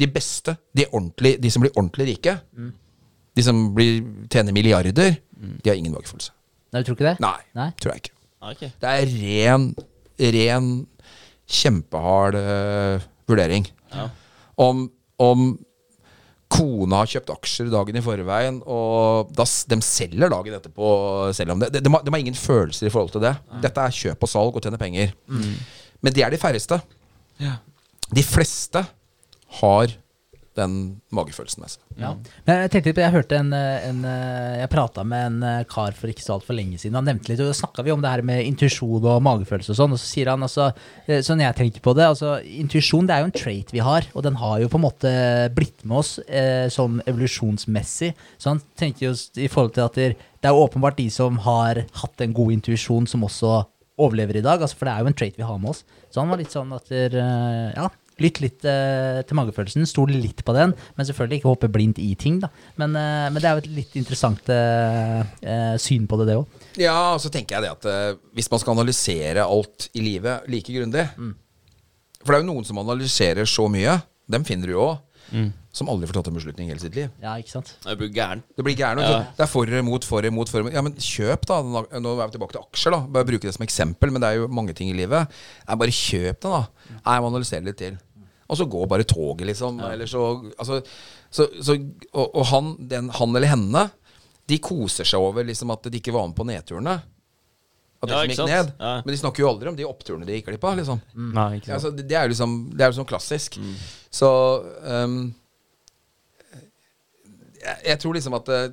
De 0.00 0.06
beste, 0.10 0.56
de, 0.76 0.84
de 1.40 1.50
som 1.50 1.62
blir 1.62 1.72
ordentlig 1.76 2.06
rike, 2.10 2.34
de 3.36 3.42
som 3.46 3.60
blir, 3.74 4.02
tjener 4.32 4.52
milliarder, 4.52 5.14
de 5.40 5.70
har 5.72 5.78
ingen 5.78 5.94
magefølelse. 5.94 6.32
Nei, 6.70 6.82
du 6.82 6.86
tror 6.90 6.98
ikke 6.98 7.08
det? 7.08 7.16
Nei, 7.24 7.38
Nei? 7.58 7.70
tror 7.80 7.94
jeg 7.94 8.04
ikke. 8.04 8.16
Ah, 8.40 8.52
ok. 8.54 8.60
Det 8.80 8.90
er 8.90 9.14
ren, 9.20 9.64
ren 10.36 10.68
kjempehard 11.50 12.36
eh, 12.38 13.08
vurdering. 13.30 13.66
Ja. 13.94 14.06
Om, 14.60 14.84
om 15.20 15.48
kona 16.50 17.02
har 17.02 17.10
kjøpt 17.10 17.32
aksjer 17.34 17.70
dagen 17.72 17.98
i 17.98 18.02
forveien, 18.04 18.60
og 18.66 19.30
da, 19.38 19.44
de 19.70 19.78
selger 19.86 20.32
dagen 20.32 20.56
etterpå 20.58 20.88
selv 21.36 21.54
om 21.54 21.62
det. 21.62 21.72
De, 21.76 21.82
de, 21.84 21.92
har, 21.94 22.04
de 22.06 22.14
har 22.14 22.22
ingen 22.22 22.38
følelser 22.38 22.88
i 22.88 22.92
forhold 22.92 23.12
til 23.14 23.24
det. 23.24 23.34
Dette 23.62 23.84
er 23.86 23.98
kjøp 24.00 24.26
og 24.26 24.32
salg 24.32 24.58
og 24.58 24.64
tjene 24.64 24.80
penger. 24.80 25.12
Men 25.30 26.16
det 26.16 26.24
er 26.26 26.32
de 26.34 26.40
færreste. 26.42 26.80
De 28.10 28.24
fleste 28.26 28.82
har 29.60 29.94
den 30.60 30.76
magefølelsen 31.14 31.64
med 31.64 31.72
seg. 31.72 31.82
Ja. 32.00 32.12
Men 32.46 32.62
jeg 32.64 32.72
tenkte 32.74 32.92
jeg 33.00 33.14
hørte 33.14 33.38
en, 33.40 33.52
en 33.54 34.04
eh, 34.08 34.60
Jeg 34.60 34.70
prata 34.72 35.04
med 35.06 35.26
en 35.26 35.46
eh, 35.46 35.64
kar 35.70 35.96
for 35.96 36.12
ikke 36.12 36.24
så 36.24 36.36
altfor 36.36 36.56
lenge 36.56 36.78
siden. 36.80 36.98
Han 36.98 37.08
nevnte 37.08 37.32
litt, 37.32 37.42
og 37.42 37.50
da 37.50 37.56
snakka 37.56 37.84
vi 37.86 37.94
om 37.94 38.02
det 38.04 38.12
her 38.12 38.24
med 38.26 38.44
intuisjon 38.46 39.00
og 39.00 39.24
magefølelse 39.26 39.72
og 39.74 39.80
sånn. 39.80 39.96
Og 39.96 40.00
så 40.02 40.10
sier 40.10 40.32
han 40.32 40.46
altså 40.46 40.70
Sånn 41.26 41.42
jeg 41.42 41.56
tenker 41.56 41.82
på 41.82 41.92
det, 41.96 42.04
altså 42.06 42.36
intuisjon 42.44 43.08
det 43.08 43.14
er 43.14 43.24
jo 43.24 43.28
en 43.30 43.34
trait 43.34 43.72
vi 43.74 43.80
har, 43.82 44.06
og 44.14 44.22
den 44.24 44.36
har 44.38 44.60
jo 44.62 44.68
på 44.70 44.78
en 44.78 44.84
måte 44.84 45.10
blitt 45.56 45.82
med 45.82 46.00
oss 46.00 46.12
eh, 46.26 46.68
sånn 46.72 47.00
evolusjonsmessig. 47.10 48.12
Så 48.38 48.52
han 48.52 48.62
tenker 48.78 49.08
jo 49.08 49.14
i 49.40 49.48
forhold 49.50 49.74
til 49.76 49.86
at 49.86 49.98
det, 49.98 50.08
det 50.40 50.50
er 50.50 50.60
åpenbart 50.62 51.00
de 51.00 51.08
som 51.12 51.40
har 51.44 51.82
hatt 52.02 52.24
en 52.24 52.36
god 52.36 52.54
intuisjon, 52.58 53.08
som 53.10 53.26
også 53.26 53.62
overlever 54.00 54.38
i 54.40 54.44
dag. 54.44 54.62
Altså, 54.62 54.78
for 54.78 54.88
det 54.88 54.94
er 54.94 55.04
jo 55.04 55.10
en 55.10 55.18
trait 55.18 55.38
vi 55.38 55.46
har 55.46 55.58
med 55.60 55.74
oss. 55.74 55.82
Så 56.10 56.22
han 56.22 56.30
var 56.32 56.40
litt 56.40 56.54
sånn 56.54 56.72
at 56.76 56.88
der, 56.90 57.16
Ja, 57.76 57.88
lytt 58.22 58.40
litt 58.42 58.66
uh, 58.68 59.20
til 59.26 59.38
magefølelsen. 59.38 59.88
Stol 59.88 60.12
litt 60.14 60.44
på 60.46 60.54
den, 60.56 60.74
men 60.96 61.08
selvfølgelig 61.08 61.40
ikke 61.40 61.50
hoppe 61.50 61.70
blindt 61.72 62.00
i 62.02 62.12
ting. 62.20 62.40
da. 62.42 62.50
Men, 62.80 62.96
uh, 62.96 63.28
men 63.32 63.40
det 63.40 63.50
er 63.50 63.58
jo 63.58 63.64
et 63.64 63.70
litt 63.80 63.98
interessant 64.00 64.52
uh, 64.52 65.76
syn 65.80 66.08
på 66.10 66.20
det, 66.20 66.30
det 66.30 66.38
òg. 66.40 66.58
Ja, 66.80 66.96
og 67.14 67.20
så 67.22 67.32
tenker 67.32 67.58
jeg 67.58 67.66
det 67.66 67.74
at 67.74 68.18
hvis 68.36 68.50
man 68.52 68.62
skal 68.62 68.76
analysere 68.76 69.44
alt 69.44 69.88
i 69.98 70.04
livet 70.04 70.46
like 70.52 70.70
grundig 70.70 71.02
For 72.20 72.30
det 72.30 72.36
er 72.36 72.44
jo 72.44 72.50
noen 72.52 72.66
som 72.68 72.78
analyserer 72.78 73.48
så 73.48 73.66
mye, 73.72 73.96
dem 74.30 74.44
finner 74.46 74.70
du 74.70 74.76
jo 74.76 74.84
òg, 74.92 75.00
som 75.72 75.90
aldri 75.90 76.08
får 76.10 76.18
tatt 76.18 76.30
en 76.30 76.38
beslutning 76.38 76.66
i 76.68 76.72
hele 76.72 76.82
sitt 76.82 76.96
liv. 76.98 77.10
Ja, 77.22 77.36
ikke 77.38 77.52
sant? 77.52 77.70
Det 77.84 77.94
blir 78.00 78.10
gæren. 78.14 78.42
Det 78.56 78.64
blir 78.66 78.74
gæren, 78.74 78.98
Ja. 78.98 79.20
Det 79.36 79.44
er 79.44 79.50
for 79.50 79.62
og 79.62 79.78
imot, 79.78 80.04
for 80.04 80.18
og 80.18 80.26
imot. 80.26 80.48
For 80.50 80.60
imot. 80.60 80.72
Ja, 80.74 80.82
men 80.82 80.94
kjøp, 80.94 81.46
da. 81.46 81.60
Nå 81.62 82.14
er 82.18 82.26
vi 82.26 82.34
tilbake 82.34 82.56
til 82.56 82.64
aksjer, 82.64 82.90
da. 82.96 83.00
Bare 83.06 83.28
bruke 83.28 83.46
det 83.46 83.54
som 83.54 83.62
eksempel, 83.62 84.10
men 84.10 84.20
det 84.20 84.28
er 84.28 84.40
jo 84.40 84.48
mange 84.48 84.74
ting 84.74 84.90
i 84.90 84.96
livet. 84.98 85.30
Nei, 85.68 85.76
bare 85.76 85.94
kjøp 85.94 86.40
det, 86.40 86.50
da. 86.50 86.62
Nei, 86.90 87.14
jeg 87.14 87.22
må 87.22 87.30
analysere 87.30 87.64
litt 87.68 87.78
til. 87.78 87.98
Og 88.50 88.58
så 88.58 88.66
går 88.66 88.88
bare 88.90 89.06
toget, 89.06 89.46
liksom. 89.52 89.78
Eller 89.86 90.10
så 90.10 90.24
Altså 90.58 90.80
så, 91.30 91.46
så, 91.62 91.76
Og, 92.10 92.26
og 92.34 92.44
han, 92.50 92.72
den, 92.90 93.10
han 93.14 93.36
eller 93.36 93.52
henne, 93.52 93.84
de 94.50 94.58
koser 94.58 95.06
seg 95.06 95.22
over 95.22 95.46
liksom 95.46 95.70
at 95.70 95.86
de 95.86 96.00
ikke 96.00 96.12
var 96.16 96.26
med 96.26 96.34
på 96.36 96.46
nedturene. 96.48 96.96
At 98.00 98.08
de 98.08 98.14
Ja, 98.16 98.22
ikke 98.24 98.32
gikk 98.32 98.40
sant? 98.40 98.50
ned. 98.50 98.72
Ja. 98.80 98.94
Men 99.04 99.12
de 99.14 99.18
snakker 99.20 99.44
jo 99.44 99.50
aldri 99.52 99.68
om 99.70 99.76
de 99.78 99.86
oppturene 99.86 100.26
de 100.26 100.38
gikk 100.38 100.48
glipp 100.48 100.64
av, 100.66 100.78
liksom. 100.80 101.02
Nei, 101.14 101.46
ikke 101.60 101.68
sant. 101.68 101.76
altså, 101.76 101.92
det, 101.94 102.06
det 102.10 102.16
er 102.18 102.26
jo 102.26 102.32
liksom 102.32 102.56
Det 102.72 102.82
er 102.86 102.90
jo 102.90 102.98
sånn 102.98 103.10
klassisk. 103.12 103.58
Så 104.10 104.30
um, 104.82 105.18
jeg, 107.60 107.76
jeg 107.92 108.00
tror 108.02 108.16
liksom 108.16 108.36
at 108.40 108.48
eh, 108.56 108.68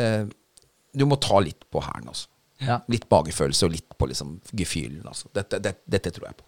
eh, 0.00 0.22
Du 0.96 1.04
må 1.08 1.18
ta 1.20 1.38
litt 1.44 1.66
på 1.70 1.82
hæren, 1.84 2.08
altså. 2.12 2.28
Ja. 2.62 2.80
Litt 2.92 3.08
magefølelse 3.10 3.66
og 3.66 3.72
litt 3.74 3.94
på 3.98 4.06
liksom 4.10 4.36
gefühlen. 4.54 5.02
Altså. 5.08 5.28
Dette, 5.34 5.58
det, 5.62 5.76
dette 5.90 6.12
tror 6.14 6.28
jeg 6.28 6.36
på. 6.38 6.44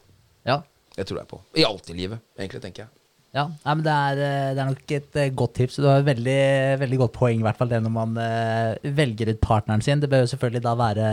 Ja. 0.47 0.61
Det 0.95 1.07
tror 1.09 1.23
jeg 1.23 1.31
på. 1.31 1.41
I 1.59 1.65
alt 1.67 1.91
i 1.91 1.97
livet, 1.97 2.23
egentlig, 2.39 2.63
tenker 2.63 2.87
jeg. 2.87 2.93
Ja, 3.35 3.49
Nei, 3.51 3.73
men 3.75 3.83
det 3.83 3.95
er, 3.95 4.21
eh, 4.23 4.51
det 4.55 4.63
er 4.63 4.69
nok 4.69 4.93
et 4.95 5.17
eh, 5.19 5.33
godt 5.35 5.57
tips. 5.59 5.81
Du 5.83 5.89
har 5.89 5.99
et 5.99 6.07
veldig, 6.07 6.43
veldig 6.85 7.01
godt 7.01 7.17
poeng, 7.17 7.41
i 7.41 7.47
hvert 7.47 7.59
fall 7.59 7.73
det 7.73 7.81
når 7.83 7.95
man 7.97 8.21
eh, 8.23 8.93
velger 8.95 9.33
ut 9.33 9.41
partneren 9.43 9.83
sin. 9.83 10.03
Det 10.03 10.11
bør 10.13 10.23
jo 10.23 10.31
selvfølgelig 10.31 10.63
da 10.63 10.75
være 10.79 11.09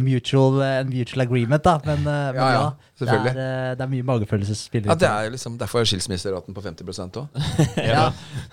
mutual, 0.00 0.62
en 0.64 0.88
mutual 0.88 1.20
agreement, 1.26 1.62
da. 1.64 1.74
Men, 1.84 1.98
ja, 2.04 2.32
men 2.32 2.44
Ja, 2.48 2.70
det, 2.98 3.08
er, 3.08 3.26
eh, 3.28 3.74
det 3.76 3.84
er 3.84 3.90
mye 3.92 4.02
magefølelse 4.02 4.54
som 4.56 4.66
spiller 4.70 4.88
Ja, 4.90 4.94
det 4.98 5.08
er 5.08 5.30
liksom 5.34 5.58
Derfor 5.60 5.82
er 5.82 5.84
skilsmisseraten 5.90 6.54
på 6.56 6.62
50 6.64 7.18
òg. 7.20 7.28
ja, 7.76 8.06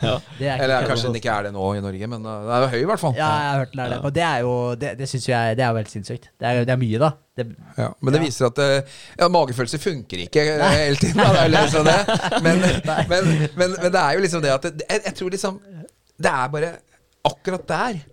Ja. 0.03 0.19
er 0.39 0.63
Eller 0.63 0.85
kanskje 0.89 1.07
den 1.07 1.15
ikke 1.15 1.31
er 1.31 1.43
det 1.47 1.53
nå 1.55 1.69
i 1.77 1.81
Norge, 1.81 2.07
men 2.11 2.25
uh, 2.25 2.33
det 2.43 2.51
er 2.57 2.61
jo 2.65 2.67
høy, 2.73 2.81
i 2.81 2.89
hvert 2.91 2.99
fall. 2.99 3.13
Ja, 3.15 3.29
jeg 3.31 3.49
har 3.51 3.57
hørt 3.63 3.71
den 3.71 3.79
er 3.85 3.89
det. 3.93 3.99
Og 4.03 4.15
det 4.15 4.23
er 4.23 4.37
jo 4.43 4.75
Det, 4.75 4.91
det 4.99 5.07
synes 5.09 5.27
jeg 5.29 5.57
Det 5.57 5.63
er 5.65 5.69
jo 5.69 5.75
helt 5.79 5.91
sinnssykt. 5.91 6.29
Det 6.39 6.47
er, 6.47 6.59
det 6.67 6.73
er 6.75 6.81
mye, 6.83 6.99
da. 6.99 7.09
Det, 7.37 7.47
Ja, 7.77 7.87
men 8.01 8.13
det 8.13 8.21
Ja. 8.21 8.25
viser 8.25 8.45
at 8.51 8.59
eh, 8.59 8.81
ja, 9.19 9.27
magefølelse 9.27 9.79
funker 9.79 10.17
ikke 10.27 10.43
Nei. 10.59 10.71
hele 10.75 10.95
tiden. 10.99 11.17
Da, 11.23 11.31
det 11.31 11.43
er 11.45 11.53
liksom 11.55 11.85
det. 11.85 11.99
Men, 12.45 12.59
men, 13.09 13.31
men, 13.57 13.75
men 13.81 13.91
det 13.91 14.01
er 14.01 14.11
jo 14.19 14.19
liksom 14.27 14.41
det 14.43 14.51
at 14.51 14.63
det, 14.67 14.81
jeg, 14.89 15.01
jeg 15.05 15.15
tror 15.15 15.29
liksom 15.33 15.59
Det 16.19 16.31
er 16.31 16.47
bare 16.53 16.73
akkurat 17.25 17.67
der 17.67 18.03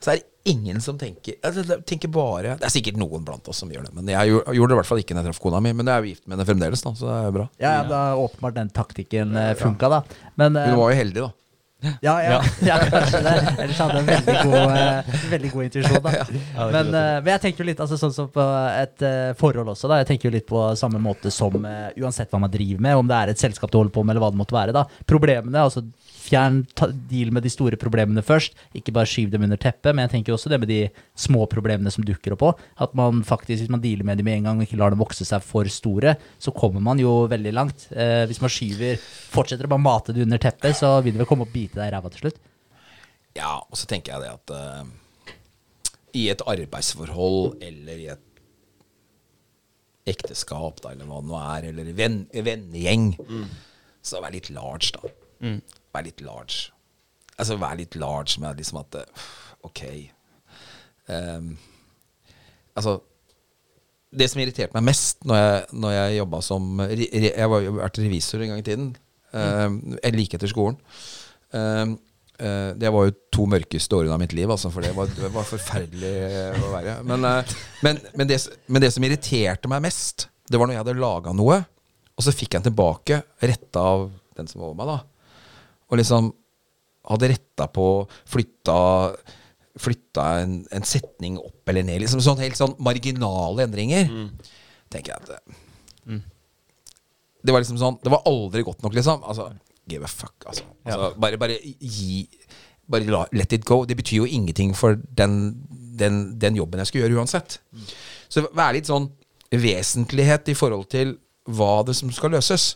så 0.00 0.10
er 0.10 0.16
det 0.16 0.24
ingen 0.48 0.80
som 0.80 0.98
tenker 0.98 1.36
altså, 1.44 1.76
tenker 1.84 2.08
bare 2.08 2.54
Det 2.60 2.64
er 2.64 2.72
sikkert 2.72 2.96
noen 3.00 3.24
blant 3.26 3.48
oss 3.52 3.60
som 3.60 3.72
gjør 3.72 3.88
det, 3.88 3.92
men 3.96 4.08
jeg 4.08 4.32
gjorde, 4.32 4.54
gjorde 4.56 4.72
det 4.72 4.76
i 4.76 4.80
hvert 4.80 4.90
fall 4.90 5.02
ikke 5.02 5.16
når 5.16 5.22
jeg 5.26 5.32
traff 5.32 5.42
kona 5.42 5.60
mi. 5.64 5.74
Men 5.76 5.90
jeg 5.90 5.94
er 5.94 6.06
jo 6.06 6.14
gift 6.14 6.24
med 6.26 6.36
henne 6.36 6.48
fremdeles, 6.48 6.84
da, 6.86 6.94
så 6.96 7.10
det 7.10 7.18
er 7.18 7.36
bra. 7.36 7.50
ja, 7.60 7.74
ja, 7.80 7.84
da 7.90 8.00
åpenbart 8.20 8.56
den 8.56 8.72
taktikken 8.74 9.36
uh, 9.36 9.52
funka, 9.58 9.92
da. 9.92 10.00
Men 10.40 10.56
eh, 10.56 10.72
Hun 10.72 10.80
var 10.80 10.94
jo 10.94 11.00
heldig, 11.02 11.26
da. 11.28 11.30
Ja, 12.00 12.22
ja, 12.22 12.42
ja, 12.60 12.78
kanskje 12.90 13.20
det. 13.24 13.34
Ellers 13.58 13.78
hadde 13.80 14.00
jeg 14.00 14.02
en 14.02 14.08
veldig 14.10 14.34
god, 14.44 14.74
uh, 14.74 15.20
veldig 15.30 15.50
god 15.52 15.66
intuisjon. 15.66 16.02
da. 16.04 16.12
Men, 16.74 16.90
uh, 16.92 17.16
men 17.22 17.30
jeg 17.32 17.42
tenker 17.44 17.64
jo 17.64 17.68
litt 17.70 17.80
altså, 17.80 17.96
sånn 18.00 18.12
som 18.14 18.28
på 18.32 18.44
et 18.74 19.04
uh, 19.06 19.30
forhold 19.38 19.72
også. 19.72 19.88
da 19.88 20.00
Jeg 20.02 20.10
tenker 20.10 20.28
jo 20.28 20.34
litt 20.34 20.48
på 20.48 20.64
samme 20.78 21.00
måte 21.02 21.32
som 21.32 21.56
eh, 21.64 21.88
uansett 22.02 22.30
hva 22.32 22.42
man 22.42 22.52
driver 22.52 22.82
med, 22.84 22.98
om 23.00 23.08
det 23.08 23.16
er 23.16 23.32
et 23.32 23.40
selskap 23.40 23.72
du 23.72 23.78
holder 23.78 23.94
på 23.94 24.04
med, 24.04 24.14
eller 24.14 24.24
hva 24.24 24.30
det 24.34 24.40
måtte 24.40 24.56
være. 24.56 24.74
da 24.76 24.84
Problemene, 25.08 25.64
altså 25.64 25.82
Fjern, 26.30 26.60
ta, 26.78 26.86
deal 27.10 27.32
med 27.34 27.42
de 27.42 27.50
store 27.50 27.78
problemene 27.80 28.22
først. 28.22 28.54
Ikke 28.78 28.94
bare 28.94 29.08
skyv 29.10 29.32
dem 29.32 29.44
under 29.46 29.58
teppet. 29.60 29.90
Men 29.92 30.06
jeg 30.06 30.14
tenker 30.14 30.36
også 30.36 30.52
det 30.52 30.60
med 30.62 30.70
de 30.70 30.80
små 31.18 31.46
problemene 31.50 31.90
som 31.90 32.06
dukker 32.06 32.36
opp 32.36 32.46
òg. 32.46 32.62
At 32.86 32.94
man 32.98 33.24
faktisk, 33.26 33.64
hvis 33.64 33.72
man 33.72 33.82
dealer 33.82 34.06
med 34.06 34.20
dem 34.20 34.28
med 34.30 34.38
en 34.38 34.48
gang 34.50 34.62
og 34.62 34.68
ikke 34.68 34.78
lar 34.80 34.94
dem 34.94 35.02
vokse 35.02 35.26
seg 35.26 35.42
for 35.44 35.68
store, 35.70 36.14
så 36.38 36.54
kommer 36.54 36.84
man 36.84 37.02
jo 37.02 37.24
veldig 37.30 37.54
langt. 37.56 37.88
Eh, 37.90 38.22
hvis 38.30 38.42
man 38.42 38.52
skyver, 38.52 39.00
fortsetter 39.34 39.66
å 39.66 39.74
bare 39.74 39.86
mate 39.86 40.14
det 40.14 40.24
under 40.26 40.40
teppet, 40.42 40.78
så 40.78 40.96
vil 41.02 41.16
det 41.16 41.24
vel 41.24 41.30
komme 41.30 41.48
og 41.48 41.54
bite 41.54 41.80
deg 41.80 41.90
i 41.90 41.94
ræva 41.96 42.12
til 42.14 42.26
slutt. 42.26 42.40
Ja, 43.38 43.58
og 43.58 43.78
så 43.78 43.86
tenker 43.90 44.16
jeg 44.16 44.24
det 44.24 44.30
at 44.34 44.52
uh, 44.54 45.36
i 46.18 46.26
et 46.32 46.42
arbeidsforhold 46.42 47.60
eller 47.62 48.00
i 48.02 48.08
et 48.10 48.26
ekteskap, 50.10 50.80
da, 50.82 50.94
eller 50.94 51.06
hva 51.06 51.20
det 51.20 51.30
nå 51.30 51.40
er, 51.40 51.68
eller 51.70 51.92
vennegjeng, 52.48 53.12
så 54.02 54.22
vær 54.24 54.34
litt 54.34 54.50
large, 54.50 54.90
da. 54.96 55.12
Vær 55.94 56.06
litt 56.06 56.22
large. 56.24 56.70
Altså, 57.36 57.56
vær 57.60 57.78
litt 57.78 57.96
large 57.98 58.40
med 58.42 58.58
liksom 58.60 58.82
at 58.82 59.00
eh, 59.02 59.28
Ok. 59.66 59.84
Um, 61.10 61.52
altså 62.78 62.94
Det 64.14 64.28
som 64.30 64.40
irriterte 64.40 64.76
meg 64.76 64.86
mest 64.86 65.24
når 65.26 65.40
jeg, 65.40 65.64
når 65.82 65.92
jeg 65.94 66.18
jobba 66.20 66.40
som 66.44 66.82
Jeg 66.86 67.48
var 67.50 67.66
vært 67.80 67.98
revisor 68.00 68.44
en 68.44 68.52
gang 68.54 68.62
i 68.62 68.66
tiden. 68.66 68.92
Um, 69.32 69.98
like 70.10 70.38
etter 70.38 70.50
skolen. 70.50 70.78
Um, 71.54 71.98
eh, 72.38 72.72
det 72.78 72.90
var 72.90 73.06
jo 73.06 73.16
to 73.34 73.46
mørkeste 73.50 73.94
årene 73.94 74.16
av 74.16 74.22
mitt 74.22 74.34
liv, 74.34 74.50
altså, 74.50 74.72
for 74.74 74.82
det 74.82 74.90
var, 74.96 75.10
det 75.14 75.30
var 75.34 75.46
forferdelig 75.46 76.14
å 76.58 76.72
være. 76.72 76.96
Men, 77.06 77.26
eh, 77.28 77.54
men, 77.86 78.00
men, 78.16 78.30
det, 78.30 78.40
men 78.66 78.82
det 78.82 78.90
som 78.94 79.06
irriterte 79.06 79.70
meg 79.70 79.84
mest, 79.86 80.26
det 80.50 80.58
var 80.58 80.66
når 80.66 80.76
jeg 80.76 80.82
hadde 80.84 80.98
laga 80.98 81.34
noe, 81.36 81.60
og 82.16 82.26
så 82.26 82.34
fikk 82.34 82.54
jeg 82.54 82.58
den 82.58 82.72
tilbake, 82.72 83.22
retta 83.46 83.86
av 83.94 84.08
den 84.38 84.50
som 84.50 84.62
var 84.62 84.72
over 84.72 84.80
meg, 84.80 84.90
da. 84.90 84.98
Og 85.90 85.98
liksom 86.00 86.32
hadde 87.10 87.30
retta 87.34 87.66
på, 87.72 87.86
flytta 88.30 88.78
Flytta 89.80 90.24
en, 90.42 90.54
en 90.74 90.84
setning 90.84 91.36
opp 91.38 91.70
eller 91.70 91.84
ned. 91.86 92.00
Liksom 92.02 92.20
sånn 92.24 92.40
Helt 92.42 92.58
sånn 92.58 92.74
marginale 92.82 93.64
endringer. 93.68 94.08
Tenker 94.90 95.14
jeg 95.14 95.22
at 95.22 95.28
det, 95.30 96.18
det 97.46 97.54
var 97.54 97.62
liksom 97.62 97.78
sånn 97.80 97.98
Det 98.02 98.10
var 98.12 98.24
aldri 98.28 98.64
godt 98.66 98.82
nok, 98.84 98.96
liksom. 98.98 99.22
Altså, 99.24 99.46
give 99.90 100.04
a 100.04 100.10
fuck, 100.10 100.34
altså. 100.46 100.66
altså 100.84 101.12
bare, 101.22 101.38
bare 101.40 101.56
gi 101.62 102.26
Bare 102.90 103.06
la, 103.06 103.22
let 103.32 103.54
it 103.54 103.64
go. 103.64 103.84
Det 103.86 103.94
betyr 103.96 104.24
jo 104.24 104.26
ingenting 104.26 104.74
for 104.74 104.98
den, 104.98 105.36
den, 106.00 106.38
den 106.42 106.56
jobben 106.58 106.82
jeg 106.82 106.90
skal 106.90 107.04
gjøre 107.04 107.20
uansett. 107.22 107.60
Så 108.28 108.42
vær 108.50 108.74
litt 108.74 108.90
sånn 108.90 109.06
vesentlighet 109.54 110.50
i 110.50 110.56
forhold 110.58 110.88
til 110.90 111.14
hva 111.46 111.84
det 111.86 111.94
som 111.98 112.10
skal 112.14 112.34
løses. 112.34 112.72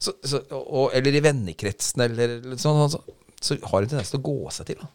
Så, 0.00 0.14
så, 0.24 0.40
og, 0.56 0.90
eller 0.96 1.16
i 1.18 1.20
vennekretsen, 1.24 2.00
eller 2.06 2.38
litt 2.54 2.62
sånn, 2.62 2.80
så, 2.92 3.02
så 3.40 3.56
har 3.68 3.82
de 3.82 3.88
en 3.88 3.92
tendens 3.94 4.12
til 4.14 4.20
å 4.22 4.26
gå 4.30 4.52
seg 4.56 4.70
til. 4.72 4.80
Da. 4.80 4.88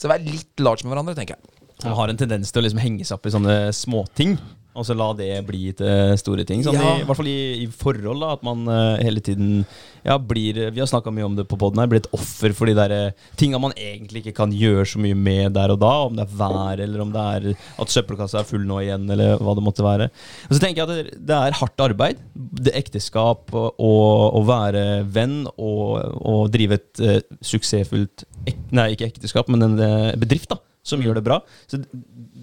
Så 0.00 0.08
vær 0.10 0.24
litt 0.24 0.62
large 0.64 0.86
med 0.86 0.94
hverandre, 0.94 1.16
tenker 1.18 1.36
jeg. 1.36 1.50
Man 1.84 1.96
har 1.98 2.08
en 2.12 2.20
tendens 2.20 2.52
til 2.54 2.62
å 2.62 2.64
liksom 2.64 2.80
henge 2.80 3.04
seg 3.04 3.18
opp 3.18 3.26
i 3.28 3.32
sånne 3.34 3.56
småting. 3.76 4.36
Og 4.74 4.86
så 4.86 4.94
la 4.98 5.12
det 5.14 5.28
bli 5.46 5.68
til 5.78 6.16
store 6.18 6.44
ting. 6.46 6.64
Sånn 6.66 6.74
Ja. 6.74 6.96
i, 6.96 7.02
I 7.02 7.06
hvert 7.06 7.18
fall 7.20 7.30
i, 7.30 7.62
i 7.62 7.66
forhold. 7.70 8.20
da 8.24 8.32
At 8.34 8.42
man 8.46 8.66
uh, 8.66 8.98
hele 8.98 9.22
tiden 9.22 9.64
ja, 10.04 10.18
blir 10.18 10.58
Vi 10.74 10.82
har 10.82 10.88
snakka 10.90 11.12
mye 11.14 11.24
om 11.28 11.36
det 11.38 11.46
på 11.48 11.58
poden 11.60 11.78
her. 11.78 11.86
Blir 11.90 12.02
et 12.02 12.10
offer 12.16 12.52
for 12.56 12.66
de 12.66 12.74
der 12.74 12.94
uh, 13.12 13.28
tinga 13.38 13.60
man 13.62 13.76
egentlig 13.78 14.24
ikke 14.24 14.34
kan 14.40 14.52
gjøre 14.54 14.86
så 14.90 14.98
mye 15.02 15.14
med 15.14 15.54
der 15.54 15.70
og 15.76 15.78
da. 15.84 15.92
Om 16.08 16.18
det 16.18 16.26
er 16.26 16.34
vær, 16.42 16.82
eller 16.88 17.04
om 17.06 17.14
det 17.14 17.24
er 17.36 17.48
at 17.54 17.94
søppelkassa 17.94 18.42
er 18.42 18.50
full 18.50 18.66
nå 18.66 18.80
igjen, 18.82 19.06
eller 19.14 19.38
hva 19.38 19.54
det 19.54 19.64
måtte 19.64 19.86
være. 19.86 20.10
Og 20.48 20.56
så 20.56 20.60
tenker 20.60 20.82
jeg 20.82 20.90
at 20.90 20.94
det, 21.12 21.22
det 21.30 21.38
er 21.38 21.58
hardt 21.60 21.86
arbeid. 21.86 22.26
Det 22.34 22.74
ekteskap 22.74 23.54
og 23.54 24.38
å 24.40 24.44
være 24.48 25.04
venn 25.06 25.44
og, 25.54 26.18
og 26.18 26.50
drive 26.54 26.80
et 26.80 27.04
uh, 27.04 27.18
suksessfullt 27.44 28.26
ek, 28.50 28.58
Nei, 28.74 28.90
ikke 28.96 29.06
ekteskap, 29.12 29.48
men 29.52 29.62
en 29.62 29.78
bedrift 30.18 30.50
da 30.50 30.58
som 30.84 31.00
gjør 31.02 31.16
det 31.18 31.24
bra. 31.26 31.40
Så 31.70 31.80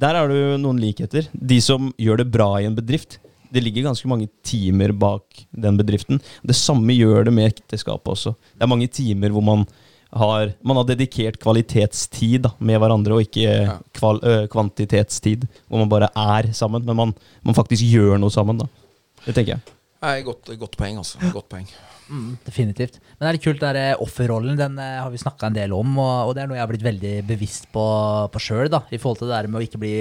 der 0.02 0.18
er 0.18 0.28
det 0.32 0.40
jo 0.40 0.58
noen 0.64 0.80
likheter. 0.82 1.28
De 1.34 1.60
som 1.64 1.92
gjør 2.02 2.24
det 2.24 2.32
bra 2.34 2.50
i 2.62 2.66
en 2.70 2.76
bedrift, 2.78 3.20
det 3.52 3.62
ligger 3.66 3.84
ganske 3.90 4.08
mange 4.08 4.30
timer 4.48 4.94
bak 4.96 5.46
den 5.52 5.78
bedriften. 5.80 6.22
Det 6.48 6.56
samme 6.56 6.96
gjør 6.96 7.26
det 7.28 7.34
med 7.36 7.50
ekteskapet 7.52 8.14
også. 8.14 8.34
Det 8.56 8.64
er 8.64 8.72
mange 8.72 8.88
timer 8.88 9.34
hvor 9.36 9.44
man 9.44 9.66
har, 10.12 10.54
man 10.64 10.76
har 10.80 10.88
dedikert 10.90 11.38
kvalitetstid 11.40 12.42
da, 12.48 12.52
med 12.60 12.80
hverandre, 12.82 13.16
og 13.16 13.22
ikke 13.28 13.44
Ja. 13.48 13.78
kval, 13.96 14.20
ø, 14.24 14.48
kvantitetstid, 14.52 15.46
hvor 15.70 15.80
man 15.84 15.90
bare 15.92 16.10
er 16.16 16.52
sammen, 16.54 16.84
men 16.86 16.96
man, 16.96 17.14
man 17.44 17.56
faktisk 17.56 17.84
gjør 17.88 18.18
noe 18.20 18.32
sammen. 18.34 18.58
Da. 18.60 18.68
Det 19.26 19.36
tenker 19.36 19.54
jeg. 19.56 19.62
Nei, 20.02 20.16
godt, 20.26 20.50
godt 20.58 20.78
poeng, 20.80 20.98
altså. 20.98 21.20
Godt 21.30 21.50
poeng. 21.52 21.68
Mm, 22.10 22.34
definitivt. 22.44 22.98
Men 23.14 23.22
det 23.22 23.30
er 23.30 23.38
litt 23.38 23.46
kult, 23.46 23.62
den 23.62 23.78
der 23.78 24.02
offerrollen 24.02 24.58
den 24.60 24.80
eh, 24.82 24.98
har 24.98 25.12
vi 25.14 25.22
snakka 25.22 25.52
en 25.52 25.58
del 25.60 25.76
om, 25.78 25.94
og, 26.02 26.32
og 26.32 26.34
det 26.36 26.44
er 26.44 26.50
noe 26.50 26.58
jeg 26.58 26.66
har 26.66 26.72
blitt 26.72 26.88
veldig 26.88 27.14
bevisst 27.30 27.70
på, 27.76 27.86
på 28.34 28.42
sjøl, 28.42 28.68
i 28.90 29.00
forhold 29.00 29.22
til 29.22 29.30
det 29.30 29.38
der 29.38 29.52
med 29.52 29.62
å 29.62 29.66
ikke 29.68 29.82
bli 29.84 29.94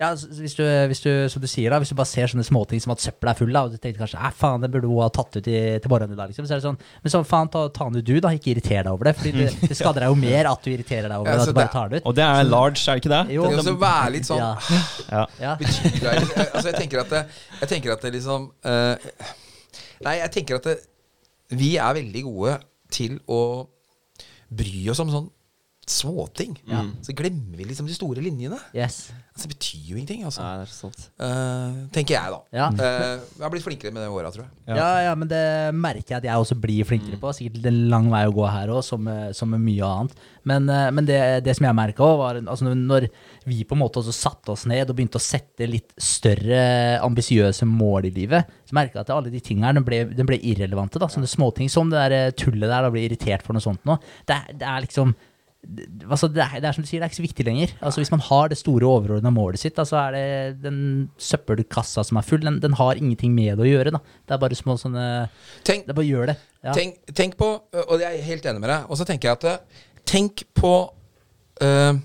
ja, 0.00 0.14
hvis 0.16 0.54
du, 0.56 0.62
hvis 0.88 1.02
du, 1.04 1.10
som 1.28 1.42
du 1.42 1.46
sier 1.50 1.68
da, 1.68 1.76
hvis 1.82 1.90
du 1.92 1.96
bare 1.98 2.08
ser 2.08 2.30
sånne 2.32 2.44
småting 2.46 2.80
som 2.80 2.94
at 2.94 3.02
søppelet 3.04 3.34
er 3.34 3.38
full, 3.42 3.50
da, 3.52 3.62
og 3.66 3.74
du 3.74 3.76
tenker 3.76 4.00
kanskje 4.00 4.16
«Æ, 4.16 4.30
faen, 4.38 4.62
det 4.64 4.70
burde 4.72 4.88
hun 4.88 5.02
ha 5.04 5.10
tatt 5.12 5.36
ut 5.36 5.50
i, 5.50 5.56
til 5.76 5.92
morgenen 5.92 6.14
i 6.16 6.18
dag, 6.18 6.30
liksom. 6.30 6.46
Så 6.48 6.54
er 6.56 6.62
det 6.62 6.64
sånn, 6.64 6.78
men 7.04 7.12
sånn, 7.12 7.26
faen, 7.28 7.50
ta, 7.52 7.66
ta 7.76 7.88
den 7.90 8.00
ut 8.00 8.06
du, 8.08 8.14
da. 8.24 8.30
Ikke 8.32 8.54
irriter 8.54 8.86
deg 8.86 8.88
over 8.94 9.10
det. 9.10 9.12
Fordi 9.18 9.32
det, 9.36 9.48
det 9.60 9.76
skader 9.76 10.06
deg 10.06 10.14
jo 10.14 10.16
mer 10.22 10.48
at 10.48 10.64
du 10.64 10.70
irriterer 10.72 11.12
deg 11.12 11.18
over 11.18 11.28
Ja, 11.28 11.34
det, 11.36 11.44
at 11.44 11.52
du 11.52 11.58
bare 11.58 11.72
tar 11.74 11.92
det 11.92 12.00
ut. 12.00 12.06
Og 12.08 12.16
det 12.16 12.24
er 12.24 12.48
large, 12.48 12.80
er 12.80 12.96
det 12.96 13.02
ikke 13.04 13.12
det? 13.12 13.20
Jo. 13.36 13.44
Tenk 13.50 13.60
også 13.64 13.74
være 13.84 14.14
litt 14.16 14.30
sånn 14.30 14.40
Ja. 14.40 14.52
Ja. 15.10 15.24
Ja. 15.42 15.52
betyr 15.60 15.98
det, 16.00 16.14
altså 16.46 16.66
jeg 16.70 16.78
tenker 16.78 17.02
at 17.02 17.12
det, 17.12 17.20
jeg 17.60 17.70
tenker 17.74 17.92
at 17.94 18.04
det 18.06 18.12
liksom 18.14 18.46
uh, 18.64 19.10
Nei, 20.06 20.14
jeg 20.22 20.32
tenker 20.38 20.60
at 20.60 20.68
det, 20.70 20.78
vi 21.60 21.74
er 21.82 21.96
veldig 21.98 22.24
gode 22.30 22.56
til 22.94 23.18
å 23.28 23.42
bry 24.48 24.86
oss 24.94 25.02
om 25.04 25.12
sånn 25.12 25.28
småting. 25.90 26.54
Så 27.02 27.14
glemmer 27.18 27.58
vi 27.58 27.66
liksom 27.68 27.88
de 27.90 27.94
store 27.96 28.22
linjene. 28.24 28.58
Yes. 28.76 29.08
Altså, 29.34 29.46
det 29.48 29.54
betyr 29.56 29.84
jo 29.90 29.96
ingenting, 29.96 30.24
altså. 30.28 30.42
Nei, 30.44 30.52
det 30.60 30.66
er 30.66 30.72
sant. 30.74 31.04
Uh, 31.20 31.78
tenker 31.94 32.14
jeg, 32.16 32.32
da. 32.34 32.40
Ja. 32.54 32.66
Uh, 32.74 33.22
jeg 33.38 33.44
har 33.46 33.52
blitt 33.54 33.64
flinkere 33.64 33.92
med 33.94 34.02
det 34.04 34.10
åra, 34.12 34.30
tror 34.34 34.44
jeg. 34.46 34.52
Ja. 34.68 34.76
Ja. 34.80 34.88
ja, 35.08 35.14
men 35.18 35.30
det 35.30 35.42
merker 35.78 36.14
jeg 36.14 36.18
at 36.20 36.28
jeg 36.28 36.42
også 36.44 36.58
blir 36.60 36.86
flinkere 36.88 37.18
på. 37.22 37.32
Sikkert 37.36 37.66
en 37.70 37.80
lang 37.92 38.10
vei 38.12 38.24
å 38.28 38.34
gå 38.36 38.44
her 38.50 38.72
òg, 38.74 38.82
som, 38.86 39.02
med- 39.06 39.34
som 39.38 39.50
med 39.54 39.62
mye 39.64 39.86
annet. 39.88 40.18
Men, 40.50 40.68
uh, 40.70 40.88
men 40.94 41.08
det, 41.08 41.20
det 41.46 41.56
som 41.58 41.66
jeg 41.68 41.78
merka 41.78 42.04
òg, 42.06 42.16
var 42.20 42.40
altså 42.44 42.70
når- 42.74 43.08
vi 43.48 43.62
på 43.64 43.72
en 43.74 43.80
måte 43.80 43.98
også 44.02 44.12
satte 44.12 44.52
oss 44.52 44.66
ned 44.68 44.90
og 44.92 44.96
begynte 44.98 45.16
å 45.18 45.24
sette 45.24 45.64
litt 45.66 45.94
større 45.96 47.00
ambisiøse 47.02 47.64
mål 47.66 48.10
i 48.10 48.12
livet, 48.14 48.50
så 48.68 48.76
merka 48.76 48.98
jeg 49.00 49.06
at 49.08 49.14
alle 49.14 49.32
de 49.32 49.40
tingene 49.42 49.72
den 49.78 49.86
ble, 49.86 50.02
den 50.12 50.28
ble 50.28 50.36
irrelevante. 50.38 51.00
da, 51.00 51.08
Sånne 51.10 51.30
småting 51.30 51.70
som 51.72 51.88
det 51.90 51.98
der 52.04 52.14
eh, 52.18 52.30
tullet 52.36 52.68
der, 52.68 52.84
da 52.86 52.90
blir 52.92 53.08
irritert 53.08 53.42
for 53.46 53.56
noe 53.56 53.64
sånt 53.64 53.82
nå. 53.88 53.96
Det, 54.28 54.36
det 54.60 54.68
er 54.68 54.84
liksom 54.84 55.14
altså 56.08 56.28
det, 56.32 56.40
er, 56.42 56.60
det 56.62 56.68
er 56.70 56.72
som 56.76 56.84
du 56.84 56.88
sier, 56.88 57.00
det 57.02 57.06
er 57.06 57.12
ikke 57.12 57.18
så 57.20 57.24
viktig 57.26 57.44
lenger. 57.46 57.72
Altså 57.84 58.00
Hvis 58.00 58.10
man 58.14 58.22
har 58.24 58.48
det 58.48 58.58
store 58.58 58.86
overordna 58.88 59.32
målet 59.34 59.60
sitt, 59.60 59.76
så 59.76 59.84
så 59.90 59.98
er 60.06 60.14
det 60.16 60.62
den 60.64 60.80
søppelkassa 61.20 62.04
som 62.06 62.16
er 62.20 62.26
full, 62.26 62.40
den, 62.46 62.60
den 62.62 62.76
har 62.78 62.96
ingenting 63.00 63.34
med 63.36 63.58
det 63.60 63.66
å 63.66 63.70
gjøre. 63.70 63.92
da. 63.96 64.00
Det 64.26 64.36
er 64.36 64.42
bare 64.44 64.58
små 64.58 64.76
sånne 64.80 65.04
Tenk, 65.66 65.84
Det 65.86 65.92
er 65.94 65.98
bare 66.00 66.08
gjør 66.08 66.32
det. 66.32 66.36
Ja. 66.64 66.72
tenk, 66.76 66.98
tenk 67.16 67.36
på, 67.40 67.48
og 67.86 68.00
jeg 68.02 68.18
er 68.18 68.26
helt 68.26 68.46
enig 68.50 68.60
med 68.60 68.72
deg, 68.72 68.88
og 68.90 68.98
så 69.00 69.06
tenker 69.08 69.30
jeg 69.30 69.38
at 69.38 69.44
eh, 69.48 69.84
Tenk 70.10 70.42
på 70.56 70.72
øh, 71.62 72.00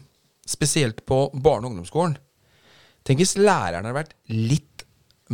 Spesielt 0.48 0.99
på 1.10 1.18
barne- 1.34 1.65
og 1.65 1.72
ungdomsskolen. 1.73 2.18
Tenk 3.06 3.22
hvis 3.23 3.36
lærerne 3.40 3.88
hadde 3.88 3.95
vært 3.98 4.14
litt 4.30 4.84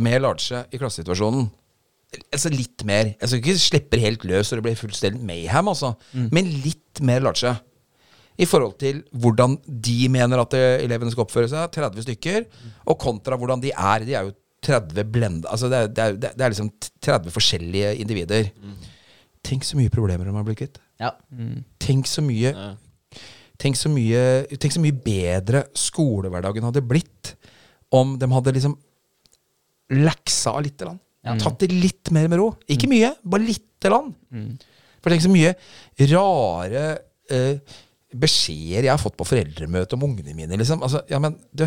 mer 0.00 0.22
large 0.24 0.62
i 0.72 0.78
klassesituasjonen. 0.80 1.50
Altså 2.32 2.48
litt 2.52 2.84
mer. 2.88 3.10
Jeg 3.20 3.28
skal 3.28 3.40
ikke 3.42 3.58
slippe 3.60 4.00
helt 4.00 4.24
løs 4.28 4.52
og 4.52 4.58
det 4.60 4.64
blir 4.66 4.78
fullstendig 4.80 5.20
mayhem, 5.28 5.68
altså. 5.68 5.94
Men 6.32 6.48
litt 6.64 7.00
mer 7.04 7.20
large. 7.24 7.52
I 8.40 8.46
forhold 8.48 8.78
til 8.80 9.02
hvordan 9.12 9.58
de 9.66 9.96
mener 10.12 10.40
at 10.40 10.54
eh, 10.56 10.84
elevene 10.86 11.12
skal 11.12 11.26
oppføre 11.26 11.50
seg, 11.50 11.68
30 11.74 12.06
stykker, 12.06 12.46
og 12.88 12.98
kontra 13.02 13.36
hvordan 13.36 13.60
de 13.62 13.72
er. 13.74 14.06
De 14.08 14.16
er 14.16 14.30
jo 14.30 14.36
30 14.62 15.04
blenda 15.10 15.50
Altså 15.50 15.66
det 15.68 15.78
er, 15.78 15.88
det 15.90 16.02
er, 16.04 16.16
det 16.38 16.44
er 16.46 16.52
liksom 16.54 16.70
30 17.02 17.34
forskjellige 17.34 17.92
individer. 18.04 18.48
Tenk 19.42 19.66
så 19.66 19.78
mye 19.78 19.90
problemer 19.92 20.28
de 20.28 20.34
har 20.36 20.46
blitt 20.46 20.60
kvitt. 20.62 20.80
Ja. 21.02 21.12
Tenk 21.82 22.06
så 22.10 22.22
mye 22.24 22.52
Ja. 22.54 22.72
Tenk 23.62 23.76
så 23.78 23.90
mye 23.92 24.20
Tenk 24.58 24.74
så 24.74 24.80
mye 24.82 24.94
bedre 25.04 25.64
skolehverdagen 25.78 26.64
hadde 26.66 26.82
blitt 26.86 27.34
om 27.92 28.14
de 28.18 28.28
hadde 28.30 28.54
liksom 28.56 28.76
Leksa 29.92 30.54
av 30.56 30.62
lite 30.64 30.88
Ja. 31.22 31.34
Tatt 31.38 31.58
det 31.60 31.68
litt 31.70 32.10
mer 32.14 32.30
med 32.30 32.40
ro. 32.40 32.48
Ikke 32.70 32.88
mye, 32.90 33.12
bare 33.22 33.44
lite 33.44 33.90
grann. 33.90 34.08
For 35.02 35.10
tenk 35.12 35.22
så 35.26 35.30
mye 35.30 35.52
rare 36.10 36.84
eh, 37.30 37.58
beskjeder 38.12 38.88
jeg 38.88 38.92
har 38.92 39.00
fått 39.00 39.16
på 39.18 39.26
foreldremøte 39.28 39.96
om 39.96 40.04
ungene 40.08 40.34
mine. 40.36 40.58
Liksom. 40.60 40.82
Altså, 40.84 41.04
ja, 41.10 41.20
men 41.22 41.38
du 41.52 41.66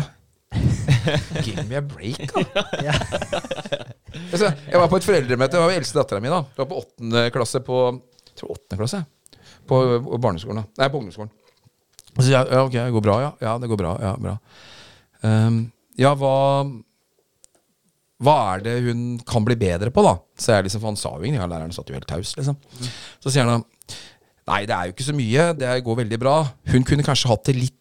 Give 1.42 1.64
me 1.66 1.76
a 1.76 1.82
break, 1.82 2.32
da. 2.32 2.44
Altså, 4.32 4.48
jeg 4.48 4.80
var 4.80 4.88
på 4.88 4.96
et 4.96 5.04
foreldremøte. 5.04 5.56
Det 5.56 5.60
var 5.60 5.74
eldste 5.76 5.98
dattera 5.98 6.22
mi. 6.24 6.30
da 6.32 6.38
Det 6.48 6.62
var 6.62 6.68
på 6.70 6.78
åttende 6.80 7.24
klasse 7.34 7.60
på 7.66 7.80
jeg 7.90 8.40
tror 8.40 8.54
åttende 8.54 8.78
klasse. 8.80 9.02
På 9.68 9.76
barneskolen, 10.22 10.62
da. 10.62 10.82
Nei, 10.82 10.88
på 10.92 11.00
ungdomsskolen. 11.00 11.30
Og 12.16 12.18
så 12.18 12.26
sier 12.26 12.36
jeg 12.38 12.52
ja, 12.52 12.64
ok, 12.64 12.74
det 12.76 12.96
går 12.96 13.04
bra, 13.04 13.16
ja. 13.22 13.30
Ja, 13.44 13.54
det 13.60 13.70
går 13.70 13.80
bra. 13.80 13.92
Ja, 14.02 14.10
bra. 14.20 14.34
Um, 15.24 15.62
ja, 15.96 16.12
hva 16.16 16.34
Hva 18.24 18.34
er 18.54 18.64
det 18.64 18.74
hun 18.86 19.00
kan 19.28 19.44
bli 19.44 19.56
bedre 19.60 19.92
på, 19.92 20.04
da? 20.04 20.14
Så 20.40 20.56
jeg 20.56 20.66
liksom, 20.68 20.82
for 20.82 20.92
Han 20.92 21.00
sa 21.00 21.14
jo 21.16 21.24
ingenting, 21.24 21.42
ja, 21.42 21.48
læreren 21.50 21.72
satt 21.76 21.92
jo 21.92 21.96
helt 21.96 22.08
taus, 22.08 22.34
liksom. 22.38 22.56
Så 23.20 23.32
sier 23.32 23.48
han 23.48 23.64
Nei, 24.46 24.60
det 24.68 24.76
er 24.76 24.88
jo 24.88 24.94
ikke 24.94 25.08
så 25.08 25.14
mye. 25.16 25.48
Det 25.58 25.72
går 25.86 25.98
veldig 26.02 26.18
bra. 26.22 26.36
Hun 26.70 26.86
kunne 26.86 27.06
kanskje 27.06 27.30
hatt 27.32 27.48
det 27.48 27.56
litt, 27.58 27.78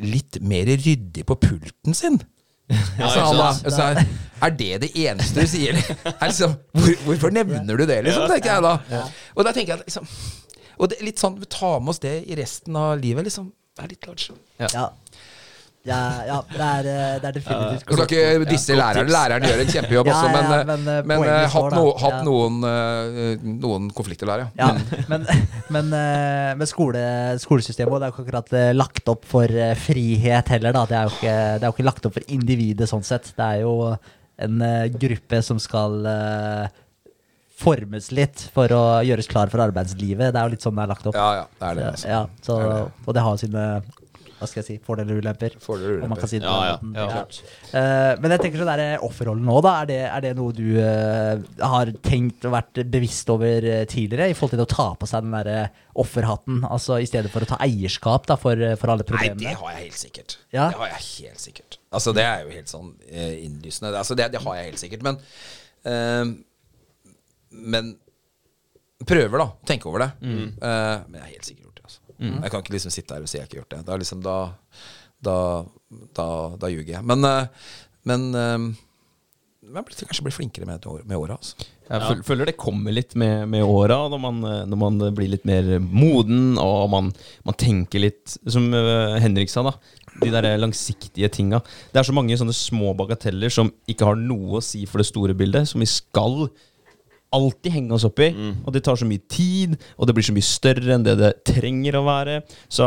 litt 0.00 0.38
mer 0.40 0.70
ryddig 0.70 1.26
på 1.28 1.38
pulten 1.42 1.96
sin. 1.96 2.18
Altså, 2.96 3.20
han 3.22 3.38
altså, 3.38 3.82
er, 3.84 4.00
er 4.42 4.54
det 4.58 4.70
det 4.82 4.88
eneste 4.98 5.44
du 5.44 5.50
sier? 5.50 5.76
Er 6.08 6.32
liksom, 6.32 6.56
hvor, 6.74 6.96
hvorfor 7.04 7.30
nevner 7.30 7.78
du 7.78 7.84
det, 7.86 8.00
liksom? 8.08 8.24
tenker 8.32 8.56
jeg 8.56 8.64
da. 8.64 9.02
Og 9.36 9.46
da 9.46 9.52
tenker 9.54 9.76
jeg 9.76 9.84
liksom 9.84 10.08
Og 10.80 10.90
det 10.90 10.98
er 10.98 11.06
litt 11.06 11.22
sånn, 11.22 11.36
vi 11.38 11.46
tar 11.52 11.78
med 11.78 11.92
oss 11.94 12.02
det 12.02 12.16
i 12.26 12.34
resten 12.40 12.74
av 12.80 12.96
livet. 12.98 13.28
liksom 13.28 13.52
Vær 13.76 13.92
litt 13.92 14.08
large. 14.08 14.34
Ja. 14.58 14.88
Ja, 15.86 16.00
ja, 16.26 16.38
det 16.50 16.64
er, 16.66 16.88
eh, 16.90 17.12
det 17.22 17.28
er 17.28 17.36
definitivt 17.36 17.72
Jeg 17.72 17.82
skal 17.84 18.02
ikke 18.06 18.48
disse 18.50 18.76
lærerne. 18.78 19.12
Læreren 19.12 19.46
gjør 19.46 19.62
en 19.62 19.70
kjempejobb 19.70 20.10
også, 20.12 20.32
men, 20.34 20.48
men, 20.70 20.88
eh, 20.90 21.00
men, 21.12 21.24
eh, 21.28 21.46
hatt, 21.52 21.76
no, 21.76 21.84
hatt 22.02 22.18
noen, 22.26 22.58
noen 23.62 23.88
konflikter 23.94 24.30
der, 24.32 24.46
ja. 24.58 24.72
Men, 25.12 25.26
men 25.74 25.94
med 26.58 26.68
skole, 26.70 27.06
skolesystemet 27.42 28.02
det 28.02 28.08
er 28.08 28.12
jo 28.12 28.16
ikke 28.16 28.26
akkurat 28.26 28.54
lagt 28.76 29.14
opp 29.14 29.24
for 29.30 29.58
frihet 29.86 30.54
heller. 30.56 30.76
Det, 30.76 30.98
er 30.98 31.16
ikke, 31.16 31.34
det 31.56 31.64
er 31.64 31.70
jo 31.70 31.76
ikke 31.76 31.90
lagt 31.90 32.10
opp 32.10 32.18
for 32.18 32.34
individet 32.34 32.90
sånn 32.90 33.06
sett. 33.06 33.30
Det 33.36 33.46
er 33.46 33.64
jo 33.64 33.76
en 34.36 34.60
uh, 34.60 34.86
gruppe 34.92 35.40
som 35.44 35.60
skal 35.62 36.02
uh, 36.04 36.66
formes 37.56 38.10
litt 38.12 38.42
for 38.52 38.72
å 38.76 38.82
gjøres 39.06 39.30
klar 39.30 39.52
for 39.52 39.64
arbeidslivet. 39.64 40.32
Det 40.32 40.40
er 40.40 40.48
jo 40.48 40.54
litt 40.56 40.66
sånn 40.66 40.76
det 40.76 40.84
er 40.84 40.92
lagt 40.92 41.06
opp. 41.08 41.16
Ja, 41.16 41.28
ja, 41.40 41.46
det 41.56 41.68
er 41.68 41.78
det. 41.78 41.86
Altså. 41.92 42.10
Ja, 42.10 42.22
så, 42.44 42.58
og 43.06 43.16
det 43.16 43.24
har 43.24 43.38
sine 43.40 43.68
hva 44.38 44.46
skal 44.50 44.60
jeg 44.60 44.66
si, 44.66 44.74
fordeler 44.84 45.16
og 45.16 45.22
ulemper. 45.24 45.54
Fordeler 45.62 45.98
og 45.98 46.04
Om 46.04 46.10
man 46.12 46.18
kan 46.20 46.26
ulemper. 46.26 46.30
si 46.32 46.38
det 46.38 46.46
på 46.46 46.54
Ja, 46.66 46.76
den 46.82 46.92
ja, 46.96 47.06
måten. 47.06 47.38
ja. 47.72 47.80
Eh, 47.80 48.12
men 48.20 48.34
jeg 48.34 48.42
tenker 48.44 48.62
sånn 48.62 48.70
der 48.72 49.04
offerrollen 49.06 49.44
nå, 49.48 49.56
da. 49.64 49.72
Er 49.82 49.90
det, 49.90 49.98
er 50.10 50.24
det 50.26 50.32
noe 50.36 50.52
du 50.56 50.64
uh, 50.76 51.66
har 51.72 51.92
tenkt 52.04 52.44
og 52.48 52.52
vært 52.56 52.80
bevisst 52.92 53.30
over 53.32 53.64
eh, 53.64 53.84
tidligere? 53.88 54.30
I 54.30 54.36
forhold 54.36 54.56
til 54.58 54.64
å 54.66 54.68
ta 54.76 54.88
på 55.00 55.08
seg 55.08 55.24
den 55.26 55.36
derre 55.38 55.58
offerhatten, 55.96 56.62
altså 56.68 56.98
i 57.00 57.06
stedet 57.08 57.30
for 57.32 57.46
å 57.46 57.48
ta 57.48 57.56
eierskap 57.64 58.26
da, 58.28 58.36
for, 58.36 58.60
for 58.76 58.92
alle 58.92 59.06
Nei, 59.16 59.30
det 59.40 59.54
har 59.56 59.70
jeg 59.78 59.86
helt 59.86 60.00
sikkert. 60.02 60.38
Ja. 60.52 60.68
Det 60.72 60.80
har 60.82 60.90
jeg 60.92 61.04
helt 61.30 61.40
sikkert. 61.40 61.78
Altså, 61.96 62.12
det 62.12 62.24
er 62.28 62.42
jo 62.44 62.50
helt 62.52 62.68
sånn 62.68 62.90
uh, 62.92 63.36
innlysende. 63.46 63.94
Altså, 63.96 64.14
det, 64.18 64.28
det 64.36 64.42
har 64.44 64.58
jeg 64.60 64.72
helt 64.72 64.82
sikkert. 64.84 65.06
Men 65.06 65.22
uh, 65.86 66.34
Men 67.56 67.94
prøver, 69.06 69.38
da. 69.38 69.46
Tenke 69.68 69.88
over 69.90 70.02
det. 70.04 70.10
Eh, 70.24 70.98
men 71.06 71.16
jeg 71.18 71.22
er 71.22 71.32
helt 71.34 71.48
sikkert 71.48 71.65
Altså. 72.18 72.42
Jeg 72.42 72.50
kan 72.50 72.62
ikke 72.64 72.72
liksom 72.76 72.90
sitte 72.94 73.14
her 73.14 73.22
og 73.26 73.28
si 73.28 73.38
jeg 73.38 73.46
ikke 73.48 73.56
har 73.58 73.62
gjort 73.64 73.74
det. 73.76 73.84
Da, 73.86 73.92
er 73.94 74.02
liksom, 74.02 74.22
da, 74.24 74.36
da, 75.28 75.36
da, 76.16 76.26
da 76.60 76.70
ljuger 76.72 76.96
jeg. 76.98 77.04
Men, 77.06 77.24
eh, 77.24 77.46
men 78.06 78.26
eh, 78.34 78.66
jeg 79.66 79.84
blir 79.88 80.06
kanskje 80.06 80.24
blir 80.26 80.34
flinkere 80.36 80.66
med, 80.68 80.84
med 81.10 81.16
åra. 81.18 81.36
Altså. 81.40 81.56
Jeg 81.86 82.02
føl- 82.02 82.22
føler 82.26 82.46
det 82.50 82.56
kommer 82.58 82.94
litt 82.94 83.14
med, 83.18 83.48
med 83.50 83.62
åra, 83.66 83.96
når, 84.10 84.20
man, 84.22 84.40
eh, 84.46 84.64
når 84.70 84.80
man 84.84 84.98
blir 85.14 85.30
litt 85.32 85.44
mer 85.48 85.78
moden 85.80 86.56
og 86.62 86.88
man, 86.90 87.12
man 87.46 87.54
tenker 87.58 88.02
litt 88.02 88.36
Som 88.50 88.72
eh, 88.74 89.18
Henrik 89.22 89.50
sa, 89.52 89.62
da. 89.66 89.74
De 90.22 90.30
der 90.32 90.46
langsiktige 90.56 91.28
tinga. 91.28 91.58
Det 91.92 92.00
er 92.00 92.06
så 92.08 92.14
mange 92.16 92.36
sånne 92.40 92.54
små 92.56 92.94
bagateller 92.96 93.52
som 93.52 93.68
ikke 93.86 94.06
har 94.08 94.16
noe 94.16 94.58
å 94.58 94.64
si 94.64 94.86
for 94.88 95.02
det 95.02 95.10
store 95.10 95.34
bildet, 95.36 95.68
som 95.68 95.82
vi 95.82 95.88
skal 95.90 96.46
alltid 97.36 97.74
henge 97.74 97.94
oss 97.96 98.06
opp 98.08 98.20
i. 98.24 98.30
Og 98.64 98.72
det 98.74 98.82
tar 98.86 98.98
så 99.00 99.08
mye 99.08 99.22
tid, 99.32 99.76
og 99.96 100.08
det 100.08 100.16
blir 100.16 100.26
så 100.26 100.34
mye 100.36 100.46
større 100.46 100.96
enn 100.96 101.06
det 101.06 101.16
det 101.20 101.32
trenger 101.48 101.98
å 102.00 102.04
være. 102.06 102.40
Så, 102.66 102.86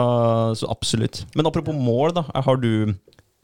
så 0.60 0.70
absolutt. 0.72 1.24
Men 1.38 1.50
apropos 1.50 1.78
mål, 1.78 2.16
da. 2.20 2.26
Har 2.46 2.62
du 2.62 2.72
eh, 2.90 2.94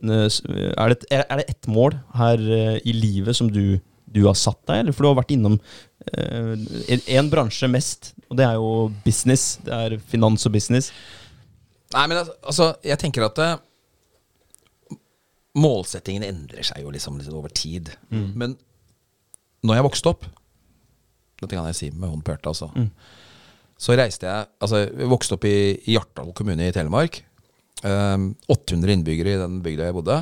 Er 0.06 0.94
det, 0.94 1.10
er 1.12 1.42
det 1.42 1.50
ett 1.52 1.70
mål 1.72 1.98
her 2.18 2.42
eh, 2.60 2.80
i 2.84 2.96
livet 2.96 3.38
som 3.38 3.52
du, 3.52 3.78
du 4.06 4.24
har 4.28 4.38
satt 4.40 4.62
deg, 4.68 4.84
eller? 4.84 4.96
For 4.96 5.06
du 5.06 5.12
har 5.14 5.22
vært 5.22 5.36
innom 5.38 5.60
én 6.06 7.30
bransje 7.32 7.66
mest, 7.72 8.12
og 8.30 8.38
det 8.38 8.46
er 8.46 8.60
jo 8.60 8.92
business. 9.06 9.56
Det 9.66 9.74
er 9.74 9.96
finans 10.12 10.46
og 10.46 10.54
business. 10.54 10.92
Nei, 11.96 12.06
men 12.12 12.20
altså, 12.26 12.74
jeg 12.86 13.00
tenker 13.02 13.26
at 13.30 13.42
eh, 13.42 13.56
Målsettingen 15.56 16.26
endrer 16.28 16.66
seg 16.68 16.82
jo 16.84 16.90
liksom 16.92 17.16
litt 17.16 17.32
over 17.32 17.48
tid. 17.56 17.88
Men 18.12 18.58
når 19.64 19.78
jeg 19.80 19.86
vokste 19.88 20.12
opp 20.12 20.26
Dette 21.46 21.60
kan 21.60 21.70
jeg 21.70 21.78
si 21.78 21.92
med 21.94 22.10
hånd 22.12 22.26
på 22.26 22.34
hjertet, 22.34 22.52
altså. 22.52 22.90
Så 23.78 23.96
reiste 24.00 24.26
jeg 24.28 24.48
Altså, 24.64 24.82
jeg 24.88 25.10
vokste 25.12 25.36
opp 25.38 25.46
i, 25.48 25.56
i 25.86 25.96
Hjartdal 25.96 26.34
kommune 26.38 26.68
i 26.68 26.74
Telemark. 26.76 27.22
Um, 27.86 28.32
800 28.50 28.96
innbyggere 28.96 29.36
i 29.36 29.40
den 29.42 29.62
bygda 29.66 29.90
jeg 29.90 29.96
bodde. 29.98 30.18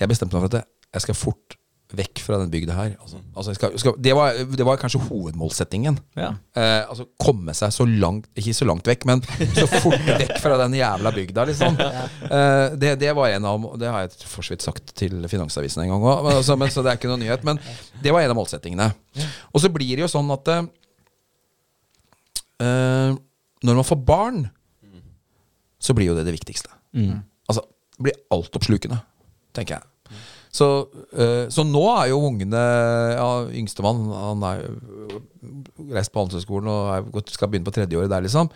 Jeg 0.00 0.08
bestemte 0.08 0.36
meg 0.36 0.46
for 0.46 0.56
at 0.56 0.68
jeg 0.96 1.04
skal 1.04 1.18
fort 1.18 1.56
vekk 1.94 2.18
fra 2.24 2.38
den 2.40 2.50
bygda 2.50 2.74
her. 2.74 2.94
Altså, 2.98 3.20
altså 3.36 3.52
skal, 3.54 3.76
skal, 3.78 3.94
det, 4.02 4.12
var, 4.16 4.34
det 4.58 4.64
var 4.66 4.78
kanskje 4.80 4.98
hovedmålsettingen. 5.06 5.98
Ja. 6.18 6.32
Eh, 6.58 6.82
altså 6.82 7.06
komme 7.22 7.54
seg 7.54 7.70
så 7.74 7.86
langt 7.86 8.26
Ikke 8.34 8.54
så 8.56 8.66
langt 8.66 8.88
vekk, 8.88 9.06
men 9.06 9.22
så 9.54 9.68
fort 9.70 10.02
vekk 10.08 10.34
fra 10.42 10.58
den 10.64 10.74
jævla 10.80 11.12
bygda, 11.14 11.44
liksom. 11.50 11.78
Eh, 12.26 12.74
det, 12.80 12.96
det 12.98 13.12
var 13.14 13.30
en 13.30 13.46
av 13.46 13.68
Det 13.78 13.90
har 13.92 14.06
jeg 14.06 14.26
for 14.26 14.42
så 14.42 14.56
vidt 14.56 14.66
sagt 14.66 14.94
til 14.98 15.28
Finansavisen 15.30 15.84
en 15.84 15.92
gang 15.94 16.02
òg, 16.02 16.26
altså, 16.32 16.58
så 16.74 16.82
det 16.82 16.90
er 16.90 16.98
ikke 16.98 17.12
noe 17.12 17.22
nyhet. 17.22 17.46
Men 17.46 17.62
det 18.02 18.14
var 18.14 18.24
en 18.24 18.34
av 18.34 18.40
målsettingene. 18.40 18.90
Og 19.54 19.62
så 19.62 19.70
blir 19.72 19.94
det 19.94 20.02
jo 20.06 20.10
sånn 20.10 20.30
at 20.34 20.52
eh, 20.56 20.64
Når 23.62 23.74
man 23.78 23.86
får 23.86 24.00
barn, 24.10 24.46
så 25.78 25.94
blir 25.94 26.10
jo 26.10 26.18
det 26.18 26.26
det 26.26 26.34
viktigste. 26.34 26.72
Altså, 27.46 27.62
det 27.94 28.08
blir 28.08 28.18
altoppslukende, 28.34 28.98
tenker 29.54 29.78
jeg. 29.78 29.84
Så, 30.56 30.66
eh, 31.12 31.46
så 31.52 31.64
nå 31.66 31.82
er 31.98 32.10
jo 32.12 32.22
ungene 32.30 32.60
ja, 33.12 33.28
Yngstemann 33.60 34.06
han 34.08 34.44
er 34.48 34.62
reist 35.92 36.12
på 36.14 36.22
Handelshøyskolen 36.22 36.70
og 36.72 36.92
er 36.94 37.32
skal 37.34 37.50
begynne 37.50 37.66
på 37.66 37.74
tredjeåret 37.76 38.12
der, 38.12 38.24
liksom. 38.24 38.48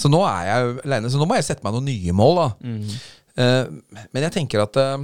Så 0.00 0.10
nå 0.10 0.20
er 0.26 0.48
jeg 0.48 0.64
jo 0.64 0.72
aleine. 0.82 1.10
Så 1.12 1.20
nå 1.20 1.28
må 1.30 1.36
jeg 1.38 1.46
sette 1.46 1.64
meg 1.66 1.76
noen 1.76 1.86
nye 1.86 2.16
mål, 2.16 2.40
da. 2.40 2.48
Eh, 3.44 3.64
men 4.10 4.26
jeg 4.26 4.34
tenker 4.34 4.62
at 4.62 4.76
eh, 4.78 5.00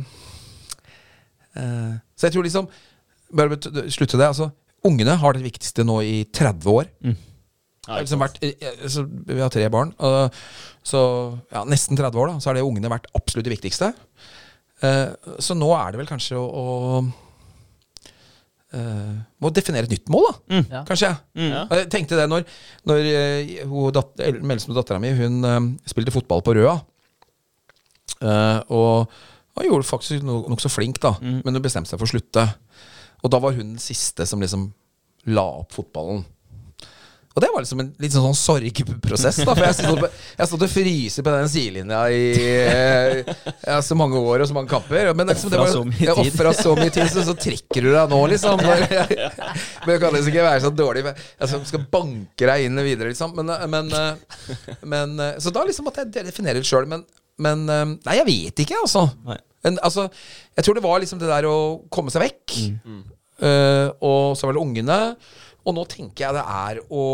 Så 2.14 2.28
jeg 2.28 2.34
tror 2.36 2.44
liksom 2.46 2.68
Bare 3.34 3.58
slutte 3.90 4.18
det. 4.18 4.26
Altså, 4.26 4.50
ungene 4.86 5.14
har 5.22 5.36
det 5.36 5.46
viktigste 5.46 5.86
nå 5.86 6.00
i 6.02 6.16
30 6.34 6.66
år. 6.72 6.90
Mm. 7.06 7.16
Ja, 7.86 8.00
liksom 8.00 8.20
vært, 8.22 8.42
så 8.90 9.04
vi 9.06 9.38
har 9.38 9.50
tre 9.54 9.68
barn. 9.70 9.92
så 10.82 11.00
ja, 11.52 11.62
nesten 11.62 11.98
30 11.98 12.18
år, 12.18 12.26
da. 12.32 12.40
Så 12.42 12.50
har 12.50 12.58
det 12.58 12.66
ungene 12.66 12.90
vært 12.90 13.06
absolutt 13.14 13.46
det 13.46 13.54
viktigste. 13.54 13.92
Eh, 14.82 15.34
så 15.42 15.52
nå 15.58 15.68
er 15.76 15.92
det 15.92 16.00
vel 16.00 16.08
kanskje 16.08 16.38
å, 16.40 16.44
å 16.48 17.02
eh, 18.72 19.16
Må 19.42 19.50
definere 19.54 19.84
et 19.88 19.92
nytt 19.96 20.08
mål, 20.12 20.28
da. 20.30 20.60
Ja. 20.70 20.82
Kanskje. 20.88 21.10
Ja. 21.36 21.64
Jeg 21.80 21.90
tenkte 21.92 22.16
det 22.20 22.28
når, 22.30 22.46
når 22.88 23.08
eh, 23.10 23.52
hun 23.68 23.92
dat 23.96 24.22
el- 24.24 24.40
dattera 24.78 25.00
mi 25.02 25.12
Hun 25.16 25.76
spilte 25.88 26.14
fotball 26.14 26.42
på 26.46 26.54
Røa. 26.56 26.78
Eh, 28.20 28.60
og 28.72 29.10
hun 29.56 29.66
gjorde 29.66 29.88
faktisk 29.88 30.22
nokså 30.24 30.48
nok 30.70 30.72
flink, 30.72 31.00
da. 31.02 31.14
Men 31.20 31.54
hun 31.56 31.62
bestemte 31.64 31.90
seg 31.92 31.98
for 32.00 32.08
å 32.08 32.14
slutte. 32.14 32.46
Og 33.22 33.30
da 33.32 33.38
var 33.42 33.52
hun 33.52 33.74
den 33.74 33.82
siste 33.82 34.24
som 34.26 34.40
liksom 34.40 34.70
la 35.28 35.44
opp 35.60 35.72
fotballen. 35.76 36.22
Og 37.30 37.38
det 37.44 37.48
var 37.54 37.62
liksom 37.62 37.78
en 37.78 37.90
litt 38.02 38.10
sånn, 38.10 38.24
sånn 38.34 38.38
sorgprosess. 38.58 39.36
da 39.46 39.52
For 39.54 39.62
jeg 39.62 39.76
stod, 39.78 40.00
jeg 40.40 40.48
stod 40.50 40.64
og 40.66 40.70
fryser 40.72 41.22
på 41.26 41.34
den 41.36 41.50
sidelinja 41.52 42.00
i 42.10 42.24
eh, 42.42 43.20
ja, 43.68 43.76
så 43.86 43.94
mange 43.94 44.18
år 44.18 44.42
og 44.42 44.48
så 44.50 44.56
mange 44.56 44.72
kamper. 44.72 45.12
Men 45.14 45.30
liksom, 45.30 45.52
det 45.52 45.60
var, 45.60 45.70
jeg 46.00 46.16
ofra 46.24 46.52
så 46.58 46.72
mye 46.74 46.90
tid, 46.96 47.06
så, 47.12 47.22
så 47.28 47.36
trekker 47.38 47.86
du 47.86 47.92
deg 47.94 48.10
nå, 48.10 48.18
liksom. 48.32 48.58
Men 48.66 49.92
jeg 49.94 50.02
kan 50.02 50.16
liksom 50.16 50.32
ikke 50.32 50.48
være 50.48 50.64
så 50.66 50.72
dårlig. 50.74 51.04
Jeg 51.12 51.52
skal- 51.52 51.64
skal 51.70 51.86
banke 51.94 52.50
deg 52.50 52.66
inn 52.66 52.82
videre, 52.82 53.12
liksom. 53.14 53.36
Men, 53.38 53.54
men, 53.76 53.94
men 54.90 55.14
Så 55.38 55.54
da 55.54 55.62
liksom 55.68 55.86
måtte 55.86 56.02
jeg 56.02 56.26
definere 56.32 56.58
det 56.58 56.66
sjøl. 56.66 56.88
Men, 56.90 57.06
men 57.38 57.62
Nei, 57.70 58.16
jeg 58.18 58.26
vet 58.26 58.64
ikke, 58.66 58.82
altså. 58.82 59.06
Men, 59.62 59.78
altså. 59.86 60.08
Jeg 60.58 60.66
tror 60.66 60.74
det 60.80 60.82
var 60.88 60.98
liksom 61.06 61.22
det 61.22 61.30
der 61.30 61.46
å 61.46 61.56
komme 61.94 62.10
seg 62.10 62.26
vekk. 62.26 62.58
Eh, 63.40 63.86
og 64.04 64.34
så 64.36 64.50
var 64.50 64.58
det 64.58 64.60
ungene. 64.66 64.98
Og 65.66 65.76
nå 65.76 65.84
tenker 65.90 66.26
jeg 66.26 66.36
det 66.38 66.44
er 66.46 66.80
å 66.88 67.04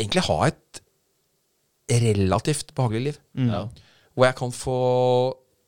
egentlig 0.00 0.24
ha 0.26 0.38
et 0.48 0.82
relativt 2.04 2.72
behagelig 2.74 3.12
liv. 3.12 3.18
Ja. 3.46 3.64
Hvor 4.14 4.28
jeg 4.28 4.38
kan 4.38 4.54
få 4.54 4.76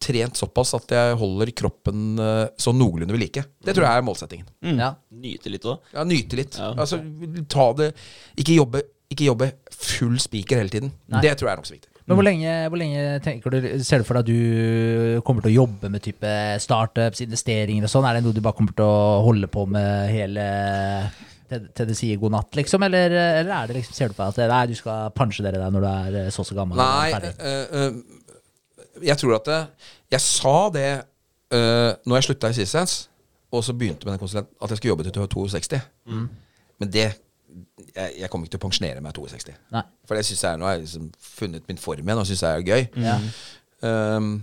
trent 0.06 0.38
såpass 0.38 0.74
at 0.76 0.92
jeg 0.92 1.16
holder 1.18 1.50
kroppen 1.56 2.18
eh, 2.22 2.44
så 2.60 2.72
noenlunde 2.74 3.14
ved 3.16 3.22
like. 3.24 3.42
Det 3.64 3.74
tror 3.74 3.88
jeg 3.88 4.00
er 4.00 4.06
målsettingen. 4.06 4.48
Ja. 4.78 4.92
Nyte 5.10 5.50
litt 5.52 5.66
òg. 5.66 5.88
Ja, 5.94 6.04
Nyte 6.06 6.38
litt. 6.38 6.58
Ja. 6.60 6.72
Altså, 6.76 7.00
ta 7.50 7.70
det 7.78 7.90
Ikke 8.38 8.54
jobbe, 8.58 8.82
ikke 9.12 9.28
jobbe 9.30 9.50
full 9.72 10.18
spiker 10.22 10.60
hele 10.62 10.72
tiden. 10.72 10.92
Nei. 11.12 11.22
Det 11.24 11.34
tror 11.38 11.50
jeg 11.50 11.56
er 11.56 11.62
nokså 11.62 11.76
viktig. 11.78 11.92
Men 12.06 12.18
hvor 12.18 12.26
lenge, 12.26 12.50
hvor 12.70 12.78
lenge 12.78 13.04
tenker 13.24 13.50
du, 13.50 13.64
ser 13.82 14.02
du 14.02 14.06
for 14.06 14.14
deg 14.14 14.22
at 14.22 14.28
du 14.30 15.22
kommer 15.26 15.42
til 15.42 15.50
å 15.50 15.62
jobbe 15.64 15.90
med 15.90 16.04
type 16.04 16.34
startups, 16.62 17.22
investeringer 17.24 17.88
og 17.88 17.90
sånn? 17.90 18.06
Er 18.06 18.18
det 18.18 18.26
noe 18.26 18.36
du 18.36 18.42
bare 18.44 18.54
kommer 18.54 18.76
til 18.78 18.86
å 18.86 19.24
holde 19.26 19.48
på 19.50 19.64
med 19.66 20.12
hele 20.12 20.44
til, 21.50 21.66
til 21.74 21.90
det 21.90 21.96
sier 21.98 22.20
god 22.22 22.36
natt, 22.36 22.54
liksom? 22.58 22.86
Eller, 22.86 23.10
eller 23.40 23.52
er 23.56 23.70
det 23.70 23.80
liksom, 23.80 23.96
ser 23.96 24.12
du 24.12 24.16
på 24.18 24.26
at 24.26 24.38
nei, 24.38 24.62
du 24.70 24.78
skal 24.78 25.10
punche 25.18 25.42
dere 25.46 25.60
der 25.62 25.74
når 25.74 25.82
du 25.84 25.90
er 25.90 26.20
eh, 26.22 26.30
så 26.34 26.44
og 26.44 26.48
så 26.48 26.58
gammel? 26.58 26.78
Nei, 26.78 27.34
eh, 27.42 27.98
jeg 29.10 29.20
tror 29.20 29.36
at 29.40 29.50
det, 29.50 29.60
Jeg 30.14 30.22
sa 30.24 30.56
det 30.72 30.88
uh, 31.54 31.92
når 32.06 32.16
jeg 32.16 32.26
slutta 32.30 32.50
i 32.50 32.56
Sissens, 32.56 32.96
og 33.52 33.64
så 33.64 33.74
begynte 33.74 34.06
med 34.06 34.14
den 34.14 34.22
konsulenten, 34.22 34.54
at 34.62 34.70
jeg 34.70 34.78
skulle 34.78 34.94
jobbe 34.94 35.06
til 35.06 35.28
62. 35.34 35.80
Mm. 36.06 36.26
Men 36.80 36.92
det 36.92 37.08
jeg, 37.94 38.16
jeg 38.20 38.30
kommer 38.32 38.46
ikke 38.46 38.56
til 38.56 38.62
å 38.62 38.66
pensjonere 38.66 39.04
meg 39.04 39.16
62. 39.16 39.54
Nei. 39.74 39.84
For 40.08 40.18
det 40.18 40.26
synes 40.28 40.44
jeg 40.46 40.60
nå 40.60 40.68
har 40.68 40.76
jeg 40.76 40.86
liksom 40.86 41.08
funnet 41.36 41.70
min 41.70 41.80
form 41.80 42.04
igjen 42.04 42.22
og 42.22 42.28
syns 42.28 42.44
jeg 42.46 42.62
er 42.62 42.66
gøy. 42.66 43.06
Ja. 43.06 43.16
Um, 43.86 44.34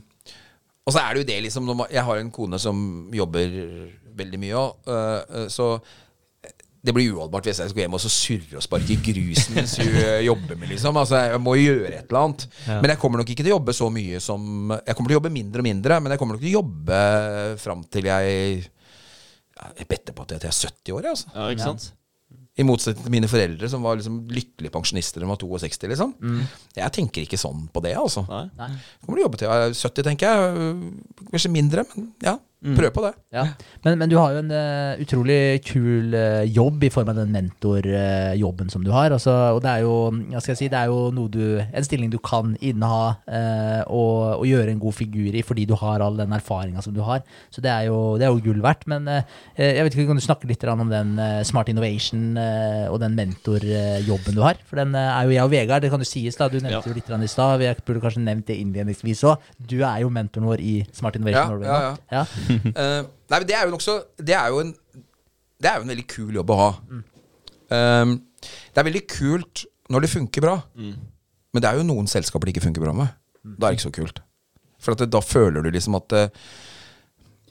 og 0.84 0.94
så 0.94 1.00
er 1.00 1.14
det 1.14 1.24
jo 1.24 1.28
det, 1.30 1.36
liksom 1.46 1.70
Jeg 1.90 2.04
har 2.04 2.20
en 2.20 2.32
kone 2.36 2.60
som 2.60 2.78
jobber 3.16 3.54
veldig 4.14 4.40
mye 4.42 4.58
òg, 4.60 4.90
så 5.50 5.68
det 6.84 6.92
blir 6.92 7.14
uholdbart 7.14 7.48
hvis 7.48 7.62
jeg 7.64 7.72
skal 7.72 7.86
hjem 7.86 7.96
og 7.96 8.02
så 8.04 8.10
surre 8.12 8.58
og 8.60 8.64
sparke 8.66 8.92
i 8.92 8.98
grusen 9.00 9.56
mens 9.56 9.78
hun 9.80 9.94
eh, 10.02 10.26
jobber 10.26 10.58
med, 10.60 10.68
liksom. 10.74 10.98
Altså, 11.00 11.22
jeg 11.32 11.40
må 11.40 11.56
jo 11.56 11.70
gjøre 11.70 11.94
et 11.94 12.10
eller 12.12 12.20
annet. 12.20 12.44
Men 12.68 12.92
jeg 12.92 13.00
kommer 13.00 13.22
nok 13.22 13.32
ikke 13.32 13.46
til 13.46 13.54
å 13.54 13.56
jobbe 13.56 13.76
så 13.78 13.88
mye 13.94 14.20
som 14.24 14.74
Jeg 14.76 14.98
kommer 14.98 15.14
til 15.14 15.16
å 15.16 15.20
jobbe 15.22 15.32
mindre 15.32 15.64
og 15.64 15.68
mindre, 15.70 16.00
men 16.04 16.14
jeg 16.14 16.20
kommer 16.20 16.36
nok 16.36 16.44
til 16.44 16.52
å 16.52 16.58
jobbe 16.58 17.00
fram 17.64 17.86
til 17.88 18.10
jeg 18.12 18.34
ja, 18.60 19.70
Jeg 19.80 19.88
bedter 19.94 20.18
på 20.18 20.26
at 20.26 20.36
jeg 20.36 20.50
er 20.50 20.58
70 20.60 20.98
år, 20.98 21.08
altså. 21.14 21.32
Ja, 21.32 21.48
ikke 21.56 21.70
sant? 21.70 21.88
I 22.54 22.66
motsetning 22.68 23.08
til 23.08 23.14
mine 23.16 23.30
foreldre, 23.32 23.66
som 23.72 23.82
var 23.82 23.98
liksom 23.98 24.20
lykkelige 24.30 24.74
pensjonister 24.74 25.24
da 25.24 25.26
de 25.26 25.30
var 25.32 25.40
62. 25.42 25.88
liksom 25.90 26.12
Jeg 26.78 26.94
tenker 26.94 27.26
ikke 27.26 27.40
sånn 27.42 27.64
på 27.74 27.82
det, 27.82 27.96
altså. 27.98 28.28
Nei. 28.30 28.44
Nei. 28.60 28.68
Kommer 29.02 29.18
til 29.18 29.24
å 29.24 29.26
jobbe 29.26 29.40
til 29.42 29.50
jeg 29.50 29.70
er 29.72 29.78
70, 29.80 30.04
tenker 30.10 30.30
jeg. 30.30 30.76
Kanskje 31.32 31.54
mindre, 31.56 31.86
men 31.96 32.12
ja. 32.22 32.36
Prøv 32.64 32.92
på 32.96 33.04
det. 33.04 33.12
Ja. 33.36 33.44
Men, 33.84 33.98
men 34.00 34.12
du 34.12 34.16
har 34.16 34.32
jo 34.32 34.40
en 34.40 34.52
uh, 34.54 35.02
utrolig 35.04 35.60
kul 35.68 36.14
uh, 36.16 36.44
jobb 36.48 36.86
i 36.88 36.92
form 36.94 37.12
av 37.12 37.18
den 37.20 37.34
mentorjobben 37.36 38.72
som 38.72 38.86
du 38.86 38.92
har. 38.94 39.12
Altså, 39.12 39.34
og 39.56 39.60
det 39.66 39.72
er 39.74 39.84
jo 39.84 40.40
si, 40.40 40.70
det 40.72 40.80
er 40.80 40.92
jo 40.92 41.10
noe 41.16 41.32
du, 41.34 41.60
en 41.60 41.86
stilling 41.86 42.12
du 42.14 42.20
kan 42.24 42.54
inneha 42.64 43.14
eh, 43.28 43.82
og, 43.92 44.40
og 44.40 44.46
gjøre 44.48 44.74
en 44.74 44.82
god 44.82 44.96
figur 44.96 45.36
i 45.36 45.42
fordi 45.46 45.66
du 45.68 45.74
har 45.80 46.04
all 46.04 46.18
den 46.20 46.34
erfaringa 46.36 46.84
som 46.84 46.96
du 46.96 47.02
har. 47.06 47.24
Så 47.54 47.64
det 47.64 47.72
er 47.72 47.88
jo, 47.90 48.16
det 48.20 48.28
er 48.28 48.32
jo 48.32 48.42
gull 48.44 48.62
verdt. 48.64 48.86
Men 48.92 49.08
jeg 49.58 49.84
vet 49.84 49.96
ikke, 49.96 50.08
kan 50.10 50.20
du 50.20 50.24
snakke 50.24 50.50
litt 50.50 50.64
om 50.70 50.86
den 50.92 51.16
Smart 51.48 51.72
Innovation 51.72 52.38
og 52.38 53.00
den 53.04 53.18
mentorjobben 53.18 54.38
du 54.38 54.44
har? 54.46 54.60
For 54.70 54.80
den 54.80 54.96
er 55.00 55.28
jo 55.28 55.36
jeg 55.36 55.48
og 55.48 55.54
Vegard, 55.54 55.86
det 55.86 55.92
kan 55.94 56.04
jo 56.04 56.08
sies 56.08 56.40
da, 56.40 56.50
du 56.52 56.60
nevnte 56.60 56.76
Ja. 56.76 56.84
jo 56.86 56.96
litt 56.98 57.12
i 57.28 57.32
stad. 57.32 57.60
Vi 57.62 57.72
burde 57.88 58.04
kanskje 58.04 58.24
nevnt 58.24 58.48
det 58.50 58.60
innledningsvis 58.62 59.24
òg. 59.30 59.52
Du 59.60 59.80
er 59.82 60.04
jo 60.04 60.12
mentoren 60.14 60.48
vår 60.50 60.64
i 60.64 60.76
Smart 60.96 61.18
Innovation 61.20 61.42
Ja, 61.42 61.50
Norway 61.50 61.68
ja. 61.68 61.96
Ja. 62.12 62.53
Eh, 62.84 63.02
nei, 63.30 63.40
men 63.40 63.48
det 63.50 63.56
er 63.58 63.66
jo 63.66 63.74
nokså 63.74 63.94
Det 64.20 64.36
er 64.38 64.52
jo 64.54 64.60
en 64.62 64.72
Det 65.62 65.70
er 65.70 65.78
jo 65.80 65.86
en 65.86 65.92
veldig 65.94 66.06
kul 66.12 66.36
jobb 66.36 66.52
å 66.54 66.58
ha. 66.60 66.70
Um, 67.74 68.14
det 68.44 68.82
er 68.82 68.88
veldig 68.90 69.04
kult 69.10 69.64
når 69.94 70.06
det 70.06 70.12
funker 70.12 70.44
bra. 70.44 70.58
Men 71.54 71.62
det 71.64 71.70
er 71.70 71.80
jo 71.80 71.88
noen 71.88 72.10
selskaper 72.10 72.50
det 72.50 72.56
ikke 72.56 72.66
funker 72.68 72.84
bra 72.84 72.94
med. 72.98 73.14
Da 73.44 73.68
er 73.68 73.74
det 73.74 73.80
ikke 73.80 73.88
så 73.90 73.96
kult. 73.96 74.22
For 74.84 74.96
at 74.96 75.04
det, 75.04 75.12
da 75.14 75.22
føler 75.24 75.64
du 75.64 75.70
liksom 75.72 75.96
at 76.00 76.16
uh, 76.18 76.28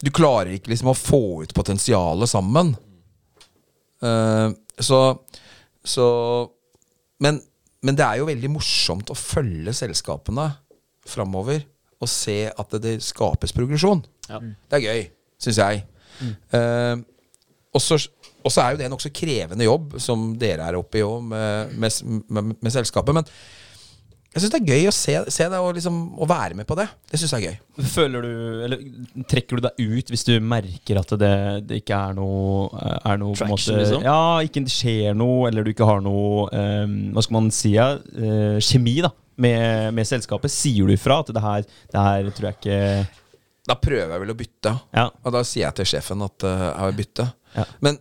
Du 0.02 0.10
klarer 0.10 0.52
ikke 0.56 0.72
liksom 0.72 0.90
å 0.92 0.98
få 0.98 1.22
ut 1.44 1.54
potensialet 1.56 2.30
sammen. 2.30 2.74
Uh, 4.02 4.50
så 4.78 5.02
Så 5.84 6.06
men, 7.22 7.40
men 7.82 7.96
det 7.98 8.04
er 8.04 8.18
jo 8.18 8.26
veldig 8.26 8.50
morsomt 8.50 9.10
å 9.10 9.18
følge 9.18 9.72
selskapene 9.74 10.48
framover 11.06 11.62
og 12.02 12.10
se 12.10 12.48
at 12.50 12.74
det, 12.74 12.80
det 12.82 12.94
skapes 13.06 13.54
progresjon. 13.54 14.02
Ja. 14.32 14.42
Det 14.42 14.80
er 14.80 14.86
gøy, 14.88 15.06
syns 15.42 15.62
jeg. 15.62 15.86
Mm. 16.22 17.00
og 17.72 17.80
så 17.80 17.96
og 18.42 18.52
så 18.52 18.62
er 18.62 18.74
jo 18.74 18.80
det 18.80 18.86
en 18.86 18.94
nokså 18.96 19.10
krevende 19.14 19.66
jobb, 19.66 19.96
som 20.02 20.32
dere 20.38 20.68
er 20.68 20.78
oppe 20.78 21.00
i 21.00 21.06
òg, 21.06 21.20
med, 21.32 21.74
med, 21.78 21.98
med, 22.26 22.54
med 22.58 22.74
selskapet. 22.74 23.14
Men 23.14 23.28
jeg 24.32 24.40
syns 24.40 24.52
det 24.54 24.60
er 24.62 24.70
gøy 24.72 24.88
å 24.88 24.94
se, 24.96 25.14
se 25.34 25.46
det 25.52 25.58
og 25.60 25.74
liksom 25.76 25.96
å 26.16 26.26
være 26.28 26.56
med 26.56 26.66
på 26.68 26.76
det. 26.78 26.86
Det 27.12 27.20
syns 27.20 27.34
jeg 27.36 27.44
er 27.44 27.52
gøy. 27.52 27.86
Føler 27.92 28.24
du, 28.24 28.30
eller 28.64 28.84
Trekker 29.28 29.60
du 29.60 29.66
deg 29.66 29.82
ut 29.82 30.12
hvis 30.12 30.24
du 30.24 30.32
merker 30.40 31.00
at 31.02 31.12
det, 31.20 31.34
det 31.68 31.82
ikke 31.82 31.98
er 32.08 32.16
noe, 32.16 32.70
er 32.80 33.20
noe 33.20 33.36
på 33.36 33.42
Traction, 33.44 33.52
måte, 33.52 33.80
liksom? 33.82 34.06
Ja, 34.08 34.22
ikke 34.46 34.64
skjer 34.72 35.18
noe, 35.18 35.50
eller 35.50 35.66
du 35.66 35.74
ikke 35.74 35.88
har 35.88 36.00
noe 36.04 36.48
um, 36.48 36.96
Hva 37.12 37.26
skal 37.26 37.38
man 37.38 37.52
si? 37.52 37.74
Ja, 37.76 37.90
eh, 38.16 38.56
kjemi 38.64 39.02
da 39.04 39.12
med, 39.42 39.92
med 39.96 40.08
selskapet. 40.08 40.52
Sier 40.54 40.88
du 40.88 40.96
ifra 40.96 41.20
at 41.20 41.32
det 41.34 41.44
her, 41.44 41.68
det 41.92 42.06
her 42.08 42.32
tror 42.32 42.50
jeg 42.50 42.58
ikke 42.58 42.80
Da 43.68 43.76
prøver 43.78 44.10
jeg 44.10 44.22
vel 44.24 44.32
å 44.32 44.38
bytte. 44.38 44.72
Ja. 44.94 45.06
Og 45.22 45.34
da 45.36 45.44
sier 45.46 45.68
jeg 45.68 45.78
til 45.78 45.90
sjefen 45.92 46.24
at 46.26 46.46
uh, 46.48 46.66
jeg 46.72 46.90
vil 46.90 46.98
bytte. 47.02 47.28
Ja. 47.54 47.66
Men, 47.84 47.98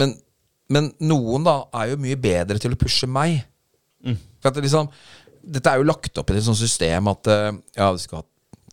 men, 0.00 0.14
men 0.74 0.90
noen 1.04 1.46
da 1.46 1.56
er 1.80 1.94
jo 1.94 2.02
mye 2.02 2.18
bedre 2.20 2.60
til 2.60 2.76
å 2.76 2.80
pushe 2.80 3.08
meg. 3.08 3.38
Mm. 4.04 4.18
For 4.40 4.50
at 4.50 4.58
det 4.58 4.66
liksom 4.66 4.90
Dette 5.44 5.70
er 5.70 5.80
jo 5.80 5.86
lagt 5.88 6.16
opp 6.20 6.30
i 6.32 6.36
et 6.38 6.44
sånt 6.44 6.56
system 6.56 7.08
at 7.12 7.28
uh, 7.28 7.50
ja, 7.76 7.90
du 7.92 8.00
skal 8.00 8.22
ha 8.22 8.28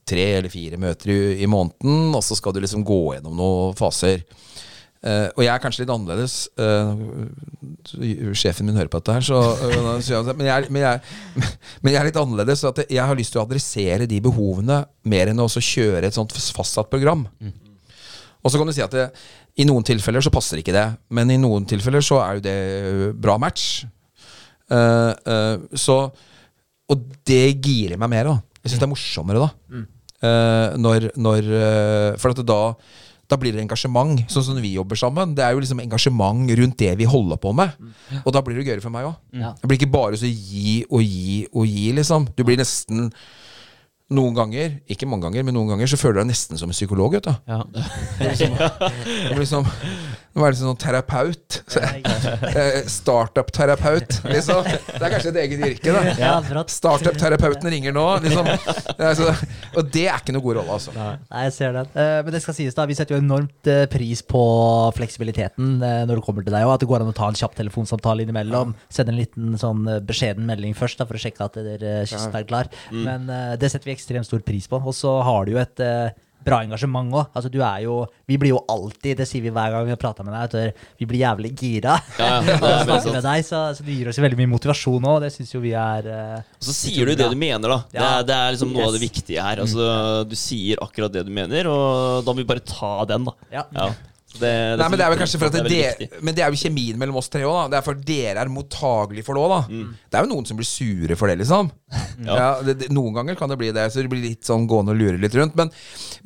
tre 0.07 0.23
eller 0.37 0.51
fire 0.51 0.79
møter 0.79 1.11
i, 1.11 1.17
i 1.43 1.47
måneden, 1.51 2.13
og 2.15 2.23
så 2.25 2.35
skal 2.35 2.55
du 2.55 2.61
liksom 2.63 2.83
gå 2.87 2.99
gjennom 3.15 3.35
noen 3.37 3.75
faser. 3.79 4.23
Eh, 5.01 5.27
og 5.33 5.41
jeg 5.41 5.49
er 5.49 5.61
kanskje 5.61 5.81
litt 5.81 5.91
annerledes. 5.91 6.35
Uh, 6.61 8.33
sjefen 8.37 8.67
min 8.67 8.77
hører 8.77 8.91
på 8.91 8.99
dette 9.01 9.15
her, 9.15 9.25
så, 9.25 9.39
han, 9.57 10.29
men, 10.37 10.45
jeg, 10.45 10.67
men, 10.69 10.83
jeg, 10.83 11.01
men 11.81 11.95
jeg 11.95 12.01
er 12.01 12.09
litt 12.09 12.19
annerledes. 12.21 12.61
Så 12.61 12.69
at 12.69 12.83
jeg 12.85 13.01
har 13.01 13.17
lyst 13.17 13.33
til 13.33 13.41
å 13.41 13.45
adressere 13.47 14.09
de 14.09 14.21
behovene 14.23 14.83
mer 15.09 15.31
enn 15.31 15.41
å 15.41 15.47
også 15.49 15.63
kjøre 15.65 16.05
et 16.05 16.17
sånt 16.17 16.35
fastsatt 16.37 16.91
program. 16.93 17.25
Og 18.41 18.53
så 18.53 18.61
kan 18.61 18.69
du 18.69 18.75
si 18.75 18.85
at 18.85 18.93
det, 18.93 19.07
i 19.61 19.65
noen 19.67 19.85
tilfeller 19.85 20.23
så 20.23 20.33
passer 20.33 20.61
ikke 20.61 20.75
det, 20.75 20.85
men 21.13 21.33
i 21.33 21.39
noen 21.41 21.65
tilfeller 21.69 22.05
så 22.05 22.21
er 22.23 22.37
jo 22.37 22.45
det 22.45 22.59
bra 23.21 23.35
match. 23.41 23.83
Så 24.71 25.97
Og 26.89 27.03
det 27.27 27.43
girer 27.59 27.99
meg 27.99 28.09
mer, 28.13 28.29
da. 28.29 28.37
Jeg 28.61 28.71
syns 28.71 28.81
det 28.81 28.87
er 28.87 28.93
morsommere 28.93 29.43
da. 29.43 29.49
Eh, 30.21 30.77
når, 30.77 31.11
når 31.17 31.47
For 32.21 32.33
at 32.33 32.41
da 32.45 32.61
da 33.31 33.37
blir 33.39 33.55
det 33.55 33.63
engasjement, 33.63 34.25
sånn 34.31 34.43
som 34.43 34.57
vi 34.59 34.73
jobber 34.75 34.99
sammen. 34.99 35.35
Det 35.37 35.43
er 35.45 35.53
jo 35.55 35.61
liksom 35.63 35.79
engasjement 35.79 36.49
rundt 36.59 36.77
det 36.81 36.91
vi 36.99 37.07
holder 37.07 37.39
på 37.39 37.53
med. 37.55 37.77
Og 38.25 38.33
da 38.35 38.41
blir 38.43 38.59
det 38.59 38.65
gøyere 38.67 38.83
for 38.83 38.91
meg 38.93 39.07
òg. 39.07 39.15
Ja. 39.39 39.53
Det 39.61 39.69
blir 39.69 39.79
ikke 39.79 39.93
bare 39.93 40.19
så 40.19 40.27
gi 40.27 40.81
og 40.89 41.05
gi 41.05 41.45
og 41.53 41.69
gi, 41.69 41.85
liksom. 42.01 42.27
Du 42.35 42.43
blir 42.47 42.59
nesten 42.59 43.07
Noen 44.11 44.35
ganger, 44.35 44.73
ikke 44.91 45.07
mange 45.07 45.23
ganger, 45.23 45.45
men 45.47 45.55
noen 45.55 45.69
ganger 45.71 45.87
så 45.87 45.95
føler 45.95 46.17
du 46.17 46.19
deg 46.19 46.33
nesten 46.33 46.59
som 46.59 46.67
en 46.67 46.75
psykolog. 46.75 47.13
Vet 47.15 47.29
du. 47.29 47.35
Ja. 47.47 47.61
Det 47.71 49.29
blir 49.31 49.39
liksom 49.39 49.63
Nå 50.31 50.45
er 50.47 50.53
det 50.53 50.59
sånn 50.61 50.77
terapeut. 50.79 51.59
Eh, 52.51 52.83
Startup-terapeut, 52.89 54.17
liksom. 54.29 54.65
Det 54.65 54.99
er 54.99 55.13
kanskje 55.13 55.31
et 55.31 55.37
eget 55.41 55.61
yrke, 55.65 55.93
da. 55.95 56.61
Startup-terapeuten 56.69 57.69
ringer 57.71 57.95
nå, 57.95 58.03
liksom. 58.23 58.47
Og 59.79 59.89
det 59.93 60.03
er 60.11 60.19
ikke 60.19 60.35
noe 60.35 60.43
god 60.43 60.59
rolle, 60.59 60.75
altså. 60.77 60.93
Nei, 60.95 61.43
jeg 61.47 61.55
ser 61.55 61.73
den. 61.75 61.89
Eh, 61.95 62.17
men 62.25 62.35
det 62.35 62.41
skal 62.43 62.57
sies 62.57 62.77
da, 62.77 62.85
vi 62.89 62.97
setter 62.97 63.15
jo 63.17 63.21
enormt 63.23 63.71
eh, 63.71 63.83
pris 63.91 64.21
på 64.27 64.43
fleksibiliteten 64.97 65.79
når 65.81 66.13
det 66.13 66.23
kommer 66.27 66.45
til 66.45 66.53
deg 66.55 66.67
òg. 66.67 66.75
At 66.75 66.83
det 66.85 66.89
går 66.91 67.05
an 67.05 67.11
å 67.13 67.17
ta 67.17 67.29
en 67.31 67.39
kjapp 67.41 67.57
telefonsamtale 67.57 68.25
innimellom. 68.27 68.75
Sende 68.93 69.15
en 69.15 69.21
liten 69.21 69.55
sånn 69.61 69.85
beskjeden 70.07 70.47
melding 70.49 70.75
først 70.77 71.01
da, 71.01 71.07
for 71.09 71.17
å 71.19 71.23
sjekke 71.23 71.47
at 71.47 71.57
dere 71.65 72.01
kysten 72.09 72.37
er 72.37 72.47
klar. 72.49 72.69
Men 72.93 73.27
eh, 73.31 73.55
det 73.61 73.71
setter 73.73 73.89
vi 73.91 73.97
ekstremt 73.97 74.29
stor 74.29 74.43
pris 74.45 74.69
på. 74.71 74.79
Og 74.81 74.95
så 74.97 75.17
har 75.25 75.47
du 75.49 75.55
jo 75.57 75.63
et 75.63 75.85
bra 76.45 76.61
engasjement 76.65 77.13
òg. 77.13 77.29
Altså, 77.35 77.51
du 77.51 77.59
er 77.61 77.83
jo 77.85 78.01
Vi 78.29 78.37
blir 78.39 78.53
jo 78.53 78.61
alltid, 78.71 79.17
det 79.19 79.27
sier 79.27 79.43
vi 79.43 79.51
hver 79.53 79.73
gang 79.73 79.87
vi 79.87 79.93
har 79.93 79.99
prata 79.99 80.23
med 80.23 80.33
deg, 80.33 80.47
at 80.47 80.99
vi 81.01 81.07
blir 81.09 81.23
jævlig 81.23 81.51
gira. 81.57 81.97
Ja, 82.19 82.37
ja, 82.39 82.57
Snakke 82.87 83.15
med 83.17 83.25
deg, 83.25 83.43
så, 83.47 83.63
så 83.75 83.85
det 83.85 83.97
gir 83.97 84.11
oss 84.11 84.19
jo 84.19 84.25
veldig 84.25 84.39
mye 84.39 84.51
motivasjon 84.53 85.09
òg. 85.13 85.17
Det 85.25 85.33
syns 85.35 85.51
jo 85.55 85.63
vi 85.63 85.73
er 85.77 86.07
uh, 86.07 86.37
Og 86.61 86.69
så 86.69 86.77
sier 86.77 87.09
du 87.09 87.15
det 87.15 87.27
du 87.27 87.37
mener, 87.39 87.75
da. 87.75 87.79
Det 87.91 88.05
er, 88.05 88.29
det 88.29 88.37
er 88.37 88.55
liksom 88.55 88.71
noe 88.75 88.87
av 88.87 88.95
det 88.95 89.03
viktige 89.03 89.43
her. 89.43 89.63
Altså, 89.65 89.89
du 90.27 90.37
sier 90.39 90.79
akkurat 90.83 91.13
det 91.13 91.25
du 91.27 91.33
mener, 91.35 91.67
og 91.71 92.23
da 92.25 92.33
må 92.33 92.43
vi 92.43 92.49
bare 92.53 92.63
ta 92.63 92.93
den, 93.09 93.27
da. 93.27 93.35
Ja. 93.51 93.91
Det, 94.31 94.49
det 94.49 94.77
Nei, 94.79 94.87
men 94.87 94.99
det 94.99 95.05
er 95.05 95.11
vel 95.13 95.19
kanskje 95.19 95.39
for 95.41 95.51
at 95.51 95.57
det 95.57 95.81
det. 95.99 96.09
Men 96.23 96.35
det 96.37 96.45
er 96.45 96.53
jo 96.53 96.61
kjemien 96.61 96.99
mellom 96.99 97.19
oss 97.19 97.29
tre 97.31 97.43
òg, 97.43 97.57
da. 97.57 97.65
Det 97.73 97.79
er 97.79 97.85
for 97.85 97.97
at 97.97 98.05
dere 98.07 98.45
er 98.45 98.51
mottagelige 98.53 99.27
for 99.27 99.37
det 99.37 99.43
òg, 99.43 99.51
da. 99.53 99.81
Det 100.07 100.19
er 100.19 100.25
jo 100.27 100.31
noen 100.31 100.47
som 100.47 100.59
blir 100.59 100.69
sure 100.69 101.17
for 101.19 101.31
det, 101.31 101.39
liksom. 101.43 101.71
Ja. 102.21 102.61
det, 102.63 102.77
det, 102.83 102.91
noen 102.93 103.15
ganger 103.17 103.37
kan 103.39 103.51
det 103.51 103.57
bli 103.59 103.71
det, 103.75 103.87
så 103.91 104.03
det 104.03 104.11
blir 104.11 104.23
litt 104.23 104.47
sånn 104.47 104.67
gående 104.69 104.95
og 104.95 105.01
lure 105.01 105.19
litt 105.19 105.35
rundt. 105.37 105.57
Men, 105.59 105.71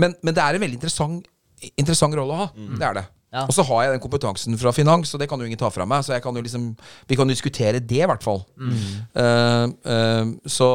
men, 0.02 0.15
men 0.22 0.38
det 0.38 0.44
er 0.44 0.57
en 0.57 0.65
veldig 0.65 0.80
interessant, 0.80 1.27
interessant 1.73 2.18
rolle 2.18 2.36
å 2.36 2.41
ha. 2.44 2.49
Det 2.53 2.88
er 2.90 2.99
det. 2.99 3.06
Ja. 3.36 3.44
Og 3.49 3.56
så 3.56 3.65
har 3.68 3.84
jeg 3.84 3.95
den 3.95 4.03
kompetansen 4.03 4.56
fra 4.60 4.72
finans, 4.76 5.11
og 5.11 5.19
det 5.19 5.27
kan 5.27 5.41
jo 5.41 5.48
ingen 5.48 5.60
ta 5.60 5.68
fra 5.73 5.88
meg. 5.90 6.06
Så 6.07 6.14
jeg 6.15 6.23
kan 6.23 6.36
jo 6.38 6.44
liksom, 6.45 6.69
vi 7.10 7.18
kan 7.19 7.32
diskutere 7.32 7.82
det, 7.84 8.03
i 8.06 8.07
hvert 8.07 8.23
fall. 8.23 8.45
Mm. 8.56 8.77
Uh, 9.18 9.65
uh, 9.91 10.36
så 10.48 10.69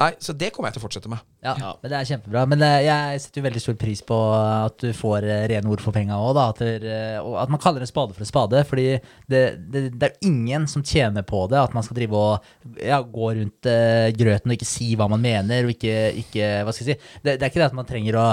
Nei, 0.00 0.14
så 0.16 0.32
det 0.32 0.48
kommer 0.54 0.70
jeg 0.70 0.78
til 0.78 0.80
å 0.80 0.84
fortsette 0.86 1.10
med. 1.12 1.20
Ja, 1.44 1.52
Ja. 1.60 1.70
men 1.82 1.90
det 1.92 1.96
er 1.98 2.06
kjempebra. 2.08 2.46
Men 2.48 2.62
eh, 2.64 2.86
jeg 2.86 3.20
setter 3.20 3.40
jo 3.42 3.44
veldig 3.44 3.60
stor 3.60 3.74
pris 3.82 4.00
på 4.08 4.16
at 4.40 4.78
du 4.80 4.94
får 4.96 5.26
eh, 5.28 5.42
rene 5.52 5.68
ord 5.68 5.82
for 5.84 5.92
penga 5.92 6.16
òg. 6.16 6.38
At, 6.40 6.62
eh, 6.64 7.18
og 7.20 7.36
at 7.42 7.52
man 7.52 7.60
kaller 7.60 7.84
en 7.84 7.90
spade 7.90 8.16
for 8.16 8.24
en 8.24 8.30
spade. 8.30 8.62
Fordi 8.70 8.86
det, 9.28 9.42
det, 9.68 9.82
det 10.00 10.08
er 10.08 10.28
ingen 10.30 10.64
som 10.72 10.82
tjener 10.86 11.20
på 11.28 11.42
det. 11.52 11.60
At 11.60 11.76
man 11.76 11.84
skal 11.84 11.98
drive 12.00 12.16
og 12.16 12.80
ja, 12.80 13.02
gå 13.04 13.28
rundt 13.36 13.68
uh, 13.68 14.08
grøten 14.16 14.52
og 14.52 14.56
ikke 14.56 14.68
si 14.68 14.94
hva 14.96 15.08
man 15.12 15.20
mener, 15.20 15.68
og 15.68 15.74
ikke, 15.76 15.96
ikke 16.24 16.48
Hva 16.64 16.72
skal 16.72 16.88
jeg 16.88 16.96
si. 16.96 17.12
Det, 17.20 17.34
det 17.36 17.44
er 17.44 17.52
ikke 17.52 17.60
det 17.60 17.68
at 17.68 17.76
man 17.76 17.88
trenger 17.88 18.16
å 18.20 18.26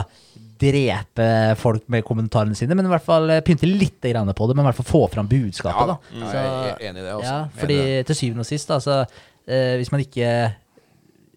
drepe 0.58 1.28
folk 1.60 1.84
med 1.92 2.06
kommentarene 2.08 2.56
sine, 2.58 2.74
men 2.78 2.88
i 2.88 2.92
hvert 2.92 3.06
fall 3.06 3.30
pynte 3.46 3.68
litt 3.70 4.02
grann 4.08 4.32
på 4.34 4.48
det. 4.50 4.56
Men 4.58 4.66
i 4.66 4.70
hvert 4.72 4.80
fall 4.80 4.90
få 4.90 5.04
fram 5.14 5.28
Ja, 5.28 5.36
budskapet, 5.36 5.92
da. 5.92 5.98
Så, 6.16 6.32
Jeg 6.38 6.72
er 6.72 6.88
enig 6.90 7.04
i 7.04 7.06
det. 7.06 7.18
Også. 7.20 7.28
Ja, 7.28 7.42
fordi 7.60 7.78
det. 7.84 8.06
til 8.10 8.20
syvende 8.24 8.46
og 8.46 8.50
sist, 8.50 8.72
da, 8.72 8.80
så 8.82 8.96
eh, 9.04 9.76
hvis 9.82 9.92
man 9.94 10.04
ikke 10.08 10.32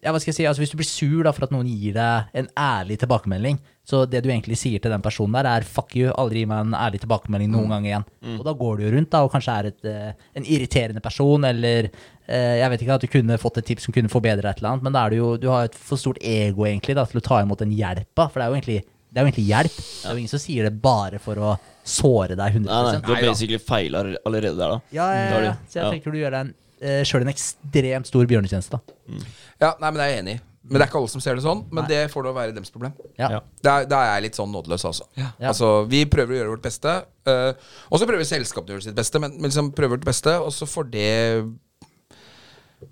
ja, 0.01 0.09
hva 0.09 0.19
skal 0.21 0.31
jeg 0.31 0.39
si, 0.39 0.45
altså 0.49 0.63
Hvis 0.63 0.71
du 0.73 0.79
blir 0.79 0.87
sur 0.89 1.25
da 1.27 1.33
for 1.35 1.45
at 1.45 1.51
noen 1.53 1.67
gir 1.69 1.93
deg 1.93 2.31
en 2.41 2.47
ærlig 2.57 2.97
tilbakemelding, 3.03 3.59
så 3.85 4.03
det 4.09 4.23
du 4.23 4.29
egentlig 4.31 4.57
sier 4.57 4.81
til 4.81 4.93
den 4.93 5.03
personen 5.03 5.35
der, 5.37 5.49
er 5.49 5.65
'fuck 5.67 5.93
you', 5.97 6.13
aldri 6.17 6.41
gi 6.41 6.49
meg 6.49 6.65
en 6.65 6.73
ærlig 6.77 7.01
tilbakemelding 7.03 7.51
noen 7.51 7.69
gang 7.69 7.85
igjen. 7.85 8.05
Og 8.39 8.45
da 8.45 8.53
går 8.57 8.77
du 8.77 8.83
jo 8.85 8.93
rundt 8.95 9.11
da, 9.13 9.21
og 9.25 9.31
kanskje 9.33 9.57
er 9.59 9.69
et, 9.69 9.85
eh, 9.85 10.13
en 10.35 10.43
irriterende 10.45 11.01
person, 11.01 11.43
eller 11.45 11.89
eh, 12.27 12.55
jeg 12.61 12.69
vet 12.69 12.81
ikke 12.81 12.95
at 12.95 13.01
du 13.01 13.07
kunne 13.07 13.37
fått 13.37 13.57
et 13.57 13.65
tips 13.65 13.85
som 13.85 13.93
kunne 13.93 14.09
forbedre 14.09 14.49
et 14.49 14.57
eller 14.57 14.71
annet, 14.71 14.83
men 14.83 14.93
da 14.93 15.05
er 15.05 15.09
du 15.09 15.15
jo, 15.17 15.37
du 15.37 15.49
har 15.49 15.65
et 15.65 15.75
for 15.75 15.97
stort 15.97 16.17
ego 16.21 16.65
egentlig 16.65 16.95
da, 16.95 17.05
til 17.05 17.21
å 17.21 17.25
ta 17.25 17.41
imot 17.41 17.59
den 17.59 17.75
hjelpa, 17.75 18.29
for 18.29 18.39
det 18.39 18.45
er 18.45 18.49
jo 18.49 18.57
egentlig, 18.57 18.79
det 19.11 19.17
er 19.17 19.21
jo 19.21 19.29
egentlig 19.29 19.49
hjelp. 19.49 19.75
Det 19.77 20.05
er 20.05 20.13
jo 20.15 20.17
ingen 20.23 20.33
som 20.33 20.39
sier 20.39 20.63
det 20.63 20.81
bare 20.81 21.19
for 21.19 21.35
å 21.35 21.59
såre 21.83 22.37
deg 22.37 22.57
100 22.57 22.65
Nei, 22.65 22.81
nei, 22.93 23.01
du 23.01 23.13
har 23.13 23.21
basically 23.21 23.59
feila 23.59 24.05
allerede 24.25 24.57
der, 24.57 24.77
da. 24.77 24.81
Ja, 24.93 25.11
ja, 25.13 25.37
er 25.37 25.43
ja. 25.43 25.53
Så 25.67 25.81
jeg 25.81 25.97
tenker 25.97 26.11
du 26.11 26.21
gjør 26.21 26.31
deg 26.31 26.47
en, 26.47 26.53
uh, 26.83 27.01
sjøl 27.07 27.25
en 27.25 27.33
ekstremt 27.33 28.09
stor 28.09 28.25
bjørnetjeneste. 28.29 28.77
da. 28.79 29.19
Ja, 29.61 29.75
nei, 29.81 29.91
men 29.91 30.01
jeg 30.03 30.15
er 30.15 30.23
enig. 30.23 30.39
Men 30.61 30.77
det 30.77 30.85
er 30.85 30.89
ikke 30.91 30.99
alle 31.01 31.09
som 31.09 31.21
ser 31.23 31.35
det 31.35 31.41
sånn. 31.43 31.63
Men 31.73 31.83
Nei. 31.83 31.89
det 31.89 32.11
får 32.13 32.27
da 32.27 32.31
være 32.35 32.53
deres 32.53 32.69
problem. 32.71 32.93
Ja. 33.17 33.31
Ja. 33.33 33.39
Da 33.65 33.79
er 33.81 34.11
jeg 34.13 34.27
litt 34.27 34.37
sånn 34.37 34.51
nådeløs, 34.53 34.83
altså. 34.85 35.07
Ja. 35.17 35.31
Altså, 35.49 35.71
Vi 35.89 36.03
prøver 36.05 36.35
å 36.35 36.37
gjøre 36.37 36.53
vårt 36.53 36.67
beste. 36.67 36.93
eh, 37.25 37.53
og 37.89 37.99
så 37.99 38.07
prøver 38.07 38.27
selskapet 38.29 38.69
å 38.69 38.77
gjøre 38.77 38.85
sitt 38.85 38.95
beste, 38.97 39.19
men, 39.19 39.33
men 39.39 39.49
liksom 39.49 39.71
prøver 39.73 39.97
vårt 39.97 40.05
beste, 40.05 40.35
og 40.37 40.53
så 40.53 40.67
får 40.69 40.91
det 40.93 41.09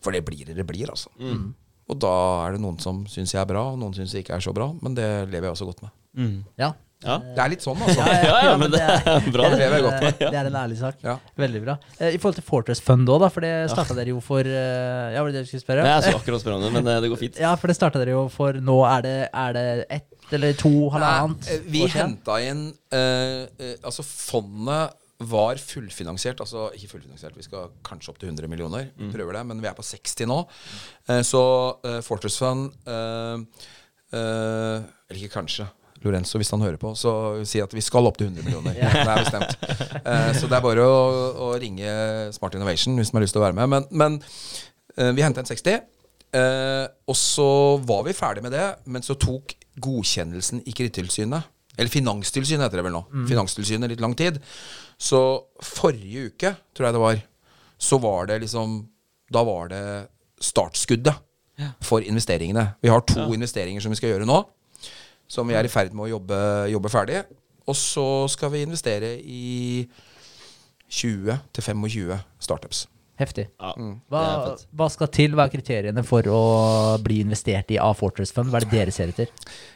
For 0.01 0.11
det 0.13 0.23
blir 0.25 0.49
det 0.49 0.57
det 0.57 0.65
blir, 0.67 0.89
altså. 0.89 1.13
Og 1.89 1.97
da 1.97 2.13
er 2.47 2.57
det 2.57 2.61
noen 2.61 2.77
som 2.81 3.05
syns 3.09 3.33
jeg 3.33 3.41
er 3.41 3.49
bra, 3.49 3.63
og 3.71 3.79
noen 3.81 3.93
syns 3.97 4.13
jeg 4.13 4.25
ikke 4.25 4.35
er 4.37 4.43
så 4.45 4.53
bra. 4.53 4.67
Men 4.81 4.97
det 4.97 5.07
lever 5.29 5.47
jeg 5.49 5.55
også 5.55 5.69
godt 5.69 5.81
med. 5.85 5.93
Mm. 6.17 6.35
Ja. 6.57 6.73
Ja. 6.99 7.15
Det 7.23 7.39
er 7.39 7.51
litt 7.53 7.63
sånn, 7.63 7.79
altså. 7.79 8.03
Ja, 8.03 8.39
ja, 8.43 8.55
men 8.59 8.73
det 8.73 8.81
er 8.83 9.29
bra, 9.31 9.45
det. 9.53 9.59
det 9.61 9.67
er, 9.69 10.17
det 10.19 10.35
er 10.35 10.49
en 10.49 10.57
ærlig 10.59 10.79
sak. 10.81 10.97
Ja. 11.05 11.13
Veldig 11.39 11.61
bra. 11.63 11.77
Eh, 11.95 12.17
I 12.17 12.19
forhold 12.19 12.39
til 12.41 12.45
Fortress 12.47 12.81
Fund 12.83 13.07
òg, 13.07 13.21
da, 13.23 13.29
for 13.31 13.45
det 13.45 13.53
starta 13.71 13.95
dere 13.95 14.11
jo 14.11 14.19
for 14.23 14.43
eh, 14.43 15.13
Ja, 15.15 15.23
var 15.23 15.31
det 15.31 15.39
det 15.39 15.45
du 15.47 15.51
skulle 15.53 15.63
spørre? 15.63 15.85
Nei, 15.87 15.93
Jeg 15.95 16.09
skulle 16.09 16.23
akkurat 16.25 16.43
spørre 16.43 16.59
om 16.59 16.65
det, 16.67 16.71
men 16.75 16.91
eh, 16.91 16.99
det 17.05 17.11
går 17.13 17.21
fint. 17.21 17.39
Ja, 17.39 17.53
for 17.59 17.71
det 17.71 17.77
starta 17.79 18.01
dere 18.03 18.17
jo 18.17 18.25
for 18.33 18.59
nå 18.59 18.77
er 18.89 19.05
det, 19.07 19.17
er 19.31 19.55
det 19.55 19.65
ett 19.99 20.35
eller 20.35 20.53
to, 20.59 20.73
halvannet 20.93 21.47
Nei, 21.47 21.55
eh, 21.55 21.63
vi 21.73 21.85
henta 21.89 22.35
inn 22.45 22.67
eh, 22.93 23.47
eh, 23.47 23.77
Altså, 23.79 24.03
fondet 24.05 24.97
var 25.19 25.59
fullfinansiert. 25.59 26.39
Altså 26.39 26.69
ikke 26.75 26.93
fullfinansiert, 26.93 27.35
vi 27.35 27.43
skal 27.43 27.71
kanskje 27.83 28.13
opp 28.13 28.19
til 28.21 28.29
100 28.29 28.47
millioner. 28.51 28.91
Prøver 29.11 29.35
det, 29.35 29.41
men 29.49 29.59
vi 29.63 29.67
er 29.67 29.75
på 29.75 29.83
60 29.83 30.29
nå. 30.31 30.37
Uh, 31.09 31.19
så 31.27 31.41
uh, 31.83 31.97
Fortress 32.05 32.37
Fund 32.39 32.69
eh, 32.87 33.65
eh, 34.15 34.77
Eller 35.09 35.19
ikke 35.19 35.33
kanskje. 35.41 35.67
Lorenzo, 36.05 36.39
hvis 36.39 36.51
han 36.53 36.63
hører 36.63 36.79
på, 36.79 36.93
så 36.95 37.11
si 37.47 37.59
at 37.63 37.73
vi 37.75 37.83
skal 37.83 38.07
opp 38.07 38.17
til 38.19 38.29
100 38.29 38.45
millioner. 38.45 38.75
Det 38.79 39.03
er 39.03 39.23
bestemt. 39.23 39.55
Eh, 39.99 40.31
så 40.37 40.47
det 40.47 40.55
er 40.57 40.63
bare 40.63 40.85
å, 40.87 40.99
å 41.43 41.53
ringe 41.59 41.91
Smart 42.35 42.55
Innovation 42.55 42.95
hvis 42.99 43.11
man 43.11 43.19
har 43.19 43.25
lyst 43.27 43.35
til 43.35 43.41
å 43.41 43.45
være 43.45 43.57
med. 43.57 43.71
Men, 43.73 43.87
men 43.91 44.17
eh, 44.95 45.11
vi 45.17 45.25
henta 45.25 45.43
en 45.43 45.49
60. 45.49 45.81
Eh, 46.39 46.85
og 47.09 47.17
så 47.17 47.49
var 47.89 48.05
vi 48.07 48.15
ferdig 48.15 48.45
med 48.45 48.55
det, 48.55 48.67
men 48.87 49.03
så 49.05 49.17
tok 49.19 49.55
godkjennelsen 49.79 50.61
i 50.67 50.73
Kredittilsynet 50.75 51.47
Eller 51.79 51.91
Finanstilsynet 51.91 52.67
heter 52.67 52.81
det 52.81 52.85
vel 52.89 52.95
nå. 52.95 53.03
Finanstilsynet 53.29 53.91
litt 53.91 54.03
lang 54.03 54.15
tid. 54.19 54.39
Så 54.99 55.19
forrige 55.63 56.29
uke, 56.31 56.53
tror 56.75 56.89
jeg 56.89 56.97
det 56.97 57.03
var, 57.03 57.21
så 57.79 57.99
var 58.03 58.27
det 58.27 58.41
liksom 58.43 58.81
Da 59.31 59.43
var 59.47 59.71
det 59.71 59.83
startskuddet 60.43 61.25
for 61.83 61.99
investeringene. 61.99 62.63
Vi 62.79 62.87
har 62.91 63.03
to 63.03 63.25
investeringer 63.35 63.83
som 63.83 63.91
vi 63.91 63.97
skal 63.99 64.13
gjøre 64.13 64.27
nå. 64.27 64.37
Som 65.29 65.49
vi 65.49 65.57
er 65.57 65.67
i 65.67 65.71
ferd 65.71 65.93
med 65.93 66.07
å 66.07 66.13
jobbe, 66.17 66.37
jobbe 66.73 66.91
ferdig. 66.91 67.23
Og 67.69 67.77
så 67.77 68.05
skal 68.33 68.49
vi 68.55 68.63
investere 68.65 69.13
i 69.21 69.85
20-25 70.89 72.17
startups. 72.41 72.87
Heftig. 73.19 73.49
Ja, 73.59 73.73
Hva, 74.07 74.19
er 74.23 74.43
fett. 74.45 74.61
hva 74.79 74.87
skal 74.93 75.09
til? 75.11 75.33
Hva 75.35 75.49
er 75.49 75.51
kriteriene 75.51 76.03
for 76.07 76.23
å 76.31 76.43
bli 77.03 77.19
investert 77.25 77.71
i 77.75 77.79
av 77.83 77.97
Fortress 77.99 78.31
Fund? 78.31 78.47
Hva 78.51 78.61
er 78.61 78.65
det 78.65 78.71
dere 78.71 78.93
ser 78.95 79.11
etter? 79.11 79.31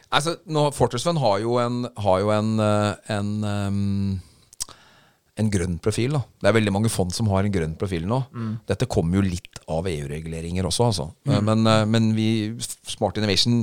Altså, 0.08 0.38
nå, 0.48 0.70
Fortress 0.72 1.04
Fund 1.04 1.20
har 1.20 1.42
jo 1.42 1.58
en, 1.60 1.82
har 2.06 2.22
jo 2.22 2.32
en, 2.32 2.54
eh, 2.64 3.12
en, 3.12 3.34
um, 3.44 4.22
en 5.36 5.50
grønn 5.52 5.76
profil. 5.84 6.16
Da. 6.16 6.22
Det 6.40 6.48
er 6.48 6.56
veldig 6.56 6.72
mange 6.72 6.92
fond 6.92 7.12
som 7.12 7.28
har 7.34 7.44
en 7.44 7.52
grønn 7.52 7.76
profil 7.76 8.08
nå. 8.08 8.22
Dette 8.70 8.88
kommer 8.88 9.20
jo 9.20 9.26
litt 9.28 9.60
av 9.68 9.90
EU-reguleringer 9.92 10.64
også, 10.64 10.88
altså. 10.88 11.10
Mm. 11.28 11.36
Men, 11.50 11.66
eh, 11.68 11.84
men 11.84 12.10
vi, 12.16 12.28
Smart 12.88 13.20
Innovation, 13.20 13.60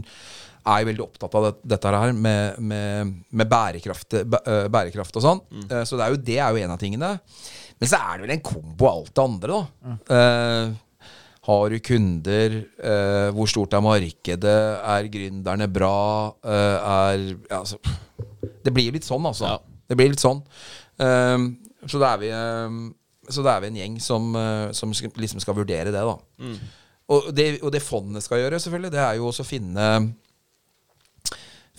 er 0.62 0.84
jo 0.84 0.90
veldig 0.92 1.04
opptatt 1.06 1.36
av 1.40 1.48
det, 1.48 1.54
dette 1.74 1.96
her 2.04 2.14
med, 2.14 2.60
med, 2.62 3.16
med 3.30 3.50
bærekraft, 3.50 4.20
eh, 4.22 4.68
bærekraft 4.72 5.18
og 5.18 5.26
sånn. 5.26 5.42
Mm. 5.50 5.66
Så 5.88 5.98
det 5.98 6.06
er, 6.06 6.14
jo, 6.14 6.22
det 6.30 6.38
er 6.38 6.54
jo 6.54 6.62
en 6.62 6.76
av 6.76 6.82
tingene. 6.82 7.16
Men 7.82 7.90
så 7.90 7.98
er 7.98 8.20
det 8.20 8.28
vel 8.28 8.36
en 8.36 8.46
kombo 8.46 8.88
av 8.88 9.00
alt 9.00 9.14
det 9.18 9.24
andre, 9.26 9.58
da. 9.58 9.98
Eh, 10.14 10.80
har 11.48 11.74
du 11.74 11.80
kunder? 11.82 12.58
Eh, 12.78 13.28
hvor 13.34 13.50
stort 13.50 13.74
er 13.74 13.82
markedet? 13.82 14.60
Er 14.94 15.10
gründerne 15.10 15.68
bra? 15.74 15.98
Eh, 16.46 16.78
er 16.78 17.24
ja, 17.50 17.64
altså, 17.64 17.80
Det 18.62 18.74
blir 18.76 18.94
litt 18.94 19.08
sånn, 19.08 19.26
altså. 19.26 19.50
Ja. 19.50 19.58
Det 19.90 19.98
blir 19.98 20.14
litt 20.14 20.22
sånn. 20.22 20.44
Eh, 21.02 21.48
så 21.90 22.02
da 22.02 22.12
er 22.14 22.22
vi 22.22 22.30
eh, 22.30 22.76
Så 23.32 23.42
det 23.42 23.56
er 23.56 23.64
vi 23.64 23.72
en 23.72 23.80
gjeng 23.82 23.98
som, 24.04 24.30
eh, 24.38 24.68
som 24.78 24.94
liksom 24.94 25.42
skal 25.42 25.58
vurdere 25.58 25.90
det, 25.90 26.06
da. 26.06 26.14
Og, 27.12 27.32
det, 27.36 27.48
og 27.66 27.74
det 27.74 27.82
fondet 27.84 28.24
skal 28.24 28.44
gjøre, 28.44 28.60
selvfølgelig, 28.62 28.92
det 28.94 29.02
er 29.02 29.18
jo 29.18 29.26
også 29.28 29.44
å 29.44 29.50
finne 29.50 29.88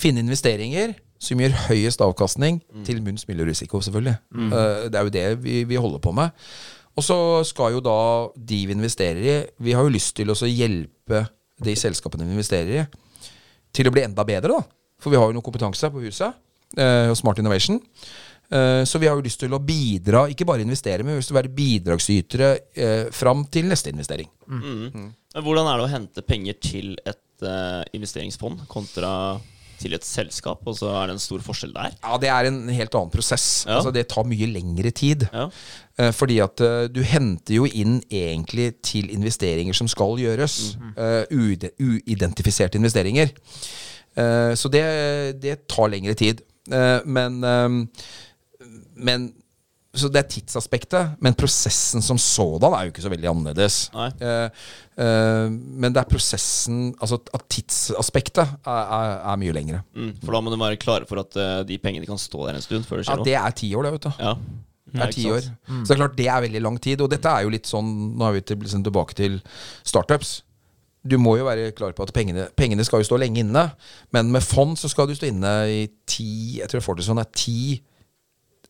Finne 0.03 0.25
investeringer 0.25 0.97
som 1.23 1.39
gir 1.39 1.55
høyest 1.69 2.03
avkastning 2.03 2.59
til 2.87 2.99
minst 3.05 3.29
mulig 3.29 3.53
risiko, 3.53 3.79
selvfølgelig. 3.85 4.17
Uh, 4.35 4.89
det 4.91 4.99
er 4.99 5.07
jo 5.07 5.13
det 5.15 5.27
vi, 5.45 5.61
vi 5.71 5.79
holder 5.79 6.03
på 6.03 6.15
med. 6.17 6.35
Og 6.99 7.07
så 7.07 7.17
skal 7.49 7.77
jo 7.77 7.85
da 7.85 7.99
de 8.37 8.59
vi 8.69 8.75
investerer 8.75 9.23
i 9.23 9.37
Vi 9.63 9.77
har 9.77 9.87
jo 9.87 9.93
lyst 9.95 10.17
til 10.19 10.33
å 10.33 10.37
hjelpe 10.37 11.25
de 11.63 11.77
selskapene 11.79 12.27
vi 12.27 12.35
investerer 12.35 12.83
i, 12.83 12.85
til 13.73 13.89
å 13.89 13.95
bli 13.95 14.03
enda 14.05 14.25
bedre, 14.27 14.59
da. 14.59 14.99
For 15.01 15.13
vi 15.13 15.19
har 15.19 15.31
jo 15.31 15.37
noe 15.37 15.47
kompetanse 15.47 15.89
på 15.91 16.03
huset, 16.03 16.35
eh, 16.77 17.09
og 17.11 17.17
Smart 17.17 17.39
Innovation. 17.41 17.79
Eh, 18.53 18.83
så 18.85 19.01
vi 19.01 19.09
har 19.09 19.17
jo 19.17 19.25
lyst 19.25 19.41
til 19.41 19.55
å 19.55 19.63
bidra, 19.63 20.27
ikke 20.29 20.47
bare 20.49 20.65
investere, 20.67 21.01
men 21.01 21.15
vi 21.15 21.17
har 21.17 21.23
lyst 21.23 21.31
til 21.33 21.37
å 21.37 21.41
være 21.41 21.55
bidragsytere 21.57 22.51
eh, 22.75 23.07
fram 23.15 23.47
til 23.49 23.71
neste 23.71 23.95
investering. 23.95 24.29
Men 25.33 25.47
hvordan 25.47 25.71
er 25.71 25.81
det 25.81 25.87
å 25.87 25.93
hente 25.95 26.27
penger 26.27 26.59
til 26.61 26.93
et 27.01 27.47
eh, 27.47 27.81
investeringsfond 27.97 28.67
kontra 28.71 29.15
til 29.83 29.97
et 29.99 30.07
selskap? 30.07 30.63
Og 30.71 30.77
så 30.79 30.89
er 31.03 31.11
det 31.11 31.17
en 31.19 31.23
stor 31.23 31.43
forskjell 31.45 31.75
der. 31.75 31.93
Ja, 32.03 32.17
det 32.23 32.31
er 32.33 32.49
en 32.49 32.61
helt 32.73 32.95
annen 32.99 33.11
prosess. 33.13 33.47
Ja. 33.67 33.77
Altså, 33.81 33.93
det 33.95 34.07
tar 34.13 34.25
mye 34.31 34.47
lengre 34.51 34.91
tid. 34.95 35.27
Ja. 35.33 35.49
Eh, 36.01 36.13
fordi 36.17 36.39
at 36.45 36.63
eh, 36.65 36.87
du 36.95 37.03
henter 37.05 37.59
jo 37.59 37.67
inn 37.69 37.99
egentlig 38.09 38.71
til 38.87 39.11
investeringer 39.13 39.75
som 39.77 39.91
skal 39.91 40.17
gjøres. 40.23 40.57
Eh, 40.97 41.25
uide- 41.35 41.75
uidentifiserte 41.83 42.79
investeringer. 42.81 43.35
Så 44.13 44.69
det, 44.69 44.83
det 45.41 45.55
tar 45.73 45.89
lengre 45.89 46.13
tid. 46.21 46.43
Men 47.09 47.39
Men 48.95 49.33
så 49.93 50.09
det 50.09 50.23
er 50.23 50.29
tidsaspektet, 50.39 51.19
men 51.21 51.35
prosessen 51.37 52.01
som 52.05 52.17
sådan 52.17 52.73
er 52.73 52.87
jo 52.87 52.93
ikke 52.95 53.03
så 53.05 53.11
veldig 53.13 53.29
annerledes. 53.29 53.77
Eh, 53.93 54.47
eh, 54.97 55.49
men 55.53 55.93
det 55.93 56.01
er 56.01 56.09
prosessen 56.09 56.95
Altså 56.97 57.19
at 57.21 57.45
tidsaspektet 57.53 58.41
er, 58.41 58.71
er, 58.73 59.13
er 59.35 59.41
mye 59.43 59.53
lengre. 59.53 59.83
Mm, 59.93 60.15
for 60.23 60.33
da 60.33 60.41
må 60.41 60.53
du 60.53 60.57
være 60.57 60.81
klare 60.81 61.09
for 61.09 61.21
at 61.21 61.37
uh, 61.37 61.61
de 61.69 61.77
pengene 61.83 62.09
kan 62.09 62.21
stå 62.21 62.47
der 62.47 62.57
en 62.57 62.65
stund 62.65 62.89
før 62.89 63.03
det 63.03 63.05
Ja, 63.05 63.11
skjer 63.11 63.21
noe. 63.21 63.29
det 63.29 63.37
er 63.43 63.59
ti 63.61 63.69
år, 63.77 63.85
det, 63.85 63.93
vet 63.99 64.09
du. 64.09 64.11
Ja. 64.17 64.35
Det 64.93 65.05
er 65.05 65.13
ti 65.13 65.27
år. 65.29 65.51
Mm. 65.69 65.85
Så 65.85 65.91
det 65.91 65.95
er 65.95 66.03
klart 66.03 66.17
det 66.17 66.31
er 66.31 66.47
veldig 66.47 66.65
lang 66.65 66.81
tid. 66.89 67.05
Og 67.05 67.13
dette 67.13 67.29
er 67.29 67.45
jo 67.45 67.53
litt 67.53 67.69
sånn 67.69 67.93
Nå 68.17 68.29
er 68.29 68.39
vi 68.39 68.45
til, 68.49 68.65
liksom 68.65 68.89
tilbake 68.89 69.17
til 69.19 69.39
startups. 69.85 70.39
Du 71.05 71.19
må 71.21 71.37
jo 71.37 71.45
være 71.49 71.73
klar 71.77 71.93
på 71.97 72.05
at 72.07 72.13
pengene, 72.15 72.49
pengene 72.57 72.85
skal 72.87 73.03
jo 73.03 73.13
stå 73.13 73.21
lenge 73.21 73.45
inne. 73.45 73.69
Men 74.15 74.33
med 74.33 74.45
fond 74.45 74.73
så 74.81 74.89
skal 74.89 75.11
du 75.11 75.17
stå 75.19 75.29
inne 75.29 75.55
i 75.69 75.81
ti 76.09 76.61
Jeg 76.63 76.73
tror 76.73 76.85
Fortison 76.85 77.21
er 77.21 77.29
ti 77.37 77.83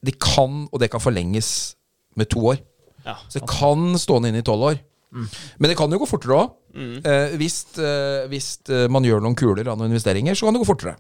De 0.05 0.13
kan, 0.19 0.65
og 0.73 0.81
det 0.83 0.91
kan 0.91 1.01
forlenges 1.03 1.75
med 2.19 2.29
to 2.33 2.41
år. 2.53 2.59
Ja. 3.07 3.17
Så 3.29 3.41
det 3.41 3.49
kan 3.51 3.93
stående 3.99 4.29
inne 4.33 4.43
i 4.43 4.47
tolv 4.47 4.63
år. 4.73 4.81
Men 5.13 5.69
det 5.69 5.77
kan 5.77 5.93
jo 5.93 5.99
gå 6.01 6.07
fortere 6.09 6.37
òg. 6.41 6.53
Mm. 6.73 6.93
Eh, 7.05 7.35
hvis 7.37 7.57
eh, 7.77 8.23
hvis 8.33 8.47
eh, 8.73 8.87
man 8.89 9.05
gjør 9.05 9.21
noen 9.21 9.35
kuler 9.37 9.69
av 9.69 9.77
noen 9.77 9.91
investeringer, 9.93 10.33
så 10.39 10.47
kan 10.47 10.57
det 10.57 10.63
gå 10.63 10.69
fortere. 10.71 10.95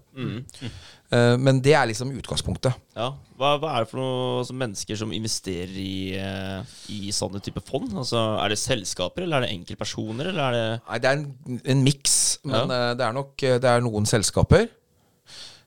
Eh, 1.12 1.36
men 1.40 1.60
det 1.64 1.72
er 1.76 1.88
liksom 1.88 2.10
utgangspunktet. 2.16 2.76
Ja. 2.96 3.10
Hva, 3.40 3.54
hva 3.60 3.70
er 3.78 3.84
det 3.86 3.90
for 3.90 4.00
noe 4.02 4.44
som 4.48 4.58
mennesker 4.60 4.96
som 5.00 5.12
investerer 5.16 5.72
i, 5.80 6.12
eh, 6.20 6.76
i 6.92 7.08
sånne 7.12 7.40
type 7.44 7.60
fond? 7.68 7.88
Altså, 8.04 8.20
er 8.44 8.52
det 8.52 8.60
selskaper, 8.60 9.24
eller 9.24 9.40
er 9.42 9.46
det 9.48 9.56
enkeltpersoner, 9.56 10.28
eller 10.32 10.44
er 10.44 10.58
det 10.58 10.68
Nei, 10.90 11.00
det 11.04 11.10
er 11.10 11.18
en, 11.22 11.60
en 11.74 11.82
miks, 11.88 12.18
men 12.44 12.56
Ja. 12.68 12.78
eh, 12.90 12.94
det 13.00 13.06
er 13.08 13.16
nok 13.16 13.36
det 13.64 13.72
er 13.72 13.84
noen 13.84 14.08
selskaper. 14.08 14.68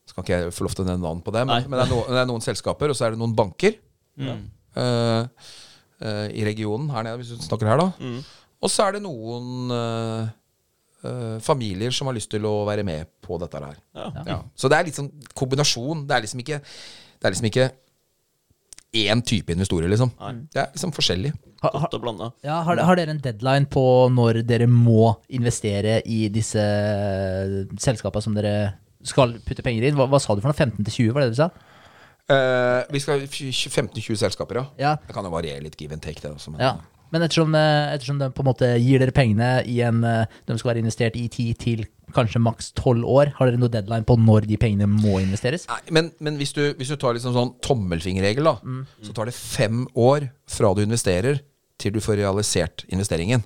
Skal 0.05 0.23
ikke 0.23 0.37
jeg 0.37 0.53
få 0.53 0.65
lov 0.67 0.75
til 0.77 0.85
å 0.85 0.87
nevne 0.91 1.07
navn 1.07 1.21
på 1.25 1.33
det, 1.33 1.43
men, 1.49 1.65
men 1.69 1.79
det, 1.79 1.85
er 1.87 1.91
no, 1.91 2.01
det 2.07 2.19
er 2.21 2.29
noen 2.29 2.43
selskaper, 2.45 2.91
og 2.93 2.97
så 2.97 3.07
er 3.07 3.15
det 3.15 3.21
noen 3.23 3.35
banker 3.35 3.81
Mm. 4.15 4.45
uh, 4.79 5.25
uh, 5.99 6.27
i 6.31 6.45
regionen 6.47 6.87
her 6.93 7.03
nede, 7.03 7.19
hvis 7.19 7.33
du 7.35 7.41
snakker 7.43 7.67
her, 7.67 7.81
da. 7.81 7.89
Mm. 7.99 8.21
Og 8.63 8.71
så 8.71 8.85
er 8.87 8.95
det 8.95 9.01
noen 9.03 9.71
eh, 9.75 10.27
eh, 11.05 11.33
familier 11.43 11.93
som 11.93 12.09
har 12.09 12.15
lyst 12.17 12.31
til 12.33 12.45
å 12.49 12.63
være 12.65 12.85
med 12.87 13.09
på 13.21 13.37
dette 13.41 13.61
her. 13.61 13.75
Ja. 13.93 14.05
Ja. 14.25 14.37
Så 14.57 14.71
det 14.71 14.77
er 14.79 14.87
litt 14.87 14.97
sånn 14.97 15.11
kombinasjon. 15.37 16.05
Det 16.09 16.15
er 16.15 16.23
liksom 16.25 16.41
ikke 16.41 16.61
Det 16.63 17.27
er 17.27 17.35
liksom 17.35 17.49
ikke 17.51 17.67
én 18.95 19.21
type 19.27 19.51
investorer, 19.51 19.91
liksom. 19.91 20.13
Det 20.53 20.61
er 20.61 20.71
liksom 20.71 20.93
forskjellig. 20.95 21.33
Ha, 21.65 21.71
ha, 21.83 22.29
ja, 22.45 22.57
har, 22.63 22.81
har 22.87 22.97
dere 22.97 23.11
en 23.15 23.21
deadline 23.21 23.67
på 23.69 23.83
når 24.13 24.41
dere 24.47 24.67
må 24.71 25.15
investere 25.35 25.99
i 26.05 26.25
disse 26.31 26.63
selskapene 27.81 28.23
som 28.23 28.35
dere 28.37 28.55
skal 29.07 29.37
putte 29.45 29.63
penger 29.65 29.87
inn? 29.87 29.97
Hva, 29.99 30.07
hva 30.11 30.19
sa 30.21 30.35
du 30.35 30.41
for 30.43 30.51
noe? 30.51 30.57
15 30.57 30.83
til 30.83 30.93
20, 31.09 31.13
var 31.15 31.23
det 31.25 31.31
det 31.31 31.37
du 31.37 31.41
sa? 31.43 31.49
Eh, 32.25 32.81
vi 32.89 32.99
skal 33.03 33.21
ha 33.21 33.27
15-20 33.29 34.17
selskaper, 34.17 34.57
ja. 34.57 34.65
Ja. 34.81 34.93
Det 35.05 35.13
kan 35.13 35.25
jo 35.27 35.33
variere 35.33 35.61
litt 35.61 35.77
give 35.79 35.93
and 35.93 36.01
take, 36.01 36.21
det 36.23 36.31
også. 36.33 36.55
Men, 36.55 36.61
Ja. 36.65 36.75
Men 37.13 37.21
ettersom, 37.21 37.53
eh, 37.55 37.93
ettersom 37.93 38.17
de 38.19 38.31
på 38.33 38.41
en 38.41 38.47
måte 38.49 38.67
gir 38.81 38.99
dere 38.99 39.13
pengene 39.13 39.63
i 39.69 39.79
en 39.85 40.03
eh, 40.03 40.25
De 40.47 40.57
skal 40.57 40.73
være 40.73 40.81
investert 40.81 41.15
i 41.15 41.27
10 41.29 41.53
til 41.61 41.85
kanskje 42.15 42.41
maks 42.41 42.71
12 42.73 43.05
år, 43.05 43.31
har 43.37 43.47
dere 43.47 43.59
noe 43.61 43.69
deadline 43.69 44.03
på 44.03 44.17
når 44.17 44.47
de 44.49 44.57
pengene 44.57 44.87
må 44.89 45.19
investeres? 45.21 45.67
Nei, 45.69 45.79
men, 45.91 46.11
men 46.19 46.37
hvis, 46.41 46.51
du, 46.53 46.73
hvis 46.73 46.89
du 46.91 46.97
tar 46.97 47.13
liksom 47.13 47.33
sånn 47.35 47.53
tommelfingerregel, 47.61 48.43
da, 48.49 48.57
så 49.05 49.13
tar 49.15 49.29
det 49.29 49.35
fem 49.37 49.85
år 49.95 50.29
fra 50.49 50.73
du 50.73 50.81
investerer 50.83 51.41
til 51.81 51.93
du 51.95 52.01
får 52.01 52.19
realisert 52.21 52.85
investeringen. 52.89 53.43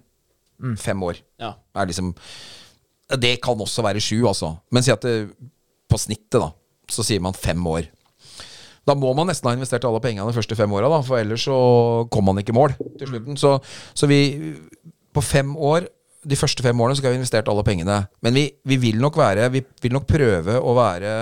Fem 0.77 1.03
år. 1.03 1.21
Ja. 1.39 1.53
Er 1.75 1.87
liksom 1.89 2.13
Det 3.17 3.37
kan 3.41 3.57
også 3.57 3.81
være 3.85 4.01
sju, 4.03 4.21
altså. 4.29 4.53
Men 4.71 4.85
si 4.85 4.91
at 4.93 5.05
det, 5.05 5.31
på 5.89 5.97
snittet, 5.97 6.37
da, 6.37 6.51
så 6.91 7.05
sier 7.05 7.23
man 7.23 7.37
fem 7.37 7.61
år. 7.67 7.87
Da 8.87 8.95
må 8.97 9.11
man 9.17 9.29
nesten 9.29 9.49
ha 9.49 9.55
investert 9.57 9.85
alle 9.85 10.01
pengene 10.01 10.27
de 10.29 10.35
første 10.35 10.57
fem 10.57 10.73
åra, 10.73 10.89
for 11.05 11.19
ellers 11.19 11.45
så 11.45 11.57
kom 12.13 12.29
man 12.29 12.41
ikke 12.41 12.53
i 12.53 12.57
mål 12.57 12.75
til 12.99 13.09
slutten. 13.11 13.37
Så, 13.37 13.57
så 13.93 14.09
vi 14.09 14.19
På 15.13 15.21
fem 15.25 15.55
år 15.57 15.87
de 16.29 16.37
første 16.37 16.63
fem 16.63 16.81
årene 16.81 16.95
så 16.95 17.01
skal 17.01 17.13
vi 17.13 17.17
ha 17.17 17.21
investert 17.21 17.49
alle 17.51 17.63
pengene. 17.65 17.99
Men 18.25 18.35
vi, 18.35 18.45
vi 18.67 18.77
vil 18.81 18.99
nok 19.01 19.17
være 19.17 19.49
Vi 19.53 19.63
vil 19.81 19.95
nok 19.95 20.07
prøve 20.09 20.57
å 20.59 20.75
være 20.77 21.13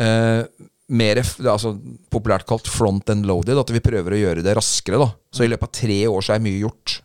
eh, 0.00 0.44
mer 0.92 1.20
er 1.20 1.28
altså 1.48 1.74
populært 2.12 2.46
kalt 2.48 2.68
front 2.68 3.08
and 3.12 3.26
loaded. 3.28 3.58
At 3.58 3.72
vi 3.72 3.84
prøver 3.84 4.16
å 4.16 4.20
gjøre 4.20 4.44
det 4.44 4.56
raskere. 4.58 5.00
da 5.00 5.10
Så 5.32 5.44
i 5.44 5.50
løpet 5.50 5.68
av 5.68 5.74
tre 5.82 5.98
år 6.08 6.24
så 6.24 6.36
er 6.36 6.44
mye 6.44 6.62
gjort. 6.64 7.00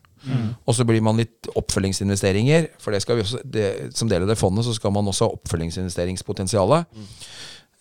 Og 0.68 0.76
så 0.76 0.84
blir 0.88 1.04
man 1.06 1.20
litt 1.20 1.48
oppfølgingsinvesteringer. 1.56 2.72
For 2.84 2.96
det 2.96 3.04
skal 3.04 3.20
vi 3.20 3.24
også 3.26 3.42
det, 3.46 3.68
som 3.96 4.10
del 4.12 4.26
av 4.26 4.32
det 4.32 4.40
fondet 4.40 4.66
så 4.68 4.74
skal 4.76 4.94
man 4.96 5.08
også 5.08 5.28
ha 5.30 5.38
oppfølgingsinvesteringspotensialet. 5.38 7.00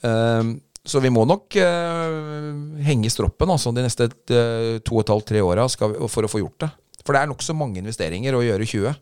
Eh, 0.06 0.54
så 0.86 1.00
vi 1.02 1.10
må 1.10 1.24
nok 1.26 1.56
uh, 1.58 2.82
henge 2.86 3.08
i 3.08 3.10
stroppen 3.10 3.50
altså, 3.50 3.72
de 3.74 3.82
neste 3.82 4.06
eh, 4.06 4.76
to 4.86 4.94
og 4.94 5.02
et 5.02 5.10
halvt, 5.10 5.26
tre 5.32 5.40
åra 5.42 5.64
for 5.66 6.28
å 6.28 6.30
få 6.30 6.38
gjort 6.44 6.60
det. 6.62 6.68
For 7.02 7.16
det 7.16 7.22
er 7.24 7.30
nokså 7.32 7.56
mange 7.58 7.80
investeringer 7.82 8.36
å 8.38 8.44
gjøre 8.44 8.68
20. 8.70 9.00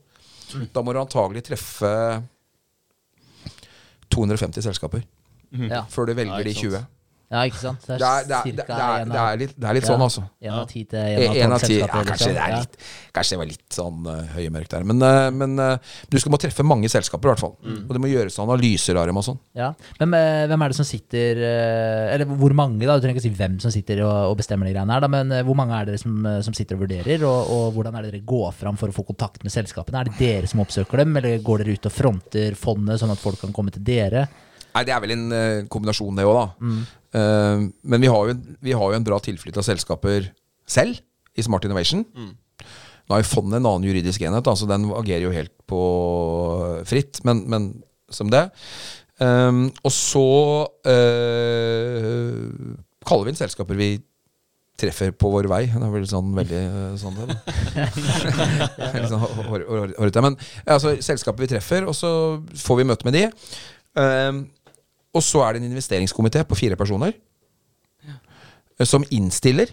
Da 0.72 0.84
må 0.84 0.94
du 0.94 1.00
antagelig 1.02 1.44
treffe 1.44 1.90
250 4.14 4.64
selskaper 4.64 5.04
Ja. 5.50 5.84
før 5.90 6.08
du 6.08 6.14
velger 6.14 6.38
Ja, 6.38 6.44
de 6.44 6.54
ikke 6.54 6.70
sant. 6.70 6.88
20. 6.88 6.93
ja, 7.34 7.44
ikke 7.50 7.60
sant? 7.60 7.84
Det 7.88 7.98
er, 7.98 8.28
det 8.30 8.38
er, 8.38 8.50
det 8.54 8.64
er, 8.64 9.08
det 9.10 9.20
er, 9.24 9.40
litt, 9.42 9.56
litt 9.58 9.82
ja, 9.82 9.90
sånn, 9.90 10.06
altså. 10.06 10.24
Én 10.44 10.54
av 10.54 10.68
ti 10.70 10.84
til 10.88 11.02
En 11.02 11.38
en 11.44 11.56
av 11.58 11.64
tolv. 11.64 11.76
Ja, 11.80 11.90
kanskje, 11.98 12.30
det 12.30 12.40
er 12.44 12.54
liksom. 12.54 12.68
litt, 12.68 12.90
kanskje 13.14 13.34
det 13.34 13.42
var 13.42 13.50
litt 13.50 13.78
sånn 13.78 14.08
uh, 14.08 14.34
høymørkt 14.36 14.76
der. 14.76 14.88
Men, 14.88 15.02
uh, 15.02 15.28
men 15.34 15.58
uh, 15.60 15.94
du 16.10 16.18
skal 16.22 16.34
må 16.34 16.40
treffe 16.40 16.66
mange 16.66 16.90
selskaper, 16.92 17.28
i 17.28 17.34
hvert 17.34 17.42
fall. 17.42 17.56
Og 17.74 17.92
det 17.96 18.00
må 18.02 18.10
gjøres 18.10 18.38
analyser 18.42 18.98
av 19.00 19.08
dem 19.08 19.18
og 19.20 19.26
sånn. 19.26 19.38
Ja. 19.58 19.70
Hvem, 19.98 20.14
eh, 20.18 20.44
hvem 20.50 20.64
er 20.64 20.72
det 20.72 20.78
som 20.78 20.86
sitter 20.88 21.40
eh, 21.46 22.14
Eller 22.14 22.28
hvor 22.28 22.54
mange, 22.56 22.82
da? 22.84 22.96
Du 22.96 23.04
trenger 23.04 23.18
ikke 23.18 23.26
si 23.26 23.34
hvem 23.34 23.58
som 23.62 23.74
sitter 23.74 24.02
og, 24.04 24.14
og 24.32 24.38
bestemmer 24.40 24.68
de 24.68 24.74
greiene 24.74 24.94
her, 24.94 25.04
da, 25.04 25.10
men 25.10 25.32
eh, 25.34 25.44
hvor 25.46 25.58
mange 25.58 25.76
er 25.76 25.90
dere 25.90 26.00
som, 26.00 26.16
eh, 26.28 26.40
som 26.46 26.56
sitter 26.56 26.78
og 26.78 26.84
vurderer? 26.84 27.26
Og, 27.28 27.52
og 27.54 27.66
hvordan 27.76 27.98
er 27.98 28.06
det 28.06 28.14
dere 28.14 28.28
går 28.34 28.50
fram 28.56 28.78
for 28.80 28.90
å 28.90 28.96
få 28.96 29.06
kontakt 29.10 29.44
med 29.46 29.54
selskapene? 29.54 30.02
Er 30.02 30.10
det 30.10 30.18
dere 30.20 30.50
som 30.50 30.64
oppsøker 30.64 31.04
dem, 31.04 31.14
eller 31.20 31.44
går 31.44 31.64
dere 31.64 31.78
ut 31.78 31.90
og 31.90 31.94
fronter 31.94 32.58
fondet, 32.58 33.00
sånn 33.02 33.14
at 33.14 33.22
folk 33.22 33.40
kan 33.44 33.54
komme 33.56 33.74
til 33.74 33.84
dere? 33.86 34.26
Nei, 34.74 34.82
det 34.82 34.90
er 34.90 35.02
vel 35.04 35.14
en 35.14 35.26
eh, 35.34 35.64
kombinasjon, 35.70 36.16
det 36.18 36.26
òg, 36.26 36.40
da. 36.40 36.46
Eh, 36.66 37.00
men 37.14 38.00
vi 38.02 38.08
har, 38.10 38.30
jo, 38.30 38.34
vi 38.64 38.72
har 38.74 38.90
jo 38.90 38.96
en 38.98 39.04
bra 39.06 39.18
tilflytt 39.22 39.56
av 39.60 39.66
selskaper 39.66 40.30
selv 40.66 40.98
i 41.38 41.42
Smart 41.46 41.64
Innovation. 41.66 42.04
Nå 43.04 43.12
har 43.14 43.20
jo 43.22 43.28
fondet 43.28 43.58
en 43.60 43.66
annen 43.68 43.84
juridisk 43.86 44.22
enhet, 44.24 44.44
da, 44.46 44.54
så 44.56 44.66
den 44.70 44.86
agerer 44.96 45.26
jo 45.28 45.34
helt 45.34 45.52
på 45.68 45.80
fritt, 46.88 47.20
men, 47.28 47.44
men 47.52 47.66
som 48.10 48.30
det. 48.32 48.46
Um, 49.22 49.68
og 49.86 49.92
så 49.94 50.22
uh, 50.88 52.74
kaller 53.06 53.28
vi 53.28 53.32
inn 53.34 53.38
selskaper 53.38 53.78
vi 53.78 53.88
treffer 54.80 55.12
på 55.14 55.30
vår 55.30 55.46
vei. 55.52 55.60
Det 55.70 55.78
er 55.86 55.92
vel 55.92 56.06
sånn 56.10 56.32
veldig 56.34 56.60
eh, 56.64 56.94
sånn 56.98 57.14
det, 57.20 57.28
da. 57.30 57.36
Litt 58.96 59.06
sånn 59.12 59.22
hår- 59.22 59.44
hår- 59.52 59.66
hår- 59.68 59.92
hårete. 60.00 60.22
Men 60.24 60.34
altså, 60.66 60.96
selskaper 61.04 61.44
vi 61.44 61.50
treffer, 61.52 61.86
og 61.86 61.94
så 61.94 62.10
får 62.58 62.80
vi 62.80 62.86
møte 62.90 63.06
med 63.06 63.14
de. 63.14 63.22
Um, 63.94 64.40
og 65.14 65.22
så 65.22 65.44
er 65.44 65.54
det 65.54 65.62
en 65.62 65.70
investeringskomité 65.72 66.42
på 66.48 66.58
fire 66.58 66.76
personer 66.78 67.14
ja. 68.04 68.18
som 68.84 69.06
innstiller, 69.14 69.70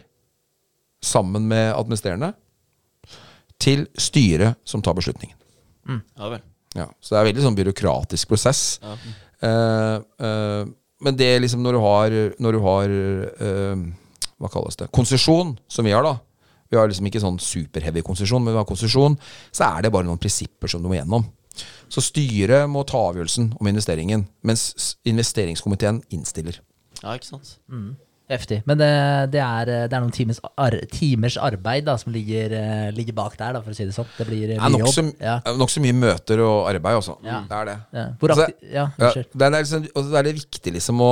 sammen 1.02 1.48
med 1.50 1.72
administrerende, 1.74 2.32
til 3.62 3.88
styret 3.98 4.58
som 4.66 4.82
tar 4.86 4.98
beslutningen. 4.98 5.38
Ja 6.18 6.30
vel. 6.30 6.44
Ja, 6.78 6.88
så 7.02 7.14
det 7.14 7.18
er 7.18 7.24
en 7.24 7.30
veldig 7.32 7.46
sånn 7.48 7.58
byråkratisk 7.58 8.30
prosess. 8.32 8.62
Ja. 8.84 8.96
Uh, 9.42 9.98
uh, 10.24 10.64
men 11.02 11.18
det 11.18 11.34
liksom 11.42 11.64
når 11.66 11.76
du 11.76 11.82
har, 11.82 12.16
når 12.38 12.56
du 12.56 12.60
har 12.62 12.92
uh, 13.42 13.82
Hva 14.38 14.50
kalles 14.54 14.78
det? 14.78 14.88
Konsesjon, 14.94 15.56
som 15.70 15.86
vi 15.86 15.94
har, 15.94 16.06
da. 16.06 16.16
Vi 16.72 16.78
har 16.80 16.88
liksom 16.88 17.10
ikke 17.10 17.22
sånn 17.22 17.42
superheavy 17.42 18.04
konsesjon, 18.06 18.42
men 18.42 18.56
vi 18.56 18.62
har 18.62 18.70
konsesjon. 18.70 19.18
Så 19.52 19.66
er 19.68 19.86
det 19.86 19.92
bare 19.94 20.08
noen 20.08 20.22
prinsipper 20.22 20.72
som 20.72 20.82
du 20.82 20.88
må 20.90 20.96
gjennom. 20.96 21.26
Så 21.92 22.04
styret 22.06 22.70
må 22.72 22.86
ta 22.88 23.02
avgjørelsen 23.10 23.52
om 23.60 23.68
investeringen, 23.68 24.28
mens 24.48 24.96
investeringskomiteen 25.08 26.02
innstiller. 26.14 26.62
Ja, 27.02 27.16
ikke 27.18 27.34
sant. 27.34 27.58
Heftig. 28.32 28.62
Men 28.66 28.80
det, 28.80 28.88
det, 29.34 29.42
er, 29.44 29.70
det 29.92 29.96
er 29.98 30.04
noen 30.04 30.14
timers, 30.16 30.38
ar 30.56 30.76
timers 30.94 31.36
arbeid 31.42 31.84
da, 31.90 31.98
som 32.00 32.14
ligger, 32.16 32.54
eh, 32.56 32.86
ligger 32.96 33.16
bak 33.18 33.36
der, 33.36 33.58
da, 33.58 33.62
for 33.64 33.74
å 33.74 33.76
si 33.76 33.88
det 33.88 33.96
sånn. 33.96 34.08
Det 34.16 34.28
blir 34.30 34.54
eh, 34.54 34.62
mye 34.62 34.78
nokså 34.78 35.04
jobb. 35.04 35.18
Ja. 35.20 35.34
nok 35.60 35.74
så 35.74 35.84
mye 35.84 35.98
møter 35.98 36.44
og 36.46 36.70
arbeid, 36.70 37.00
altså. 37.02 37.18
Ja. 37.28 37.42
Det 37.50 37.58
er 37.58 37.68
det. 37.68 37.78
Ja. 37.98 38.06
Hvor 38.22 38.36
Altså. 38.36 38.48
Ja, 38.64 38.86
Ja, 38.96 39.12
det, 39.20 39.50
er 39.50 39.56
liksom, 39.58 39.84
det 39.84 40.22
er 40.22 40.30
det 40.30 40.36
viktig 40.40 40.76
liksom 40.78 41.04
å 41.04 41.12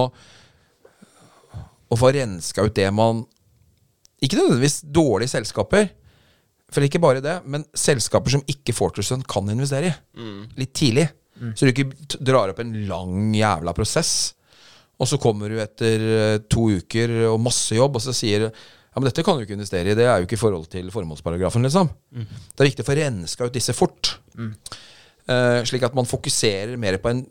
Å 1.90 1.98
få 1.98 2.12
renska 2.14 2.62
ut 2.62 2.76
det 2.78 2.86
man 2.94 3.24
Ikke 4.22 4.38
nødvendigvis 4.38 4.84
dårlige 4.86 5.34
selskaper, 5.34 5.90
for 6.70 6.86
ikke 6.86 7.02
bare 7.02 7.24
det, 7.24 7.38
men 7.50 7.64
selskaper 7.74 8.36
som 8.36 8.44
ikke 8.50 8.76
Fortresson 8.78 9.24
kan 9.28 9.50
investere 9.50 9.90
i. 9.90 9.96
Litt 10.60 10.74
tidlig. 10.78 11.08
Så 11.56 11.66
du 11.66 11.72
ikke 11.72 12.20
drar 12.20 12.52
opp 12.52 12.60
en 12.62 12.74
lang 12.90 13.32
jævla 13.38 13.74
prosess, 13.78 14.34
og 15.00 15.08
så 15.08 15.20
kommer 15.22 15.48
du 15.50 15.62
etter 15.64 16.02
eh, 16.04 16.42
to 16.52 16.66
uker 16.82 17.14
og 17.30 17.40
masse 17.40 17.78
jobb, 17.78 17.96
og 17.96 18.04
så 18.04 18.12
sier 18.16 18.50
ja, 18.50 18.98
men 18.98 19.08
dette 19.08 19.24
kan 19.24 19.38
du 19.38 19.46
ikke 19.46 19.56
investere 19.56 19.94
i, 19.94 19.96
det 19.96 20.04
er 20.10 20.20
jo 20.20 20.28
ikke 20.28 20.36
i 20.36 20.42
forhold 20.42 20.66
til 20.74 20.90
formålsparagrafen, 20.92 21.64
liksom. 21.64 21.92
Det 22.52 22.64
er 22.64 22.68
viktig 22.72 22.84
å 22.84 22.90
få 22.90 22.98
renska 23.00 23.48
ut 23.48 23.56
disse 23.56 23.76
fort. 23.78 24.16
uh, 25.30 25.62
slik 25.70 25.86
at 25.88 25.96
man 25.96 26.10
fokuserer 26.10 26.76
mer 26.82 26.98
på 27.00 27.14
en, 27.14 27.24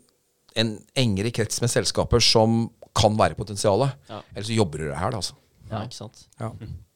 en 0.57 0.71
engere 0.97 1.33
krets 1.35 1.61
med 1.61 1.69
selskaper 1.69 2.23
som 2.23 2.63
kan 2.97 3.13
være 3.19 3.37
potensialet. 3.37 3.93
Ja. 4.09 4.23
Ellers 4.33 4.49
så 4.49 4.57
jobber 4.57 4.81
du 4.81 4.87
det 4.87 4.97
her, 4.97 5.13
da, 5.13 5.21
altså. 5.21 5.37
Ja, 5.69 5.83
ikke 5.85 5.99
sant. 5.99 6.23
Ja. 6.39 6.49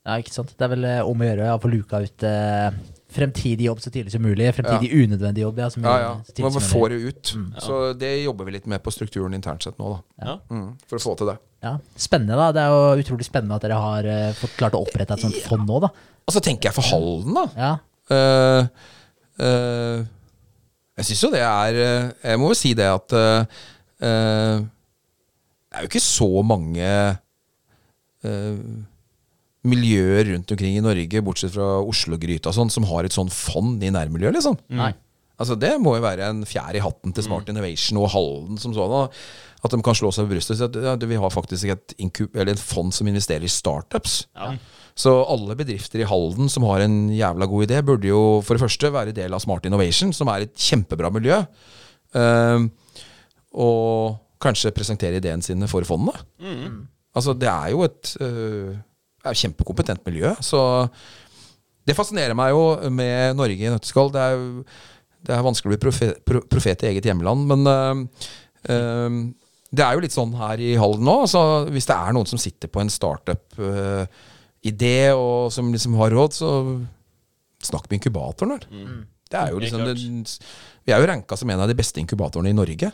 Ja, 0.03 0.17
ikke 0.19 0.33
sant. 0.35 0.51
Det 0.57 0.65
er 0.65 0.71
vel 0.73 0.83
eh, 0.89 0.99
om 1.07 1.21
å 1.21 1.27
gjøre 1.29 1.53
å 1.53 1.59
få 1.63 1.69
luka 1.71 2.01
ut 2.03 2.25
eh, 2.27 2.75
fremtidig 3.13 3.67
jobb 3.69 3.79
så 3.83 3.91
tidlig 3.93 4.11
som 4.11 4.23
mulig. 4.25 4.49
Fremtidig 4.57 4.89
unødvendig 5.05 5.45
jobb, 5.45 5.61
ja. 5.63 5.69
Så, 5.71 5.83
Ja, 5.83 5.93
ja. 6.01 6.13
så 6.27 6.33
tidlig 6.33 6.49
Man 6.49 6.65
får 6.65 6.89
mulig. 6.89 6.97
det 6.97 7.09
ut. 7.13 7.33
Så 7.63 7.77
det 8.01 8.11
jobber 8.23 8.49
vi 8.49 8.55
litt 8.57 8.67
med 8.73 8.83
på 8.83 8.91
strukturen 8.91 9.37
internt 9.37 9.63
sett 9.63 9.77
nå, 9.79 9.93
da. 9.93 10.25
Ja. 10.25 10.35
Mm, 10.51 10.65
for 10.89 10.99
å 10.99 11.03
få 11.05 11.15
til 11.21 11.31
det. 11.31 11.37
Ja. 11.63 11.77
Spennende, 11.95 12.35
da. 12.39 12.49
Det 12.55 12.65
er 12.65 12.73
jo 12.73 13.05
utrolig 13.05 13.27
spennende 13.29 13.55
at 13.55 13.63
dere 13.63 13.77
har 13.79 14.09
uh, 14.09 14.33
fått 14.35 14.57
klart 14.59 14.75
å 14.75 14.81
opprette 14.83 15.15
et 15.15 15.23
sånt 15.23 15.39
fond 15.45 15.63
nå, 15.69 15.79
da. 15.85 15.93
Og 16.27 16.35
så 16.35 16.41
tenker 16.43 16.67
jeg 16.67 16.75
for 16.75 16.89
Halden, 16.89 17.37
da. 17.37 17.45
Ja. 17.55 17.71
Uh, 18.11 18.63
uh, 19.39 20.03
jeg 20.99 21.07
syns 21.07 21.23
jo 21.23 21.29
det 21.33 21.39
er 21.41 21.77
Jeg 21.79 22.37
må 22.41 22.51
jo 22.51 22.57
si 22.57 22.73
det 22.77 22.85
at 22.85 23.13
Det 24.03 24.09
er 25.79 25.85
jo 25.85 25.89
ikke 25.89 26.01
så 26.03 26.27
mange 26.45 26.85
eh, 28.27 28.57
miljøer 29.67 30.27
rundt 30.33 30.51
omkring 30.51 30.75
i 30.77 30.83
Norge, 30.83 31.23
bortsett 31.23 31.53
fra 31.55 31.77
Oslo-Gryta 31.87 32.51
og 32.51 32.57
sånn, 32.57 32.71
som 32.73 32.87
har 32.89 33.07
et 33.07 33.15
sånn 33.15 33.31
fond 33.31 33.83
i 33.83 33.91
nærmiljøet, 33.93 34.35
liksom. 34.35 34.59
Nei. 34.75 34.91
Altså 35.41 35.55
Det 35.59 35.71
må 35.81 35.95
jo 35.97 36.03
være 36.03 36.27
en 36.29 36.43
fjær 36.47 36.75
i 36.77 36.83
hatten 36.83 37.13
til 37.15 37.25
Smart 37.25 37.47
Innovation 37.49 37.97
og 37.99 38.11
Halden 38.13 38.59
som 38.61 38.75
sånn. 38.75 39.09
At 39.63 39.73
de 39.73 39.79
kan 39.83 39.97
slå 39.97 40.11
seg 40.13 40.27
på 40.27 40.35
brystet 40.35 40.53
og 40.55 40.59
si 40.59 40.67
at 40.67 40.77
ja, 40.85 40.93
vi 41.09 41.17
har 41.19 41.33
faktisk 41.33 41.71
et, 41.73 41.95
inkub, 42.03 42.35
eller 42.35 42.53
et 42.53 42.61
fond 42.61 42.93
som 42.93 43.09
investerer 43.09 43.47
i 43.47 43.51
startups. 43.51 44.19
Ja. 44.37 44.51
Så 44.99 45.15
alle 45.25 45.57
bedrifter 45.57 46.03
i 46.03 46.07
Halden 46.07 46.51
som 46.53 46.67
har 46.69 46.83
en 46.85 47.07
jævla 47.15 47.47
god 47.49 47.65
idé, 47.65 47.81
burde 47.81 48.11
jo 48.11 48.21
for 48.45 48.55
det 48.55 48.61
første 48.61 48.93
være 48.93 49.15
del 49.15 49.33
av 49.33 49.41
Smart 49.41 49.65
Innovation, 49.65 50.13
som 50.13 50.29
er 50.29 50.45
et 50.45 50.53
kjempebra 50.53 51.09
miljø. 51.15 51.39
Ehm, 52.19 52.69
og 53.57 54.19
kanskje 54.43 54.73
presentere 54.75 55.17
ideene 55.17 55.45
sine 55.45 55.69
for 55.71 55.87
fondet. 55.87 56.19
Altså 57.15 57.33
Det 57.33 57.49
er 57.49 57.73
jo 57.73 57.83
et 57.87 58.13
det 58.19 58.77
er 59.29 59.33
et 59.35 59.43
kjempekompetent 59.43 60.01
miljø. 60.07 60.29
Så 60.43 60.59
det 61.87 61.95
fascinerer 61.97 62.35
meg 62.37 62.47
jo 62.53 62.63
med 62.93 63.35
Norge 63.39 63.59
i 63.59 63.71
nøtteskall. 63.71 64.09
Det 64.13 64.21
er 64.21 64.31
jo 64.37 64.43
Det 65.23 65.31
er 65.31 65.45
vanskelig 65.45 65.69
å 65.69 65.71
bli 65.71 65.79
profet, 65.79 66.17
profet 66.51 66.81
i 66.83 66.87
eget 66.89 67.05
hjemland. 67.07 67.41
Men 67.47 67.61
øh, 67.71 67.95
eh, 68.67 69.09
det 69.73 69.83
er 69.85 69.93
jo 69.95 70.03
litt 70.03 70.15
sånn 70.15 70.33
her 70.35 70.57
i 70.59 70.75
Halden 70.75 71.05
nå. 71.07 71.15
Altså, 71.23 71.41
hvis 71.71 71.87
det 71.87 71.95
er 71.95 72.11
noen 72.13 72.27
som 72.27 72.39
sitter 72.41 72.67
på 72.67 72.79
en 72.83 72.91
startup-idé, 72.91 74.97
og 75.15 75.51
som 75.55 75.71
liksom 75.73 75.95
har 76.01 76.11
råd, 76.13 76.31
så 76.35 76.49
snakk 77.63 77.85
med 77.87 77.95
inkubatoren. 78.01 78.51
vel. 78.57 78.63
Det 79.31 79.37
er 79.39 79.47
jo 79.49 79.59
liksom 79.63 79.81
den, 79.87 80.25
Vi 80.85 80.91
er 80.93 80.99
jo 80.99 81.09
ranka 81.09 81.33
som 81.39 81.49
en 81.49 81.63
av 81.63 81.67
de 81.71 81.79
beste 81.79 81.99
inkubatorene 82.03 82.49
i 82.51 82.59
Norge. 82.59 82.87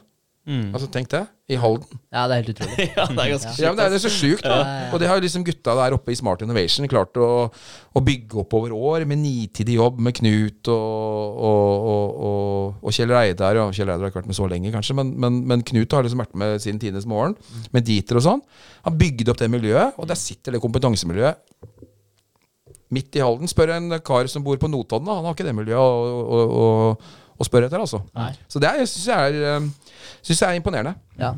Altså, 0.49 0.87
tenk 0.91 1.09
det. 1.11 1.21
I 1.49 1.57
Halden. 1.61 1.99
Ja, 2.15 2.23
det 2.25 2.35
er 2.35 2.41
helt 2.41 2.51
utrolig. 2.55 2.85
ja, 2.97 3.05
det 3.05 3.23
er 3.23 3.31
ganske 3.33 3.51
Ja, 3.61 3.69
men 3.69 3.77
det 3.77 3.85
er 3.85 3.93
det 3.93 3.97
er 3.99 4.03
så 4.03 4.11
sjukt, 4.13 4.43
da. 4.43 4.55
Ja, 4.55 4.61
ja, 4.65 4.79
ja. 4.83 4.89
Og 4.93 5.01
det 5.01 5.09
har 5.09 5.19
jo 5.19 5.23
liksom 5.25 5.45
gutta 5.45 5.75
der 5.77 5.95
oppe 5.97 6.13
i 6.13 6.17
Smart 6.17 6.41
Innovation 6.45 6.89
klart 6.89 7.19
å, 7.21 7.29
å 7.49 8.03
bygge 8.05 8.39
opp 8.43 8.55
over 8.57 8.73
år, 8.75 9.05
med 9.09 9.21
nitidig 9.21 9.77
jobb 9.77 10.01
med 10.05 10.17
Knut 10.17 10.71
og, 10.73 11.43
og, 11.49 11.89
og, 11.93 12.17
og, 12.29 12.79
og 12.81 12.95
Kjell 12.97 13.13
Reidar. 13.13 13.61
Og 13.65 13.75
Kjell 13.77 13.91
Reidar 13.91 14.07
har 14.07 14.13
ikke 14.13 14.23
vært 14.23 14.31
med 14.33 14.39
så 14.39 14.49
lenge, 14.49 14.73
kanskje, 14.73 14.97
men, 14.97 15.13
men, 15.21 15.41
men 15.53 15.65
Knut 15.69 15.97
har 15.97 16.07
liksom 16.07 16.25
vært 16.25 16.37
med 16.41 16.57
siden 16.65 16.81
tidenes 16.81 17.09
morgen, 17.09 17.37
med 17.75 17.85
Dieter 17.89 18.21
og 18.21 18.25
sånn. 18.25 18.43
Han 18.89 18.97
bygde 18.99 19.33
opp 19.33 19.41
det 19.41 19.51
miljøet, 19.53 19.97
og 20.01 20.09
der 20.09 20.17
sitter 20.19 20.57
det 20.57 20.63
kompetansemiljøet 20.65 21.45
midt 22.95 23.17
i 23.17 23.23
Halden. 23.23 23.49
Spør 23.49 23.75
en 23.75 23.93
kar 24.05 24.29
som 24.31 24.45
bor 24.45 24.57
på 24.59 24.69
Notodden, 24.69 25.07
da. 25.09 25.19
han 25.19 25.27
har 25.29 25.37
ikke 25.37 25.47
det 25.47 25.57
miljøet 25.57 25.77
og, 25.77 26.53
å, 26.63 26.69
å, 27.39 27.47
spørre 27.47 27.69
etter, 27.69 27.79
altså. 27.79 28.01
Nei. 28.17 28.31
Så 28.51 28.61
det 28.61 28.73
syns 28.83 29.07
jeg, 29.07 29.39
er, 29.39 29.55
eh, 29.55 29.95
synes 30.21 30.41
jeg 30.41 30.49
er 30.49 30.59
imponerende. 30.59 30.95
Ja. 31.19 31.33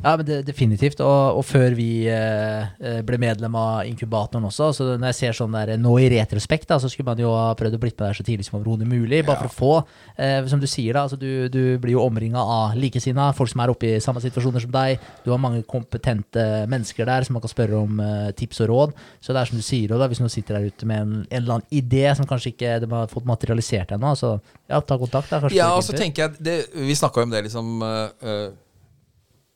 Ja, 0.00 0.14
men 0.16 0.24
det, 0.24 0.38
definitivt. 0.48 1.00
Og, 1.04 1.38
og 1.40 1.44
før 1.44 1.74
vi 1.76 2.06
eh, 2.08 2.68
eh, 2.80 3.00
ble 3.04 3.18
medlem 3.20 3.56
av 3.60 3.82
inkubatoren 3.84 4.46
også, 4.48 4.70
så 4.72 4.86
når 4.94 5.10
jeg 5.10 5.18
ser 5.18 5.36
sånn 5.36 5.56
der 5.58 5.74
nå 5.80 5.92
i 6.00 6.06
retrospekt, 6.14 6.70
da, 6.70 6.78
så 6.80 6.88
skulle 6.88 7.10
man 7.10 7.20
jo 7.20 7.34
ha 7.36 7.50
prøvd 7.58 7.76
å 7.76 7.80
blitt 7.82 7.98
med 7.98 8.06
der 8.08 8.16
så 8.16 8.24
tidlig 8.24 8.46
som 8.48 8.56
overhodet 8.56 8.88
mulig. 8.88 9.20
Bare 9.28 9.44
for 9.44 9.50
å 9.50 9.58
få, 9.58 9.74
eh, 10.16 10.40
som 10.48 10.62
du 10.62 10.64
sier, 10.70 10.96
da, 10.96 11.04
altså 11.04 11.18
du, 11.20 11.50
du 11.52 11.76
blir 11.82 11.98
jo 11.98 12.06
omringa 12.06 12.40
av 12.40 12.78
likesinna, 12.80 13.28
folk 13.36 13.52
som 13.52 13.60
er 13.60 13.74
oppe 13.74 13.90
i 13.90 14.00
samme 14.00 14.22
situasjoner 14.24 14.64
som 14.64 14.72
deg. 14.78 15.04
Du 15.26 15.34
har 15.34 15.42
mange 15.42 15.60
kompetente 15.68 16.46
mennesker 16.70 17.08
der 17.10 17.28
som 17.28 17.36
man 17.36 17.44
kan 17.44 17.52
spørre 17.52 17.82
om 17.84 18.00
eh, 18.06 18.32
tips 18.40 18.64
og 18.64 18.72
råd. 18.72 18.96
Så 19.20 19.36
det 19.36 19.44
er 19.44 19.52
som 19.52 19.60
du 19.60 19.66
sier, 19.66 19.92
da, 19.92 20.08
hvis 20.08 20.24
noen 20.24 20.32
sitter 20.32 20.56
der 20.56 20.72
ute 20.72 20.88
med 20.88 21.04
en, 21.04 21.14
en 21.28 21.42
eller 21.42 21.58
annen 21.58 21.76
idé 21.76 22.08
som 22.16 22.28
kanskje 22.30 22.54
ikke 22.54 22.78
de 22.80 22.90
har 22.94 23.12
fått 23.12 23.28
materialisert 23.28 23.92
ennå, 23.98 24.16
så 24.16 24.32
ja, 24.64 24.80
ta 24.80 24.96
kontakt. 24.96 25.28
da, 25.28 25.44
Ja, 25.52 25.74
og 25.76 25.84
så 25.84 25.92
tenker 25.92 26.24
jeg 26.24 26.40
det, 26.40 26.58
Vi 26.72 26.96
snakka 26.96 27.20
jo 27.20 27.28
om 27.28 27.36
det, 27.36 27.44
liksom 27.50 27.84
øh, 27.84 28.50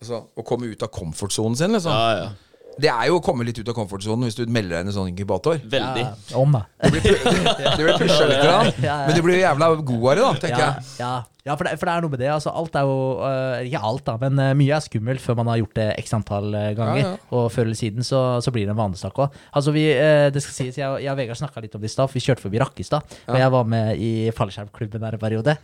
altså, 0.04 0.24
Å 0.36 0.46
komme 0.46 0.70
ut 0.70 0.84
av 0.84 0.92
komfortsonen 0.94 1.58
sin, 1.58 1.74
liksom. 1.74 1.92
Ja, 1.92 2.24
ja. 2.24 2.54
Det 2.80 2.90
er 2.90 3.10
jo 3.10 3.20
å 3.20 3.22
komme 3.22 3.44
litt 3.46 3.58
ut 3.60 3.68
av 3.70 3.76
komfortsonen 3.76 4.26
hvis 4.26 4.38
du 4.38 4.44
melder 4.50 4.78
deg 4.78 4.82
inn 4.84 4.88
i 4.88 4.92
en 4.92 4.96
sånn 4.96 5.10
inkubator. 5.12 5.60
Veldig. 5.70 6.06
Ja, 6.32 6.40
om, 6.40 6.56
det. 6.56 6.64
Du 6.82 6.96
blir, 6.96 7.20
du 7.78 7.84
blir 7.84 8.00
pusha 8.00 8.26
litt, 8.30 8.80
ja. 8.82 8.96
men 9.06 9.14
du 9.14 9.22
blir 9.22 9.38
jo 9.38 9.44
jævla 9.44 9.68
god 9.78 10.08
av 10.08 10.10
det, 10.10 10.24
da, 10.24 10.32
tenker 10.42 10.64
ja, 10.64 10.66
jeg. 10.66 10.88
Ja, 10.98 11.12
ja 11.46 11.56
for, 11.60 11.68
det, 11.68 11.76
for 11.78 11.90
det 11.90 11.94
er 11.94 12.04
noe 12.04 12.14
med 12.16 12.22
det. 12.24 12.30
Altså, 12.34 12.50
alt 12.50 12.78
er 12.80 12.88
jo 12.88 12.98
uh, 13.20 13.60
Ikke 13.68 13.84
alt, 13.90 14.04
da, 14.08 14.16
men 14.24 14.42
uh, 14.42 14.50
mye 14.58 14.74
er 14.74 14.84
skummelt 14.84 15.22
før 15.22 15.38
man 15.42 15.52
har 15.52 15.62
gjort 15.62 15.78
det 15.78 15.88
x 16.02 16.16
antall 16.18 16.50
øh, 16.50 16.68
ganger. 16.80 17.00
Ja, 17.00 17.14
ja. 17.14 17.30
Og 17.38 17.46
før 17.54 17.68
eller 17.68 17.78
siden 17.78 18.06
så, 18.06 18.24
så 18.44 18.54
blir 18.54 18.66
det 18.66 18.74
en 18.74 18.82
vanesak 18.82 19.22
òg. 19.22 19.40
Altså, 19.54 19.74
vi, 19.76 19.86
øh, 19.94 20.26
det 20.34 20.42
skal 20.42 20.58
sies, 20.58 20.82
jeg, 20.82 21.06
jeg 21.06 21.14
og 21.14 21.20
Vegard 21.22 21.40
snakka 21.40 21.62
litt 21.62 21.78
om 21.78 21.84
det 21.84 21.92
i 21.92 21.94
stad. 21.94 22.10
Vi 22.10 22.26
kjørte 22.26 22.48
forbi 22.48 22.62
Rakkestad, 22.62 23.18
og 23.30 23.38
jeg 23.38 23.54
var 23.54 23.74
med 23.76 24.02
i 24.02 24.14
fallskjermklubben 24.34 25.04
der 25.04 25.14
en 25.14 25.22
periode. 25.22 25.58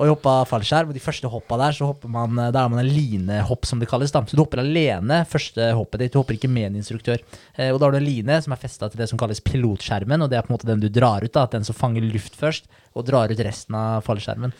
Og 0.00 0.06
jeg 0.06 0.14
hoppa 0.14 0.34
fallskjerm, 0.48 0.88
og 0.88 0.96
de 0.96 1.02
første 1.04 1.28
hoppa 1.28 1.58
der, 1.60 1.74
så 1.76 1.90
hopper 1.90 2.08
man 2.08 2.38
Der 2.38 2.56
er 2.56 2.70
man 2.72 2.80
en 2.80 2.88
linehopp, 2.88 3.66
som 3.68 3.78
det 3.78 3.88
kalles. 3.90 4.10
da 4.10 4.22
Så 4.24 4.32
du 4.32 4.40
hopper 4.40 4.62
alene 4.62 5.26
første 5.28 5.74
hoppet 5.76 6.00
ditt. 6.00 6.14
Du 6.14 6.22
hopper 6.22 6.38
ikke 6.38 6.48
med 6.48 6.70
en 6.70 6.78
instruktør. 6.80 7.20
Eh, 7.54 7.68
og 7.68 7.78
da 7.78 7.84
har 7.84 7.92
du 7.92 7.98
en 7.98 8.08
line 8.08 8.40
som 8.40 8.54
er 8.56 8.62
festa 8.62 8.88
til 8.88 8.96
det 8.96 9.10
som 9.10 9.20
kalles 9.20 9.44
pilotskjermen, 9.44 10.24
og 10.24 10.30
det 10.30 10.38
er 10.38 10.46
på 10.46 10.54
en 10.54 10.56
måte 10.56 10.70
den 10.70 10.80
du 10.80 10.88
drar 10.88 11.20
ut. 11.20 11.32
da 11.32 11.44
Den 11.52 11.68
som 11.68 11.76
fanger 11.76 12.00
luft 12.00 12.32
først, 12.32 12.64
og 12.96 13.04
drar 13.04 13.28
ut 13.28 13.44
resten 13.44 13.76
av 13.76 14.00
fallskjermen. 14.08 14.56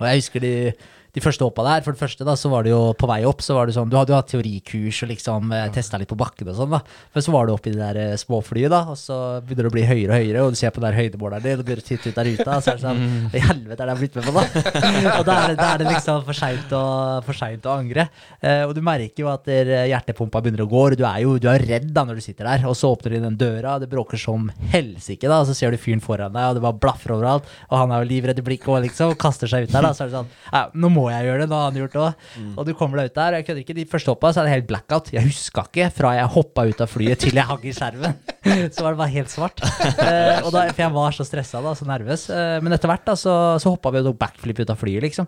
Og 0.00 0.06
jeg 0.10 0.18
husker 0.18 0.40
de, 0.42 0.72
de 1.16 1.22
første 1.24 1.46
hoppa 1.46 1.64
der. 1.64 1.84
For 1.84 1.96
det 1.96 2.02
første 2.02 2.26
da, 2.28 2.34
så 2.36 2.50
var 2.52 2.66
det 2.66 2.74
jo 2.74 2.92
på 2.98 3.08
vei 3.08 3.22
opp, 3.28 3.40
så 3.44 3.56
var 3.56 3.68
det 3.68 3.76
sånn 3.76 3.88
Du 3.88 3.96
hadde 3.96 4.12
jo 4.12 4.18
hatt 4.18 4.28
teorikurs 4.28 4.98
og 5.04 5.10
liksom 5.12 5.52
eh, 5.56 5.68
testa 5.72 6.00
litt 6.00 6.10
på 6.10 6.18
bakken 6.20 6.50
og 6.52 6.58
sånn, 6.58 6.74
da. 6.76 6.82
Men 7.14 7.24
så 7.24 7.32
var 7.32 7.48
du 7.48 7.54
oppi 7.54 7.72
det 7.72 7.80
der 7.80 8.00
eh, 8.02 8.18
småflyet, 8.20 8.68
da, 8.72 8.82
og 8.92 8.98
så 9.00 9.16
begynner 9.40 9.66
det 9.66 9.72
å 9.72 9.76
bli 9.76 9.86
høyere 9.88 10.10
og 10.12 10.20
høyere, 10.20 10.42
og 10.44 10.52
du 10.52 10.60
ser 10.60 10.74
på 10.74 10.82
den 10.82 10.90
der 10.90 10.98
høydemåleren 11.00 11.46
din, 11.46 11.62
og 11.62 11.72
å 11.72 11.86
titte 11.86 12.12
ut 12.12 12.20
der 12.20 12.30
ute, 12.34 12.46
og 12.46 12.64
så 12.66 12.74
er 12.74 12.80
det 12.80 12.84
sånn 12.84 13.02
I 13.32 13.42
helvete 13.46 13.76
er 13.76 13.80
det 13.80 13.86
jeg 13.86 13.94
har 13.94 14.02
blitt 14.02 14.18
med 14.18 14.28
på, 14.28 14.34
da? 14.36 14.44
og 15.18 15.24
da 15.30 15.38
er 15.38 15.54
det, 15.54 15.56
da 15.62 15.70
er 15.70 15.82
det 15.82 15.88
liksom 15.88 16.26
for 16.26 16.40
seint 16.42 16.76
å, 16.76 16.84
å 17.24 17.76
angre. 17.76 18.08
Eh, 18.40 18.62
og 18.66 18.76
du 18.76 18.82
merker 18.84 19.24
jo 19.24 19.32
at 19.32 19.48
der, 19.48 19.72
eh, 19.72 19.88
hjertepumpa 19.94 20.44
begynner 20.44 20.66
å 20.66 20.68
gå, 20.70 20.84
og 20.90 21.00
du 21.00 21.06
er 21.08 21.22
jo 21.24 21.36
du 21.40 21.48
er 21.52 21.64
redd 21.64 21.88
da 21.96 22.04
når 22.04 22.20
du 22.20 22.26
sitter 22.26 22.50
der, 22.50 22.68
og 22.68 22.76
så 22.76 22.92
åpner 22.92 23.16
de 23.16 23.22
den 23.24 23.40
døra, 23.40 23.78
det 23.80 23.88
bråker 23.92 24.20
som 24.20 24.50
helsike, 24.74 25.24
da, 25.24 25.40
og 25.40 25.48
så 25.48 25.56
ser 25.56 25.72
du 25.72 25.80
fyren 25.80 26.04
foran 26.04 26.36
deg, 26.36 26.50
og 26.50 26.60
det 26.60 26.66
bare 26.66 26.80
blaffer 26.84 27.16
overalt, 27.16 27.48
og 27.70 27.80
han 27.80 27.94
er 27.94 28.04
jo 28.04 28.12
livredd 28.12 28.44
i 28.44 28.46
blikket 28.46 28.72
og 28.74 28.84
liksom, 28.84 29.16
og 29.16 29.20
kaster 29.20 29.48
seg 29.50 29.64
ut 29.64 29.72
der, 29.72 29.88
da, 29.88 29.94
så 29.96 30.04
er 30.04 30.12
det 30.12 30.20
sånn 30.20 30.74
nå 30.76 30.90
må 30.92 31.05
jeg 31.12 31.26
gjøre 31.28 31.40
det, 31.42 31.48
nå 31.50 31.56
har 31.58 31.70
han 31.70 31.78
gjort 31.80 31.94
det 31.96 32.00
òg. 32.02 32.26
Og 32.56 32.66
du 32.68 32.72
kommer 32.78 33.00
deg 33.02 33.10
ut 33.10 33.16
der, 33.18 33.34
og 33.34 33.38
jeg 33.40 33.46
kødder 33.48 33.62
ikke, 33.64 33.76
de 33.78 33.84
første 33.90 34.12
hoppa 34.12 34.30
så 34.32 34.40
er 34.42 34.48
det 34.48 34.54
helt 34.56 34.68
blackout. 34.70 35.10
Jeg 35.14 35.26
huska 35.26 35.64
ikke 35.68 35.88
fra 35.96 36.12
jeg 36.18 36.30
hoppa 36.36 36.64
ut 36.70 36.82
av 36.84 36.90
flyet 36.92 37.22
til 37.24 37.38
jeg 37.40 37.46
hang 37.50 37.64
i 37.66 37.74
skjermen. 37.76 38.16
Så 38.76 38.84
var 38.84 38.94
det 38.94 39.00
bare 39.00 39.10
helt 39.12 39.32
svart. 39.32 39.58
Eh, 39.62 40.40
og 40.46 40.52
da, 40.54 40.66
for 40.70 40.82
jeg 40.84 40.92
var 40.94 41.14
så 41.16 41.24
stressa 41.26 41.60
da, 41.64 41.72
så 41.78 41.86
nervøs. 41.88 42.28
Eh, 42.30 42.56
men 42.62 42.72
etter 42.76 42.88
hvert 42.90 43.02
da, 43.08 43.16
så, 43.18 43.32
så 43.62 43.72
hoppa 43.74 43.90
vi 43.94 44.00
og 44.04 44.12
tok 44.12 44.20
backflip 44.20 44.60
ut 44.62 44.70
av 44.70 44.78
flyet, 44.78 45.02
liksom. 45.08 45.26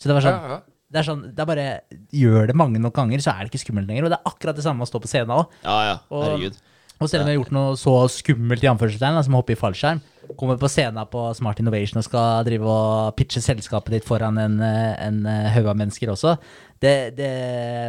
Så 0.00 0.08
det 0.10 0.14
var 0.16 0.24
sånn 0.24 0.36
Ja, 0.38 0.52
ja. 0.54 0.58
det 0.94 1.00
er 1.02 1.06
sånn, 1.08 1.22
det 1.34 1.42
er 1.42 1.48
bare 1.50 1.64
Gjør 2.14 2.46
det 2.52 2.56
mange 2.56 2.78
nok 2.82 2.94
ganger, 2.96 3.20
så 3.24 3.34
er 3.34 3.42
det 3.44 3.50
ikke 3.52 3.64
skummelt 3.66 3.90
lenger. 3.90 4.06
Og 4.06 4.14
det 4.14 4.20
er 4.20 4.30
akkurat 4.30 4.56
det 4.60 4.64
samme 4.64 4.86
å 4.86 4.88
stå 4.88 5.02
på 5.02 5.10
scenen 5.10 5.34
òg. 5.34 5.50
Ja, 5.66 5.78
ja. 5.90 5.96
Og- 6.14 6.24
Herregud. 6.28 6.60
Og 7.00 7.08
selv 7.08 7.24
om 7.24 7.30
jeg 7.30 7.36
har 7.38 7.40
gjort 7.42 7.52
noe 7.56 7.76
så 7.80 7.92
skummelt, 8.12 8.64
i 8.64 8.68
anførselstegn, 8.68 9.14
da, 9.16 9.22
som 9.24 9.32
å 9.32 9.38
hoppe 9.40 9.54
i 9.54 9.60
fallskjerm, 9.60 10.02
kommer 10.38 10.58
på 10.60 10.68
scenen 10.70 11.06
på 11.10 11.22
Smart 11.38 11.60
Innovation 11.62 11.98
og 12.00 12.04
skal 12.06 12.44
drive 12.46 12.66
og 12.70 13.14
pitche 13.18 13.42
selskapet 13.42 13.96
ditt 13.96 14.06
foran 14.08 14.38
en, 14.38 14.58
eh, 14.62 14.94
en 15.06 15.22
eh, 15.26 15.48
haug 15.54 15.70
av 15.72 15.78
mennesker 15.80 16.12
også, 16.12 16.36
det, 16.80 16.92
det 17.18 17.30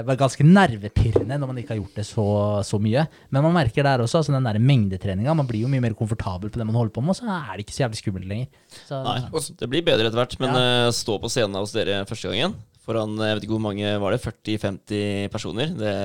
var 0.08 0.18
ganske 0.20 0.44
nervepirrende 0.44 1.38
når 1.40 1.48
man 1.52 1.60
ikke 1.62 1.74
har 1.76 1.80
gjort 1.80 2.00
det 2.02 2.06
så, 2.10 2.26
så 2.68 2.80
mye. 2.84 3.06
Men 3.32 3.46
man 3.46 3.54
merker 3.56 3.86
der 3.88 4.04
også, 4.04 4.20
altså 4.20 4.34
den 4.36 4.44
der 4.50 4.60
mengdetreninga, 4.60 5.36
man 5.38 5.48
blir 5.48 5.64
jo 5.64 5.70
mye 5.72 5.84
mer 5.86 5.96
komfortabel 5.96 6.52
på 6.52 6.60
det 6.60 6.68
man 6.68 6.76
holder 6.76 6.96
på 6.98 7.04
med, 7.06 7.14
og 7.16 7.22
så 7.22 7.30
er 7.32 7.54
det 7.56 7.64
ikke 7.68 7.78
så 7.78 7.86
jævlig 7.86 8.02
skummelt 8.02 8.28
lenger. 8.28 8.50
Så, 8.90 9.00
Nei, 9.06 9.46
det 9.62 9.70
blir 9.72 9.86
bedre 9.88 10.10
etter 10.10 10.20
hvert. 10.20 10.36
Men 10.44 10.58
Ja. 10.58 10.66
eh, 10.88 10.92
stå 10.98 11.16
på 11.24 11.32
scenen 11.32 11.56
hos 11.62 11.72
dere 11.78 12.02
første 12.10 12.28
gangen 12.34 12.58
foran 12.82 13.16
jeg 13.22 13.38
vet 13.38 13.44
ikke 13.46 13.56
hvor 13.56 13.64
mange 13.70 13.94
var 14.02 14.12
det, 14.12 14.22
40-50 14.26 15.30
personer. 15.32 15.72
Det 15.78 15.96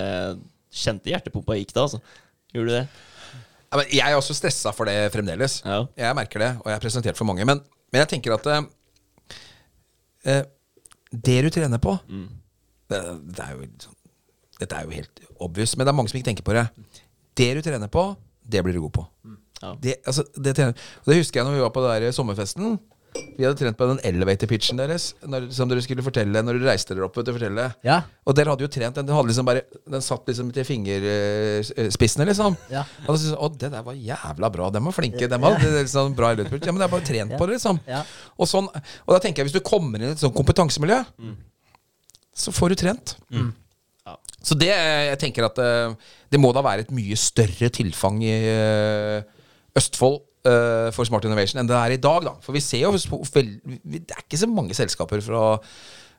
kjente 0.76 1.10
hjertepumpa 1.10 1.56
gikk 1.58 1.72
da, 1.74 1.86
altså. 1.88 2.00
Gjorde 2.54 2.68
du 2.68 2.74
det? 2.76 2.86
Jeg 3.92 4.10
er 4.12 4.16
også 4.18 4.34
stressa 4.36 4.72
for 4.72 4.84
det 4.88 5.12
fremdeles. 5.14 5.60
Ja. 5.64 5.82
Jeg 5.96 6.16
merker 6.18 6.38
det, 6.42 6.50
og 6.60 6.66
jeg 6.70 6.76
har 6.78 6.80
presentert 6.84 7.16
for 7.18 7.24
mange. 7.28 7.44
Men, 7.48 7.60
men 7.92 8.00
jeg 8.02 8.08
tenker 8.14 8.34
at 8.36 8.46
eh, 8.46 8.62
eh, 10.26 10.42
det 11.12 11.38
du 11.46 11.50
trener 11.54 11.78
på 11.82 11.96
det, 12.90 13.00
det 13.34 13.42
er 13.44 13.52
jo 13.56 13.66
sånn- 13.82 13.92
Dette 14.60 14.72
er 14.78 14.84
jo 14.86 14.90
helt 14.96 15.20
obvious, 15.44 15.74
men 15.76 15.84
det 15.84 15.90
er 15.92 15.96
mange 15.98 16.08
som 16.08 16.16
ikke 16.16 16.30
tenker 16.30 16.44
på 16.46 16.54
det. 16.56 16.62
Det 17.36 17.48
du 17.58 17.60
trener 17.66 17.88
på, 17.92 18.04
det 18.48 18.62
blir 18.64 18.72
du 18.72 18.80
god 18.86 18.92
på. 18.96 19.02
Ja. 19.60 19.74
Det, 19.80 19.96
altså, 20.06 20.24
det, 20.36 20.54
trener, 20.56 20.72
det 21.04 21.16
husker 21.18 21.40
jeg 21.40 21.44
når 21.48 21.56
vi 21.58 21.60
var 21.66 21.72
på 21.74 21.82
den 21.84 22.02
der 22.06 22.12
sommerfesten. 22.16 22.78
Vi 23.36 23.44
hadde 23.44 23.58
trent 23.60 23.76
på 23.78 23.88
den 23.90 23.98
elevator-pitchen 24.06 24.78
deres 24.80 25.10
når, 25.28 25.48
som 25.54 25.68
dere 25.68 25.82
skulle 25.84 26.04
fortelle 26.04 26.40
når 26.44 26.58
dere 26.58 26.70
reiste 26.72 26.94
dere 26.94 27.06
opp. 27.08 27.16
Vet 27.18 27.28
du, 27.28 27.32
fortelle. 27.36 27.66
Ja. 27.86 27.98
Og 28.24 28.36
dere 28.38 28.54
hadde 28.54 28.64
jo 28.64 28.70
trent 28.72 28.96
den. 28.96 29.08
Den, 29.08 29.16
hadde 29.16 29.30
liksom 29.30 29.48
bare, 29.48 29.64
den 29.92 30.04
satt 30.04 30.30
liksom 30.30 30.52
til 30.56 30.66
fingerspissene, 30.68 32.28
liksom. 32.30 32.56
Ja. 32.72 32.86
Og 33.04 33.10
da 33.12 33.18
syntes 33.18 33.34
jeg, 33.34 33.40
Å, 33.40 33.50
det 33.64 33.72
der 33.74 33.84
var 33.86 33.98
jævla 34.00 34.52
bra. 34.56 34.70
De 34.72 34.82
var 34.88 34.96
flinke. 34.96 35.28
De 35.32 35.40
hadde 35.46 35.72
liksom 35.74 36.16
bra 36.18 36.32
elevator 36.32 36.56
pitch. 36.56 36.68
Ja, 36.68 36.76
men 36.76 36.84
det 36.84 36.88
er 36.88 36.94
bare 36.96 37.08
trent 37.10 37.36
på 37.36 37.48
det, 37.48 37.58
liksom. 37.58 37.82
Ja. 37.90 38.02
Og, 38.36 38.48
sånn, 38.50 38.70
og 38.72 39.12
da 39.12 39.20
tenker 39.22 39.42
jeg, 39.42 39.50
hvis 39.50 39.58
du 39.58 39.64
kommer 39.66 40.00
inn 40.00 40.12
i 40.12 40.16
et 40.16 40.22
sånt 40.24 40.36
kompetansemiljø, 40.36 41.02
så 42.36 42.52
får 42.52 42.72
du 42.72 42.80
trent. 42.84 43.16
Ja. 43.32 43.48
Så 44.46 44.54
det 44.58 44.70
jeg 44.70 45.18
tenker 45.18 45.48
at 45.48 45.58
eh, 45.58 45.94
det 46.30 46.38
må 46.38 46.52
da 46.54 46.62
være 46.64 46.84
et 46.84 46.92
mye 46.94 47.16
større 47.18 47.70
tilfang 47.74 48.20
i 48.22 48.34
eh, 48.52 49.24
Østfold 49.76 50.22
eh, 50.46 50.88
for 50.94 51.08
Smart 51.08 51.26
Innovation 51.28 51.60
enn 51.62 51.68
det 51.70 51.76
er 51.76 51.96
i 51.96 52.00
dag, 52.02 52.26
da. 52.28 52.34
For 52.44 52.56
vi 52.56 52.62
ser 52.64 52.86
jo 52.86 52.94
Det 52.94 54.02
er 54.06 54.24
ikke 54.24 54.40
så 54.40 54.48
mange 54.50 54.76
selskaper 54.76 55.22
fra 55.24 55.44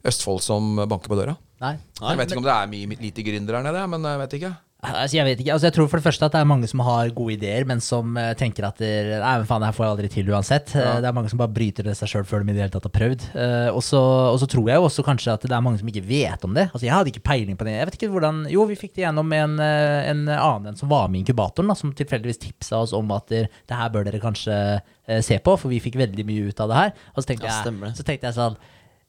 Østfold 0.07 0.43
som 0.45 0.75
banker 0.85 1.09
på 1.09 1.17
døra. 1.17 1.33
Nei. 1.63 1.75
Jeg 1.99 2.19
vet 2.19 2.31
ikke 2.31 2.43
om 2.43 2.45
det 2.45 2.53
er 2.53 2.71
mye 2.71 2.99
lite 3.01 3.25
gründere 3.25 3.59
her 3.59 3.65
nede, 3.65 3.87
men 3.91 4.05
jeg 4.05 4.21
vet 4.23 4.35
ikke. 4.39 4.53
Altså, 4.77 5.17
jeg 5.17 5.25
vet 5.25 5.39
ikke, 5.41 5.53
altså 5.55 5.65
jeg 5.65 5.73
tror 5.73 5.87
for 5.89 5.97
det 5.97 6.05
første 6.05 6.27
at 6.27 6.35
det 6.35 6.39
er 6.39 6.45
mange 6.47 6.67
som 6.69 6.81
har 6.85 7.09
gode 7.17 7.33
ideer, 7.33 7.63
men 7.65 7.79
som 7.81 8.11
uh, 8.13 8.27
tenker 8.37 8.67
at 8.67 8.77
det, 8.77 8.91
Nei, 9.09 9.31
men 9.41 9.47
faen, 9.49 9.63
det 9.63 9.71
her 9.71 9.73
får 9.73 9.85
jeg 9.87 9.93
aldri 9.95 10.09
til 10.13 10.29
uansett. 10.29 10.73
Eh, 10.77 10.99
Det 11.01 11.09
er 11.09 11.15
mange 11.17 11.31
som 11.31 11.41
bare 11.41 11.49
bryter 11.55 11.87
det 11.87 11.95
seg 11.97 12.11
sjøl 12.11 12.27
før 12.29 12.45
de 12.45 12.53
i 12.53 12.57
det 12.59 12.61
hele 12.61 12.73
tatt 12.75 12.85
har 12.85 12.93
prøvd. 12.93 13.25
Uh, 13.33 13.71
og 13.73 13.81
så 13.81 14.01
og 14.27 14.37
så 14.43 14.49
tror 14.51 14.69
jeg 14.69 14.77
jo 14.77 14.85
også 14.85 15.05
kanskje 15.07 15.33
at 15.33 15.47
det 15.49 15.55
er 15.57 15.65
mange 15.65 15.81
som 15.81 15.89
ikke 15.89 16.05
vet 16.05 16.45
om 16.45 16.53
det. 16.53 16.67
Altså 16.69 16.85
Jeg 16.85 16.93
hadde 16.93 17.13
ikke 17.13 17.25
peiling 17.25 17.57
på 17.57 17.65
det. 17.65 17.73
Jeg 17.73 17.89
vet 17.89 17.97
ikke 17.97 18.11
hvordan 18.13 18.43
Jo, 18.53 18.67
vi 18.69 18.77
fikk 18.77 18.93
det 18.99 19.07
gjennom 19.07 19.27
med 19.33 19.47
en, 19.47 19.57
en 19.57 20.23
annen 20.37 20.69
en 20.71 20.77
som 20.77 20.93
var 20.93 21.09
med 21.09 21.23
i 21.23 21.25
inkubatoren, 21.25 21.73
da, 21.73 21.77
som 21.79 21.95
tilfeldigvis 21.97 22.43
tipsa 22.45 22.83
oss 22.85 22.93
om 22.93 23.09
at 23.17 23.25
det, 23.33 23.47
det 23.65 23.81
her 23.81 23.89
bør 23.93 24.05
dere 24.05 24.21
kanskje 24.21 24.59
se 25.23 25.37
på, 25.39 25.53
for 25.57 25.71
vi 25.71 25.79
fikk 25.81 25.95
veldig 25.97 26.25
mye 26.27 26.49
ut 26.51 26.61
av 26.61 26.69
det 26.69 26.79
her. 26.83 26.89
Og 27.15 27.23
så 27.23 27.31
tenkte, 27.31 27.47
Ja, 27.49 27.61
jeg, 27.65 27.93
så 27.97 28.05
tenkte 28.05 28.27
jeg 28.29 28.35
sånn 28.37 28.57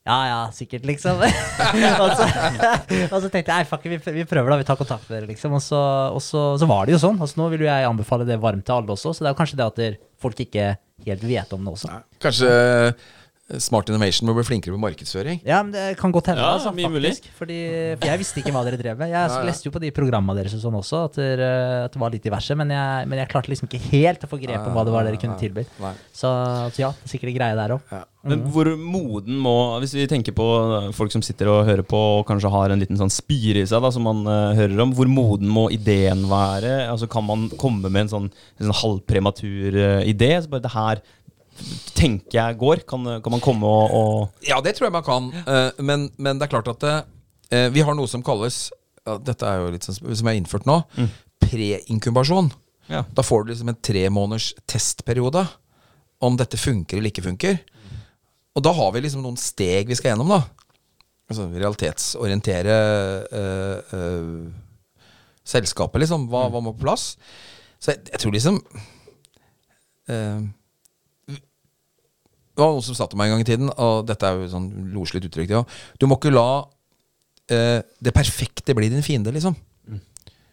ja, 0.08 0.18
ja, 0.24 0.38
sikkert, 0.56 0.86
liksom. 0.88 1.20
og, 2.02 2.12
så, 2.16 2.26
og 3.12 3.18
så 3.20 3.28
tenkte 3.28 3.58
jeg 3.58 3.68
fuck, 3.68 3.84
vi, 3.84 3.98
vi 4.00 4.24
prøver, 4.28 4.54
da. 4.54 4.60
Vi 4.62 4.66
tar 4.70 4.80
kontakt 4.80 5.04
med 5.08 5.18
dere, 5.18 5.28
liksom. 5.34 5.56
Og 5.58 5.64
så, 5.64 5.80
og 6.14 6.22
så, 6.24 6.44
så 6.60 6.68
var 6.70 6.88
det 6.88 6.96
jo 6.96 7.02
sånn. 7.02 7.20
Altså, 7.20 7.40
nå 7.42 7.50
vil 7.52 7.66
jo 7.66 7.70
jeg 7.70 7.88
anbefale 7.88 8.26
det 8.28 8.40
varmt 8.40 8.64
til 8.64 8.78
alle 8.78 8.96
også, 8.96 9.12
så 9.12 9.24
det 9.24 9.30
er 9.30 9.36
jo 9.36 9.40
kanskje 9.42 9.60
det 9.60 9.68
at 9.68 10.02
folk 10.24 10.40
ikke 10.46 10.70
helt 11.06 11.28
vet 11.28 11.52
om 11.54 11.68
det 11.68 11.76
også. 11.76 12.00
Kanskje 12.24 12.52
Smart 13.56 13.88
Innovation 13.88 14.28
må 14.28 14.34
bli 14.36 14.44
flinkere 14.44 14.74
på 14.74 14.80
markedsføring. 14.82 15.38
Ja, 15.46 15.62
men 15.64 15.72
det 15.72 15.94
kan 16.00 16.12
godt 16.12 16.28
hende, 16.28 16.42
Ja, 16.44 16.58
altså, 16.58 16.74
faktisk. 16.76 17.30
Fordi, 17.38 17.56
for 17.96 18.10
jeg 18.10 18.20
visste 18.20 18.42
ikke 18.42 18.52
hva 18.52 18.64
dere 18.66 18.80
drev 18.80 19.00
med. 19.00 19.08
Jeg 19.14 19.32
ja. 19.32 19.40
leste 19.48 19.70
jo 19.70 19.72
på 19.72 19.80
de 19.80 19.92
programmene 19.96 20.36
deres 20.36 20.58
og 20.58 20.66
sånn 20.66 20.76
også, 20.76 21.00
at, 21.08 21.16
dere, 21.16 21.48
at 21.86 21.96
det 21.96 22.02
var 22.02 22.12
litt 22.12 22.26
diverse, 22.28 22.58
men 22.60 22.74
jeg, 22.76 23.08
men 23.08 23.22
jeg 23.22 23.32
klarte 23.32 23.52
liksom 23.54 23.70
ikke 23.70 23.80
helt 23.94 24.28
å 24.28 24.28
få 24.28 24.40
grep 24.42 24.68
om 24.68 24.76
hva 24.76 24.84
det 24.84 24.94
var 24.98 25.08
dere 25.08 25.22
kunne 25.22 25.40
tilby. 25.40 25.64
Så, 26.12 26.28
altså, 26.28 26.84
ja, 26.84 26.92
er 26.92 27.14
sikkert 27.14 27.38
greie 27.38 27.56
der 27.56 27.78
òg. 27.78 27.88
Ja. 27.94 28.04
Men 28.28 28.42
hvor 28.52 28.66
moden 28.76 29.36
må 29.38 29.54
Hvis 29.78 29.94
vi 29.94 30.06
tenker 30.10 30.34
på 30.36 30.46
folk 30.96 31.12
som 31.14 31.22
sitter 31.24 31.50
og 31.52 31.68
hører 31.68 31.84
på 31.86 31.98
og 32.18 32.24
kanskje 32.28 32.50
har 32.50 32.72
en 32.72 32.80
liten 32.82 32.98
sånn 32.98 33.12
spire 33.12 33.62
i 33.62 33.68
seg, 33.68 33.82
da, 33.84 33.92
som 33.94 34.04
man 34.08 34.24
uh, 34.26 34.56
hører 34.58 34.82
om, 34.82 34.92
hvor 34.96 35.10
moden 35.10 35.50
må 35.52 35.68
ideen 35.74 36.26
være? 36.30 36.88
Altså 36.90 37.08
Kan 37.10 37.28
man 37.28 37.46
komme 37.60 37.88
med 37.88 38.06
en 38.06 38.12
sånn, 38.12 38.28
en 38.58 38.68
sånn 38.68 38.80
halvprematur 38.82 39.78
uh, 39.78 40.02
idé? 40.08 40.32
Så 40.42 40.50
bare 40.50 40.66
det 40.66 40.74
her 40.74 41.02
tenker 41.98 42.38
jeg 42.38 42.58
går. 42.60 42.82
Kan, 42.88 43.06
kan 43.24 43.34
man 43.34 43.42
komme 43.44 43.68
og, 43.68 43.94
og 43.94 44.46
Ja, 44.46 44.60
det 44.64 44.76
tror 44.76 44.88
jeg 44.88 44.96
man 44.96 45.06
kan. 45.06 45.30
Eh, 45.42 45.80
men, 45.84 46.08
men 46.16 46.38
det 46.38 46.48
er 46.48 46.52
klart 46.56 46.70
at 46.72 46.88
eh, 46.88 47.68
vi 47.74 47.84
har 47.84 47.96
noe 47.98 48.10
som 48.10 48.24
kalles 48.26 48.68
Dette 49.24 49.46
er 49.48 49.62
jo 49.62 49.70
litt 49.72 49.86
sånn 49.86 49.96
som 50.20 50.28
er 50.28 50.36
innført 50.36 50.66
nå. 50.68 50.82
Preinkubasjon. 51.40 52.50
Ja. 52.92 53.06
Da 53.16 53.24
får 53.24 53.44
du 53.46 53.52
liksom 53.54 53.70
en 53.72 53.78
tre 53.80 54.02
måneders 54.12 54.50
testperiode 54.68 55.46
om 56.20 56.36
dette 56.36 56.60
funker 56.60 56.98
eller 56.98 57.08
ikke 57.08 57.24
funker. 57.24 57.56
Og 58.58 58.64
da 58.66 58.72
har 58.74 58.92
vi 58.92 59.04
liksom 59.04 59.22
noen 59.24 59.38
steg 59.40 59.88
vi 59.88 59.96
skal 59.96 60.12
gjennom, 60.12 60.32
da. 60.34 60.42
Altså 61.28 61.46
realitetsorientere 61.52 62.76
eh, 63.38 63.96
eh, 63.96 65.32
selskapet, 65.46 66.02
liksom. 66.02 66.26
Hva, 66.32 66.46
hva 66.52 66.62
må 66.64 66.72
på 66.76 66.86
plass? 66.86 67.12
Så 67.78 67.92
jeg, 67.92 68.06
jeg 68.12 68.22
tror 68.22 68.34
liksom 68.34 68.60
eh, 70.10 70.40
det 72.58 72.64
var 72.64 72.74
noen 72.74 72.82
som 72.82 72.96
sa 72.98 73.06
til 73.06 73.20
meg 73.20 73.28
en 73.28 73.36
gang 73.36 73.44
i 73.44 73.46
tiden, 73.46 73.70
og 73.70 74.02
dette 74.08 74.26
er 74.26 74.34
jo 74.34 74.50
sånn 74.50 74.66
loselig 74.90 75.28
uttrykk, 75.28 75.54
ja. 75.54 75.62
Du 75.94 76.08
må 76.10 76.18
ikke 76.18 76.34
la 76.34 76.48
eh, 77.54 77.78
det 78.02 78.14
perfekte 78.16 78.74
bli 78.74 78.90
din 78.90 79.04
fiende, 79.06 79.30
liksom. 79.34 79.54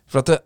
For 0.06 0.22
at 0.22 0.30
det, 0.30 0.38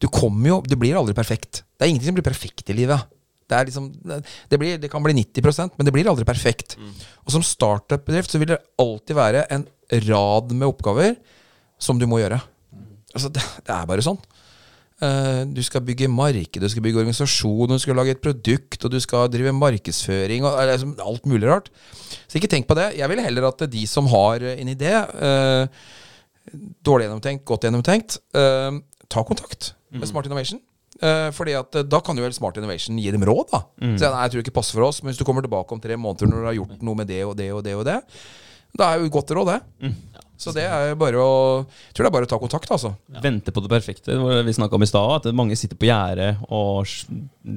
du 0.00 0.06
kommer 0.08 0.48
jo 0.48 0.54
Du 0.64 0.72
blir 0.80 0.96
aldri 0.96 1.12
perfekt. 1.12 1.60
Det 1.76 1.84
er 1.84 1.90
ingenting 1.92 2.08
som 2.08 2.16
blir 2.16 2.24
perfekt 2.24 2.72
i 2.72 2.76
livet. 2.78 3.04
Det, 3.44 3.58
er 3.58 3.68
liksom, 3.68 3.90
det, 4.00 4.56
blir, 4.56 4.78
det 4.80 4.88
kan 4.88 5.04
bli 5.04 5.12
90% 5.18 5.76
men 5.76 5.86
det 5.86 5.92
blir 5.92 6.08
aldri 6.08 6.24
perfekt. 6.24 6.78
Og 7.26 7.34
som 7.34 7.44
startup-bedrift 7.44 8.32
så 8.32 8.40
vil 8.40 8.54
det 8.54 8.60
alltid 8.80 9.18
være 9.18 9.44
en 9.52 9.66
rad 10.06 10.54
med 10.54 10.70
oppgaver 10.70 11.16
som 11.80 12.00
du 12.00 12.06
må 12.08 12.22
gjøre. 12.22 12.40
Altså, 13.12 13.28
det, 13.28 13.44
det 13.66 13.74
er 13.74 13.88
bare 13.90 14.06
sånn. 14.06 14.20
Eh, 15.00 15.42
du 15.48 15.62
skal 15.64 15.80
bygge 15.84 16.10
marked, 16.12 16.60
du 16.60 16.68
skal 16.68 16.84
bygge 16.84 17.00
organisasjon, 17.00 17.70
du 17.72 17.80
skal 17.80 17.96
lage 17.96 18.12
et 18.12 18.20
produkt, 18.20 18.84
og 18.84 18.92
du 18.92 18.98
skal 19.00 19.30
drive 19.32 19.54
markedsføring 19.56 20.44
og 20.44 20.58
liksom, 20.68 20.94
alt 21.00 21.28
mulig 21.30 21.48
rart. 21.48 21.70
Så 22.28 22.36
ikke 22.36 22.50
tenk 22.52 22.68
på 22.68 22.76
det. 22.76 22.90
Jeg 22.98 23.08
vil 23.08 23.22
heller 23.24 23.48
at 23.48 23.64
de 23.72 23.84
som 23.88 24.10
har 24.12 24.44
en 24.52 24.72
idé, 24.74 24.92
eh, 25.00 25.66
dårlig 26.84 27.08
gjennomtenkt, 27.08 27.46
godt 27.48 27.64
gjennomtenkt, 27.64 28.18
eh, 28.36 28.80
ta 29.08 29.24
kontakt 29.24 29.72
med 29.90 30.06
Smart 30.08 30.26
Innovation. 30.28 30.60
Fordi 31.00 31.54
at 31.56 31.72
da 31.88 31.98
kan 32.04 32.18
jo 32.18 32.22
vel 32.22 32.34
Smart 32.36 32.58
Innovation 32.60 32.98
gi 33.00 33.10
dem 33.10 33.22
råd, 33.24 33.46
da. 33.54 33.62
Så 33.96 34.04
jeg, 34.04 34.10
nei, 34.12 34.22
jeg 34.26 34.30
tror 34.34 34.40
ikke 34.42 34.50
det 34.50 34.56
passer 34.58 34.76
for 34.76 34.84
oss, 34.84 34.98
men 35.02 35.08
hvis 35.14 35.18
du 35.18 35.24
kommer 35.24 35.40
tilbake 35.40 35.72
om 35.72 35.80
tre 35.80 35.96
måneder 35.96 36.28
når 36.28 36.36
du 36.42 36.48
har 36.50 36.56
gjort 36.58 36.82
noe 36.84 36.94
med 36.98 37.08
det 37.08 37.22
og 37.24 37.32
det 37.38 37.46
og 37.56 37.62
det 37.64 37.72
og 37.78 37.86
det, 37.88 37.96
da 38.76 38.90
er 38.92 39.00
jo 39.00 39.08
godt 39.08 39.32
råd, 39.32 39.48
det. 39.54 39.94
Så 40.40 40.54
det 40.56 40.64
er 40.64 40.94
bare 40.98 41.20
å 41.20 41.32
Jeg 41.62 41.96
tror 41.96 42.06
det 42.06 42.10
er 42.10 42.14
bare 42.14 42.28
å 42.28 42.30
ta 42.30 42.38
kontakt, 42.40 42.70
altså. 42.72 42.94
vente 43.20 43.52
på 43.52 43.62
det 43.64 43.72
perfekte? 43.72 44.16
Det 44.16 44.44
vi 44.46 44.54
snakka 44.56 44.78
om 44.78 44.86
i 44.86 44.88
stad, 44.88 45.10
at 45.18 45.36
mange 45.36 45.58
sitter 45.58 45.76
på 45.76 45.90
gjerdet 45.90 46.30
og 46.48 46.88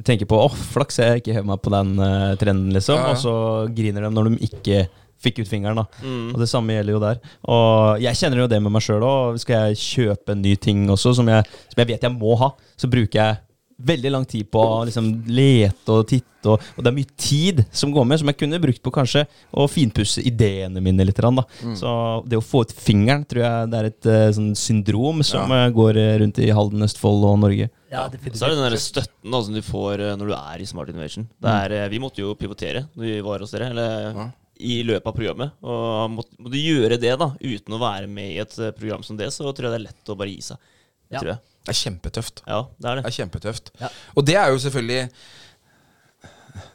tenker 0.03 0.27
på 0.29 0.41
åh, 0.43 0.57
flaks 0.73 0.99
jeg 0.99 1.21
ikke 1.21 1.37
hev 1.37 1.47
meg 1.47 1.61
på 1.63 1.71
den 1.73 1.95
uh, 2.01 2.33
trenden, 2.41 2.73
liksom. 2.75 2.99
Ja, 2.99 3.13
ja. 3.13 3.15
Og 3.15 3.23
så 3.23 3.35
griner 3.75 4.07
de 4.07 4.11
når 4.13 4.33
de 4.33 4.49
ikke 4.49 4.83
fikk 5.23 5.39
ut 5.39 5.47
fingeren. 5.47 5.79
da 5.79 5.85
Og 6.33 6.41
det 6.41 6.49
samme 6.51 6.75
gjelder 6.75 6.97
jo 6.97 7.01
der. 7.03 7.23
Og 7.47 8.03
jeg 8.03 8.19
kjenner 8.19 8.43
jo 8.43 8.49
det 8.51 8.59
med 8.59 8.73
meg 8.75 8.83
sjøl 8.83 9.05
òg. 9.07 9.39
Skal 9.39 9.69
jeg 9.69 9.79
kjøpe 9.79 10.35
en 10.35 10.43
ny 10.43 10.57
ting 10.59 10.83
også, 10.91 11.15
som 11.15 11.29
jeg, 11.31 11.47
som 11.71 11.83
jeg 11.83 11.93
vet 11.93 12.03
jeg 12.03 12.15
må 12.17 12.35
ha, 12.41 12.51
så 12.75 12.91
bruker 12.91 13.21
jeg 13.21 13.39
veldig 13.85 14.11
lang 14.13 14.25
tid 14.29 14.49
på 14.51 14.61
å 14.61 14.83
liksom 14.87 15.09
lete 15.27 15.93
og 15.93 16.07
titte. 16.09 16.29
Og, 16.43 16.59
og 16.75 16.83
det 16.83 16.89
er 16.89 16.95
mye 16.97 17.13
tid 17.19 17.61
som 17.71 17.93
går 17.95 18.07
med, 18.07 18.19
som 18.19 18.31
jeg 18.31 18.39
kunne 18.41 18.59
brukt 18.63 18.81
på 18.83 18.91
kanskje 18.91 19.23
å 19.55 19.67
finpusse 19.71 20.23
ideene 20.27 20.83
mine 20.83 21.05
litt. 21.07 21.21
Da. 21.23 21.45
Mm. 21.63 21.77
Så 21.79 21.93
det 22.27 22.39
å 22.39 22.43
få 22.43 22.65
ut 22.65 22.75
fingeren 22.75 23.23
tror 23.29 23.45
jeg 23.45 23.71
det 23.71 23.79
er 23.79 23.89
et 23.91 24.09
uh, 24.09 24.27
sånn 24.35 24.51
syndrom 24.59 25.23
som 25.23 25.51
ja. 25.51 25.69
går 25.73 25.99
eh, 26.01 26.17
rundt 26.23 26.41
i 26.43 26.51
Halden, 26.51 26.83
Østfold 26.83 27.23
og 27.29 27.39
Norge. 27.45 27.69
Ja, 27.93 28.07
Så 28.09 28.47
er 28.47 28.51
det 28.51 28.57
den 28.57 28.65
der 28.65 28.79
støtten 28.81 29.35
da, 29.35 29.43
som 29.45 29.55
du 29.55 29.63
får 29.63 30.01
eh, 30.01 30.15
når 30.19 30.31
du 30.31 30.37
er 30.37 30.63
i 30.63 30.67
Smart 30.67 30.91
Innovation. 30.91 31.27
Det 31.39 31.57
er, 31.63 31.77
mm. 31.83 31.91
vi 31.93 32.01
måtte 32.03 32.23
jo 32.23 32.33
pivotere 32.39 32.87
når 32.91 33.07
vi 33.07 33.19
var 33.25 33.45
hos 33.45 33.53
dere, 33.53 33.69
eller 33.71 34.31
i 34.63 34.83
løpet 34.85 35.07
av 35.09 35.15
programmet. 35.15 35.55
Og 35.65 36.11
må, 36.13 36.25
må 36.39 36.51
du 36.51 36.59
gjøre 36.59 36.99
det 37.01 37.15
da, 37.19 37.31
uten 37.39 37.75
å 37.75 37.81
være 37.81 38.09
med 38.11 38.35
i 38.35 38.39
et 38.43 38.55
eh, 38.59 38.73
program 38.75 39.03
som 39.05 39.19
det, 39.19 39.29
så 39.33 39.49
tror 39.49 39.67
jeg 39.67 39.73
det 39.75 39.81
er 39.81 39.87
lett 39.87 40.13
å 40.13 40.17
bare 40.19 40.33
gi 40.33 40.45
seg. 40.51 40.71
Ja. 41.13 41.19
Tror 41.19 41.33
jeg. 41.33 41.41
Det 41.63 41.71
er 41.71 41.79
kjempetøft. 41.79 42.41
Ja, 42.47 42.61
det 42.79 42.89
er 42.89 42.95
Det 42.95 43.03
det. 43.03 43.11
er 43.13 43.17
kjempetøft. 43.17 43.71
Ja. 43.79 43.89
Og 44.15 44.25
det 44.27 44.35
er 44.35 44.49
jo 44.51 44.57
selvfølgelig 44.59 45.09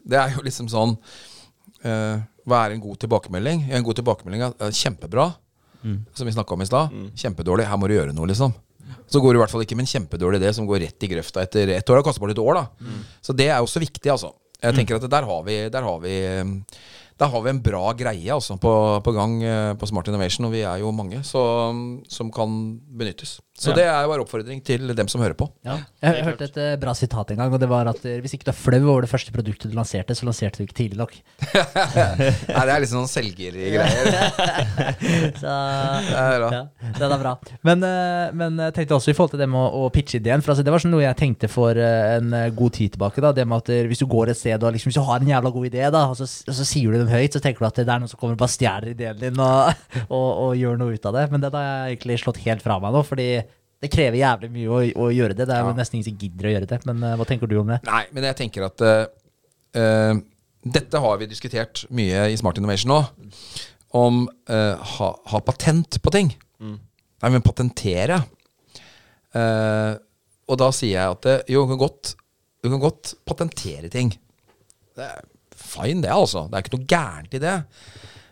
Det 0.08 0.18
er 0.18 0.32
jo 0.36 0.44
liksom 0.46 0.68
sånn 0.72 0.94
uh, 1.84 2.16
Hva 2.48 2.62
er 2.66 2.74
en 2.76 2.80
god 2.82 2.96
tilbakemelding? 3.04 3.66
En 3.76 3.84
god 3.86 3.98
tilbakemelding 4.00 4.46
er 4.48 4.72
kjempebra, 4.72 5.26
som 6.16 6.26
vi 6.26 6.32
snakka 6.32 6.54
om 6.56 6.62
i 6.64 6.66
stad. 6.66 6.94
Kjempedårlig. 7.20 7.66
Her 7.68 7.76
må 7.78 7.86
du 7.90 7.94
gjøre 7.94 8.14
noe, 8.16 8.26
liksom. 8.30 8.54
Så 9.12 9.20
går 9.20 9.34
du 9.36 9.38
i 9.38 9.42
hvert 9.42 9.52
fall 9.52 9.62
ikke 9.66 9.76
med 9.76 9.84
en 9.84 9.90
kjempedårlig 9.92 10.40
idé 10.40 10.50
som 10.56 10.66
går 10.68 10.80
rett 10.86 11.04
i 11.04 11.10
grøfta 11.12 11.42
etter 11.44 11.68
ett 11.76 11.90
år. 11.92 12.00
Det 12.00 12.06
kaster 12.08 12.24
bort 12.24 12.32
et 12.32 12.40
år, 12.40 12.56
da. 12.56 12.94
Så 13.20 13.36
det 13.36 13.50
er 13.52 13.60
også 13.60 13.82
viktig, 13.84 14.08
altså. 14.10 14.32
Jeg 14.64 14.74
tenker 14.74 14.96
at 14.96 15.04
der 15.12 15.28
har 15.28 15.44
vi, 15.46 15.58
der 15.70 15.84
har 15.86 16.00
vi 16.02 16.14
eh, 16.26 16.80
der 17.18 17.32
har 17.32 17.42
vi 17.42 17.50
en 17.50 17.58
bra 17.62 17.92
greie 17.98 18.30
altså, 18.30 18.54
på, 18.62 18.72
på 19.02 19.12
gang 19.16 19.32
eh, 19.42 19.72
på 19.78 19.88
Smart 19.90 20.06
Innovation, 20.10 20.46
og 20.46 20.52
vi 20.54 20.60
er 20.62 20.78
jo 20.84 20.92
mange 20.94 21.18
så, 21.26 21.42
som 22.08 22.30
kan 22.34 22.52
benyttes. 22.98 23.40
Så 23.58 23.72
Ja. 23.72 23.74
det 23.74 23.84
er 23.90 24.04
jo 24.04 24.10
bare 24.12 24.22
oppfordring 24.22 24.60
til 24.62 24.92
dem 24.94 25.08
som 25.10 25.18
hører 25.20 25.34
på. 25.34 25.48
Ja. 25.66 25.80
Jeg, 25.98 26.22
hørte 26.28 26.46
et 26.46 26.58
uh, 26.62 26.76
bra 26.78 26.92
sitat 26.94 27.32
en 27.34 27.40
gang, 27.40 27.50
og 27.50 27.58
det 27.58 27.66
var 27.66 27.88
at 27.90 28.04
eh, 28.06 28.20
hvis 28.22 28.36
ikke 28.36 28.46
du 28.46 28.52
er 28.52 28.54
flau 28.54 28.84
over 28.92 29.02
det 29.02 29.10
første 29.10 29.32
produktet 29.34 29.72
du 29.72 29.74
lanserte, 29.74 30.14
så 30.14 30.28
lanserte 30.28 30.60
du 30.60 30.68
ikke 30.68 30.76
tidlig 30.78 31.00
nok. 31.00 31.16
Nei, 31.58 32.62
det 32.62 32.74
er 32.76 32.84
litt 32.84 32.92
sånn 32.92 33.10
selgergreier. 33.10 33.82
Så, 35.42 35.50
Det 36.06 36.20
er 36.22 36.38
bra. 36.38 36.50
ja, 36.54 36.62
den 37.00 37.14
er 37.16 37.18
bra. 37.24 37.32
Men, 37.66 37.82
uh, 37.82 38.30
men 38.38 38.62
jeg 38.68 38.76
tenkte 38.78 38.94
også 39.00 39.10
i 39.10 39.16
forhold 39.18 39.34
til 39.34 39.42
det 39.42 39.50
med 39.50 39.58
å, 39.58 39.88
å 39.88 39.90
pitche 39.94 40.20
ideen. 40.22 40.44
For 40.44 40.54
altså, 40.54 40.62
det 40.66 40.74
var 40.76 40.84
sånn 40.86 40.94
noe 40.94 41.02
jeg 41.02 41.18
tenkte 41.18 41.50
for 41.50 41.74
uh, 41.74 42.14
en 42.14 42.30
god 42.54 42.76
tid 42.78 42.94
tilbake. 42.94 43.26
Da, 43.26 43.34
det 43.34 43.48
med 43.48 43.64
at 43.64 43.74
Hvis 43.90 44.04
du 44.04 44.06
går 44.10 44.30
et 44.30 44.38
sted 44.38 44.62
og 44.62 44.74
liksom, 44.78 44.92
hvis 44.92 45.00
du 45.00 45.06
har 45.10 45.18
en 45.18 45.34
jævla 45.34 45.52
god 45.58 45.66
idé, 45.72 45.82
da, 45.98 46.06
og 46.12 46.18
så, 46.22 46.30
og 46.46 46.58
så 46.62 46.68
sier 46.68 46.94
du 46.94 47.02
den 47.02 47.07
høyt, 47.12 47.36
så 47.36 47.40
tenker 47.44 47.64
du 47.64 47.68
at 47.68 47.78
det 47.80 47.86
er 47.88 48.00
noen 48.02 48.10
som 48.10 48.20
kommer 48.20 48.36
og 48.36 48.42
bare 48.42 48.52
stjeler 48.54 48.90
ideen 48.92 49.20
din 49.20 49.38
og, 49.44 49.70
og, 50.16 50.28
og 50.46 50.50
gjør 50.58 50.80
noe 50.80 50.96
ut 50.96 51.08
av 51.10 51.16
det. 51.18 51.24
Men 51.32 51.44
det 51.44 51.52
har 51.54 51.68
jeg 51.68 51.96
egentlig 51.96 52.18
slått 52.24 52.42
helt 52.46 52.64
fra 52.64 52.78
meg 52.82 52.94
nå, 52.96 53.04
fordi 53.06 53.28
det 53.78 53.90
krever 53.92 54.18
jævlig 54.18 54.50
mye 54.56 54.70
å, 54.74 54.78
å 55.06 55.08
gjøre 55.14 55.36
det. 55.38 55.46
Det 55.46 55.54
er 55.54 55.62
jo 55.62 55.70
Ja. 55.70 55.76
nesten 55.78 55.98
ingen 55.98 56.08
som 56.08 56.18
gidder 56.18 56.48
å 56.48 56.54
gjøre 56.56 56.68
det. 56.72 56.80
Men 56.88 57.04
uh, 57.06 57.12
hva 57.20 57.26
tenker 57.28 57.50
du 57.50 57.58
om 57.60 57.68
det? 57.70 57.78
Nei, 57.86 58.00
men 58.16 58.26
jeg 58.26 58.38
tenker 58.40 58.66
at 58.66 58.82
uh, 58.82 59.04
eh, 59.78 60.14
Dette 60.68 60.98
har 61.04 61.20
vi 61.20 61.28
diskutert 61.30 61.84
mye 61.94 62.24
i 62.32 62.36
Smart 62.40 62.58
Innovation 62.58 62.90
nå. 62.90 62.98
Om 63.96 64.24
eh, 64.50 64.88
ha, 64.98 65.06
ha 65.30 65.38
patent 65.46 66.00
på 66.02 66.10
ting. 66.12 66.32
Nei, 66.60 67.30
men 67.30 67.44
patentere. 67.46 68.18
Eh, 69.38 69.92
og 70.48 70.58
da 70.60 70.68
sier 70.74 70.96
jeg 70.96 71.14
at 71.14 71.48
jo, 71.48 71.62
du 71.64 71.72
kan 71.72 71.80
godt, 71.80 72.12
du 72.64 72.68
kan 72.72 72.82
godt 72.82 73.14
patentere 73.28 73.88
ting. 73.92 74.10
Det 74.98 75.06
er 75.06 75.22
fine, 75.68 76.02
det, 76.04 76.12
altså. 76.12 76.46
Det 76.48 76.58
er 76.58 76.64
ikke 76.64 76.76
noe 76.76 76.88
gærent 76.90 77.34
i 77.36 77.42
det. 77.42 77.56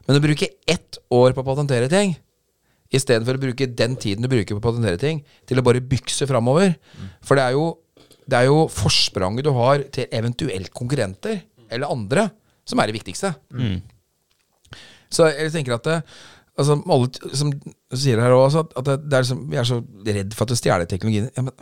Men 0.07 0.19
å 0.19 0.23
bruke 0.23 0.49
ett 0.71 1.01
år 1.15 1.35
på 1.35 1.43
å 1.43 1.49
patentere 1.49 1.91
ting, 1.93 2.15
istedenfor 2.95 3.39
å 3.39 3.43
bruke 3.43 3.67
den 3.79 3.97
tiden 3.99 4.23
du 4.23 4.31
bruker 4.31 4.55
på 4.55 4.63
å 4.63 4.67
patentere 4.69 5.01
ting, 5.03 5.25
til 5.49 5.59
å 5.59 5.65
bare 5.67 5.83
bykse 5.83 6.29
framover 6.31 6.77
For 7.27 7.39
det 7.39 7.49
er, 7.49 7.57
jo, 7.57 7.67
jo 8.47 8.61
forspranget 8.71 9.47
du 9.47 9.53
har 9.57 9.83
til 9.95 10.09
eventuelt 10.15 10.71
konkurrenter, 10.75 11.43
eller 11.67 11.91
andre, 11.91 12.29
som 12.67 12.81
er 12.81 12.91
det 12.91 12.99
viktigste. 13.01 13.35
Så 15.13 15.29
jeg 15.31 15.53
tenker 15.55 15.77
at 15.77 15.87
det, 15.87 15.99
altså, 16.59 16.79
alle 16.83 17.35
som 17.39 17.53
sier 17.95 18.23
her 18.23 18.35
også, 18.35 18.67
at, 18.71 18.87
det, 18.87 18.97
det 19.07 19.19
er 19.19 19.27
liksom, 19.27 19.45
vi 19.51 19.61
er 19.61 19.69
så 19.69 19.81
redd 20.07 20.35
for 20.35 20.47
at 20.47 20.55
det 20.55 20.61
stjeler 20.61 20.91
teknologien. 20.91 21.31
Ja, 21.37 21.47
men 21.47 21.55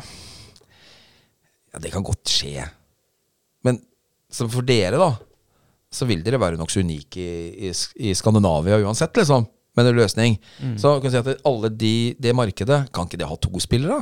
ja, 1.75 1.81
det 1.83 1.91
kan 1.91 2.07
godt 2.07 2.31
skje. 2.31 2.65
Men 3.67 3.81
for 4.31 4.67
dere, 4.67 5.01
da, 5.01 5.11
så 5.95 6.09
vil 6.09 6.25
dere 6.27 6.41
være 6.43 6.59
nokså 6.59 6.83
unike 6.83 7.23
i, 7.23 7.69
i, 7.69 7.73
i 8.09 8.15
Skandinavia 8.19 8.81
uansett, 8.83 9.15
liksom. 9.21 9.47
Med 9.75 9.89
en 9.91 9.97
løsning. 9.99 10.37
Så 10.79 10.93
kan 11.03 11.11
jeg 11.11 11.15
si 11.16 11.33
at 11.33 11.47
alle 11.51 11.71
de, 11.75 11.95
det 12.23 12.35
markedet, 12.37 12.85
kan 12.95 13.09
ikke 13.09 13.19
det 13.19 13.27
ha 13.27 13.39
to 13.43 13.62
spillere? 13.62 13.97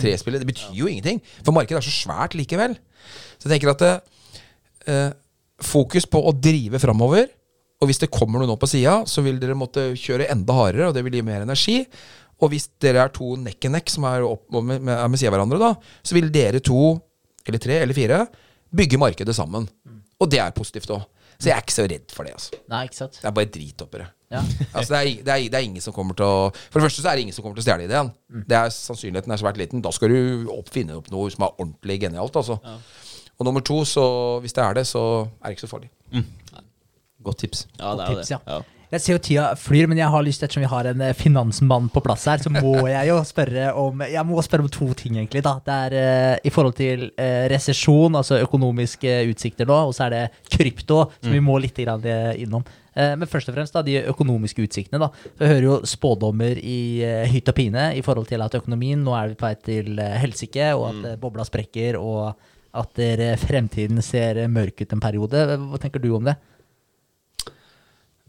Tre 0.00 0.10
spillere? 0.20 0.42
Det 0.42 0.50
betyr 0.50 0.74
jo 0.76 0.88
ingenting. 0.90 1.20
For 1.44 1.54
markedet 1.56 1.78
er 1.78 1.86
så 1.86 1.94
svært 1.94 2.34
likevel. 2.36 2.74
Så 3.38 3.46
jeg 3.46 3.54
tenker 3.54 3.72
at 3.72 3.84
det, 3.84 3.94
eh, 4.90 5.14
fokus 5.64 6.04
på 6.10 6.20
å 6.20 6.34
drive 6.36 6.80
framover. 6.82 7.30
Og 7.80 7.88
hvis 7.88 8.00
det 8.02 8.10
kommer 8.12 8.40
noe 8.40 8.50
nå 8.50 8.58
på 8.60 8.68
sida, 8.68 9.00
så 9.08 9.24
vil 9.24 9.40
dere 9.40 9.56
måtte 9.56 9.90
kjøre 9.96 10.28
enda 10.32 10.56
hardere, 10.56 10.90
og 10.90 10.96
det 10.96 11.04
vil 11.06 11.18
gi 11.18 11.24
mer 11.26 11.44
energi. 11.44 11.78
Og 12.42 12.52
hvis 12.52 12.68
dere 12.82 13.06
er 13.06 13.12
to 13.14 13.34
neck 13.40 13.64
and 13.64 13.78
neck 13.78 13.88
som 13.92 14.06
er, 14.08 14.24
opp, 14.26 14.44
med, 14.60 14.80
med, 14.82 14.92
med 14.92 15.20
sida 15.20 15.32
av 15.32 15.38
hverandre, 15.38 15.60
da, 15.62 15.98
så 16.04 16.16
vil 16.16 16.28
dere 16.34 16.60
to, 16.64 16.94
eller 17.46 17.62
tre, 17.62 17.80
eller 17.84 17.96
fire, 17.96 18.24
bygge 18.74 19.00
markedet 19.00 19.36
sammen. 19.36 19.68
Og 20.20 20.30
det 20.30 20.40
er 20.42 20.54
positivt 20.56 20.92
òg. 20.94 21.04
Så 21.44 21.50
jeg 21.50 21.56
er 21.58 21.64
ikke 21.66 21.76
så 21.76 21.84
redd 21.92 22.14
for 22.16 22.26
det. 22.26 22.34
altså 22.38 22.60
Nei, 22.72 22.82
ikke 22.88 22.96
sant? 22.98 23.18
Det 23.20 23.28
er 23.28 23.34
bare 23.36 23.50
drithoppere. 23.58 24.06
Ja. 24.32 24.40
Altså, 24.74 24.88
det, 24.94 24.98
er, 24.98 25.08
det, 25.22 25.32
er, 25.34 25.48
det 25.52 25.58
er 25.60 25.66
ingen 25.68 25.84
som 25.84 25.94
kommer 25.94 26.16
til 26.18 26.26
å 26.26 26.48
For 26.56 26.80
det 26.80 26.86
første 26.88 27.04
så 27.04 27.10
er 27.12 27.20
det 27.20 27.26
ingen 27.28 27.36
som 27.36 27.44
kommer 27.44 27.58
til 27.60 27.62
å 27.62 27.66
stjele 27.68 27.86
ideen. 27.86 28.08
Det 28.48 28.56
er 28.58 28.72
Sannsynligheten 28.74 29.34
er 29.36 29.42
svært 29.44 29.60
liten. 29.60 29.82
Da 29.84 29.92
skal 29.94 30.10
du 30.10 30.48
opp, 30.56 30.72
finne 30.74 30.96
opp 30.98 31.10
noe 31.12 31.28
som 31.30 31.44
er 31.46 31.52
ordentlig 31.60 32.00
genialt. 32.08 32.40
Altså. 32.40 32.56
Og 33.34 33.46
nummer 33.46 33.62
to, 33.66 33.82
så 33.86 34.04
hvis 34.42 34.56
det 34.56 34.64
er 34.64 34.80
det, 34.80 34.86
så 34.90 35.04
er 35.38 35.50
det 35.52 35.58
ikke 35.58 35.66
så 35.66 35.70
farlig. 35.76 35.92
Godt 37.24 37.44
tips. 37.44 37.66
Ja, 37.78 37.92
det 37.98 38.04
er 38.08 38.16
tips, 38.16 38.32
det. 38.32 38.40
ja. 38.48 38.58
Jeg 38.94 39.02
ser 39.02 39.16
jo 39.16 39.22
tida 39.26 39.44
flyr, 39.58 39.88
men 39.90 39.98
jeg 39.98 40.06
har 40.12 40.22
lyst, 40.22 40.44
ettersom 40.44 40.62
vi 40.62 40.70
har 40.70 40.86
en 40.86 41.00
eh, 41.02 41.16
finansmann 41.18 41.88
på 41.90 42.02
plass 42.04 42.28
her, 42.30 42.38
så 42.44 42.52
må 42.52 42.76
jeg 42.92 43.10
jo 43.10 43.16
spørre 43.26 43.72
om 43.80 44.04
spørre 44.44 44.62
om 44.62 44.70
to 44.70 44.92
ting, 44.94 45.16
egentlig. 45.18 45.42
da. 45.42 45.56
Det 45.64 45.78
er 45.88 45.96
uh, 45.96 46.34
i 46.46 46.52
forhold 46.54 46.76
til 46.78 47.08
uh, 47.10 47.44
resesjon, 47.50 48.14
altså 48.20 48.38
økonomiske 48.44 49.16
utsikter 49.32 49.66
nå, 49.66 49.80
og 49.88 49.96
så 49.96 50.06
er 50.06 50.14
det 50.14 50.22
krypto, 50.52 51.00
som 51.18 51.34
vi 51.34 51.42
må 51.42 51.58
litt 51.62 51.80
grann, 51.82 52.06
innom. 52.38 52.62
Uh, 52.94 53.16
men 53.18 53.26
først 53.26 53.50
og 53.50 53.58
fremst 53.58 53.74
da, 53.74 53.82
de 53.82 53.98
økonomiske 54.12 54.68
utsiktene. 54.68 55.02
da. 55.02 55.10
Vi 55.40 55.50
hører 55.50 55.68
jo 55.68 55.80
spådommer 55.90 56.62
i 56.62 57.02
hytt 57.32 57.50
og 57.50 57.58
pine 57.58 57.90
i 57.98 58.02
forhold 58.06 58.30
til 58.30 58.46
at 58.46 58.54
økonomien 58.54 59.02
Nå 59.04 59.16
er 59.18 59.32
vi 59.32 59.38
på 59.40 59.48
vei 59.48 59.54
til 59.58 59.98
helsike, 59.98 60.70
og 60.78 60.90
at 60.92 61.10
eh, 61.10 61.20
bobla 61.20 61.44
sprekker, 61.46 61.98
og 61.98 62.34
at 62.74 62.98
fremtiden 63.38 64.00
ser 64.02 64.40
mørk 64.50 64.82
ut 64.82 64.94
en 64.94 65.02
periode. 65.02 65.42
Hva 65.62 65.78
tenker 65.82 66.02
du 66.02 66.08
om 66.16 66.26
det? 66.26 66.34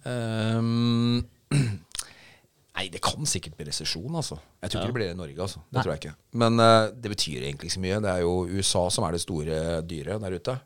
Ehm, 0.06 1.26
nei, 2.76 2.86
det 2.94 3.02
kan 3.04 3.28
sikkert 3.30 3.58
bli 3.58 3.68
resesjon, 3.70 4.14
altså. 4.14 4.38
Jeg 4.62 4.72
tror 4.72 4.84
ikke 4.84 4.92
det 4.92 4.98
blir 5.00 5.10
det 5.10 5.18
i 5.18 5.20
Norge, 5.22 5.42
altså. 5.48 5.64
Det 5.66 5.80
Nei. 5.80 5.84
tror 5.84 5.94
jeg 5.94 6.04
ikke. 6.04 6.16
Men 6.44 6.62
uh, 6.62 6.94
det 6.94 7.12
betyr 7.16 7.42
egentlig 7.42 7.70
ikke 7.70 7.78
så 7.78 7.84
mye. 7.86 8.00
Det 8.06 8.14
er 8.14 8.24
jo 8.26 8.34
USA 8.56 8.86
som 8.94 9.08
er 9.08 9.16
det 9.16 9.26
store 9.26 9.60
dyret 9.90 10.26
der 10.26 10.40
ute. 10.40 10.58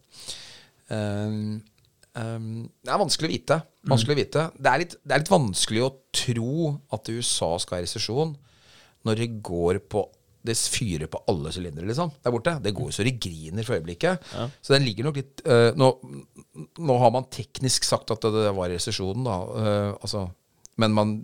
Um, 0.89 1.59
um, 2.17 2.53
det 2.83 2.93
er 2.93 3.03
vanskelig 3.03 3.29
å 3.29 3.35
vite. 3.35 3.59
Vanskelig 3.89 4.15
å 4.17 4.21
vite. 4.21 4.45
Det 4.57 4.71
er, 4.71 4.83
litt, 4.83 4.95
det 5.03 5.15
er 5.15 5.23
litt 5.23 5.35
vanskelig 5.35 5.83
å 5.85 5.95
tro 6.25 6.53
at 6.95 7.11
USA 7.13 7.51
skal 7.61 7.79
ha 7.79 7.83
resesjon 7.85 8.37
når 9.07 9.21
det 9.21 9.29
går 9.45 9.83
på 9.87 10.09
det 10.49 10.55
fyrer 10.71 11.09
på 11.11 11.19
alle 11.27 11.51
sylindere, 11.51 11.87
liksom, 11.89 12.13
der 12.23 12.31
borte. 12.31 12.53
Det 12.63 12.71
går 12.75 12.93
så 12.95 13.03
det 13.03 13.17
griner 13.21 13.65
for 13.67 13.75
øyeblikket. 13.75 14.29
Så 14.63 14.71
den 14.71 14.85
ligger 14.87 15.09
nok 15.09 15.19
litt 15.19 15.43
uh, 15.43 15.75
nå, 15.77 15.89
nå 16.57 16.97
har 16.97 17.11
man 17.13 17.27
teknisk 17.31 17.85
sagt 17.87 18.11
at 18.13 18.25
det, 18.25 18.51
var 18.57 18.71
resesjonen, 18.71 19.25
da. 19.27 19.37
Uh, 19.45 19.91
altså, 20.01 20.25
men 20.79 20.95
man 20.95 21.15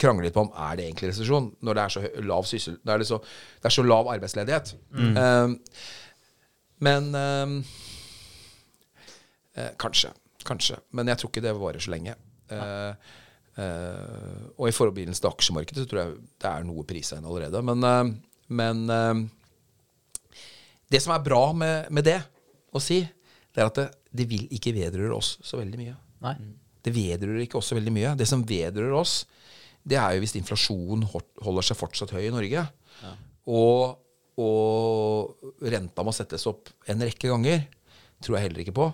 krangler 0.00 0.26
litt 0.26 0.36
på 0.36 0.42
om 0.44 0.54
er 0.66 0.78
det 0.78 0.88
egentlig 0.88 1.12
resesjon 1.12 1.52
når 1.64 1.78
det 1.78 1.82
er 1.82 1.94
så 1.94 2.00
lav 2.26 2.48
syssel... 2.48 2.78
Det 2.82 2.94
er, 2.94 3.04
så, 3.06 3.20
det 3.62 3.68
er 3.70 3.74
så 3.76 3.84
lav 3.86 4.08
arbeidsledighet. 4.10 4.72
Eh, 4.98 5.48
men 6.82 7.02
uh, 7.14 7.46
Kanskje. 9.78 10.10
Kanskje. 10.46 10.80
Men 10.90 11.08
jeg 11.12 11.20
tror 11.20 11.30
ikke 11.30 11.44
det 11.46 11.54
varer 11.56 11.82
så 11.82 11.92
lenge. 11.94 12.16
Og 13.56 14.66
i 14.68 14.74
forbindelse 14.74 15.22
til 15.22 15.30
aksjemarkedet 15.30 15.86
så 15.86 15.90
tror 15.90 16.02
jeg 16.02 16.18
det 16.42 16.50
er 16.50 16.66
noe 16.66 16.84
prisa 16.86 17.16
inn 17.16 17.30
allerede. 17.30 17.62
Men, 17.64 17.78
men 18.52 18.82
det 20.92 21.00
som 21.02 21.14
er 21.14 21.24
bra 21.24 21.40
med, 21.56 21.88
med 21.94 22.06
det 22.10 22.18
å 22.74 22.82
si, 22.82 23.00
det 23.54 23.62
er 23.62 23.70
at 23.70 23.78
det, 23.80 23.86
det 24.16 24.28
vil 24.30 24.46
ikke 24.54 24.74
vedrøre 24.76 25.16
oss 25.16 25.36
så 25.44 25.60
veldig 25.60 25.80
mye. 25.80 25.96
Nei. 26.24 26.34
Det 26.86 26.92
vedrører 26.94 27.44
ikke 27.44 27.58
oss 27.60 27.70
så 27.72 27.78
veldig 27.78 27.94
mye. 27.94 28.14
Det 28.18 28.28
som 28.28 28.44
vedrører 28.46 28.96
oss, 28.96 29.20
det 29.86 29.98
er 30.00 30.16
jo 30.16 30.22
hvis 30.24 30.36
inflasjonen 30.38 31.06
holder 31.06 31.66
seg 31.66 31.78
fortsatt 31.78 32.14
høy 32.14 32.24
i 32.26 32.34
Norge, 32.34 32.62
og, 33.46 33.98
og 34.42 35.66
renta 35.70 36.04
må 36.06 36.14
settes 36.14 36.46
opp 36.50 36.72
en 36.90 37.04
rekke 37.06 37.30
ganger, 37.30 37.66
tror 38.22 38.38
jeg 38.38 38.48
heller 38.48 38.64
ikke 38.64 38.74
på. 38.74 38.88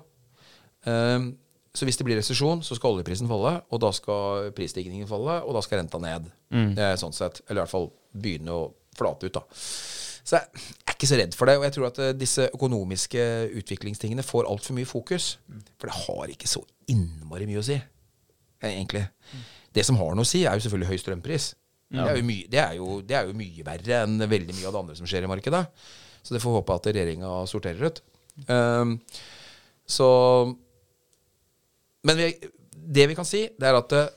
Um, 0.85 1.33
så 1.73 1.87
hvis 1.89 1.97
det 1.97 2.05
blir 2.05 2.19
resesjon, 2.21 2.61
så 2.65 2.77
skal 2.77 2.99
oljeprisen 2.99 3.31
falle, 3.31 3.55
og 3.73 3.81
da 3.81 3.89
skal 3.97 4.51
prisstigningen 4.57 5.09
falle, 5.09 5.39
og 5.41 5.57
da 5.57 5.63
skal 5.65 5.81
renta 5.81 6.01
ned. 6.03 6.29
Mm. 6.53 6.75
sånn 7.01 7.17
sett. 7.17 7.41
Eller 7.47 7.63
i 7.63 7.65
hvert 7.65 7.73
fall 7.73 7.89
begynne 8.13 8.53
å 8.53 8.67
flate 8.99 9.31
ut, 9.31 9.39
da. 9.39 9.45
Så 10.23 10.37
jeg 10.37 10.67
ikke 11.03 11.11
så 11.11 11.19
redd 11.19 11.35
for 11.35 11.51
det. 11.51 11.57
Og 11.59 11.67
jeg 11.67 11.75
tror 11.77 11.89
at 11.89 11.99
eh, 12.03 12.13
disse 12.15 12.47
økonomiske 12.55 13.25
utviklingstingene 13.59 14.25
får 14.27 14.47
altfor 14.51 14.77
mye 14.77 14.89
fokus. 14.89 15.35
For 15.81 15.91
det 15.91 15.99
har 16.05 16.31
ikke 16.35 16.51
så 16.51 16.63
innmari 16.93 17.49
mye 17.51 17.63
å 17.63 17.67
si, 17.67 17.79
eh, 17.79 18.71
egentlig. 18.71 19.05
Det 19.75 19.85
som 19.89 19.99
har 19.99 20.15
noe 20.15 20.27
å 20.27 20.29
si, 20.29 20.45
er 20.47 20.55
jo 20.57 20.65
selvfølgelig 20.67 20.93
høy 20.93 21.03
strømpris. 21.03 21.51
Det, 21.93 22.01
er 22.01 22.17
jo 22.17 22.25
mye, 22.25 22.47
det, 22.49 22.61
er 22.63 22.79
jo, 22.79 22.87
det 23.05 23.17
er 23.19 23.29
jo 23.29 23.37
mye 23.37 23.67
verre 23.67 24.01
enn 24.07 24.17
veldig 24.25 24.55
mye 24.57 24.69
av 24.69 24.73
det 24.73 24.81
andre 24.81 24.97
som 24.97 25.09
skjer 25.09 25.27
i 25.27 25.31
markedet. 25.33 25.63
Så 26.23 26.33
det 26.33 26.41
får 26.41 26.61
håpe 26.61 26.77
at 26.79 26.89
regjeringa 26.89 27.33
sorterer 27.51 27.91
ut. 27.91 28.01
Um, 28.49 28.95
så 29.85 30.09
Men 32.07 32.17
vi, 32.17 32.31
det 32.73 33.05
vi 33.11 33.17
kan 33.19 33.29
si, 33.29 33.45
det 33.59 33.69
er 33.69 33.77
at 33.77 33.93
eh, 33.99 34.13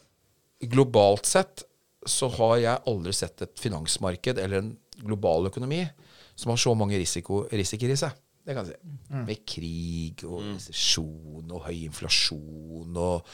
globalt 0.72 1.28
sett 1.28 1.66
så 2.08 2.30
har 2.38 2.56
jeg 2.62 2.84
aldri 2.88 3.14
sett 3.18 3.44
et 3.44 3.60
finansmarked 3.60 4.40
eller 4.40 4.62
en 4.62 4.72
global 5.02 5.50
økonomi 5.50 5.82
som 6.36 6.52
har 6.52 6.62
så 6.62 6.74
mange 6.78 7.00
risiko, 7.00 7.46
risiker 7.52 7.92
i 7.92 7.98
seg. 8.00 8.16
Det 8.46 8.54
kan 8.54 8.68
jeg 8.68 8.76
si. 8.76 8.96
Med 9.26 9.46
krig 9.50 10.26
og 10.28 10.44
resesjon 10.52 11.54
og 11.56 11.64
høy 11.66 11.86
inflasjon 11.88 13.00
og, 13.02 13.32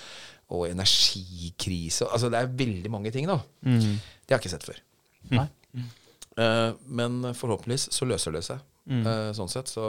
og 0.56 0.68
energikrise. 0.70 2.08
Altså 2.08 2.30
det 2.32 2.40
er 2.40 2.54
veldig 2.62 2.92
mange 2.94 3.12
ting, 3.12 3.28
da. 3.28 3.42
Det 3.60 4.32
har 4.32 4.38
jeg 4.38 4.46
ikke 4.46 4.54
sett 4.54 4.68
før. 4.70 4.80
Nei. 5.34 5.48
Eh, 6.40 6.70
men 6.88 7.34
forhåpentligvis 7.36 7.90
så 7.92 8.08
løser 8.08 8.38
det 8.38 8.46
seg. 8.48 8.64
Uh, 8.92 9.30
sånn 9.38 9.52
sett. 9.52 9.70
Så 9.70 9.84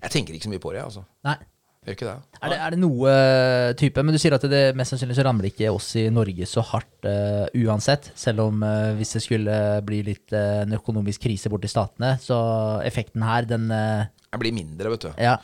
jeg 0.00 0.10
tenker 0.14 0.34
ikke 0.34 0.48
så 0.48 0.52
mye 0.54 0.62
på 0.62 0.72
det, 0.74 0.84
altså. 0.86 1.02
Nei. 1.26 1.36
Jeg 1.82 1.96
gjør 1.96 1.96
ikke 1.96 2.06
det. 2.06 2.38
Er 2.38 2.52
det, 2.52 2.56
er 2.62 2.74
det 2.74 2.78
noe 2.78 3.10
eh, 3.10 3.68
type 3.74 4.02
Men 4.06 4.14
du 4.14 4.18
sier 4.22 4.36
at 4.36 4.44
det 4.46 4.60
mest 4.78 4.94
sannsynlig 4.94 5.16
så 5.18 5.24
rammer 5.26 5.48
ikke 5.48 5.72
oss 5.74 5.88
i 5.98 6.04
Norge 6.14 6.46
så 6.46 6.62
hardt 6.68 7.08
uh, 7.10 7.48
uansett. 7.58 8.06
Selv 8.18 8.44
om 8.44 8.62
uh, 8.62 8.92
hvis 8.94 9.16
det 9.16 9.22
skulle 9.24 9.56
bli 9.82 9.98
litt 10.06 10.30
uh, 10.30 10.62
en 10.62 10.76
økonomisk 10.78 11.24
krise 11.26 11.50
borti 11.50 11.70
statene, 11.70 12.12
så 12.22 12.38
effekten 12.86 13.24
her, 13.26 13.48
den 13.50 13.66
eh, 13.74 14.06
blir 14.38 14.54
mindre, 14.54 14.92
vet 14.94 15.08
du. 15.08 15.10
Ja. 15.18 15.34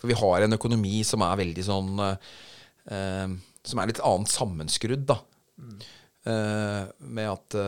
For 0.00 0.08
vi 0.08 0.16
har 0.16 0.46
en 0.46 0.56
økonomi 0.56 1.02
som 1.04 1.22
er 1.22 1.36
veldig 1.38 1.62
sånn 1.62 2.00
Som 2.82 3.78
er 3.78 3.90
litt 3.92 4.00
annet 4.02 4.32
sammenskrudd, 4.32 5.04
da. 5.12 5.20
Eh, 6.26 6.80
med 7.04 7.28
at 7.28 7.58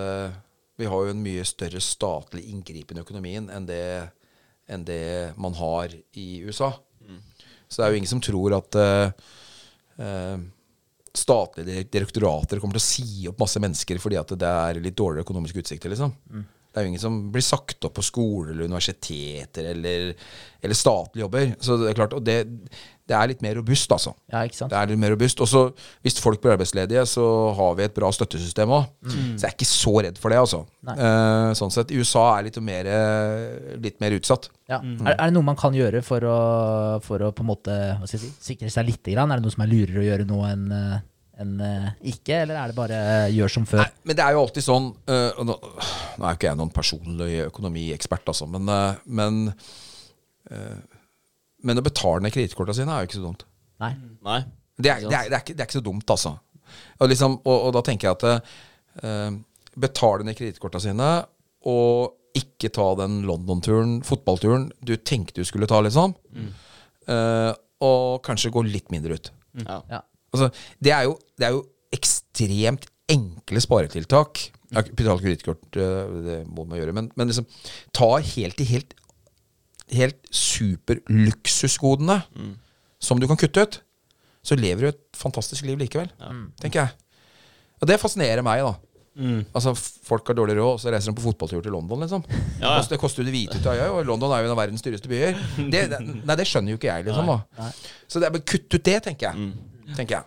vi 0.80 0.88
har 0.90 1.04
jo 1.04 1.12
en 1.12 1.22
mye 1.22 1.44
større 1.46 1.78
statlig 1.84 2.48
inngripen 2.50 2.98
i 2.98 3.04
økonomien 3.04 3.46
enn 3.52 3.68
det, 3.68 3.84
enn 4.66 4.88
det 4.88 5.36
man 5.38 5.54
har 5.60 5.92
i 5.92 6.26
USA. 6.48 6.72
Så 7.68 7.80
det 7.80 7.86
er 7.86 7.94
jo 7.94 8.02
ingen 8.02 8.10
som 8.10 8.22
tror 8.24 8.56
at 8.58 8.78
uh, 8.78 10.36
statlige 11.14 11.86
direktorater 11.94 12.58
kommer 12.60 12.76
til 12.76 12.82
å 12.82 12.88
si 12.88 13.28
opp 13.30 13.40
masse 13.44 13.62
mennesker 13.62 14.00
fordi 14.02 14.18
at 14.18 14.34
det 14.38 14.50
er 14.50 14.82
litt 14.82 14.96
dårligere 14.98 15.26
økonomiske 15.26 15.62
utsikter, 15.62 15.92
liksom. 15.94 16.14
Det 16.74 16.80
er 16.80 16.88
jo 16.88 16.90
ingen 16.90 17.02
som 17.04 17.18
blir 17.30 17.44
sagt 17.46 17.86
opp 17.86 17.94
på 17.94 18.02
skoler 18.02 18.50
eller 18.50 18.66
universiteter 18.66 19.68
eller, 19.70 20.08
eller 20.58 20.74
statlige 20.74 21.22
jobber. 21.22 21.52
Så 21.62 21.76
det 21.78 21.92
er 21.92 21.98
klart, 22.00 22.16
og 22.18 22.24
det, 22.26 22.40
det 23.06 23.14
er 23.14 23.30
litt 23.30 23.44
mer 23.46 23.54
robust, 23.60 23.94
altså. 23.94 24.10
ja, 24.32 24.40
ikke 24.42 24.58
sant? 24.58 24.72
Det 24.72 24.80
er 24.80 24.90
litt 24.90 24.98
mer 25.04 25.14
robust. 25.14 25.38
Og 25.44 25.50
så 25.52 25.62
hvis 26.02 26.18
folk 26.18 26.42
blir 26.42 26.56
arbeidsledige, 26.56 27.04
så 27.06 27.28
har 27.54 27.78
vi 27.78 27.86
et 27.86 27.94
bra 27.94 28.10
støttesystem 28.16 28.74
òg. 28.74 28.90
Så 29.06 29.44
jeg 29.44 29.46
er 29.52 29.54
ikke 29.54 29.70
så 29.70 29.94
redd 30.08 30.18
for 30.18 30.34
det, 30.34 30.42
altså. 30.42 30.64
Eh, 30.96 31.54
sånn 31.62 31.72
sett. 31.78 31.94
USA 31.94 32.26
er 32.40 32.48
litt 32.48 32.58
mer, 32.72 32.90
litt 33.86 34.02
mer 34.02 34.18
utsatt. 34.18 34.50
Ja. 34.66 34.82
Er, 34.82 35.14
er 35.14 35.24
det 35.28 35.32
noe 35.38 35.46
man 35.46 35.60
kan 35.60 35.78
gjøre 35.78 36.02
for 36.02 36.26
å, 36.26 36.36
for 37.06 37.22
å 37.22 37.30
på 37.36 37.46
en 37.46 37.52
måte 37.54 37.78
hva 38.00 38.08
skal 38.08 38.18
jeg 38.18 38.26
si, 38.26 38.36
sikre 38.50 38.74
seg 38.74 38.90
litt? 38.90 39.04
Grann? 39.14 39.30
Er 39.30 39.38
det 39.38 39.46
noe 39.46 39.54
som 39.54 39.62
er 39.62 39.70
lurere 39.70 40.02
å 40.02 40.08
gjøre 40.10 40.26
nå 40.26 40.42
enn 40.50 40.70
eh, 40.74 41.02
enn, 41.42 41.54
eh, 41.64 41.88
ikke, 42.12 42.40
eller 42.44 42.58
er 42.60 42.70
det 42.70 42.76
bare 42.76 42.98
eh, 43.14 43.34
gjør 43.34 43.52
som 43.54 43.66
før? 43.68 43.82
Nei, 43.82 44.04
men 44.06 44.18
det 44.18 44.24
er 44.24 44.36
jo 44.36 44.42
alltid 44.44 44.66
sånn 44.66 44.88
uh, 45.10 45.42
nå, 45.44 45.56
nå 45.56 46.24
er 46.24 46.28
jo 46.28 46.38
ikke 46.38 46.48
jeg 46.50 46.60
noen 46.60 46.72
personlig 46.74 47.30
økonomiekspert, 47.46 48.28
altså, 48.32 48.48
men, 48.50 48.70
uh, 48.70 49.00
men 49.06 49.40
uh, 49.50 50.78
Men 51.64 51.80
å 51.80 51.86
betale 51.86 52.20
ned 52.20 52.34
kredittkortene 52.34 52.76
sine 52.76 52.92
er 52.92 53.04
jo 53.04 53.08
ikke 53.08 53.18
så 53.20 53.24
dumt. 53.24 53.46
Nei. 53.80 53.94
Nei. 54.26 54.40
Det 54.76 54.90
er, 54.92 55.06
det 55.06 55.16
er, 55.16 55.30
det 55.30 55.38
er, 55.38 55.40
ikke, 55.40 55.54
det 55.54 55.62
er 55.62 55.68
ikke 55.70 55.78
så 55.78 55.86
dumt, 55.86 56.10
altså. 56.12 56.34
Og, 56.98 57.06
liksom, 57.08 57.38
og, 57.44 57.54
og 57.68 57.70
da 57.76 57.80
tenker 57.86 58.10
jeg 58.10 58.18
at 58.18 59.38
betale 59.80 60.26
ned 60.26 60.36
kredittkortene 60.36 60.84
sine, 60.84 61.08
og 61.70 62.12
ikke 62.36 62.68
ta 62.74 62.90
den 62.98 63.20
London-turen, 63.28 64.00
fotballturen, 64.04 64.66
du 64.82 64.96
tenkte 64.98 65.40
du 65.40 65.46
skulle 65.48 65.68
ta, 65.70 65.78
liksom. 65.86 66.12
øh, 67.08 67.52
og 67.86 68.22
kanskje 68.26 68.50
gå 68.54 68.64
litt 68.66 68.90
mindre 68.90 69.16
ut. 69.16 69.30
Ja. 69.62 69.78
Ja. 69.90 70.00
Altså, 70.34 70.50
det, 70.82 70.92
er 70.92 71.06
jo, 71.06 71.14
det 71.38 71.46
er 71.48 71.54
jo 71.56 71.62
ekstremt 71.94 72.88
enkle 73.14 73.60
sparetiltak. 73.62 74.42
Betale 74.98 75.20
kredittkort, 75.22 75.64
øh, 75.78 76.14
det 76.26 76.38
må 76.50 76.64
man 76.66 76.80
gjøre. 76.80 76.92
Men, 76.96 77.10
men 77.14 77.30
liksom, 77.30 77.46
ta 77.94 78.08
helt 78.18 78.58
de 78.58 78.64
helt, 78.66 78.94
helt 79.94 80.18
super 80.34 80.98
luksusgodene 81.12 82.20
som 83.04 83.20
du 83.20 83.28
kan 83.30 83.38
kutte 83.38 83.62
ut. 83.62 83.80
Så 84.44 84.56
lever 84.58 84.80
du 84.80 84.88
et 84.90 85.00
fantastisk 85.16 85.64
liv 85.64 85.78
likevel, 85.80 86.10
tenker 86.60 86.80
jeg. 86.82 86.90
Og 87.80 87.88
det 87.88 88.00
fascinerer 88.00 88.42
meg, 88.44 88.64
da. 88.64 88.74
Altså, 89.54 89.72
Folk 90.04 90.26
har 90.26 90.34
dårlig 90.34 90.56
råd, 90.58 90.72
og 90.74 90.80
så 90.82 90.90
reiser 90.90 91.12
de 91.12 91.16
på 91.20 91.22
fotballtur 91.28 91.62
til 91.62 91.72
London, 91.72 92.00
liksom. 92.02 92.24
Ja, 92.60 92.74
ja. 92.74 92.82
Det 92.90 92.98
koster 92.98 93.22
jo 93.22 93.28
det 93.28 93.34
hvite 93.36 93.60
ut 93.60 93.66
av 93.70 93.76
øya, 93.78 93.90
og 93.94 94.06
London 94.08 94.32
er 94.34 94.42
jo 94.42 94.48
en 94.50 94.54
av 94.56 94.58
verdens 94.58 94.82
dyreste 94.82 95.08
byer. 95.08 95.38
Det, 95.70 95.84
det, 95.92 96.00
nei, 96.26 96.36
det 96.40 96.46
skjønner 96.50 96.74
jo 96.74 96.80
ikke 96.80 96.90
jeg, 96.90 97.06
liksom. 97.06 97.30
da 97.30 97.68
Så 98.10 98.18
det 98.20 98.26
er 98.28 98.34
bare 98.34 98.48
kutt 98.48 98.74
ut 98.74 98.84
det, 98.90 98.96
tenker 99.06 99.30
jeg. 99.30 99.52
Tenker 99.92 100.18
jeg. 100.18 100.24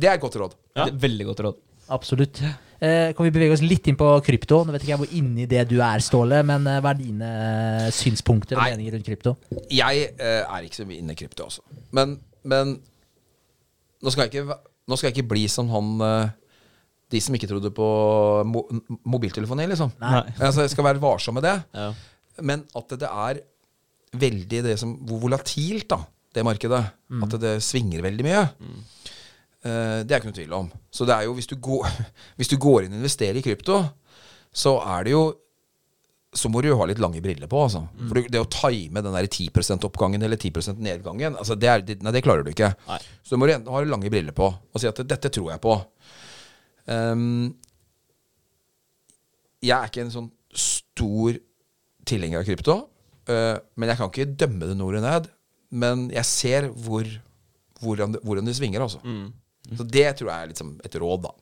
Det 0.00 0.08
er 0.08 0.16
et 0.16 0.22
godt 0.22 0.38
råd. 0.40 0.56
Ja. 0.78 0.88
Veldig 1.02 1.26
godt 1.30 1.42
råd. 1.46 1.62
Absolutt. 1.90 2.40
Eh, 2.80 3.10
kan 3.12 3.26
vi 3.26 3.32
bevege 3.34 3.52
oss 3.52 3.62
litt 3.64 3.90
inn 3.90 3.98
på 4.00 4.08
krypto? 4.24 4.62
Nå 4.64 4.72
vet 4.72 4.84
ikke 4.84 4.94
jeg 4.94 5.00
hvor 5.02 5.14
inni 5.18 5.44
det 5.50 5.66
du 5.68 5.76
er, 5.84 6.00
Ståle, 6.04 6.38
men 6.48 6.64
eh, 6.70 6.78
hva 6.80 6.94
er 6.94 7.00
dine 7.00 7.30
synspunkter 7.92 8.56
og 8.56 8.62
Nei. 8.62 8.70
meninger 8.72 8.96
rundt 8.96 9.08
krypto? 9.10 9.34
Jeg 9.68 10.06
eh, 10.14 10.40
er 10.40 10.64
ikke 10.64 10.78
så 10.80 10.86
mye 10.88 11.02
inne 11.02 11.16
i 11.16 11.18
krypto 11.20 11.48
altså. 11.50 11.64
Men, 11.96 12.14
men 12.48 12.78
nå, 12.78 14.12
skal 14.12 14.24
jeg 14.24 14.32
ikke, 14.32 14.56
nå 14.88 14.96
skal 14.96 15.10
jeg 15.10 15.18
ikke 15.18 15.32
bli 15.34 15.44
som 15.52 15.68
han 15.74 15.90
eh, 16.06 16.32
De 17.12 17.20
som 17.20 17.36
ikke 17.36 17.50
trodde 17.50 17.74
på 17.74 17.90
mo 18.48 18.64
mobiltelefoni, 19.12 19.68
liksom. 19.74 19.92
Nei. 20.00 20.22
Altså, 20.46 20.64
jeg 20.64 20.72
skal 20.72 20.88
være 20.88 21.02
varsom 21.02 21.36
med 21.36 21.44
det. 21.50 21.56
Ja. 21.76 21.90
Men 22.46 22.64
at 22.78 22.96
det 22.96 23.10
er 23.10 23.42
veldig 24.16 24.64
det 24.70 24.78
som 24.80 24.96
Hvor 25.04 25.20
volatilt, 25.26 25.90
da, 25.90 26.00
det 26.34 26.46
markedet. 26.46 26.82
At 27.24 27.36
det 27.42 27.58
svinger 27.64 28.04
veldig 28.06 28.26
mye. 28.26 28.44
Eh, 29.60 30.00
det 30.06 30.14
er 30.14 30.20
ikke 30.20 30.30
noe 30.30 30.38
tvil 30.38 30.56
om. 30.56 30.70
Så 30.92 31.06
det 31.08 31.16
er 31.16 31.28
jo, 31.28 31.36
hvis 31.36 31.50
du 31.50 31.56
går, 31.60 31.86
hvis 32.40 32.50
du 32.52 32.56
går 32.60 32.86
inn 32.86 32.96
og 32.96 33.02
investerer 33.02 33.40
i 33.40 33.44
krypto, 33.44 33.82
så 34.50 34.78
er 34.96 35.06
det 35.06 35.16
jo 35.16 35.24
så 36.30 36.46
må 36.46 36.60
du 36.62 36.68
jo 36.68 36.76
ha 36.78 36.86
litt 36.86 37.00
lange 37.02 37.18
briller 37.22 37.50
på. 37.50 37.64
Altså. 37.66 37.80
For 38.06 38.18
det, 38.18 38.28
det 38.30 38.38
å 38.38 38.46
time 38.54 39.02
den 39.02 39.16
der 39.16 39.26
10% 39.26 39.86
oppgangen 39.88 40.22
eller 40.22 40.38
10 40.38 40.78
nedgangen, 40.78 41.34
altså 41.34 41.56
det, 41.58 41.70
er, 41.70 41.82
nei, 42.04 42.12
det 42.14 42.22
klarer 42.22 42.46
du 42.46 42.52
ikke. 42.52 42.70
Nei. 42.86 42.98
Så 43.26 43.34
du 43.34 43.42
må 43.42 43.48
ha 43.50 43.80
lange 43.82 44.12
briller 44.12 44.36
på 44.36 44.46
og 44.46 44.78
si 44.78 44.86
at 44.86 45.02
dette 45.10 45.32
tror 45.34 45.50
jeg 45.50 45.62
på. 45.64 45.74
Um, 46.86 47.50
jeg 49.58 49.74
er 49.74 49.90
ikke 49.90 50.04
en 50.04 50.14
sånn 50.14 50.30
stor 50.54 51.34
tilhenger 52.06 52.40
av 52.40 52.46
krypto, 52.46 52.78
uh, 53.30 53.56
men 53.74 53.90
jeg 53.90 53.98
kan 53.98 54.14
ikke 54.14 54.30
dømme 54.44 54.70
det 54.70 54.78
nord 54.78 55.00
og 55.00 55.06
ned. 55.08 55.28
Men 55.70 56.08
jeg 56.10 56.26
ser 56.26 56.68
hvor, 56.74 57.06
hvordan, 57.80 58.16
det, 58.16 58.20
hvordan 58.26 58.46
det 58.46 58.56
svinger, 58.58 58.82
altså. 58.82 58.98
Så 59.76 59.84
det 59.86 60.06
tror 60.18 60.30
jeg 60.32 60.42
er 60.42 60.50
liksom 60.50 60.80
et 60.84 60.96
råd, 60.98 61.22
da. 61.28 61.32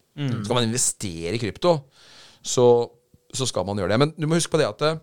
Skal 0.44 0.54
man 0.58 0.66
investere 0.68 1.34
i 1.36 1.40
krypto, 1.40 1.76
så, 2.42 2.88
så 3.32 3.46
skal 3.48 3.64
man 3.64 3.78
gjøre 3.80 3.94
det. 3.94 3.98
Men 4.02 4.12
du 4.18 4.26
må 4.26 4.36
huske 4.36 4.52
på 4.52 4.60
det 4.60 4.68
at 4.68 4.82
det, 4.84 4.94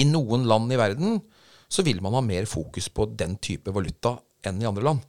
i 0.00 0.04
noen 0.08 0.46
land 0.48 0.72
i 0.72 0.78
verden 0.80 1.18
så 1.68 1.82
vil 1.86 2.00
man 2.02 2.14
ha 2.14 2.22
mer 2.24 2.46
fokus 2.46 2.88
på 2.88 3.06
den 3.18 3.36
type 3.42 3.70
valuta 3.74 4.16
enn 4.46 4.62
i 4.62 4.66
andre 4.68 4.84
land. 4.84 5.02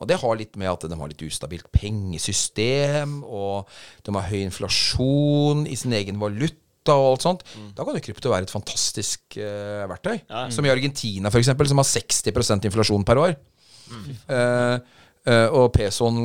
Og 0.00 0.08
det 0.08 0.16
har 0.22 0.36
litt 0.38 0.56
med 0.56 0.70
at 0.70 0.86
de 0.88 0.96
har 0.96 1.10
litt 1.10 1.22
ustabilt 1.26 1.68
pengesystem, 1.72 3.18
og 3.24 3.68
de 4.02 4.14
har 4.16 4.28
høy 4.30 4.40
inflasjon 4.46 5.66
i 5.68 5.76
sin 5.76 5.92
egen 5.92 6.20
valuta 6.20 6.56
og 6.88 7.06
alt 7.10 7.26
sånt. 7.26 7.44
Da 7.76 7.84
kan 7.84 7.96
jo 7.96 8.02
krypto 8.04 8.32
være 8.32 8.48
et 8.48 8.54
fantastisk 8.54 9.36
uh, 9.36 9.84
verktøy. 9.90 10.16
Ja. 10.16 10.46
Som 10.54 10.66
i 10.66 10.72
Argentina, 10.72 11.28
f.eks., 11.28 11.52
som 11.52 11.82
har 11.82 11.88
60% 11.90 12.68
inflasjon 12.70 13.06
per 13.06 13.20
år. 13.20 13.36
Mm. 13.90 14.10
Uh, 14.30 15.00
uh, 15.28 15.48
og 15.60 15.70
pesoen 15.76 16.20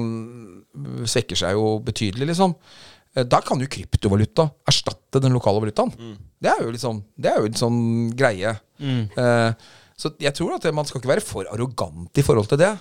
svekker 1.09 1.39
seg 1.39 1.57
jo 1.57 1.79
betydelig, 1.85 2.31
liksom. 2.33 2.55
Da 3.15 3.39
kan 3.39 3.61
jo 3.63 3.69
kryptovaluta 3.71 4.43
erstatte 4.67 5.21
den 5.23 5.31
lokale 5.37 5.61
valutaen. 5.63 5.93
Det 6.41 6.51
er 6.51 6.65
jo 6.65 6.73
sånn, 6.79 6.99
det 7.15 7.31
er 7.31 7.39
jo 7.39 7.47
en 7.47 7.57
sånn 7.57 7.77
greie. 8.17 8.51
Eh, 8.83 9.51
så 9.95 10.11
jeg 10.19 10.35
tror 10.35 10.57
at 10.57 10.67
man 10.75 10.87
skal 10.87 10.99
ikke 10.99 11.13
være 11.13 11.23
for 11.23 11.47
arrogant 11.51 12.19
i 12.19 12.25
forhold 12.25 12.49
til 12.51 12.59
det. 12.61 12.73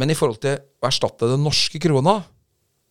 Men 0.00 0.12
i 0.12 0.16
forhold 0.16 0.40
til 0.42 0.56
å 0.56 0.88
erstatte 0.88 1.28
den 1.28 1.44
norske 1.44 1.80
krona, 1.82 2.20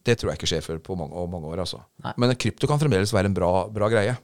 det 0.08 0.18
tror 0.22 0.32
jeg 0.32 0.40
ikke 0.42 0.50
skjer 0.54 0.64
før 0.66 0.82
på 0.84 0.96
mange, 1.00 1.28
mange 1.36 1.52
år. 1.52 1.62
altså. 1.66 1.84
Nei. 2.06 2.16
Men 2.24 2.34
krypto 2.40 2.70
kan 2.72 2.80
fremdeles 2.82 3.12
være 3.16 3.30
en 3.32 3.38
bra, 3.38 3.52
bra 3.74 3.92
greie. 3.92 4.16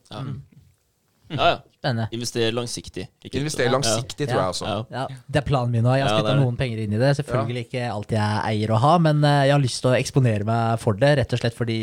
Ja, 1.33 1.45
ja. 1.49 1.53
Spennende. 1.83 2.05
Investere 2.15 2.51
langsiktig. 2.53 3.07
Investere 3.33 3.71
langsiktig, 3.73 4.27
tror 4.29 4.39
jeg 4.39 4.51
også. 4.53 4.65
Ja. 4.69 4.81
Ja, 4.93 5.05
Det 5.27 5.39
er 5.41 5.45
planen 5.47 5.71
min 5.73 5.83
nå. 5.83 5.95
Jeg 5.97 6.05
har 6.05 6.11
Ja, 6.13 6.19
spytta 6.19 6.35
noen 6.39 6.57
penger 6.59 6.83
inn 6.83 6.93
i 6.93 6.99
det. 7.01 7.09
Selvfølgelig 7.17 7.63
ikke 7.65 7.87
alt 7.91 8.13
jeg 8.13 8.43
eier 8.51 8.71
å 8.75 8.77
ha, 8.83 8.91
men 9.01 9.23
eh, 9.27 9.39
jeg 9.49 9.55
har 9.55 9.63
lyst 9.63 9.81
til 9.83 9.91
å 9.91 9.95
eksponere 9.97 10.45
meg 10.47 10.77
for 10.83 10.99
det, 10.99 11.09
rett 11.19 11.33
og 11.35 11.41
slett 11.41 11.57
fordi 11.57 11.79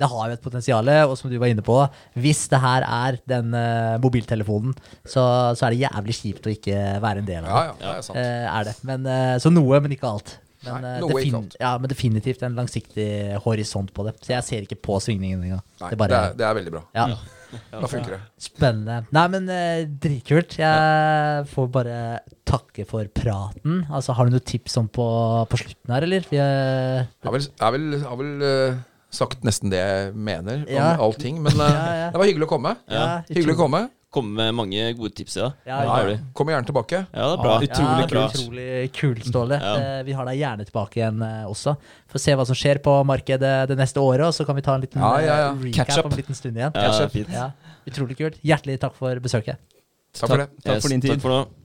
det 0.00 0.08
har 0.08 0.28
jo 0.30 0.36
et 0.36 0.44
potensial. 0.44 0.90
Og 1.08 1.16
som 1.18 1.32
du 1.32 1.38
var 1.40 1.50
inne 1.52 1.64
på, 1.66 1.78
hvis 2.20 2.44
det 2.52 2.60
her 2.62 2.86
er 2.86 3.18
den 3.30 3.50
uh, 3.56 3.96
mobiltelefonen, 4.04 4.76
så, 5.04 5.24
så 5.56 5.66
er 5.66 5.74
det 5.74 5.82
jævlig 5.82 6.16
kjipt 6.20 6.46
å 6.46 6.54
ikke 6.54 6.78
være 7.02 7.24
en 7.24 7.28
del 7.28 7.44
av 7.44 7.50
Ja, 7.50 7.64
det. 7.64 7.66
ja, 7.66 7.90
det 7.90 7.96
er 7.98 8.06
sant. 8.06 8.20
Uh, 8.20 8.46
er 8.60 8.70
det. 8.70 8.76
Men, 8.88 9.10
uh, 9.10 9.34
så 9.42 9.52
noe, 9.52 9.80
men 9.84 9.96
ikke 9.96 10.08
alt. 10.12 10.36
Men, 10.64 10.82
Nei, 10.84 10.94
eh, 10.94 11.00
noe, 11.00 11.10
defin-. 11.16 11.50
Ja, 11.60 11.74
men 11.80 11.88
definitivt 11.88 12.42
en 12.44 12.56
langsiktig 12.58 13.06
horisont 13.46 13.92
på 13.96 14.04
det. 14.08 14.16
Så 14.24 14.34
jeg 14.34 14.44
ser 14.44 14.66
ikke 14.66 14.76
på 14.84 14.98
svingningen 15.00 15.42
engang. 15.46 15.62
Nei, 15.80 15.90
Det 15.94 15.98
det, 16.10 16.18
er, 16.18 16.34
det 16.36 16.46
er 16.50 16.58
veldig 16.60 16.74
bra. 16.78 16.82
ja. 16.94 17.06
Da 17.50 17.88
funker 17.90 18.12
det. 18.14 18.18
Spennende. 18.38 18.96
Nei, 19.10 19.24
men 19.32 19.48
eh, 19.50 19.80
dritkult. 19.98 20.52
Jeg 20.60 21.46
får 21.50 21.66
bare 21.74 21.96
takke 22.46 22.84
for 22.86 23.08
praten. 23.10 23.80
Altså, 23.90 24.14
Har 24.14 24.28
du 24.28 24.36
noen 24.36 24.44
tips 24.46 24.76
om 24.78 24.86
på, 24.86 25.06
på 25.50 25.58
slutten 25.58 25.90
her, 25.96 26.06
eller? 26.06 26.28
Vi, 26.30 26.38
eh, 26.38 27.00
Jeg 27.10 27.26
har 27.26 27.34
vel, 27.34 27.48
jeg 27.48 27.74
vil, 27.74 27.88
jeg 27.98 28.20
vil, 28.20 28.30
vel 28.38 28.46
eh, 28.46 28.78
sagt 29.10 29.42
nesten 29.42 29.72
det 29.72 29.80
jeg 29.82 30.12
mener 30.14 30.62
om 30.62 30.70
Ja. 30.76 30.92
allting. 31.02 31.40
Men 31.42 31.58
uh, 31.58 31.66
Ja, 31.66 31.94
ja. 32.04 32.10
det 32.14 32.22
var 32.22 32.30
hyggelig 32.30 32.46
å 32.46 32.52
komme. 32.54 32.76
ja, 32.86 33.08
Hyggelig 33.26 33.56
å 33.56 33.62
komme. 33.64 33.82
Komme 34.10 34.34
med 34.34 34.54
mange 34.58 34.88
gode 34.98 35.12
tips 35.14 35.36
i 35.36 35.40
dag. 35.40 35.52
Ja, 35.70 35.76
ja. 35.86 36.16
Kom 36.34 36.48
gjerne 36.50 36.66
tilbake. 36.66 37.04
Ja, 37.12 37.28
det 37.30 37.34
er 37.36 37.42
bra. 37.44 37.52
Ja, 37.52 37.68
utrolig 37.68 38.00
ja, 38.02 38.08
kult. 38.10 38.40
Utrolig 38.40 38.92
kult, 38.96 39.28
Ståle. 39.30 39.58
Ja. 39.62 39.74
Eh, 39.78 40.00
vi 40.08 40.16
har 40.18 40.26
deg 40.26 40.40
gjerne 40.40 40.66
tilbake 40.66 40.98
igjen 40.98 41.22
eh, 41.22 41.44
også. 41.46 41.76
For 42.10 42.18
å 42.18 42.22
se 42.24 42.34
hva 42.34 42.46
som 42.48 42.58
skjer 42.58 42.80
på 42.82 42.96
markedet 43.06 43.52
det 43.70 43.78
neste 43.78 44.02
året, 44.02 44.26
og 44.26 44.34
så 44.34 44.48
kan 44.48 44.58
vi 44.58 44.66
ta 44.66 44.74
en 44.74 44.82
liten 44.82 44.98
Ja, 45.04 45.12
ja, 45.22 45.38
ja. 45.44 45.52
eh, 45.52 45.62
recap 45.68 46.02
om 46.02 46.10
en 46.10 46.18
liten 46.24 46.38
stund 46.40 46.58
igjen. 46.58 46.74
Ja, 46.74 46.90
Catch 46.90 47.14
fint. 47.14 47.30
Ja, 47.30 47.52
utrolig 47.86 48.18
kult. 48.18 48.42
Hjertelig 48.42 48.80
takk 48.82 48.98
for 48.98 49.22
besøket. 49.22 49.62
Takk 50.18 50.26
for 50.26 50.42
det. 50.42 50.50
Takk 50.66 50.82
for 50.82 50.96
din 50.96 51.06
tid. 51.06 51.14
Takk 51.14 51.26
for 51.28 51.36
nå. 51.36 51.59